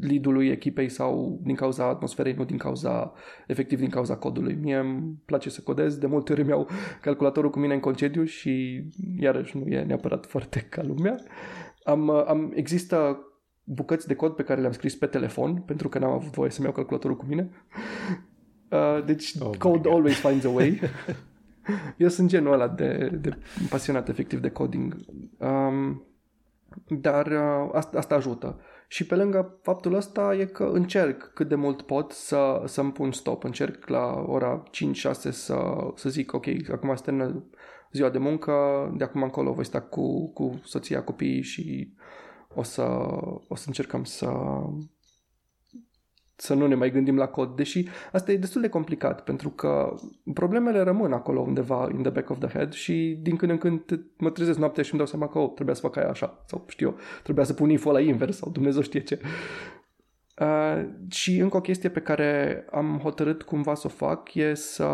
lead-ului 0.00 0.48
echipei 0.48 0.88
sau 0.88 1.40
din 1.44 1.54
cauza 1.54 1.84
atmosferei, 1.84 2.32
nu 2.32 2.44
din 2.44 2.56
cauza, 2.56 3.12
efectiv 3.46 3.78
din 3.78 3.88
cauza 3.88 4.16
codului. 4.16 4.54
Mie 4.54 4.76
îmi 4.76 5.14
place 5.24 5.50
să 5.50 5.60
codez, 5.60 5.96
de 5.96 6.06
multe 6.06 6.32
ori 6.32 6.44
mi-au 6.44 6.68
calculatorul 7.00 7.50
cu 7.50 7.58
mine 7.58 7.74
în 7.74 7.80
concediu 7.80 8.24
și 8.24 8.84
iarăși 9.18 9.56
nu 9.56 9.66
e 9.66 9.82
neapărat 9.82 10.26
foarte 10.26 10.60
ca 10.70 10.82
lumea. 10.82 11.16
Am, 11.84 12.10
am, 12.10 12.52
există 12.54 13.26
bucăți 13.64 14.06
de 14.06 14.14
cod 14.14 14.32
pe 14.34 14.42
care 14.42 14.60
le-am 14.60 14.72
scris 14.72 14.96
pe 14.96 15.06
telefon, 15.06 15.54
pentru 15.54 15.88
că 15.88 15.98
n-am 15.98 16.10
avut 16.10 16.30
voie 16.30 16.50
să-mi 16.50 16.66
iau 16.66 16.74
calculatorul 16.74 17.16
cu 17.16 17.24
mine. 17.24 17.50
Uh, 18.72 19.04
deci 19.04 19.34
oh 19.40 19.56
code 19.56 19.88
always 19.88 20.18
finds 20.18 20.44
a 20.44 20.48
way. 20.48 20.80
Eu 21.96 22.08
sunt 22.08 22.28
genul 22.28 22.52
ăla 22.52 22.68
de, 22.68 23.18
de 23.20 23.38
pasionat 23.68 24.08
efectiv 24.08 24.40
de 24.40 24.50
coding. 24.50 24.96
Um, 25.38 26.02
dar 26.88 27.26
uh, 27.26 27.70
asta, 27.72 27.98
asta 27.98 28.14
ajută. 28.14 28.60
Și 28.88 29.06
pe 29.06 29.14
lângă 29.14 29.58
faptul 29.62 29.94
ăsta 29.94 30.34
e 30.34 30.44
că 30.44 30.70
încerc 30.72 31.30
cât 31.34 31.48
de 31.48 31.54
mult 31.54 31.82
pot 31.82 32.12
să, 32.12 32.62
să-mi 32.66 32.92
pun 32.92 33.12
stop. 33.12 33.44
Încerc 33.44 33.88
la 33.88 34.24
ora 34.26 34.62
5-6 34.68 34.70
să, 35.30 35.56
să 35.94 36.08
zic 36.08 36.32
ok, 36.32 36.46
acum 36.72 36.94
se 36.94 37.02
termină 37.04 37.44
ziua 37.92 38.10
de 38.10 38.18
muncă, 38.18 38.52
de 38.96 39.04
acum 39.04 39.22
încolo 39.22 39.52
voi 39.52 39.64
sta 39.64 39.80
cu, 39.80 40.32
cu 40.32 40.60
soția, 40.64 41.02
copiii 41.02 41.42
și 41.42 41.92
o 42.54 42.62
să, 42.62 42.82
o 43.48 43.54
să 43.54 43.64
încercăm 43.66 44.04
să, 44.04 44.30
să 46.36 46.54
nu 46.54 46.66
ne 46.66 46.74
mai 46.74 46.90
gândim 46.90 47.16
la 47.16 47.26
cod, 47.26 47.56
deși 47.56 47.84
asta 48.12 48.32
e 48.32 48.36
destul 48.36 48.60
de 48.60 48.68
complicat, 48.68 49.24
pentru 49.24 49.50
că 49.50 49.94
problemele 50.34 50.80
rămân 50.80 51.12
acolo 51.12 51.40
undeva 51.40 51.88
in 51.92 52.02
the 52.02 52.10
back 52.10 52.30
of 52.30 52.38
the 52.38 52.48
head 52.48 52.72
și 52.72 53.18
din 53.22 53.36
când 53.36 53.50
în 53.50 53.58
când 53.58 53.80
mă 54.16 54.30
trezesc 54.30 54.58
noaptea 54.58 54.82
și 54.82 54.90
îmi 54.90 54.98
dau 54.98 55.10
seama 55.10 55.28
că 55.28 55.38
oh, 55.38 55.52
trebuia 55.54 55.74
să 55.74 55.80
fac 55.80 55.96
aia 55.96 56.08
așa, 56.08 56.44
sau 56.46 56.64
știu 56.68 56.86
eu, 56.88 56.96
trebuia 57.22 57.44
să 57.44 57.52
pun 57.52 57.70
info 57.70 57.92
la 57.92 58.00
invers 58.00 58.36
sau 58.36 58.50
Dumnezeu 58.50 58.82
știe 58.82 59.00
ce. 59.00 59.20
Uh, 60.40 60.84
și 61.08 61.38
încă 61.38 61.56
o 61.56 61.60
chestie 61.60 61.88
pe 61.88 62.00
care 62.00 62.64
am 62.70 62.98
hotărât 63.02 63.42
cumva 63.42 63.74
să 63.74 63.86
o 63.86 63.90
fac 63.90 64.34
e 64.34 64.54
să 64.54 64.86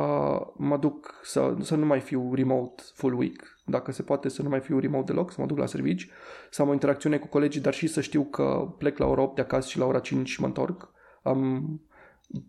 mă 0.57 0.77
duc, 0.77 1.15
să, 1.23 1.55
să 1.61 1.77
nu 1.77 1.87
mai 1.87 2.01
fiu 2.01 2.35
remote 2.35 2.83
full 2.95 3.19
week. 3.19 3.61
Dacă 3.65 3.93
se 3.93 4.03
poate 4.03 4.29
să 4.29 4.43
nu 4.43 4.49
mai 4.49 4.61
fiu 4.61 4.79
remote 4.79 5.13
deloc, 5.13 5.33
să 5.33 5.41
mă 5.41 5.47
duc 5.47 5.59
la 5.59 5.67
servici, 5.67 6.09
să 6.51 6.63
am 6.63 6.69
o 6.69 6.73
interacțiune 6.73 7.19
cu 7.19 7.27
colegii, 7.27 7.61
dar 7.61 7.75
și 7.75 7.87
să 7.87 8.01
știu 8.01 8.25
că 8.25 8.75
plec 8.79 8.99
la 8.99 9.07
ora 9.07 9.23
8 9.23 9.35
de 9.35 9.41
acasă 9.41 9.69
și 9.69 9.79
la 9.79 9.85
ora 9.85 9.99
5 9.99 10.37
mă 10.37 10.47
întorc. 10.47 10.91
Am, 11.23 11.81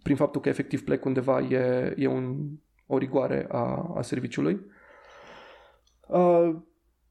prin 0.03 0.15
faptul 0.15 0.41
că 0.41 0.49
efectiv 0.49 0.83
plec 0.83 1.05
undeva 1.05 1.39
e, 1.39 1.93
e 1.97 2.07
un, 2.07 2.37
o 2.87 2.97
rigoare 2.97 3.45
a, 3.49 3.93
a 3.95 4.01
serviciului. 4.01 4.65
Uh, 6.07 6.55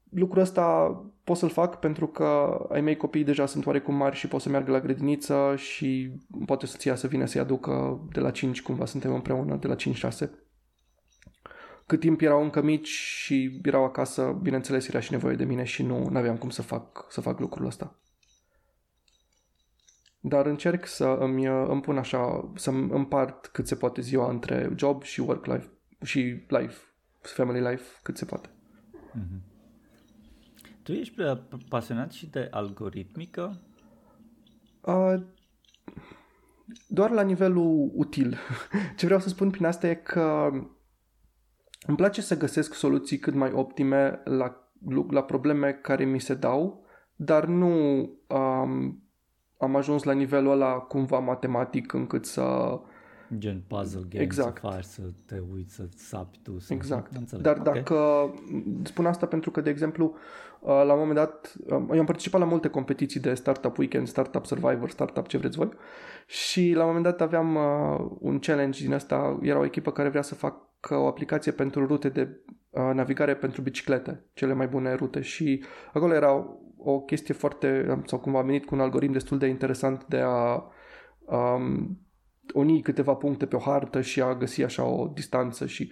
lucrul 0.09 0.41
ăsta 0.41 0.95
pot 1.23 1.37
să-l 1.37 1.49
fac 1.49 1.79
pentru 1.79 2.07
că 2.07 2.59
ai 2.71 2.81
mei 2.81 2.97
copii 2.97 3.23
deja 3.23 3.45
sunt 3.45 3.65
oarecum 3.65 3.95
mari 3.95 4.15
și 4.15 4.27
pot 4.27 4.41
să 4.41 4.49
meargă 4.49 4.71
la 4.71 4.79
grădiniță 4.79 5.53
și 5.57 6.11
poate 6.45 6.65
soția 6.65 6.95
să 6.95 7.07
vină 7.07 7.25
să-i 7.25 7.41
aducă 7.41 8.01
de 8.11 8.19
la 8.19 8.31
5, 8.31 8.61
cumva 8.61 8.85
suntem 8.85 9.13
împreună, 9.13 9.55
de 9.55 9.67
la 9.67 9.75
5-6. 9.75 10.29
Cât 11.85 11.99
timp 11.99 12.21
erau 12.21 12.43
încă 12.43 12.61
mici 12.61 12.87
și 12.87 13.59
erau 13.63 13.83
acasă, 13.83 14.39
bineînțeles 14.41 14.87
era 14.87 14.99
și 14.99 15.11
nevoie 15.11 15.35
de 15.35 15.43
mine 15.43 15.63
și 15.63 15.83
nu 15.83 16.09
aveam 16.13 16.37
cum 16.37 16.49
să 16.49 16.61
fac, 16.61 17.05
să 17.09 17.21
fac 17.21 17.39
lucrul 17.39 17.65
ăsta. 17.65 17.99
Dar 20.19 20.45
încerc 20.45 20.87
să 20.87 21.05
îmi, 21.05 21.45
îmi 21.45 21.81
pun 21.81 21.97
așa, 21.97 22.51
să 22.55 22.69
împart 22.69 23.45
cât 23.45 23.67
se 23.67 23.75
poate 23.75 24.01
ziua 24.01 24.29
între 24.29 24.73
job 24.75 25.03
și 25.03 25.19
work 25.19 25.45
life 25.45 25.69
și 26.03 26.45
life, 26.47 26.77
family 27.21 27.69
life, 27.69 27.83
cât 28.03 28.17
se 28.17 28.25
poate. 28.25 28.49
Mm-hmm. 28.49 29.48
Tu 30.89 30.95
ești 30.95 31.21
pasionat 31.69 32.11
și 32.11 32.29
de 32.29 32.47
algoritmică? 32.51 33.61
Uh, 34.81 35.13
doar 36.87 37.09
la 37.09 37.21
nivelul 37.21 37.91
util. 37.93 38.37
Ce 38.97 39.05
vreau 39.05 39.19
să 39.19 39.29
spun 39.29 39.49
prin 39.49 39.65
asta 39.65 39.87
e 39.87 39.93
că 39.93 40.49
îmi 41.87 41.97
place 41.97 42.21
să 42.21 42.37
găsesc 42.37 42.73
soluții 42.73 43.19
cât 43.19 43.33
mai 43.33 43.51
optime 43.51 44.21
la, 44.23 44.71
la 45.09 45.23
probleme 45.23 45.71
care 45.71 46.05
mi 46.05 46.19
se 46.19 46.33
dau, 46.33 46.85
dar 47.15 47.45
nu 47.45 47.99
um, 48.27 49.03
am 49.57 49.75
ajuns 49.75 50.03
la 50.03 50.13
nivelul 50.13 50.51
ăla 50.51 50.73
cumva 50.73 51.19
matematic 51.19 51.93
încât 51.93 52.25
să 52.25 52.79
Gen 53.37 53.63
puzzle 53.67 54.05
game 54.09 54.23
exact. 54.23 54.59
să 54.59 54.67
faci, 54.67 54.83
să 54.83 55.01
te 55.25 55.41
uiți, 55.53 55.73
să 55.73 55.87
sapi 55.95 56.39
tu. 56.43 56.59
Să 56.59 56.73
exact. 56.73 57.15
Înțeleg. 57.15 57.43
Dar 57.43 57.57
okay. 57.59 57.73
dacă... 57.73 58.29
Spun 58.83 59.05
asta 59.05 59.25
pentru 59.25 59.51
că, 59.51 59.61
de 59.61 59.69
exemplu, 59.69 60.15
uh, 60.59 60.67
la 60.67 60.93
un 60.93 60.99
moment 60.99 61.17
dat, 61.17 61.55
um, 61.69 61.89
eu 61.93 61.99
am 61.99 62.05
participat 62.05 62.39
la 62.39 62.47
multe 62.47 62.67
competiții 62.67 63.19
de 63.19 63.33
Startup 63.33 63.77
Weekend, 63.77 64.07
Startup 64.07 64.45
Survivor, 64.45 64.89
Startup 64.89 65.27
ce 65.27 65.37
vreți 65.37 65.57
voi 65.57 65.69
și 66.25 66.73
la 66.73 66.81
un 66.81 66.87
moment 66.87 67.03
dat 67.03 67.21
aveam 67.21 67.55
uh, 67.55 68.17
un 68.19 68.39
challenge 68.39 68.83
din 68.83 68.93
asta, 68.93 69.39
era 69.41 69.59
o 69.59 69.65
echipă 69.65 69.91
care 69.91 70.09
vrea 70.09 70.21
să 70.21 70.35
facă 70.35 70.95
o 70.95 71.07
aplicație 71.07 71.51
pentru 71.51 71.85
rute 71.85 72.09
de 72.09 72.39
uh, 72.69 72.91
navigare 72.93 73.35
pentru 73.35 73.61
biciclete, 73.61 74.25
cele 74.33 74.53
mai 74.53 74.67
bune 74.67 74.93
rute 74.93 75.21
și 75.21 75.63
acolo 75.93 76.13
era 76.13 76.47
o 76.77 76.99
chestie 76.99 77.33
foarte, 77.33 77.99
sau 78.05 78.19
cumva 78.19 78.39
a 78.39 78.43
venit 78.43 78.65
cu 78.65 78.75
un 78.75 78.81
algoritm 78.81 79.11
destul 79.11 79.37
de 79.37 79.47
interesant 79.47 80.05
de 80.05 80.19
a 80.23 80.63
um, 81.25 81.99
uni 82.53 82.81
câteva 82.81 83.13
puncte 83.13 83.45
pe 83.45 83.55
o 83.55 83.59
hartă 83.59 84.01
și 84.01 84.21
a 84.21 84.35
găsi 84.35 84.63
așa 84.63 84.83
o 84.83 85.07
distanță 85.07 85.65
și 85.65 85.91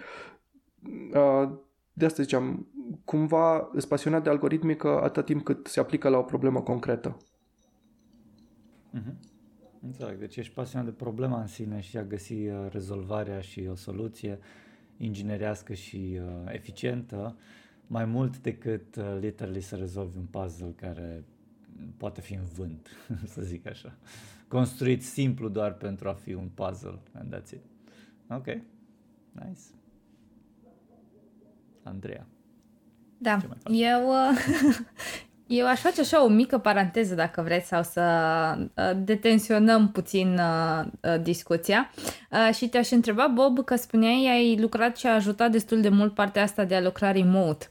uh, 1.14 1.50
de 1.94 2.06
asta 2.06 2.24
ziceam, 2.24 2.68
cumva 3.06 3.70
sunt 3.72 3.86
pasionat 3.86 4.24
de 4.24 4.30
algoritmică 4.30 5.02
atât 5.02 5.26
timp 5.26 5.44
cât 5.44 5.68
se 5.68 5.80
aplică 5.80 6.10
la 6.10 6.18
o 6.18 6.24
problemă 6.24 6.62
concretă. 6.62 7.18
Mm-hmm. 8.94 9.36
Înțeleg, 9.82 10.18
deci 10.18 10.36
ești 10.38 10.54
pasionat 10.54 10.86
de 10.86 10.92
problema 10.92 11.42
în 11.42 11.48
sine 11.48 11.80
și 11.80 11.98
a 11.98 12.04
găsi 12.04 12.34
uh, 12.34 12.68
rezolvarea 12.70 13.40
și 13.40 13.68
o 13.72 13.76
soluție 13.76 14.40
inginerească 14.98 15.74
și 15.74 16.20
uh, 16.22 16.54
eficientă 16.54 17.38
mai 17.88 18.06
mult 18.06 18.38
decât 18.38 18.96
uh, 18.96 19.18
literally 19.20 19.62
să 19.62 19.76
rezolvi 19.76 20.18
un 20.18 20.26
puzzle 20.26 20.74
care 20.76 21.24
poate 21.98 22.22
fi 22.22 22.34
în 22.34 22.46
vânt, 22.56 22.90
să 23.34 23.42
zic 23.42 23.68
așa 23.68 23.98
construit 24.48 25.04
simplu 25.04 25.50
doar 25.50 25.74
pentru 25.74 26.10
a 26.10 26.14
fi 26.14 26.34
un 26.34 26.50
puzzle 26.54 27.00
and 27.14 27.36
that's 27.36 27.52
it. 27.52 27.62
Ok, 28.30 28.46
nice. 29.32 29.62
Andreea. 31.84 32.28
Da, 33.18 33.40
eu, 33.70 34.10
Eu 35.48 35.68
aș 35.68 35.80
face 35.80 36.02
așa 36.02 36.24
o 36.24 36.28
mică 36.28 36.58
paranteză, 36.58 37.16
dacă 37.16 37.42
vreți, 37.42 37.68
sau 37.68 37.84
să 37.84 38.02
uh, 38.58 38.92
detensionăm 38.96 39.92
puțin 39.92 40.40
uh, 40.40 40.86
uh, 41.02 41.22
discuția. 41.22 41.92
Și 42.54 42.68
te-aș 42.68 42.90
întreba, 42.90 43.28
Bob, 43.28 43.66
că 43.66 43.76
spuneai, 43.76 44.28
ai 44.32 44.58
lucrat 44.60 44.98
și 44.98 45.08
a 45.08 45.14
ajutat 45.14 45.52
destul 45.52 45.82
de 45.82 45.90
mult 45.90 46.14
partea 46.14 46.44
asta 46.44 46.64
de 46.64 46.76
a 46.76 46.82
lucra 46.82 47.12
remote. 47.12 47.70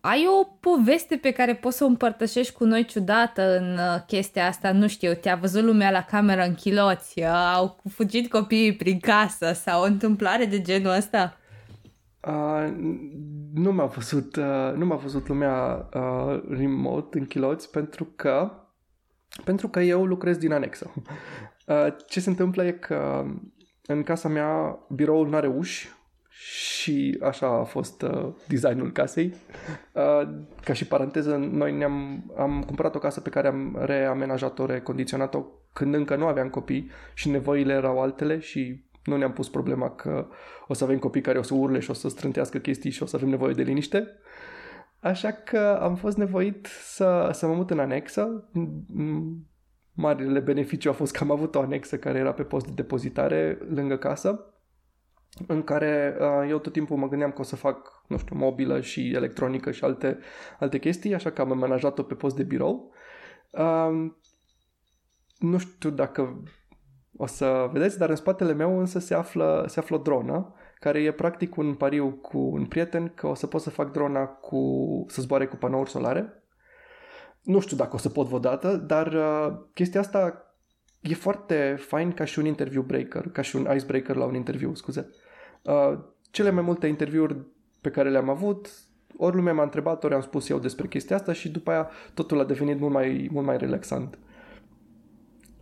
Ai 0.00 0.26
o 0.40 0.44
poveste 0.60 1.16
pe 1.16 1.30
care 1.30 1.54
poți 1.54 1.76
să 1.76 1.84
o 1.84 1.86
împărtășești 1.86 2.52
cu 2.52 2.64
noi 2.64 2.84
ciudată 2.84 3.56
în 3.58 3.78
chestia 4.06 4.46
asta? 4.46 4.72
Nu 4.72 4.88
știu, 4.88 5.14
te-a 5.14 5.34
văzut 5.34 5.62
lumea 5.62 5.90
la 5.90 6.02
cameră 6.02 6.42
în 6.42 6.54
chiloți, 6.54 7.24
au 7.54 7.76
fugit 7.90 8.30
copiii 8.30 8.76
prin 8.76 8.98
casă 8.98 9.52
sau 9.52 9.80
o 9.82 9.86
întâmplare 9.86 10.44
de 10.44 10.60
genul 10.60 10.94
ăsta? 10.96 11.36
Uh, 12.26 12.74
nu 13.54 13.72
m-a 13.72 13.84
văzut, 13.84 14.36
uh, 14.36 14.72
nu 14.76 14.86
m-a 14.86 14.96
văzut 14.96 15.28
lumea 15.28 15.88
uh, 15.94 16.42
remote 16.48 17.18
în 17.18 17.26
chiloți 17.26 17.70
pentru 17.70 18.12
că 18.16 18.50
pentru 19.44 19.68
că 19.68 19.80
eu 19.80 20.04
lucrez 20.04 20.36
din 20.36 20.52
anexă. 20.52 20.90
Uh, 21.66 21.86
ce 22.06 22.20
se 22.20 22.28
întâmplă 22.28 22.64
e 22.64 22.72
că 22.72 23.24
în 23.86 24.02
casa 24.02 24.28
mea 24.28 24.78
biroul 24.88 25.28
nu 25.28 25.36
are 25.36 25.46
uși 25.46 25.88
și 26.28 27.18
așa 27.22 27.46
a 27.46 27.62
fost 27.62 28.02
uh, 28.02 28.34
designul 28.48 28.92
casei. 28.92 29.34
Uh, 29.92 30.28
ca 30.64 30.72
și 30.72 30.86
paranteză, 30.86 31.36
noi 31.36 31.72
ne-am 31.72 32.24
am 32.36 32.62
cumpărat 32.66 32.94
o 32.94 32.98
casă 32.98 33.20
pe 33.20 33.30
care 33.30 33.48
am 33.48 33.76
reamenajat-o, 33.80 34.66
recondiționat-o 34.66 35.44
când 35.72 35.94
încă 35.94 36.16
nu 36.16 36.26
aveam 36.26 36.48
copii 36.48 36.90
și 37.14 37.30
nevoile 37.30 37.72
erau 37.72 38.00
altele 38.00 38.38
și 38.38 38.84
nu 39.08 39.16
ne-am 39.16 39.32
pus 39.32 39.48
problema 39.48 39.90
că 39.90 40.26
o 40.66 40.74
să 40.74 40.84
avem 40.84 40.98
copii 40.98 41.20
care 41.20 41.38
o 41.38 41.42
să 41.42 41.54
urle 41.54 41.78
și 41.78 41.90
o 41.90 41.92
să 41.92 42.08
strântească 42.08 42.58
chestii 42.58 42.90
și 42.90 43.02
o 43.02 43.06
să 43.06 43.16
avem 43.16 43.28
nevoie 43.28 43.54
de 43.54 43.62
liniște. 43.62 44.08
Așa 45.00 45.32
că 45.32 45.78
am 45.82 45.94
fost 45.94 46.16
nevoit 46.16 46.66
să, 46.66 47.30
să 47.32 47.46
mă 47.46 47.54
mut 47.54 47.70
în 47.70 47.78
anexă. 47.78 48.50
Marile 49.92 50.40
beneficiu 50.40 50.90
a 50.90 50.92
fost 50.92 51.16
că 51.16 51.22
am 51.22 51.30
avut 51.30 51.54
o 51.54 51.60
anexă 51.60 51.98
care 51.98 52.18
era 52.18 52.32
pe 52.32 52.42
post 52.42 52.66
de 52.66 52.72
depozitare 52.74 53.58
lângă 53.68 53.96
casă, 53.96 54.56
în 55.46 55.62
care 55.62 56.16
uh, 56.20 56.48
eu 56.48 56.58
tot 56.58 56.72
timpul 56.72 56.96
mă 56.96 57.08
gândeam 57.08 57.30
că 57.30 57.40
o 57.40 57.44
să 57.44 57.56
fac, 57.56 58.02
nu 58.06 58.18
știu, 58.18 58.36
mobilă 58.36 58.80
și 58.80 59.12
electronică 59.14 59.70
și 59.70 59.84
alte, 59.84 60.18
alte 60.58 60.78
chestii, 60.78 61.14
așa 61.14 61.30
că 61.30 61.40
am 61.40 61.50
amenajat-o 61.50 62.02
pe 62.02 62.14
post 62.14 62.36
de 62.36 62.42
birou. 62.42 62.92
Uh, 63.50 64.10
nu 65.38 65.58
știu 65.58 65.90
dacă 65.90 66.42
o 67.16 67.26
să 67.26 67.68
vedeți, 67.72 67.98
dar 67.98 68.08
în 68.08 68.16
spatele 68.16 68.52
meu 68.52 68.78
însă 68.78 68.98
se 68.98 69.14
află, 69.14 69.64
se 69.68 69.78
află 69.78 69.96
o 69.96 69.98
dronă, 69.98 70.54
care 70.78 71.02
e 71.02 71.12
practic 71.12 71.56
un 71.56 71.74
pariu 71.74 72.10
cu 72.10 72.38
un 72.38 72.66
prieten 72.66 73.12
că 73.14 73.26
o 73.26 73.34
să 73.34 73.46
pot 73.46 73.60
să 73.60 73.70
fac 73.70 73.92
drona 73.92 74.24
cu, 74.26 75.04
să 75.08 75.22
zboare 75.22 75.46
cu 75.46 75.56
panouri 75.56 75.90
solare. 75.90 76.42
Nu 77.42 77.60
știu 77.60 77.76
dacă 77.76 77.94
o 77.94 77.98
să 77.98 78.08
pot 78.08 78.26
vreodată, 78.26 78.76
dar 78.76 79.12
uh, 79.12 79.56
chestia 79.74 80.00
asta 80.00 80.54
e 81.00 81.14
foarte 81.14 81.76
fain 81.78 82.12
ca 82.12 82.24
și 82.24 82.38
un 82.38 82.46
interview 82.46 82.82
breaker, 82.82 83.28
ca 83.32 83.42
și 83.42 83.56
un 83.56 83.68
icebreaker 83.74 84.16
la 84.16 84.24
un 84.24 84.34
interviu, 84.34 84.74
scuze. 84.74 85.10
Uh, 85.62 85.98
cele 86.30 86.50
mai 86.50 86.62
multe 86.62 86.86
interviuri 86.86 87.36
pe 87.80 87.90
care 87.90 88.10
le-am 88.10 88.28
avut, 88.28 88.70
ori 89.16 89.36
lumea 89.36 89.52
m-a 89.52 89.62
întrebat, 89.62 90.04
ori 90.04 90.14
am 90.14 90.20
spus 90.20 90.48
eu 90.48 90.58
despre 90.58 90.86
chestia 90.86 91.16
asta 91.16 91.32
și 91.32 91.48
după 91.48 91.70
aia 91.70 91.90
totul 92.14 92.40
a 92.40 92.44
devenit 92.44 92.80
mult 92.80 92.92
mai, 92.92 93.28
mult 93.32 93.46
mai 93.46 93.56
relaxant 93.56 94.18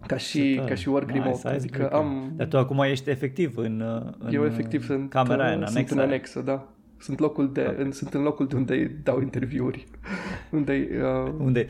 ca 0.06 0.16
și, 0.16 0.62
ca 0.66 0.74
și 0.74 0.88
work 0.88 1.10
nice, 1.10 1.22
remote. 1.22 1.48
Adică 1.48 1.88
am... 1.88 2.32
Dar 2.36 2.46
tu 2.46 2.58
acum 2.58 2.78
ești 2.78 3.10
efectiv 3.10 3.56
în, 3.56 3.80
în 4.18 4.34
Eu 4.34 4.44
efectiv 4.44 4.84
sunt, 4.84 5.10
camera 5.10 5.46
în 5.46 5.52
anexă. 5.52 5.72
Sunt 5.72 5.90
în 5.90 5.98
anexă, 5.98 6.40
da. 6.40 6.68
Sunt, 6.98 7.18
locul 7.18 7.52
de, 7.52 7.60
okay. 7.60 7.84
în, 7.84 7.92
sunt 7.92 8.14
în 8.14 8.22
locul 8.22 8.46
de 8.46 8.56
unde 8.56 9.00
dau 9.02 9.20
interviuri. 9.20 9.86
unde 10.50 10.88
uh, 11.02 11.32
unde, 11.38 11.66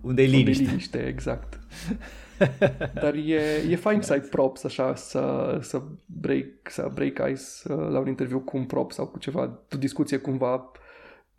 unde 0.00 0.22
liniște. 0.22 0.62
Unde 0.62 0.70
liniște, 0.70 0.98
exact. 1.06 1.60
Dar 3.02 3.14
e, 3.14 3.40
e 3.68 3.76
fain 3.76 4.00
să 4.00 4.12
ai 4.12 4.20
props 4.20 4.64
așa, 4.64 4.94
să, 4.94 5.58
să, 5.62 5.82
break, 6.06 6.46
să 6.62 6.90
break 6.94 7.30
ice 7.30 7.72
uh, 7.72 7.88
la 7.88 7.98
un 7.98 8.08
interviu 8.08 8.40
cu 8.40 8.56
un 8.56 8.64
prop 8.64 8.92
sau 8.92 9.06
cu 9.06 9.18
ceva, 9.18 9.58
o 9.74 9.76
discuție 9.76 10.16
cumva 10.16 10.70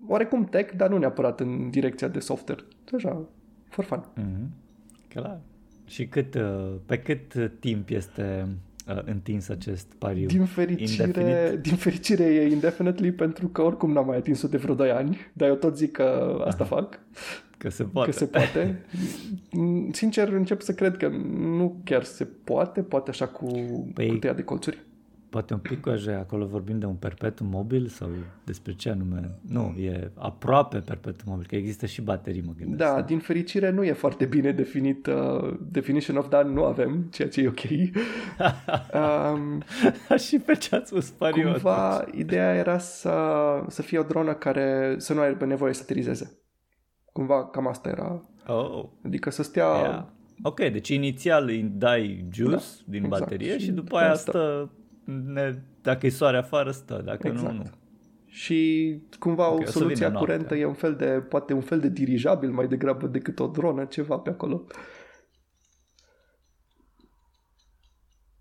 oarecum 0.08 0.46
tech, 0.46 0.76
dar 0.76 0.90
nu 0.90 0.98
neapărat 0.98 1.40
în 1.40 1.70
direcția 1.70 2.08
de 2.08 2.20
software. 2.20 2.64
Așa, 2.96 3.22
for 3.70 3.84
fun. 3.84 4.06
Mm-hmm. 4.18 4.68
Clar. 5.08 5.42
Și 5.90 6.08
cât, 6.08 6.36
uh, 6.36 6.74
pe 6.86 6.98
cât 6.98 7.34
uh, 7.34 7.46
timp 7.60 7.90
este 7.90 8.48
uh, 8.88 9.02
întins 9.06 9.50
acest 9.50 9.88
pariu? 9.98 10.26
Din 10.26 10.46
fericire, 10.46 11.60
din 11.62 11.76
fericire 11.76 12.24
e 12.24 12.48
indefinitely 12.48 13.12
pentru 13.12 13.48
că 13.48 13.62
oricum 13.62 13.92
n-am 13.92 14.06
mai 14.06 14.18
atins-o 14.18 14.48
de 14.48 14.58
vreo 14.58 14.76
2 14.76 14.92
ani, 14.92 15.18
dar 15.34 15.48
eu 15.48 15.56
tot 15.56 15.78
zic 15.78 15.92
că 15.92 16.38
asta 16.46 16.64
Aha. 16.64 16.76
fac. 16.76 17.00
Că 17.58 17.70
se 17.70 17.84
poate. 17.84 18.12
Că 18.12 18.18
se 18.18 18.26
poate. 18.26 18.86
Sincer, 19.92 20.28
încep 20.28 20.62
să 20.62 20.74
cred 20.74 20.98
că 20.98 21.08
nu 21.40 21.82
chiar 21.84 22.04
se 22.04 22.28
poate, 22.44 22.82
poate 22.82 23.10
așa 23.10 23.28
cu 23.28 23.48
păi, 23.94 24.08
cutia 24.08 24.34
de 24.34 24.44
colțuri. 24.44 24.78
Poate 25.30 25.54
un 25.54 25.60
pic 25.60 25.88
așa, 25.88 26.18
acolo 26.18 26.46
vorbim 26.46 26.80
de 26.80 26.86
un 26.86 26.96
perpetuum 26.96 27.50
mobil 27.50 27.88
sau 27.88 28.10
despre 28.44 28.74
ce 28.74 28.90
anume? 28.90 29.40
Nu, 29.42 29.76
e 29.80 30.12
aproape 30.16 30.78
perpetuum 30.80 31.32
mobil, 31.32 31.46
că 31.48 31.56
există 31.56 31.86
și 31.86 32.02
baterii, 32.02 32.42
mă 32.42 32.52
gândesc. 32.58 32.92
Da, 32.92 33.02
din 33.02 33.20
fericire 33.20 33.70
nu 33.70 33.84
e 33.84 33.94
foarte 33.94 34.26
bine 34.26 34.52
definit, 34.52 35.08
uh, 35.08 35.58
definition 35.72 36.18
of 36.18 36.30
done 36.30 36.50
nu 36.50 36.64
avem, 36.64 37.08
ceea 37.12 37.30
ce 37.30 37.42
e 37.42 37.48
ok. 37.48 37.60
um, 39.00 39.64
și 40.18 40.40
pe 40.40 40.56
ce 40.56 40.76
ați 40.76 40.90
spus 40.90 41.10
pariu 41.10 41.52
Cumva, 41.52 41.90
atunci? 41.90 42.20
ideea 42.20 42.56
era 42.56 42.78
să, 42.78 43.14
să 43.68 43.82
fie 43.82 44.00
o 44.00 44.04
dronă 44.04 44.34
care 44.34 44.96
să 44.98 45.14
nu 45.14 45.20
aibă 45.20 45.46
nevoie 45.46 45.74
să 45.74 45.84
tirizeze. 45.84 46.40
Cumva 47.12 47.48
cam 47.48 47.68
asta 47.68 47.90
era. 47.90 48.30
Oh. 48.48 48.84
Adică 49.06 49.30
să 49.30 49.44
stea... 49.44 49.68
Yeah. 49.80 50.06
Ok, 50.44 50.60
deci 50.60 50.90
inițial 50.90 51.48
îi 51.48 51.72
dai 51.74 52.28
juice 52.32 52.56
da, 52.56 52.62
din 52.86 53.04
exact. 53.04 53.22
baterie 53.22 53.58
și, 53.58 53.64
și 53.64 53.72
după 53.72 53.98
aia 53.98 54.14
stă 54.14 54.72
ne, 55.10 55.62
dacă 55.82 56.06
e 56.06 56.10
soare 56.10 56.38
afară, 56.38 56.72
stă, 56.72 57.02
dacă 57.06 57.28
exact. 57.28 57.54
nu, 57.54 57.58
nu. 57.58 57.70
Și 58.26 59.02
cumva 59.20 59.50
okay, 59.52 59.66
o 59.68 59.72
soluție 59.72 60.12
curentă 60.12 60.56
e 60.56 60.66
un 60.66 60.74
fel 60.74 60.96
de, 60.96 61.06
poate 61.06 61.54
un 61.54 61.62
fel 61.62 61.80
de 61.80 61.90
dirijabil 61.90 62.52
mai 62.52 62.68
degrabă 62.68 63.08
decât 63.08 63.40
o 63.40 63.48
dronă, 63.48 63.86
ceva 63.86 64.18
pe 64.18 64.30
acolo. 64.30 64.66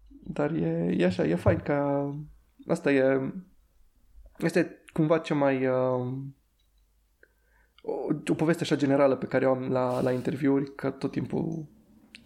Dar 0.09 0.51
e, 0.51 0.95
e 0.99 1.05
așa, 1.05 1.24
e 1.24 1.35
fain 1.35 1.59
ca... 1.59 2.11
Asta 2.66 2.93
e... 2.93 3.32
Este 4.39 4.82
cumva 4.93 5.19
ce 5.19 5.35
mai... 5.35 5.66
Uh, 5.66 6.12
o, 7.82 7.93
o 8.31 8.35
poveste 8.35 8.62
așa 8.62 8.77
generală 8.77 9.16
pe 9.16 9.27
care 9.27 9.47
o 9.47 9.51
am 9.51 9.69
la, 9.69 10.01
la 10.01 10.12
interviuri, 10.12 10.74
că 10.74 10.90
tot 10.90 11.11
timpul 11.11 11.66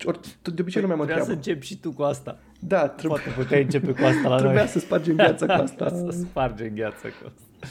ori, 0.04 0.20
de 0.42 0.60
obicei 0.60 0.80
păi, 0.80 0.80
lumea 0.80 0.96
mă 0.96 1.02
întreabă. 1.02 1.24
să 1.24 1.32
începi 1.32 1.66
și 1.66 1.80
tu 1.80 1.92
cu 1.92 2.02
asta. 2.02 2.38
Da, 2.64 2.88
trebuie. 2.88 3.20
Poate 3.22 3.40
puteai 3.40 3.62
începe 3.62 3.92
cu 3.92 4.04
asta 4.04 4.28
la 4.28 4.36
Trebuia 4.36 4.58
noi. 4.58 4.68
să 4.68 4.78
spargem 4.78 5.16
gheața 5.16 5.46
cu 5.46 5.62
asta. 5.62 5.88
să 6.10 6.10
spargem 6.10 6.74
gheața 6.74 7.08
cu 7.08 7.26
asta. 7.26 7.66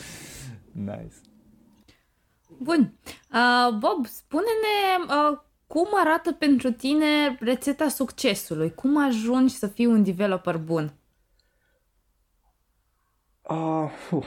Nice. 0.72 1.16
Bun. 2.58 2.94
Uh, 3.34 3.74
Bob, 3.78 4.06
spune-ne 4.06 5.14
uh, 5.14 5.38
cum 5.68 5.88
arată 5.94 6.32
pentru 6.32 6.72
tine 6.72 7.38
rețeta 7.40 7.88
succesului? 7.88 8.74
Cum 8.74 9.06
ajungi 9.06 9.54
să 9.54 9.68
fii 9.68 9.86
un 9.86 10.04
developer 10.04 10.58
bun? 10.58 10.94
Uh, 13.42 13.92
uh, 14.12 14.26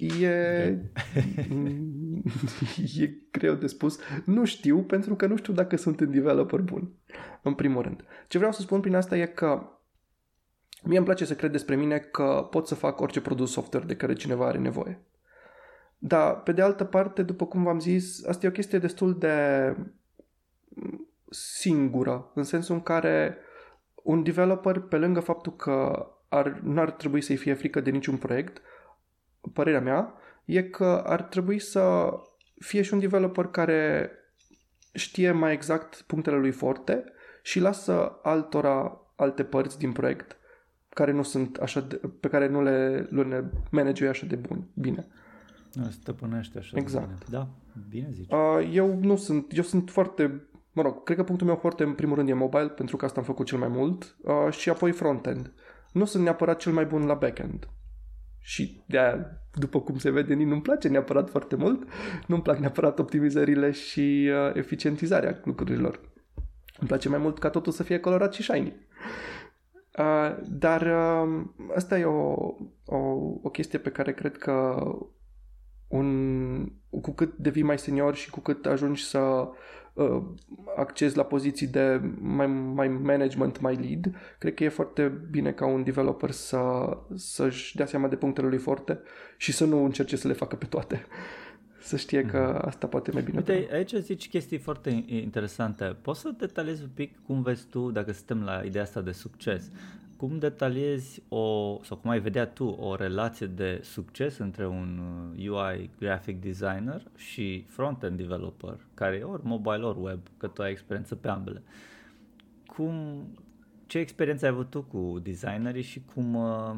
E... 0.00 0.26
e 2.98 3.10
greu 3.30 3.54
de 3.54 3.66
spus. 3.66 3.98
Nu 4.24 4.44
știu, 4.44 4.82
pentru 4.82 5.14
că 5.14 5.26
nu 5.26 5.36
știu 5.36 5.52
dacă 5.52 5.76
sunt 5.76 6.00
un 6.00 6.10
developer 6.10 6.60
bun, 6.60 6.90
în 7.42 7.54
primul 7.54 7.82
rând. 7.82 8.04
Ce 8.28 8.38
vreau 8.38 8.52
să 8.52 8.60
spun 8.60 8.80
prin 8.80 8.94
asta 8.94 9.16
e 9.16 9.26
că 9.26 9.62
mie 10.82 10.96
îmi 10.96 11.06
place 11.06 11.24
să 11.24 11.34
cred 11.34 11.50
despre 11.50 11.76
mine 11.76 11.98
că 11.98 12.48
pot 12.50 12.66
să 12.66 12.74
fac 12.74 13.00
orice 13.00 13.20
produs 13.20 13.50
software 13.50 13.86
de 13.86 13.96
care 13.96 14.12
cineva 14.12 14.46
are 14.46 14.58
nevoie. 14.58 15.00
Dar, 15.98 16.42
pe 16.42 16.52
de 16.52 16.62
altă 16.62 16.84
parte, 16.84 17.22
după 17.22 17.46
cum 17.46 17.62
v-am 17.62 17.80
zis, 17.80 18.24
asta 18.26 18.46
e 18.46 18.48
o 18.48 18.52
chestie 18.52 18.78
destul 18.78 19.18
de 19.18 19.76
singură, 21.30 22.30
în 22.34 22.42
sensul 22.42 22.74
în 22.74 22.80
care 22.80 23.36
un 23.94 24.22
developer, 24.22 24.78
pe 24.78 24.96
lângă 24.96 25.20
faptul 25.20 25.56
că 25.56 26.06
ar, 26.28 26.60
n-ar 26.62 26.90
trebui 26.90 27.20
să-i 27.20 27.36
fie 27.36 27.54
frică 27.54 27.80
de 27.80 27.90
niciun 27.90 28.16
proiect, 28.16 28.62
părerea 29.52 29.80
mea, 29.80 30.14
e 30.44 30.62
că 30.62 31.02
ar 31.06 31.22
trebui 31.22 31.58
să 31.58 32.12
fie 32.58 32.82
și 32.82 32.92
un 32.92 33.00
developer 33.00 33.46
care 33.46 34.10
știe 34.92 35.30
mai 35.30 35.52
exact 35.52 36.04
punctele 36.06 36.36
lui 36.36 36.50
forte 36.50 37.04
și 37.42 37.60
lasă 37.60 38.18
altora 38.22 39.00
alte 39.16 39.44
părți 39.44 39.78
din 39.78 39.92
proiect 39.92 40.36
care 40.88 41.12
nu 41.12 41.22
sunt 41.22 41.56
așa 41.56 41.80
de, 41.80 42.00
pe 42.20 42.28
care 42.28 42.48
nu 42.48 42.62
le, 42.62 43.08
le 43.10 43.50
manage 43.70 44.08
așa 44.08 44.26
de 44.26 44.36
bun, 44.36 44.68
bine. 44.74 45.06
Stăpânește 45.90 46.58
așa 46.58 46.76
exact. 46.78 47.08
de 47.08 47.14
bine. 47.24 47.38
Da, 47.38 47.48
bine 47.88 48.08
zici. 48.12 48.32
Uh, 48.32 48.70
eu 48.72 48.98
nu 49.00 49.16
sunt, 49.16 49.56
eu 49.56 49.62
sunt 49.62 49.90
foarte, 49.90 50.42
mă 50.72 50.82
rog, 50.82 51.02
cred 51.02 51.16
că 51.16 51.24
punctul 51.24 51.46
meu 51.46 51.56
foarte 51.56 51.82
în 51.82 51.94
primul 51.94 52.16
rând 52.16 52.28
e 52.28 52.32
mobile, 52.32 52.68
pentru 52.68 52.96
că 52.96 53.04
asta 53.04 53.20
am 53.20 53.26
făcut 53.26 53.46
cel 53.46 53.58
mai 53.58 53.68
mult, 53.68 54.16
uh, 54.22 54.52
și 54.52 54.70
apoi 54.70 54.92
frontend. 54.92 55.52
Nu 55.92 56.04
sunt 56.04 56.22
neapărat 56.22 56.58
cel 56.58 56.72
mai 56.72 56.84
bun 56.84 57.06
la 57.06 57.14
backend 57.14 57.68
și 58.40 58.82
de 58.86 58.98
după 59.54 59.80
cum 59.80 59.98
se 59.98 60.10
vede, 60.10 60.34
nu-mi 60.34 60.62
place 60.62 60.88
neapărat 60.88 61.30
foarte 61.30 61.56
mult, 61.56 61.88
nu-mi 62.26 62.42
plac 62.42 62.58
neapărat 62.58 62.98
optimizările 62.98 63.70
și 63.70 64.30
uh, 64.32 64.54
eficientizarea 64.54 65.40
lucrurilor. 65.44 66.00
Îmi 66.78 66.88
place 66.88 67.08
mai 67.08 67.18
mult 67.18 67.38
ca 67.38 67.50
totul 67.50 67.72
să 67.72 67.82
fie 67.82 67.98
colorat 67.98 68.32
și 68.32 68.42
shiny. 68.42 68.74
Uh, 69.98 70.36
dar 70.48 70.82
uh, 70.82 71.44
asta 71.74 71.98
e 71.98 72.04
o, 72.04 72.34
o, 72.84 72.96
o 73.42 73.50
chestie 73.50 73.78
pe 73.78 73.90
care 73.90 74.12
cred 74.12 74.36
că 74.36 74.82
un, 75.88 76.72
cu 77.00 77.10
cât 77.10 77.36
devii 77.36 77.62
mai 77.62 77.78
senior 77.78 78.14
și 78.14 78.30
cu 78.30 78.40
cât 78.40 78.66
ajungi 78.66 79.04
să 79.04 79.48
uh, 79.92 80.22
accezi 80.76 81.16
la 81.16 81.22
poziții 81.22 81.66
de 81.66 82.00
mai, 82.20 82.46
mai 82.46 82.88
management, 82.88 83.60
mai 83.60 83.74
lead, 83.74 84.14
cred 84.38 84.54
că 84.54 84.64
e 84.64 84.68
foarte 84.68 85.12
bine 85.30 85.52
ca 85.52 85.66
un 85.66 85.84
developer 85.84 86.30
să, 86.30 86.60
să-și 87.14 87.76
dea 87.76 87.86
seama 87.86 88.08
de 88.08 88.16
punctele 88.16 88.48
lui 88.48 88.58
forte 88.58 89.00
și 89.36 89.52
să 89.52 89.64
nu 89.64 89.84
încerce 89.84 90.16
să 90.16 90.28
le 90.28 90.34
facă 90.34 90.56
pe 90.56 90.64
toate. 90.64 91.04
Să 91.82 91.96
știe 91.96 92.24
că 92.24 92.52
mhm. 92.56 92.66
asta 92.66 92.86
poate 92.86 93.10
mai 93.12 93.22
bine. 93.22 93.36
Uite, 93.36 93.68
aici 93.72 93.94
zici 93.94 94.28
chestii 94.28 94.58
foarte 94.58 95.04
interesante. 95.06 95.84
Poți 95.84 96.20
să 96.20 96.30
detaliezi 96.38 96.82
un 96.82 96.88
pic 96.94 97.18
cum 97.26 97.42
vezi 97.42 97.66
tu, 97.66 97.90
dacă 97.90 98.12
suntem 98.12 98.42
la 98.42 98.62
ideea 98.64 98.82
asta 98.82 99.00
de 99.00 99.12
succes, 99.12 99.70
cum 100.20 100.38
detaliezi 100.38 101.22
o, 101.28 101.78
sau 101.82 101.96
cum 101.96 102.10
ai 102.10 102.20
vedea 102.20 102.46
tu 102.46 102.64
o 102.64 102.94
relație 102.94 103.46
de 103.46 103.80
succes 103.82 104.38
între 104.38 104.66
un 104.66 105.00
UI 105.36 105.82
uh, 105.82 105.88
graphic 105.98 106.40
designer 106.40 107.02
și 107.16 107.64
front-end 107.68 108.16
developer, 108.16 108.86
care 108.94 109.16
e 109.16 109.22
ori 109.22 109.44
mobile, 109.44 109.84
ori 109.84 109.98
web, 110.00 110.20
că 110.36 110.46
tu 110.46 110.62
ai 110.62 110.70
experiență 110.70 111.14
pe 111.14 111.28
ambele. 111.28 111.62
Cum, 112.66 113.24
ce 113.86 113.98
experiență 113.98 114.44
ai 114.44 114.50
avut 114.50 114.70
tu 114.70 114.82
cu 114.82 115.18
designerii 115.22 115.82
și 115.82 116.02
cum, 116.14 116.34
uh, 116.34 116.76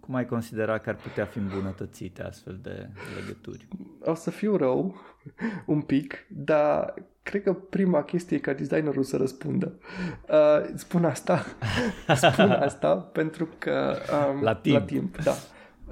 cum 0.00 0.14
ai 0.14 0.26
considera 0.26 0.78
că 0.78 0.88
ar 0.88 0.96
putea 0.96 1.24
fi 1.24 1.38
îmbunătățite 1.38 2.22
astfel 2.22 2.58
de 2.62 2.88
legături? 3.20 3.68
O 4.00 4.14
să 4.14 4.30
fiu 4.30 4.56
rău 4.56 4.94
un 5.66 5.80
pic, 5.80 6.26
dar 6.28 6.94
cred 7.22 7.42
că 7.42 7.52
prima 7.52 8.02
chestie 8.02 8.36
e 8.36 8.40
ca 8.40 8.52
designerul 8.52 9.02
să 9.02 9.16
răspundă. 9.16 9.72
Uh, 10.28 10.70
spun 10.74 11.04
asta, 11.04 11.44
spun 12.30 12.50
asta 12.50 12.94
pentru 12.94 13.48
că... 13.58 13.96
Um, 14.32 14.42
la 14.42 14.54
timp. 14.54 14.76
La 14.76 14.82
timp, 14.84 15.22
da. 15.22 15.34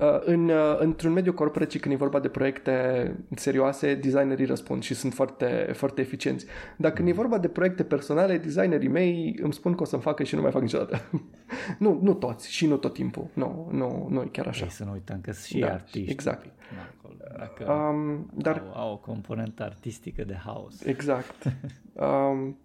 Uh, 0.01 0.21
în, 0.21 0.49
uh, 0.49 0.77
într-un 0.79 1.13
mediu 1.13 1.33
corporate, 1.33 1.79
când 1.79 1.95
e 1.95 1.97
vorba 1.97 2.21
de 2.21 2.29
proiecte 2.29 3.17
serioase, 3.35 3.95
designerii 3.95 4.45
răspund 4.45 4.83
și 4.83 4.95
sunt 4.95 5.13
foarte, 5.13 5.71
foarte 5.75 6.01
eficienți. 6.01 6.47
Dacă 6.77 6.95
când 6.95 7.09
e 7.09 7.13
vorba 7.13 7.39
de 7.39 7.49
proiecte 7.49 7.85
personale, 7.85 8.39
designerii 8.39 8.89
mei 8.89 9.39
îmi 9.43 9.53
spun 9.53 9.75
că 9.75 9.83
o 9.83 9.85
să-mi 9.85 10.03
facă 10.03 10.23
și 10.23 10.35
nu 10.35 10.41
mai 10.41 10.51
fac 10.51 10.63
niciodată. 10.63 11.03
nu, 11.79 11.99
nu 12.03 12.15
toți 12.15 12.53
și 12.53 12.67
nu 12.67 12.77
tot 12.77 12.93
timpul. 12.93 13.27
Nu, 13.33 13.69
nu, 13.73 14.07
nu 14.11 14.23
e 14.23 14.29
chiar 14.33 14.47
așa. 14.47 14.65
Ei, 14.65 14.71
să 14.71 14.85
nu 14.85 14.93
uităm 14.93 15.21
că 15.21 15.33
sunt 15.33 15.45
și 15.45 15.59
da, 15.59 15.73
artiști. 15.73 16.11
Exact. 16.11 16.47
Dacă 17.39 17.73
um, 17.73 18.31
dar... 18.35 18.63
au, 18.73 18.83
au 18.83 18.93
o 18.93 18.97
componentă 18.97 19.63
artistică 19.63 20.25
de 20.25 20.35
haos. 20.45 20.85
Exact. 20.85 21.45
um, 21.95 22.59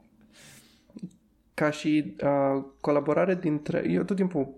ca 1.53 1.69
și 1.69 2.15
uh, 2.23 2.63
colaborare 2.81 3.35
dintre... 3.35 3.83
Eu 3.89 4.03
tot 4.03 4.15
timpul 4.15 4.53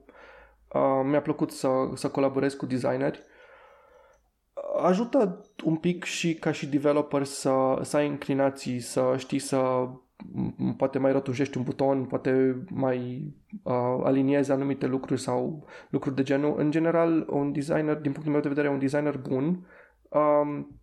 Uh, 0.73 1.02
mi-a 1.03 1.22
plăcut 1.22 1.52
să, 1.52 1.69
să 1.94 2.10
colaborez 2.10 2.53
cu 2.53 2.65
designeri. 2.65 3.23
Ajută 4.81 5.41
un 5.64 5.76
pic 5.76 6.03
și 6.03 6.35
ca 6.35 6.52
și 6.52 6.68
developer 6.68 7.23
să, 7.23 7.80
să 7.81 7.98
ai 7.98 8.06
inclinații, 8.06 8.80
să 8.80 9.15
știi 9.18 9.39
să 9.39 9.88
poate 10.77 10.99
mai 10.99 11.11
rotujești 11.11 11.57
un 11.57 11.64
buton, 11.64 12.06
poate 12.06 12.64
mai 12.69 13.31
uh, 13.64 14.02
aliniezi 14.03 14.52
anumite 14.52 14.85
lucruri 14.85 15.22
sau 15.22 15.65
lucruri 15.89 16.15
de 16.15 16.23
genul. 16.23 16.60
În 16.60 16.72
general, 16.72 17.27
un 17.30 17.52
designer, 17.52 17.95
din 17.95 18.11
punctul 18.11 18.31
meu 18.31 18.41
de 18.41 18.48
vedere, 18.48 18.69
un 18.69 18.80
designer 18.80 19.18
bun 19.18 19.68
um, 20.10 20.80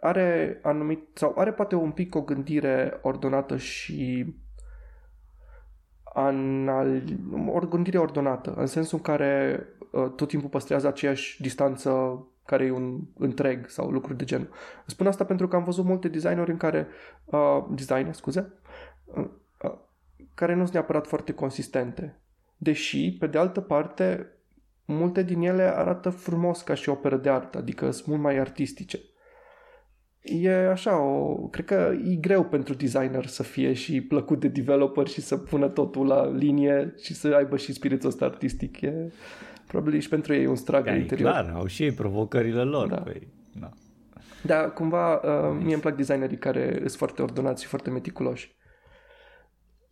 are 0.00 0.60
anumit, 0.62 1.08
sau 1.12 1.34
are 1.36 1.52
poate 1.52 1.74
un 1.74 1.90
pic 1.90 2.14
o 2.14 2.22
gândire 2.22 2.98
ordonată 3.02 3.56
și 3.56 4.26
anal, 6.14 7.02
o 7.46 7.58
gândire 7.58 7.98
ordonată, 7.98 8.54
în 8.56 8.66
sensul 8.66 8.98
în 8.98 9.04
care 9.04 9.62
uh, 9.90 10.10
tot 10.16 10.28
timpul 10.28 10.48
păstrează 10.48 10.86
aceeași 10.86 11.42
distanță 11.42 12.22
care 12.46 12.64
e 12.64 12.70
un 12.70 13.00
întreg 13.18 13.68
sau 13.68 13.90
lucruri 13.90 14.18
de 14.18 14.24
genul. 14.24 14.48
Spun 14.86 15.06
asta 15.06 15.24
pentru 15.24 15.48
că 15.48 15.56
am 15.56 15.64
văzut 15.64 15.84
multe 15.84 16.08
designeri 16.08 16.50
în 16.50 16.56
care, 16.56 16.86
uh, 17.24 17.64
design, 17.70 18.12
scuze, 18.12 18.52
uh, 19.04 19.24
uh, 19.62 19.74
care 20.34 20.54
nu 20.54 20.62
sunt 20.62 20.72
neapărat 20.72 21.06
foarte 21.06 21.32
consistente. 21.32 22.20
Deși, 22.56 23.16
pe 23.18 23.26
de 23.26 23.38
altă 23.38 23.60
parte, 23.60 24.32
multe 24.84 25.22
din 25.22 25.40
ele 25.40 25.62
arată 25.62 26.10
frumos 26.10 26.62
ca 26.62 26.74
și 26.74 26.88
operă 26.88 27.16
de 27.16 27.30
artă, 27.30 27.58
adică 27.58 27.90
sunt 27.90 28.06
mult 28.06 28.20
mai 28.20 28.38
artistice 28.38 28.98
e 30.24 30.68
așa, 30.68 31.00
o, 31.00 31.34
cred 31.34 31.64
că 31.64 31.92
e 32.04 32.14
greu 32.14 32.44
pentru 32.44 32.74
designer 32.74 33.26
să 33.26 33.42
fie 33.42 33.72
și 33.72 34.00
plăcut 34.00 34.40
de 34.40 34.48
developer 34.48 35.06
și 35.06 35.20
să 35.20 35.36
pună 35.36 35.68
totul 35.68 36.06
la 36.06 36.30
linie 36.30 36.94
și 37.02 37.14
să 37.14 37.34
aibă 37.36 37.56
și 37.56 37.72
spiritul 37.72 38.08
ăsta 38.08 38.24
artistic. 38.24 38.80
E 38.80 39.12
probabil 39.66 40.00
și 40.00 40.08
pentru 40.08 40.34
ei 40.34 40.46
un 40.46 40.56
struggle 40.56 40.90
da, 40.90 40.96
interior. 40.96 41.30
Clar, 41.30 41.52
au 41.54 41.66
și 41.66 41.82
ei 41.82 41.92
provocările 41.92 42.62
lor. 42.62 42.88
Da. 42.88 42.96
Păi, 42.96 43.28
da. 43.60 43.70
da, 44.42 44.70
cumva 44.70 45.14
uh, 45.14 45.58
mie 45.62 45.72
îmi 45.72 45.82
plac 45.82 45.96
designerii 45.96 46.38
care 46.38 46.74
sunt 46.78 46.92
foarte 46.92 47.22
ordonați 47.22 47.62
și 47.62 47.68
foarte 47.68 47.90
meticuloși. 47.90 48.56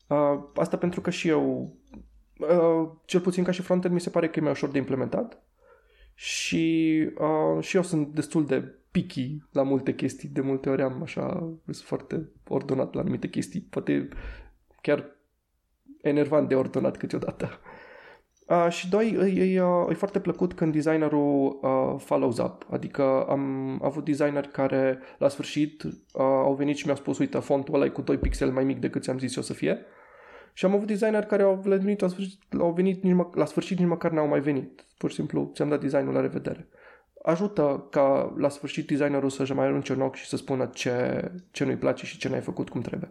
Uh, 0.06 0.42
asta 0.54 0.76
pentru 0.76 1.00
că 1.00 1.10
și 1.10 1.28
eu, 1.28 1.76
uh, 2.38 2.90
cel 3.04 3.20
puțin 3.20 3.44
ca 3.44 3.50
și 3.50 3.62
frontend, 3.62 3.94
mi 3.94 4.00
se 4.00 4.10
pare 4.10 4.28
că 4.28 4.38
e 4.38 4.42
mai 4.42 4.50
ușor 4.50 4.68
de 4.68 4.78
implementat 4.78 5.42
și, 6.14 6.90
uh, 7.18 7.62
și 7.62 7.76
eu 7.76 7.82
sunt 7.82 8.14
destul 8.14 8.46
de 8.46 8.81
picky 8.92 9.42
la 9.52 9.62
multe 9.62 9.94
chestii. 9.94 10.28
De 10.28 10.40
multe 10.40 10.70
ori 10.70 10.82
am 10.82 11.02
așa, 11.02 11.54
sunt 11.64 11.86
foarte 11.86 12.30
ordonat 12.48 12.94
la 12.94 13.00
anumite 13.00 13.28
chestii. 13.28 13.60
Poate 13.60 14.08
chiar 14.80 15.16
enervant 16.02 16.48
de 16.48 16.54
ordonat 16.54 16.96
câteodată. 16.96 17.50
Uh, 18.48 18.66
și 18.70 18.88
doi, 18.88 19.34
e, 19.36 19.42
e, 19.42 19.62
e 19.88 19.94
foarte 19.94 20.20
plăcut 20.20 20.52
când 20.52 20.72
designerul 20.72 21.58
uh, 21.62 21.94
follows 21.98 22.38
up. 22.38 22.66
Adică 22.70 23.24
am 23.28 23.78
avut 23.82 24.04
designer 24.04 24.46
care 24.46 24.98
la 25.18 25.28
sfârșit 25.28 25.82
uh, 25.82 25.92
au 26.22 26.54
venit 26.54 26.76
și 26.76 26.84
mi-au 26.84 26.96
spus, 26.96 27.18
uite, 27.18 27.38
fontul 27.38 27.74
ăla 27.74 27.84
e 27.84 27.88
cu 27.88 28.02
2 28.02 28.16
pixeli 28.18 28.50
mai 28.50 28.64
mic 28.64 28.78
decât 28.78 29.02
ți-am 29.02 29.18
zis 29.18 29.36
eu 29.36 29.42
să 29.42 29.52
fie. 29.52 29.78
Și 30.52 30.64
am 30.64 30.74
avut 30.74 30.86
designer 30.86 31.24
care 31.24 31.42
au 31.42 31.54
venit 31.64 32.00
la 32.00 32.08
sfârșit, 32.08 32.40
au 32.58 32.72
venit 32.72 33.02
nici 33.02 33.14
mă, 33.14 33.30
la 33.34 33.44
sfârșit 33.44 33.78
nici 33.78 33.88
măcar 33.88 34.10
n-au 34.10 34.28
mai 34.28 34.40
venit. 34.40 34.86
Pur 34.98 35.10
și 35.10 35.16
simplu 35.16 35.50
ți-am 35.54 35.68
dat 35.68 35.80
designul 35.80 36.14
la 36.14 36.20
revedere 36.20 36.68
ajută 37.22 37.86
ca 37.90 38.34
la 38.36 38.48
sfârșit 38.48 38.86
designerul 38.86 39.30
să-și 39.30 39.52
mai 39.52 39.66
arunce 39.66 39.92
un 39.92 40.00
ochi 40.00 40.14
și 40.14 40.26
să 40.26 40.36
spună 40.36 40.66
ce, 40.66 41.30
ce 41.50 41.64
nu-i 41.64 41.76
place 41.76 42.06
și 42.06 42.18
ce 42.18 42.28
n-ai 42.28 42.40
făcut 42.40 42.68
cum 42.68 42.80
trebuie. 42.80 43.10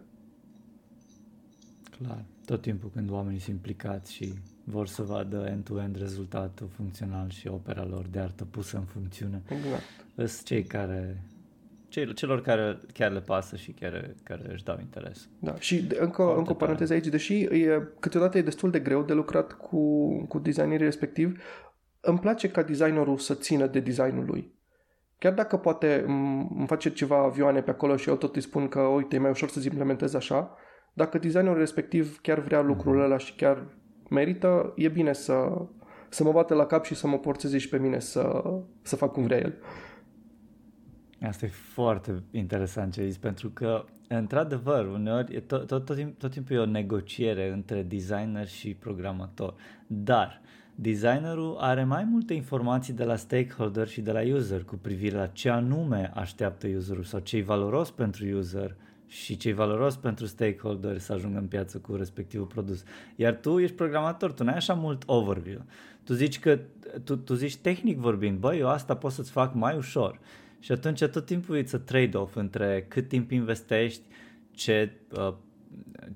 Clar. 1.98 2.24
Tot 2.44 2.60
timpul 2.60 2.90
când 2.94 3.10
oamenii 3.10 3.40
sunt 3.40 3.54
implicați 3.54 4.12
și 4.12 4.34
vor 4.64 4.86
să 4.86 5.02
vadă 5.02 5.46
end-to-end 5.50 5.96
rezultatul 5.96 6.68
funcțional 6.76 7.30
și 7.30 7.48
opera 7.48 7.84
lor 7.84 8.06
de 8.10 8.18
artă 8.18 8.44
pusă 8.44 8.76
în 8.76 8.84
funcțiune. 8.84 9.42
Exact. 9.48 9.82
Sunt 10.16 10.42
cei 10.46 10.62
care 10.62 11.22
celor 12.14 12.42
care 12.42 12.80
chiar 12.92 13.12
le 13.12 13.20
pasă 13.20 13.56
și 13.56 13.72
chiar, 13.72 14.14
care 14.22 14.52
își 14.52 14.64
dau 14.64 14.78
interes. 14.80 15.28
Da, 15.38 15.54
și 15.58 15.84
încă, 15.98 16.36
încă 16.36 16.50
o 16.50 16.54
paranteză 16.54 16.92
aici, 16.92 17.06
deși 17.06 17.34
e, 17.42 17.88
câteodată 18.00 18.38
e 18.38 18.42
destul 18.42 18.70
de 18.70 18.80
greu 18.80 19.02
de 19.02 19.12
lucrat 19.12 19.52
cu, 19.52 20.08
cu 20.26 20.38
designerii 20.38 20.84
respectiv, 20.84 21.42
îmi 22.04 22.18
place 22.18 22.50
ca 22.50 22.62
designerul 22.62 23.18
să 23.18 23.34
țină 23.34 23.66
de 23.66 23.80
designul 23.80 24.24
lui. 24.24 24.54
Chiar 25.18 25.32
dacă 25.32 25.56
poate 25.56 26.04
îmi 26.06 26.66
face 26.66 26.90
ceva 26.90 27.16
avioane 27.16 27.62
pe 27.62 27.70
acolo 27.70 27.96
și 27.96 28.08
eu 28.08 28.16
tot 28.16 28.36
îi 28.36 28.42
spun 28.42 28.68
că, 28.68 28.80
uite, 28.80 29.16
e 29.16 29.18
mai 29.18 29.30
ușor 29.30 29.48
să-ți 29.48 29.66
implementez 29.66 30.14
așa, 30.14 30.56
dacă 30.92 31.18
designerul 31.18 31.58
respectiv 31.58 32.20
chiar 32.20 32.38
vrea 32.38 32.60
lucrul 32.60 32.94
mhm. 32.94 33.04
ăla 33.04 33.18
și 33.18 33.34
chiar 33.34 33.66
merită, 34.10 34.72
e 34.76 34.88
bine 34.88 35.12
să, 35.12 35.66
să 36.08 36.24
mă 36.24 36.32
bate 36.32 36.54
la 36.54 36.66
cap 36.66 36.84
și 36.84 36.94
să 36.94 37.06
mă 37.06 37.18
porțeze 37.18 37.58
și 37.58 37.68
pe 37.68 37.78
mine 37.78 37.98
să, 37.98 38.42
să 38.82 38.96
fac 38.96 39.12
cum 39.12 39.22
vrea 39.22 39.38
el. 39.38 39.58
Asta 41.20 41.46
e 41.46 41.48
foarte 41.48 42.22
interesant 42.30 42.92
ce 42.92 43.06
zici, 43.08 43.20
pentru 43.20 43.50
că, 43.50 43.84
într-adevăr, 44.08 44.86
uneori 44.86 45.40
tot, 45.40 45.66
tot, 45.66 45.84
tot, 45.84 45.96
timp, 45.96 46.18
tot 46.18 46.30
timpul 46.30 46.56
e 46.56 46.58
o 46.58 46.64
negociere 46.66 47.52
între 47.52 47.82
designer 47.82 48.46
și 48.46 48.74
programator. 48.74 49.54
Dar 49.86 50.40
designerul 50.74 51.56
are 51.58 51.84
mai 51.84 52.04
multe 52.04 52.34
informații 52.34 52.92
de 52.92 53.04
la 53.04 53.16
stakeholder 53.16 53.88
și 53.88 54.00
de 54.00 54.12
la 54.12 54.20
user 54.20 54.64
cu 54.64 54.76
privire 54.76 55.16
la 55.16 55.26
ce 55.26 55.48
anume 55.48 56.10
așteaptă 56.14 56.66
userul 56.76 57.02
sau 57.02 57.20
ce 57.20 57.36
e 57.36 57.42
valoros 57.42 57.90
pentru 57.90 58.26
user 58.36 58.76
și 59.06 59.36
ce 59.36 59.48
e 59.48 59.52
valoros 59.52 59.96
pentru 59.96 60.26
stakeholder 60.26 60.98
să 60.98 61.12
ajungă 61.12 61.38
în 61.38 61.46
piață 61.46 61.78
cu 61.78 61.94
respectivul 61.94 62.46
produs. 62.46 62.84
Iar 63.16 63.34
tu 63.34 63.58
ești 63.58 63.76
programator, 63.76 64.32
tu 64.32 64.44
n-ai 64.44 64.54
așa 64.54 64.74
mult 64.74 65.02
overview. 65.06 65.62
Tu 66.04 66.14
zici 66.14 66.38
că, 66.38 66.58
tu, 67.04 67.16
tu 67.16 67.34
zici 67.34 67.56
tehnic 67.56 67.98
vorbind, 67.98 68.38
băi, 68.38 68.58
eu 68.58 68.68
asta 68.68 68.96
pot 68.96 69.12
să-ți 69.12 69.30
fac 69.30 69.54
mai 69.54 69.76
ușor. 69.76 70.20
Și 70.58 70.72
atunci 70.72 71.04
tot 71.04 71.26
timpul 71.26 71.56
e 71.56 71.62
trade-off 71.62 72.36
între 72.36 72.84
cât 72.88 73.08
timp 73.08 73.30
investești, 73.30 74.02
ce 74.50 74.92
uh, 75.16 75.34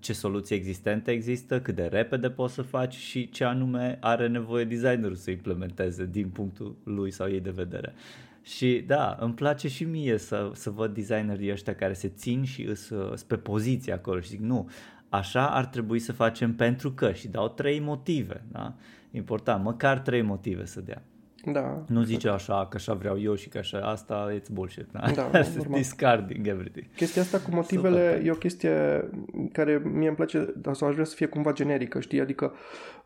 ce 0.01 0.13
soluții 0.13 0.57
existente 0.57 1.11
există, 1.11 1.61
cât 1.61 1.75
de 1.75 1.87
repede 1.87 2.31
poți 2.31 2.55
să 2.55 2.63
faci 2.63 2.95
și 2.95 3.31
ce 3.31 3.45
anume 3.45 3.99
are 4.01 4.29
nevoie 4.29 4.65
designerul 4.65 5.15
să 5.15 5.31
implementeze 5.31 6.09
din 6.11 6.29
punctul 6.29 6.77
lui 6.85 7.11
sau 7.11 7.31
ei 7.31 7.41
de 7.41 7.51
vedere. 7.51 7.95
Și 8.43 8.85
da, 8.87 9.17
îmi 9.21 9.35
place 9.35 9.69
și 9.69 9.85
mie 9.85 10.19
să, 10.19 10.51
să 10.55 10.71
văd 10.71 10.95
designerii 10.95 11.51
ăștia 11.51 11.75
care 11.75 11.93
se 11.93 12.09
țin 12.09 12.45
și 12.45 12.63
îs, 12.63 12.89
îs 12.89 13.23
pe 13.23 13.37
poziție 13.37 13.93
acolo 13.93 14.21
și 14.21 14.29
zic 14.29 14.41
nu, 14.41 14.71
așa 15.09 15.49
ar 15.49 15.67
trebui 15.67 15.99
să 15.99 16.13
facem 16.13 16.55
pentru 16.55 16.93
că 16.93 17.13
și 17.13 17.29
dau 17.29 17.49
trei 17.49 17.81
motive, 17.81 18.45
da? 18.53 18.75
Important, 19.11 19.65
măcar 19.65 19.99
trei 19.99 20.23
motive 20.23 20.65
să 20.65 20.81
dea. 20.81 21.03
Da. 21.53 21.85
Nu 21.89 22.03
zice 22.03 22.29
așa 22.29 22.67
că 22.71 22.77
așa 22.77 22.95
vreau 22.95 23.21
eu 23.21 23.35
și 23.35 23.49
că 23.49 23.59
așa 23.59 23.79
asta 23.79 24.39
it's 24.39 24.53
bullshit. 24.53 24.87
Da? 24.93 25.11
Da, 25.15 25.41
discarding 25.77 26.47
everything. 26.47 26.87
Chestia 26.97 27.23
asta 27.23 27.39
cu 27.39 27.51
motivele 27.51 28.09
Super. 28.09 28.27
e 28.27 28.31
o 28.31 28.35
chestie 28.35 29.09
care 29.53 29.83
mie 29.85 30.07
îmi 30.07 30.17
place 30.17 30.55
sau 30.73 30.89
aș 30.89 30.93
vrea 30.95 31.05
să 31.05 31.15
fie 31.15 31.27
cumva 31.27 31.53
generică, 31.53 32.01
știi? 32.01 32.21
Adică 32.21 32.53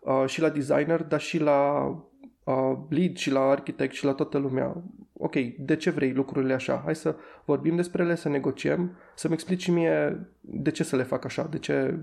uh, 0.00 0.24
și 0.26 0.40
la 0.40 0.48
designer, 0.48 1.02
dar 1.02 1.20
și 1.20 1.38
la 1.38 1.88
uh, 2.44 2.78
lead 2.88 3.16
și 3.16 3.30
la 3.30 3.40
arhitect 3.40 3.94
și 3.94 4.04
la 4.04 4.12
toată 4.12 4.38
lumea. 4.38 4.82
Ok, 5.12 5.34
de 5.58 5.76
ce 5.76 5.90
vrei 5.90 6.12
lucrurile 6.12 6.52
așa? 6.52 6.80
Hai 6.84 6.94
să 6.94 7.16
vorbim 7.44 7.76
despre 7.76 8.02
ele, 8.02 8.14
să 8.14 8.28
negociem, 8.28 8.96
să-mi 9.14 9.34
explici 9.34 9.62
și 9.62 9.70
mie 9.70 10.26
de 10.40 10.70
ce 10.70 10.84
să 10.84 10.96
le 10.96 11.02
fac 11.02 11.24
așa, 11.24 11.46
de 11.50 11.58
ce... 11.58 11.98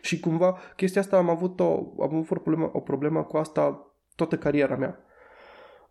Și 0.00 0.20
cumva 0.20 0.58
chestia 0.76 1.00
asta 1.00 1.16
am 1.16 1.28
avut 1.28 1.60
o, 1.60 1.72
am 2.00 2.14
avut 2.14 2.30
o 2.30 2.34
problemă, 2.34 2.70
o 2.72 2.80
problemă 2.80 3.22
cu 3.22 3.36
asta 3.36 3.92
toată 4.14 4.36
cariera 4.36 4.76
mea 4.76 5.02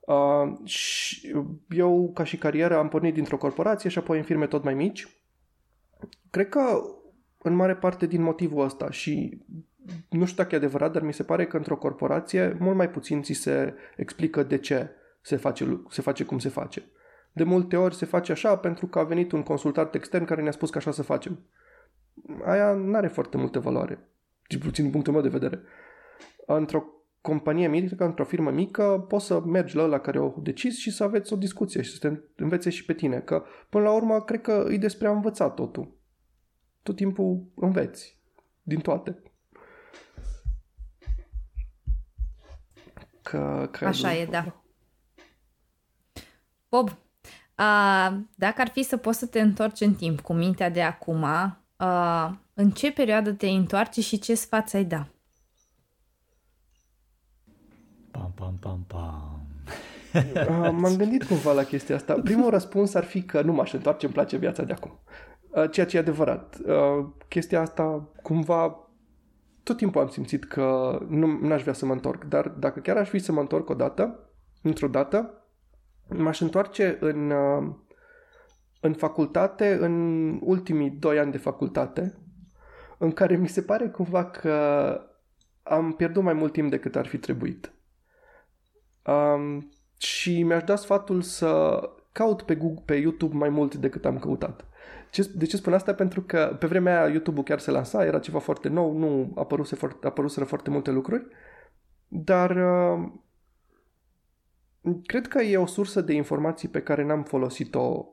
Uh, 0.08 0.68
și 0.68 1.36
eu, 1.70 2.12
ca 2.14 2.24
și 2.24 2.38
carieră, 2.38 2.78
am 2.78 2.88
pornit 2.88 3.14
dintr-o 3.14 3.38
corporație 3.38 3.90
și 3.90 3.98
apoi 3.98 4.18
în 4.18 4.24
firme 4.24 4.48
tot 4.48 4.64
mai 4.64 4.74
mici. 4.74 5.08
Cred 6.30 6.50
că 6.50 6.82
în 7.38 7.54
mare 7.54 7.76
parte 7.76 8.06
din 8.06 8.22
motivul 8.22 8.64
ăsta 8.64 8.92
și 8.92 9.42
nu 10.10 10.26
știu 10.26 10.44
dacă 10.44 10.56
e 10.56 10.58
adevărat, 10.58 10.92
dar 10.92 11.02
mi 11.02 11.14
se 11.14 11.24
pare 11.24 11.48
că 11.48 11.58
într-o 11.58 11.78
corporație 11.78 12.58
mult 12.60 12.76
mai 12.76 12.90
puțin 12.90 13.22
ți 13.22 13.34
se 13.34 13.74
explică 13.96 14.44
de 14.44 14.58
ce 14.58 14.90
se 15.22 15.36
face, 15.36 15.82
se 15.90 16.02
face 16.02 16.24
cum 16.24 16.40
se 16.40 16.50
face. 16.50 16.84
De 17.32 17.44
multe 17.44 17.78
ori 17.78 17.96
se 17.96 18.06
face 18.06 18.32
așa 18.32 18.58
pentru 18.58 18.88
că 18.88 19.00
a 19.00 19.04
venit 19.04 19.32
un 19.32 19.44
consultant 19.44 19.94
extern 19.94 20.26
care 20.26 20.42
ne-a 20.42 20.52
spus 20.52 20.70
că 20.70 20.78
așa 20.78 20.92
să 20.92 21.04
facem. 21.04 21.40
Aia 22.46 22.74
nu 22.74 22.96
are 22.96 23.08
foarte 23.08 23.38
multă 23.38 23.60
valoare, 23.60 24.10
cel 24.48 24.60
puțin 24.60 24.84
din 24.84 24.92
punctul 24.92 25.14
meu 25.14 25.22
de 25.22 25.30
vedere. 25.30 25.62
Într-o 26.46 26.97
companie 27.28 27.68
mică, 27.68 28.06
într-o 28.06 28.24
firmă 28.24 28.52
mică, 28.52 29.06
poți 29.08 29.26
să 29.26 29.40
mergi 29.40 29.76
la 29.76 29.84
ăla 29.84 30.00
care 30.00 30.20
o 30.20 30.34
decis 30.38 30.78
și 30.78 30.92
să 30.92 31.04
aveți 31.04 31.34
o 31.34 31.36
discuție 31.36 31.82
și 31.82 31.92
să 31.92 32.08
te 32.08 32.42
învețe 32.44 32.70
și 32.70 32.86
pe 32.86 32.94
tine. 32.94 33.20
Că, 33.20 33.44
până 33.70 33.84
la 33.84 33.92
urmă, 33.92 34.22
cred 34.22 34.42
că 34.42 34.68
e 34.70 34.78
despre 34.78 35.08
a 35.08 35.12
învăța 35.12 35.50
totul. 35.50 35.98
Tot 36.84 36.96
timpul 36.96 37.52
înveți. 37.56 38.20
Din 38.62 38.80
toate. 38.80 39.22
Că, 43.22 43.68
că 43.72 43.86
Așa 43.86 44.16
e, 44.16 44.26
da. 44.26 44.64
Bob, 46.70 46.98
a, 47.56 48.10
dacă 48.36 48.62
ar 48.62 48.68
fi 48.68 48.84
să 48.84 48.98
poți 48.98 49.20
să 49.20 49.26
te 49.26 49.40
întorci 49.40 49.82
în 49.82 49.94
timp 49.94 50.20
cu 50.20 50.34
mintea 50.34 50.70
de 50.70 50.82
acum, 50.82 51.24
a, 51.76 52.42
în 52.54 52.72
ce 52.72 52.92
perioadă 52.92 53.32
te 53.32 53.48
întoarce 53.48 54.02
și 54.02 54.20
ce 54.20 54.36
sfat 54.36 54.74
ai 54.74 54.86
da? 54.86 55.08
Pam, 58.40 58.58
pam, 58.60 58.84
pam, 58.88 59.48
pam. 60.12 60.28
Uh, 60.34 60.72
m-am 60.72 60.96
gândit 60.98 61.24
cumva 61.24 61.52
la 61.52 61.64
chestia 61.64 61.96
asta. 61.96 62.14
Primul 62.14 62.50
răspuns 62.50 62.94
ar 62.94 63.04
fi 63.04 63.24
că 63.24 63.42
nu 63.42 63.54
m-aș 63.54 63.74
întoarce, 63.74 64.06
îmi 64.06 64.14
place 64.14 64.38
viața 64.38 64.64
de 64.64 64.74
acum. 64.74 65.00
Uh, 65.50 65.72
ceea 65.72 65.86
ce 65.86 65.98
e 65.98 66.00
adevărat. 66.00 66.58
Uh, 66.66 67.06
chestia 67.28 67.62
asta, 67.62 68.10
cumva, 68.22 68.90
tot 69.64 69.78
timpul 69.78 70.02
am 70.02 70.08
simțit 70.08 70.46
că 70.46 71.00
nu 71.10 71.54
aș 71.54 71.62
vrea 71.62 71.74
să 71.74 71.86
mă 71.86 71.94
întorc. 71.94 72.24
Dar 72.24 72.48
dacă 72.48 72.80
chiar 72.80 72.98
aș 72.98 73.10
fi 73.10 73.20
să 73.20 73.32
mă 73.32 73.40
întorc 73.40 73.70
o 73.70 73.74
dată, 73.74 74.30
într-o 74.62 74.88
dată, 74.88 75.48
m-aș 76.08 76.40
întoarce 76.40 76.98
în, 77.00 77.34
în 78.82 78.94
facultate, 78.94 79.78
în 79.82 80.38
ultimii 80.42 80.90
doi 80.90 81.20
ani 81.20 81.32
de 81.32 81.38
facultate, 81.38 82.18
în 82.98 83.12
care 83.12 83.36
mi 83.36 83.48
se 83.48 83.62
pare 83.62 83.88
cumva 83.88 84.26
că 84.26 84.52
am 85.64 85.92
pierdut 85.92 86.24
mai 86.24 86.34
mult 86.34 86.52
timp 86.52 86.70
decât 86.70 86.96
ar 86.96 87.06
fi 87.06 87.18
trebuit. 87.18 87.72
Um, 89.08 89.72
și 89.98 90.44
mi-aș 90.44 90.64
da 90.64 90.76
sfatul 90.76 91.22
să 91.22 91.82
caut 92.12 92.42
pe, 92.42 92.56
Google, 92.56 92.82
pe 92.86 92.96
YouTube 92.96 93.36
mai 93.36 93.50
mult 93.50 93.76
decât 93.76 94.06
am 94.06 94.20
căutat. 94.20 94.66
Ce, 95.12 95.32
de 95.36 95.46
ce 95.46 95.58
spun 95.58 95.74
asta? 95.74 95.94
Pentru 95.94 96.22
că 96.22 96.56
pe 96.60 96.68
vremea 96.68 97.00
aia 97.00 97.12
YouTube-ul 97.12 97.44
chiar 97.44 97.60
se 97.60 97.72
lansa, 97.72 98.06
era 98.06 98.20
ceva 98.20 98.40
foarte 98.40 98.70
nou, 98.70 98.98
nu 98.98 99.32
apăruse 99.36 99.76
foarte, 99.76 100.08
apăruseră 100.08 100.46
foarte 100.46 100.70
multe 100.70 100.92
lucruri, 100.92 101.28
dar 102.08 102.50
uh, 102.50 103.12
cred 105.06 105.28
că 105.28 105.42
e 105.42 105.58
o 105.58 105.66
sursă 105.66 106.02
de 106.02 106.14
informații 106.14 106.68
pe 106.68 106.82
care 106.82 107.04
n-am 107.04 107.24
folosit-o 107.24 108.06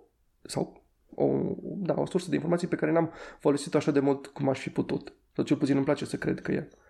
sau 0.43 0.83
o, 1.15 1.27
da, 1.61 1.95
o 1.97 2.07
sursă 2.07 2.29
de 2.29 2.35
informații 2.35 2.69
pe 2.69 2.77
care 2.77 2.93
n-am 2.93 3.11
folosit-o 3.39 3.77
așa 3.77 3.91
de 3.91 4.01
mult 4.01 4.27
cum 4.27 4.49
aș 4.49 4.61
fi 4.61 4.71
putut. 4.71 5.13
Sau 5.33 5.45
cel 5.45 5.57
puțin 5.57 5.77
îmi 5.77 5.85
place 5.85 6.05
să 6.05 6.17
cred 6.17 6.41
că 6.41 6.53
e. 6.53 6.69
Uh, 6.71 6.84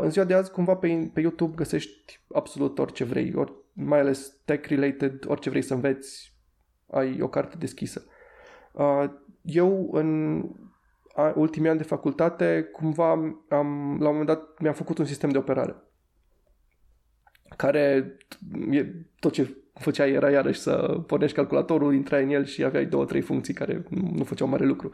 în 0.00 0.10
ziua 0.10 0.24
de 0.24 0.34
azi, 0.34 0.50
cumva 0.50 0.74
pe, 0.74 1.10
pe 1.12 1.20
YouTube 1.20 1.54
găsești 1.54 2.20
absolut 2.34 2.78
orice 2.78 3.04
vrei, 3.04 3.32
or, 3.34 3.52
mai 3.72 3.98
ales 3.98 4.36
tech-related, 4.44 5.24
orice 5.26 5.50
vrei 5.50 5.62
să 5.62 5.74
înveți, 5.74 6.38
ai 6.90 7.20
o 7.20 7.28
carte 7.28 7.56
deschisă. 7.58 8.04
Uh, 8.72 9.04
eu, 9.42 9.88
în 9.92 10.42
a, 11.14 11.32
ultimii 11.36 11.68
ani 11.68 11.78
de 11.78 11.84
facultate, 11.84 12.68
cumva 12.72 13.10
am, 13.48 13.96
la 14.00 14.08
un 14.08 14.16
moment 14.16 14.26
dat 14.26 14.60
mi-am 14.60 14.74
făcut 14.74 14.98
un 14.98 15.04
sistem 15.04 15.30
de 15.30 15.38
operare 15.38 15.76
care 17.56 18.16
e, 18.70 18.86
tot 19.18 19.32
ce 19.32 19.56
făcea 19.74 20.06
era 20.06 20.30
iarăși 20.30 20.60
să 20.60 21.02
pornești 21.06 21.36
calculatorul, 21.36 21.94
intrai 21.94 22.22
în 22.22 22.30
el 22.30 22.44
și 22.44 22.64
aveai 22.64 22.86
două, 22.86 23.04
trei 23.04 23.20
funcții 23.20 23.54
care 23.54 23.84
nu, 23.88 24.10
nu 24.14 24.24
făceau 24.24 24.48
mare 24.48 24.64
lucru. 24.64 24.90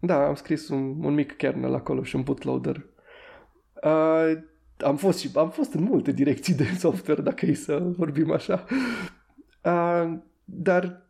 Da, 0.00 0.26
am 0.26 0.34
scris 0.34 0.68
un, 0.68 1.04
un 1.04 1.14
mic 1.14 1.36
kernel 1.36 1.74
acolo 1.74 2.02
și 2.02 2.16
un 2.16 2.22
bootloader 2.22 2.86
Uh, 3.84 4.32
am 4.78 4.96
fost 4.96 5.18
și 5.18 5.30
am 5.34 5.50
fost 5.50 5.72
în 5.72 5.82
multe 5.82 6.12
direcții 6.12 6.54
de 6.54 6.64
software, 6.78 7.22
dacă 7.22 7.46
e 7.46 7.54
să 7.54 7.92
vorbim 7.96 8.30
așa. 8.30 8.64
Uh, 9.64 10.18
dar 10.44 11.08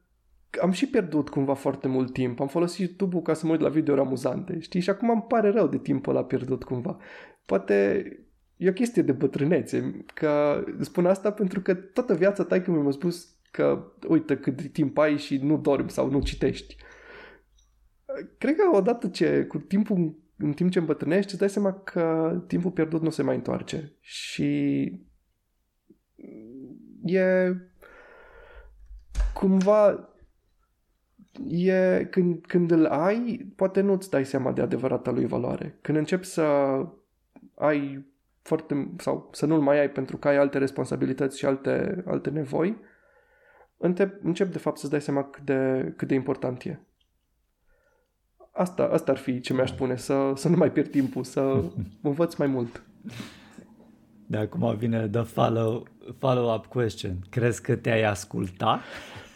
am 0.63 0.71
și 0.71 0.87
pierdut 0.87 1.29
cumva 1.29 1.55
foarte 1.55 1.89
mult 1.89 2.13
timp. 2.13 2.41
Am 2.41 2.49
folosit 2.49 2.79
YouTube-ul 2.79 3.23
ca 3.23 3.35
să 3.35 3.47
mă 3.47 3.53
uit 3.53 3.61
la 3.61 3.69
videouri 3.69 4.03
amuzante, 4.03 4.61
știi? 4.61 4.81
Și 4.81 4.91
acum 4.91 5.11
îmi 5.11 5.25
pare 5.29 5.51
rău 5.51 5.69
de 5.69 5.79
timpul 5.79 6.17
ăla 6.17 6.25
pierdut 6.25 6.65
cumva. 6.65 6.97
Poate 7.45 8.07
e 8.57 8.69
o 8.69 8.73
chestie 8.73 9.03
de 9.03 9.13
bătrânețe, 9.13 10.05
că 10.15 10.65
spun 10.81 11.07
asta 11.07 11.33
pentru 11.33 11.61
că 11.61 11.75
toată 11.75 12.15
viața 12.15 12.45
ta 12.45 12.63
mi-a 12.67 12.91
spus 12.91 13.37
că 13.51 13.93
uite 14.09 14.37
cât 14.37 14.73
timp 14.73 14.99
ai 14.99 15.17
și 15.17 15.37
nu 15.37 15.59
dormi 15.59 15.91
sau 15.91 16.11
nu 16.11 16.21
citești. 16.21 16.77
Cred 18.39 18.57
că 18.57 18.77
odată 18.77 19.09
ce 19.09 19.45
cu 19.45 19.59
timpul 19.59 20.24
în 20.37 20.53
timp 20.53 20.71
ce 20.71 20.79
îmbătrânești, 20.79 21.31
îți 21.31 21.39
dai 21.39 21.51
seama 21.51 21.73
că 21.73 22.37
timpul 22.47 22.71
pierdut 22.71 23.03
nu 23.03 23.11
se 23.11 23.23
mai 23.23 23.35
întoarce. 23.35 23.93
Și 24.01 24.83
e 27.05 27.53
cumva 29.35 30.09
e 31.47 32.07
când, 32.11 32.47
când 32.47 32.71
îl 32.71 32.87
ai, 32.87 33.53
poate 33.57 33.81
nu-ți 33.81 34.11
dai 34.11 34.25
seama 34.25 34.53
de 34.53 34.63
adevărata 34.63 35.11
lui 35.11 35.27
valoare. 35.27 35.79
Când 35.81 35.99
începi 35.99 36.27
să 36.27 36.43
ai 37.55 38.07
foarte, 38.43 38.91
sau 38.99 39.29
să 39.33 39.47
nu-l 39.47 39.61
mai 39.61 39.79
ai 39.79 39.91
pentru 39.91 40.17
că 40.17 40.29
ai 40.29 40.37
alte 40.37 40.59
responsabilități 40.59 41.39
și 41.39 41.47
alte, 41.47 42.03
alte 42.07 42.31
nevoi, 42.31 42.81
încep 44.23 44.53
de 44.53 44.59
fapt 44.59 44.79
să-ți 44.79 44.91
dai 44.91 45.01
seama 45.01 45.25
cât 45.25 45.43
de, 45.43 45.93
cât 45.97 46.09
de 46.09 46.15
important 46.15 46.63
e. 46.63 46.81
Asta, 48.57 48.89
asta 48.93 49.13
ar 49.13 49.19
fi 49.19 49.41
ce 49.41 49.55
mi-aș 49.55 49.71
spune, 49.71 49.97
să, 49.97 50.33
să 50.35 50.49
nu 50.49 50.57
mai 50.57 50.73
pierd 50.73 50.91
timpul, 50.91 51.25
să 51.25 51.63
învăț 52.03 52.35
mai 52.35 52.47
mult. 52.47 52.83
De 54.27 54.37
acum 54.37 54.77
vine 54.77 55.09
the 55.09 55.23
follow, 55.23 55.87
follow-up 56.19 56.67
question. 56.67 57.17
Crezi 57.31 57.63
că 57.63 57.77
te-ai 57.77 58.03
ascultat? 58.03 58.81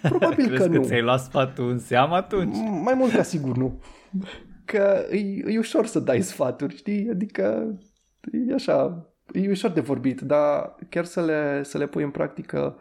Probabil 0.02 0.46
Crezi 0.48 0.62
că, 0.62 0.68
că 0.68 0.78
nu. 0.78 0.84
ți-ai 0.84 1.02
luat 1.02 1.20
sfatul 1.20 1.70
în 1.70 1.78
seamă 1.78 2.14
atunci? 2.14 2.56
Mai 2.84 2.94
mult 2.94 3.12
ca 3.12 3.22
sigur 3.22 3.56
nu. 3.56 3.80
Că 4.64 5.06
e, 5.10 5.18
e 5.46 5.58
ușor 5.58 5.86
să 5.86 5.98
dai 5.98 6.20
sfaturi, 6.20 6.76
știi? 6.76 7.08
Adică 7.10 7.78
e 8.48 8.54
așa, 8.54 9.06
e 9.32 9.50
ușor 9.50 9.70
de 9.70 9.80
vorbit, 9.80 10.20
dar 10.20 10.76
chiar 10.88 11.04
să 11.04 11.24
le, 11.24 11.62
să 11.62 11.78
le 11.78 11.86
pui 11.86 12.02
în 12.02 12.10
practică 12.10 12.76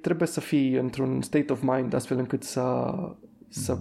trebuie 0.00 0.28
să 0.28 0.40
fii 0.40 0.72
într-un 0.74 1.22
state 1.22 1.52
of 1.52 1.62
mind 1.62 1.94
astfel 1.94 2.18
încât 2.18 2.42
să, 2.42 2.92
să 3.48 3.78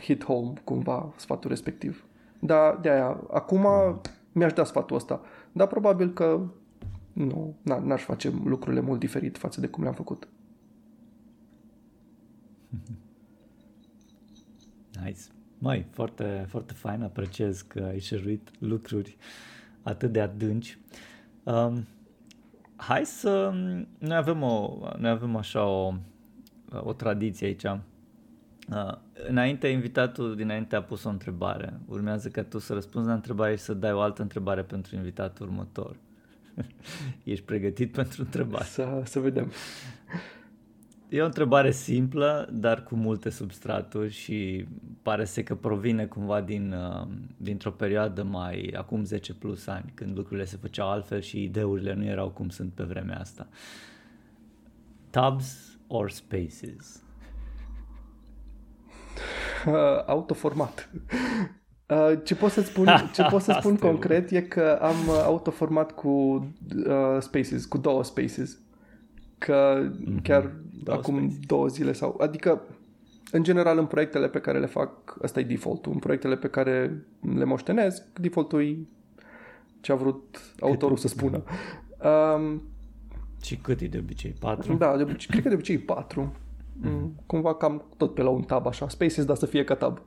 hit 0.00 0.24
home 0.24 0.52
cumva 0.64 1.12
sfatul 1.16 1.50
respectiv. 1.50 2.04
Dar 2.38 2.76
de 2.76 2.90
aia, 2.90 3.20
acum 3.30 3.66
mi-aș 4.32 4.52
da 4.52 4.64
sfatul 4.64 4.96
ăsta. 4.96 5.20
Dar 5.52 5.66
probabil 5.66 6.12
că 6.12 6.46
nu, 7.12 7.56
n-aș 7.62 8.02
face 8.02 8.30
lucrurile 8.44 8.80
mult 8.80 9.00
diferit 9.00 9.38
față 9.38 9.60
de 9.60 9.66
cum 9.66 9.82
le-am 9.82 9.94
făcut. 9.94 10.28
Nice. 15.04 15.20
Mai, 15.58 15.86
foarte, 15.90 16.46
foarte 16.48 16.72
fain, 16.72 17.02
apreciez 17.02 17.62
că 17.62 17.82
ai 17.82 18.00
șeruit 18.00 18.50
lucruri 18.58 19.16
atât 19.82 20.12
de 20.12 20.20
adânci. 20.20 20.78
Um, 21.42 21.86
hai 22.76 23.06
să... 23.06 23.52
Noi 23.98 24.16
avem, 24.16 24.42
o, 24.42 24.78
noi 24.98 25.10
avem 25.10 25.36
așa 25.36 25.66
o, 25.66 25.94
o 26.70 26.92
tradiție 26.92 27.46
aici. 27.46 27.64
Uh, 28.70 28.94
înainte, 29.28 29.68
invitatul 29.68 30.36
dinainte 30.36 30.76
a 30.76 30.82
pus 30.82 31.04
o 31.04 31.08
întrebare. 31.08 31.80
Urmează 31.86 32.28
ca 32.28 32.42
tu 32.42 32.58
să 32.58 32.72
răspunzi 32.72 33.08
la 33.08 33.14
întrebare 33.14 33.56
și 33.56 33.62
să 33.62 33.74
dai 33.74 33.92
o 33.92 34.00
altă 34.00 34.22
întrebare 34.22 34.62
pentru 34.62 34.96
invitatul 34.96 35.46
următor. 35.46 35.96
Ești 37.24 37.44
pregătit 37.44 37.92
pentru 37.92 38.22
întrebare? 38.22 38.64
Să, 38.64 39.02
să 39.04 39.20
vedem. 39.20 39.52
E 41.08 41.22
o 41.22 41.24
întrebare 41.24 41.70
simplă, 41.70 42.48
dar 42.52 42.82
cu 42.82 42.94
multe 42.94 43.30
substraturi 43.30 44.10
și 44.10 44.66
pare 45.02 45.24
să 45.24 45.42
că 45.42 45.54
provine 45.54 46.06
cumva 46.06 46.40
din, 46.40 46.72
uh, 46.72 47.06
dintr-o 47.36 47.70
perioadă 47.70 48.22
mai 48.22 48.74
acum 48.76 49.04
10 49.04 49.34
plus 49.34 49.66
ani, 49.66 49.92
când 49.94 50.16
lucrurile 50.16 50.44
se 50.44 50.56
făceau 50.56 50.90
altfel 50.90 51.20
și 51.20 51.42
ideurile 51.42 51.94
nu 51.94 52.04
erau 52.04 52.30
cum 52.30 52.48
sunt 52.48 52.72
pe 52.72 52.82
vremea 52.82 53.18
asta. 53.18 53.48
Tabs 55.10 55.78
or 55.86 56.10
spaces? 56.10 57.03
Uh, 59.66 60.04
autoformat. 60.06 60.90
Uh, 61.88 62.12
ce 62.24 62.34
pot 62.34 62.50
să 62.50 62.62
spun, 62.62 62.88
ce 63.14 63.22
pot 63.22 63.42
să 63.42 63.56
spun 63.60 63.76
concret 63.76 64.30
e 64.30 64.40
că 64.40 64.78
am 64.80 65.08
uh, 65.08 65.22
autoformat 65.24 65.92
cu 65.92 66.08
uh, 66.08 67.16
spaces, 67.18 67.64
cu 67.64 67.78
două 67.78 68.04
spaces. 68.04 68.58
Că 69.38 69.88
mm-hmm. 69.90 70.22
chiar 70.22 70.52
două 70.82 70.98
acum 70.98 71.16
spaces. 71.16 71.46
două 71.46 71.66
zile 71.66 71.92
sau... 71.92 72.16
Adică, 72.20 72.62
în 73.30 73.42
general, 73.42 73.78
în 73.78 73.86
proiectele 73.86 74.28
pe 74.28 74.40
care 74.40 74.58
le 74.58 74.66
fac, 74.66 75.16
ăsta 75.22 75.40
e 75.40 75.44
defaultul. 75.44 75.92
În 75.92 75.98
proiectele 75.98 76.36
pe 76.36 76.48
care 76.48 77.06
le 77.36 77.44
moștenesc, 77.44 78.18
defaultul 78.18 78.62
e 78.62 78.76
ce 79.80 79.92
a 79.92 79.94
vrut 79.94 80.40
autorul 80.60 80.96
să 80.96 81.08
spună. 81.08 81.42
Um, 82.04 82.62
și 83.42 83.56
cât 83.56 83.80
e 83.80 83.86
de 83.86 83.98
obicei? 83.98 84.30
4? 84.40 84.74
Da, 84.74 84.96
de 84.96 85.02
obicei, 85.02 85.30
cred 85.30 85.42
că 85.42 85.48
de 85.48 85.54
obicei 85.54 85.78
4. 85.78 86.34
Mm. 86.80 87.14
Cumva 87.26 87.54
cam 87.54 87.84
tot 87.96 88.14
pe 88.14 88.22
la 88.22 88.28
un 88.28 88.42
tab 88.42 88.66
așa. 88.66 88.88
Spaces, 88.88 89.24
dar 89.24 89.36
să 89.36 89.46
fie 89.46 89.64
ca 89.64 89.74
tab. 89.74 90.00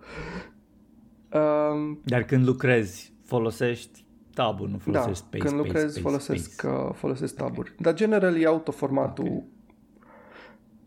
Um, 1.34 2.02
Dar 2.04 2.24
când 2.24 2.46
lucrezi, 2.46 3.14
folosești 3.24 4.06
tabul, 4.34 4.70
nu 4.70 4.78
folosești 4.78 5.10
da, 5.10 5.28
space, 5.28 5.44
când 5.44 5.54
space, 5.54 5.68
lucrez 5.68 5.92
space, 5.92 6.02
folosesc, 6.02 6.52
space. 6.52 6.76
Uh, 6.76 6.94
folosesc 6.94 7.36
taburi. 7.36 7.72
Okay. 7.72 7.76
Dar 7.80 7.94
general 7.94 8.38
e 8.38 8.46
autoformatul 8.46 9.26
okay. 9.26 9.56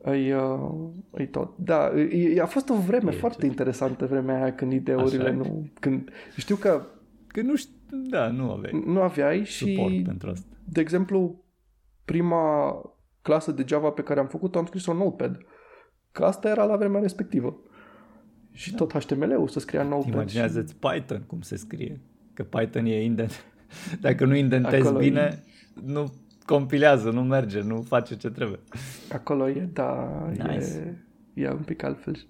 E, 0.04 0.36
uh, 0.36 0.90
e 1.14 1.26
tot. 1.26 1.56
Da, 1.56 1.92
e, 1.98 2.40
a 2.40 2.46
fost 2.46 2.68
o 2.68 2.74
vreme 2.74 3.10
e 3.10 3.16
foarte 3.16 3.40
ce? 3.40 3.46
interesantă 3.46 4.06
vremea 4.06 4.42
aia 4.42 4.54
când 4.54 4.72
ideurile 4.72 5.32
nu... 5.32 5.66
Când, 5.80 6.10
știu 6.36 6.56
că... 6.56 6.86
Că 7.26 7.42
nu 7.42 7.56
știu, 7.56 7.74
da, 7.90 8.30
nu 8.30 8.50
aveai. 8.50 8.82
Nu 8.86 9.00
aveai 9.00 9.44
și, 9.44 10.02
pentru 10.06 10.30
asta. 10.30 10.46
de 10.64 10.80
exemplu, 10.80 11.44
prima 12.04 12.72
clasă 13.22 13.52
de 13.52 13.64
Java 13.66 13.90
pe 13.90 14.02
care 14.02 14.20
am 14.20 14.26
făcut-o 14.26 14.58
am 14.58 14.66
scris-o 14.66 14.94
Notepad. 14.94 15.38
Că 16.12 16.24
asta 16.24 16.48
era 16.48 16.64
la 16.64 16.76
vremea 16.76 17.00
respectivă. 17.00 17.56
Și 18.52 18.70
da. 18.70 18.76
tot 18.76 18.92
HTML-ul 18.92 19.48
să 19.48 19.60
scria 19.60 19.82
nou. 19.82 20.04
Imaginează-ți 20.08 20.72
și... 20.72 20.78
Python 20.78 21.22
cum 21.26 21.40
se 21.40 21.56
scrie. 21.56 22.00
Că 22.34 22.42
Python 22.42 22.84
e 22.84 23.02
indent. 23.02 23.44
Dacă 24.00 24.24
nu 24.24 24.34
indentezi 24.34 24.86
Acolo 24.86 24.98
bine, 24.98 25.20
e... 25.20 25.42
nu 25.84 26.12
compilează, 26.46 27.10
nu 27.10 27.22
merge, 27.22 27.60
nu 27.60 27.82
face 27.82 28.16
ce 28.16 28.30
trebuie. 28.30 28.58
Acolo 29.12 29.48
e, 29.48 29.68
da, 29.72 30.08
nice. 30.30 30.98
e, 31.34 31.42
e 31.42 31.50
un 31.50 31.62
pic 31.62 31.82
altfel. 31.82 32.26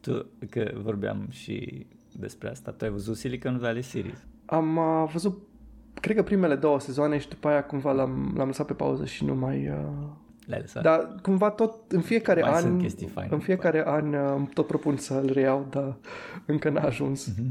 Tu, 0.00 0.26
că 0.50 0.70
vorbeam 0.82 1.26
și 1.30 1.86
despre 2.12 2.48
asta, 2.48 2.70
tu 2.70 2.84
ai 2.84 2.90
văzut 2.90 3.16
Silicon 3.16 3.58
Valley 3.58 3.82
Series? 3.82 4.26
Am 4.46 4.76
uh, 4.76 5.08
văzut, 5.12 5.42
cred 5.94 6.16
că 6.16 6.22
primele 6.22 6.54
două 6.54 6.80
sezoane 6.80 7.18
și 7.18 7.28
după 7.28 7.48
aia 7.48 7.64
cumva 7.64 7.92
l-am, 7.92 8.32
l-am 8.36 8.46
lăsat 8.46 8.66
pe 8.66 8.72
pauză 8.74 9.04
și 9.04 9.24
nu 9.24 9.34
mai... 9.34 9.68
Uh 9.68 10.26
le-ai 10.48 10.60
lăsat. 10.60 10.82
Dar 10.82 11.14
cumva 11.22 11.50
tot 11.50 11.92
în 11.92 12.00
fiecare 12.00 12.40
Mai 12.40 12.50
an, 12.50 12.88
faine, 12.88 13.34
în 13.34 13.38
fiecare 13.38 13.82
an 13.86 14.14
uh, 14.14 14.48
tot 14.54 14.66
propun 14.66 14.96
să-l 14.96 15.30
reiau, 15.32 15.66
dar 15.70 15.96
încă 16.46 16.70
n-a 16.70 16.82
ajuns. 16.82 17.30
Mm-hmm. 17.30 17.50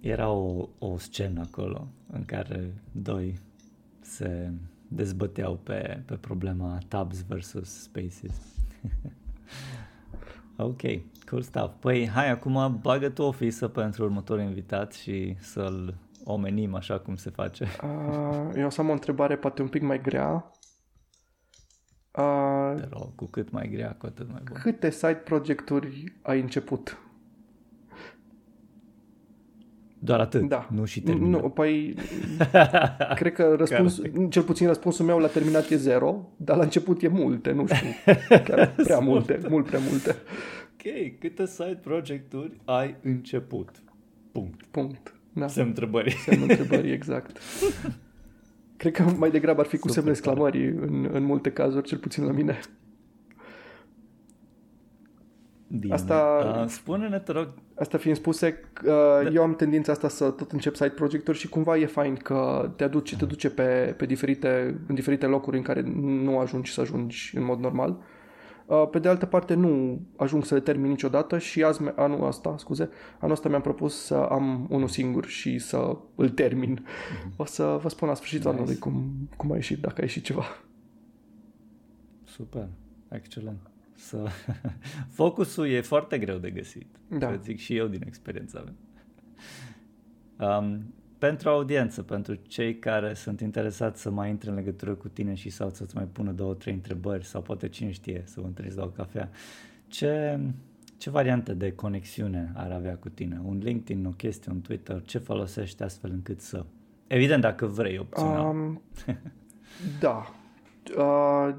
Era 0.00 0.30
o, 0.30 0.68
o 0.78 0.98
scenă 0.98 1.40
acolo 1.46 1.88
în 2.12 2.24
care 2.24 2.74
doi 2.92 3.38
se 4.00 4.50
dezbăteau 4.88 5.60
pe, 5.62 6.02
pe 6.06 6.14
problema 6.14 6.78
tabs 6.88 7.24
versus 7.28 7.82
spaces. 7.82 8.40
ok, 10.56 10.80
cool 11.30 11.42
stuff. 11.42 11.74
Păi 11.80 12.08
hai 12.08 12.30
acum 12.30 12.78
bagă 12.80 13.08
tu 13.08 13.22
o 13.22 13.30
fisă 13.30 13.68
pentru 13.68 14.04
următorul 14.04 14.42
invitat 14.42 14.92
și 14.92 15.36
să-l 15.38 15.94
omenim 16.24 16.74
așa 16.74 16.98
cum 16.98 17.16
se 17.16 17.30
face. 17.30 17.66
Uh, 17.82 18.50
eu 18.56 18.66
o 18.66 18.70
să 18.70 18.80
am 18.80 18.88
o 18.88 18.92
întrebare 18.92 19.36
poate 19.36 19.62
un 19.62 19.68
pic 19.68 19.82
mai 19.82 20.00
grea 20.00 20.52
Uh, 22.18 22.80
Te 22.80 22.86
rog, 22.90 23.14
cu 23.14 23.24
cât 23.24 23.50
mai 23.50 23.68
grea, 23.68 23.94
cu 23.98 24.06
atât 24.06 24.30
mai 24.30 24.40
bun. 24.44 24.56
Câte 24.62 24.90
side 24.90 25.20
projecturi 25.24 26.04
ai 26.22 26.40
început? 26.40 26.98
Doar 29.98 30.20
atât, 30.20 30.48
da. 30.48 30.68
nu 30.70 30.84
și 30.84 31.00
terminat. 31.00 31.42
Nu, 31.42 31.48
păi, 31.48 31.94
cred 33.14 33.32
că 33.32 33.54
răspuns, 33.56 34.00
cel 34.30 34.42
puțin 34.42 34.66
răspunsul 34.66 35.04
meu 35.04 35.18
la 35.18 35.26
terminat 35.26 35.70
e 35.70 35.76
zero, 35.76 36.28
dar 36.36 36.56
la 36.56 36.62
început 36.62 37.02
e 37.02 37.08
multe, 37.08 37.52
nu 37.52 37.66
știu, 37.66 37.88
chiar 38.46 38.74
prea 38.76 38.98
multe, 38.98 39.40
mult 39.48 39.66
prea 39.66 39.80
multe. 39.90 40.16
Ok, 40.72 41.18
câte 41.18 41.46
side 41.46 41.78
projecturi 41.82 42.60
ai 42.64 42.96
început? 43.02 43.82
Punct. 44.32 44.64
Punct. 44.70 45.14
Da. 45.32 45.48
Semn 45.48 45.68
întrebări. 45.68 46.10
Semn 46.12 46.42
întrebări, 46.42 46.92
exact. 46.92 47.38
Cred 48.82 48.94
că 48.94 49.02
mai 49.16 49.30
degrabă 49.30 49.60
ar 49.60 49.66
fi 49.66 49.78
cu 49.78 49.88
semne 49.88 50.10
exclamării 50.10 50.66
în, 50.66 51.08
în 51.12 51.22
multe 51.22 51.50
cazuri, 51.50 51.86
cel 51.86 51.98
puțin 51.98 52.24
la 52.24 52.32
mine. 52.32 52.60
Bine. 55.78 55.94
Asta, 55.94 56.42
uh, 56.62 56.68
spune-ne, 56.68 57.18
te 57.18 57.32
rog. 57.32 57.48
Asta 57.74 57.98
fiind 57.98 58.16
spuse, 58.16 58.60
uh, 58.84 58.88
da. 59.24 59.30
eu 59.32 59.42
am 59.42 59.54
tendința 59.54 59.92
asta 59.92 60.08
să 60.08 60.30
tot 60.30 60.52
încep 60.52 60.74
side 60.74 60.88
project 60.88 61.34
și 61.34 61.48
cumva 61.48 61.76
e 61.76 61.86
fain 61.86 62.14
că 62.14 62.70
te 62.76 62.84
aduce, 62.84 63.16
te 63.16 63.24
duce 63.24 63.50
pe, 63.50 63.94
pe 63.96 64.06
diferite, 64.06 64.80
în 64.88 64.94
diferite 64.94 65.26
locuri 65.26 65.56
în 65.56 65.62
care 65.62 65.80
nu 65.94 66.38
ajungi 66.38 66.72
să 66.72 66.80
ajungi 66.80 67.32
în 67.36 67.44
mod 67.44 67.58
normal. 67.58 68.02
Uh, 68.72 68.88
pe 68.90 68.98
de 68.98 69.08
altă 69.08 69.26
parte 69.26 69.54
nu 69.54 70.00
ajung 70.16 70.44
să 70.44 70.54
le 70.54 70.60
termin 70.60 70.90
niciodată 70.90 71.38
și 71.38 71.62
azi, 71.62 71.80
anul 71.96 72.26
ăsta, 72.26 72.56
scuze, 72.58 72.88
anul 73.18 73.34
ăsta 73.34 73.48
mi-am 73.48 73.60
propus 73.60 74.04
să 74.04 74.14
am 74.14 74.66
unul 74.70 74.88
singur 74.88 75.26
și 75.26 75.58
să 75.58 75.96
îl 76.14 76.28
termin. 76.28 76.78
Mm-hmm. 76.78 77.36
O 77.36 77.44
să 77.44 77.78
vă 77.82 77.88
spun 77.88 78.08
la 78.08 78.14
sfârșitul 78.14 78.50
nice. 78.50 78.62
anului 78.62 78.78
cum, 78.78 79.28
cum 79.36 79.52
a 79.52 79.54
ieșit, 79.54 79.78
dacă 79.78 79.94
a 79.98 80.02
ieșit 80.02 80.24
ceva. 80.24 80.44
Super, 82.24 82.68
excelent. 83.08 83.70
Să... 83.94 84.26
Focusul 85.20 85.68
e 85.68 85.80
foarte 85.80 86.18
greu 86.18 86.38
de 86.38 86.50
găsit. 86.50 86.86
Da. 87.18 87.36
zic 87.36 87.58
și 87.58 87.76
eu 87.76 87.86
din 87.86 88.02
experiența 88.06 88.64
mea. 88.64 88.74
Um, 90.58 90.94
pentru 91.22 91.48
audiență, 91.48 92.02
pentru 92.02 92.34
cei 92.34 92.78
care 92.78 93.14
sunt 93.14 93.40
interesați 93.40 94.00
să 94.00 94.10
mai 94.10 94.28
intre 94.28 94.50
în 94.50 94.56
legătură 94.56 94.94
cu 94.94 95.08
tine 95.08 95.34
și 95.34 95.50
sau 95.50 95.70
să-ți 95.70 95.96
mai 95.96 96.04
pună 96.04 96.30
două, 96.30 96.54
trei 96.54 96.74
întrebări 96.74 97.24
sau 97.24 97.42
poate 97.42 97.68
cine 97.68 97.90
știe 97.90 98.22
să 98.26 98.40
vă 98.40 98.46
întâlniți 98.46 98.76
la 98.76 98.84
o 98.84 98.88
cafea, 98.88 99.30
ce, 99.88 100.40
ce 100.96 101.10
variante 101.10 101.54
de 101.54 101.72
conexiune 101.72 102.52
ar 102.54 102.70
avea 102.70 102.96
cu 102.96 103.08
tine? 103.08 103.40
Un 103.44 103.58
LinkedIn, 103.58 104.06
o 104.06 104.10
chestie, 104.10 104.52
un 104.52 104.60
Twitter, 104.60 105.02
ce 105.02 105.18
folosești 105.18 105.82
astfel 105.82 106.10
încât 106.10 106.40
să... 106.40 106.64
Evident, 107.06 107.42
dacă 107.42 107.66
vrei, 107.66 107.98
opțional. 107.98 108.46
Um, 108.46 108.82
da. 110.00 110.34
Uh, 110.96 111.54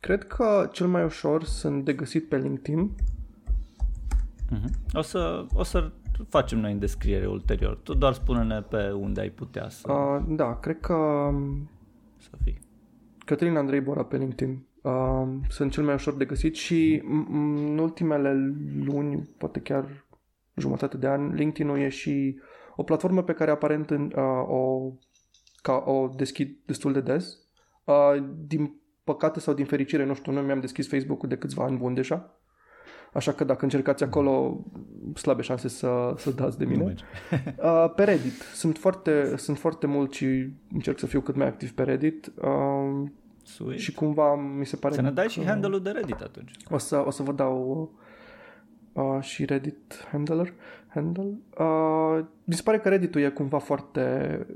cred 0.00 0.24
că 0.24 0.68
cel 0.72 0.86
mai 0.86 1.04
ușor 1.04 1.44
sunt 1.44 1.84
de 1.84 1.92
găsit 1.92 2.28
pe 2.28 2.36
LinkedIn. 2.36 2.90
Uh-huh. 4.50 4.92
O 4.92 5.02
să, 5.02 5.46
o 5.54 5.62
să 5.62 5.92
facem 6.28 6.58
noi 6.58 6.72
în 6.72 6.78
descriere 6.78 7.26
ulterior. 7.26 7.74
Tu 7.76 7.94
doar 7.94 8.12
spune-ne 8.12 8.60
pe 8.60 8.90
unde 8.90 9.20
ai 9.20 9.30
putea 9.30 9.68
să... 9.68 9.92
Uh, 9.92 10.24
da, 10.28 10.56
cred 10.56 10.80
că... 10.80 10.94
Um, 10.94 11.70
să 12.16 12.30
fii. 12.44 12.58
Cătălin 13.24 13.56
Andrei 13.56 13.80
Bora 13.80 14.04
pe 14.04 14.16
LinkedIn. 14.16 14.66
Uh, 14.82 15.28
sunt 15.48 15.72
cel 15.72 15.84
mai 15.84 15.94
ușor 15.94 16.14
de 16.14 16.24
găsit 16.24 16.54
și 16.54 17.02
în 17.30 17.78
ultimele 17.78 18.54
luni, 18.84 19.34
poate 19.38 19.60
chiar 19.60 20.06
jumătate 20.54 20.96
de 20.96 21.08
an, 21.08 21.34
LinkedIn-ul 21.34 21.78
e 21.78 21.88
și 21.88 22.40
o 22.76 22.82
platformă 22.82 23.22
pe 23.22 23.32
care 23.32 23.50
aparent 23.50 23.90
în, 23.90 24.12
uh, 24.16 24.48
o, 24.48 24.92
ca, 25.62 25.82
o 25.86 26.08
deschid 26.16 26.56
destul 26.64 26.92
de 26.92 27.00
des. 27.00 27.38
Uh, 27.84 28.24
din 28.46 28.80
păcate 29.04 29.40
sau 29.40 29.54
din 29.54 29.64
fericire, 29.64 30.04
nu 30.04 30.14
știu, 30.14 30.32
nu 30.32 30.40
mi-am 30.40 30.60
deschis 30.60 30.88
Facebook-ul 30.88 31.28
de 31.28 31.36
câțiva 31.36 31.64
ani 31.64 31.76
buni 31.76 31.94
deja. 31.94 32.38
Așa 33.14 33.32
că 33.32 33.44
dacă 33.44 33.64
încercați 33.64 34.02
acolo, 34.02 34.60
slabe 35.14 35.42
șanse 35.42 35.68
să, 35.68 36.14
să 36.16 36.30
dați 36.30 36.58
de 36.58 36.64
mine. 36.64 36.94
Uh, 37.58 37.92
pe 37.96 38.04
Reddit. 38.04 38.40
Sunt 38.54 38.78
foarte, 38.78 39.36
sunt 39.36 39.58
foarte 39.58 39.86
mult 39.86 40.12
și 40.12 40.48
încerc 40.72 40.98
să 40.98 41.06
fiu 41.06 41.20
cât 41.20 41.36
mai 41.36 41.46
activ 41.46 41.72
pe 41.72 41.82
Reddit. 41.82 42.32
Uh, 42.42 43.08
Sweet. 43.42 43.78
Și 43.78 43.92
cumva 43.92 44.34
mi 44.34 44.66
se 44.66 44.76
pare 44.76 44.94
Să 44.94 45.00
ne 45.00 45.10
dai 45.10 45.28
și 45.28 45.44
handle-ul 45.44 45.82
de 45.82 45.90
Reddit 45.90 46.20
atunci. 46.20 46.52
O 46.70 46.78
să, 46.78 47.02
o 47.06 47.10
să 47.10 47.22
vă 47.22 47.32
dau 47.32 47.90
uh, 48.92 49.18
și 49.20 49.44
Reddit 49.44 50.06
Handler. 50.10 50.52
Handle. 50.86 51.38
Uh, 51.58 52.24
mi 52.44 52.54
se 52.54 52.62
pare 52.62 52.78
că 52.78 52.88
Reddit-ul 52.88 53.20
e 53.20 53.28
cumva 53.28 53.58
foarte 53.58 54.46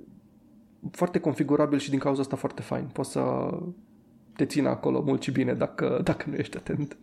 foarte 0.91 1.19
configurabil 1.21 1.79
și 1.79 1.91
din 1.91 1.99
cauza 1.99 2.21
asta 2.21 2.37
foarte 2.37 2.63
fain. 2.63 2.85
Poți 2.93 3.11
să 3.11 3.51
te 4.37 4.45
țină 4.45 4.69
acolo 4.69 5.03
mult 5.03 5.23
și 5.23 5.31
bine 5.31 5.55
dacă, 5.55 6.01
dacă 6.03 6.25
nu 6.29 6.35
ești 6.35 6.57
atent. 6.57 6.97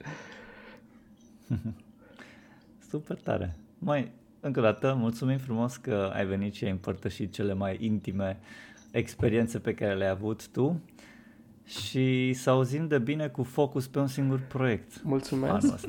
Super 2.90 3.18
tare. 3.18 3.56
Mai, 3.80 4.12
încă 4.40 4.60
o 4.60 4.64
dată, 4.64 4.96
mulțumim 4.98 5.38
frumos 5.38 5.78
că 5.78 6.12
ai 6.14 6.26
venit 6.26 6.54
și 6.54 6.64
ai 6.64 6.72
împărtășit 6.72 7.32
cele 7.32 7.54
mai 7.54 7.78
intime 7.80 8.40
experiențe 8.92 9.60
pe 9.60 9.74
care 9.74 9.96
le-ai 9.96 10.10
avut 10.10 10.48
tu 10.48 10.82
și 11.66 12.34
să 12.34 12.50
auzim 12.50 12.88
de 12.88 13.00
bine 13.00 13.28
cu 13.28 13.44
focus 13.44 13.88
pe 13.88 14.00
un 14.00 14.08
singur 14.08 14.40
proiect. 14.48 15.04
Mulțumesc! 15.04 15.88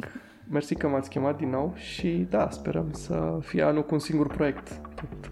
Mersi 0.49 0.75
că 0.75 0.89
m-ați 0.89 1.11
chemat 1.11 1.37
din 1.37 1.49
nou 1.49 1.75
și 1.77 2.27
da, 2.31 2.51
sperăm 2.51 2.93
să 2.93 3.39
fie 3.41 3.63
anul 3.63 3.85
cu 3.85 3.95
un 3.95 4.01
singur 4.01 4.27
proiect. 4.27 4.81
Tot, 4.95 5.31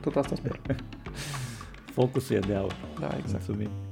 tot 0.00 0.16
asta 0.16 0.34
sper. 0.34 0.60
Focusul 1.94 2.36
e 2.36 2.38
de 2.38 2.54
aur. 2.54 2.74
Da, 3.00 3.16
exact. 3.18 3.46
Mulțumim! 3.46 3.91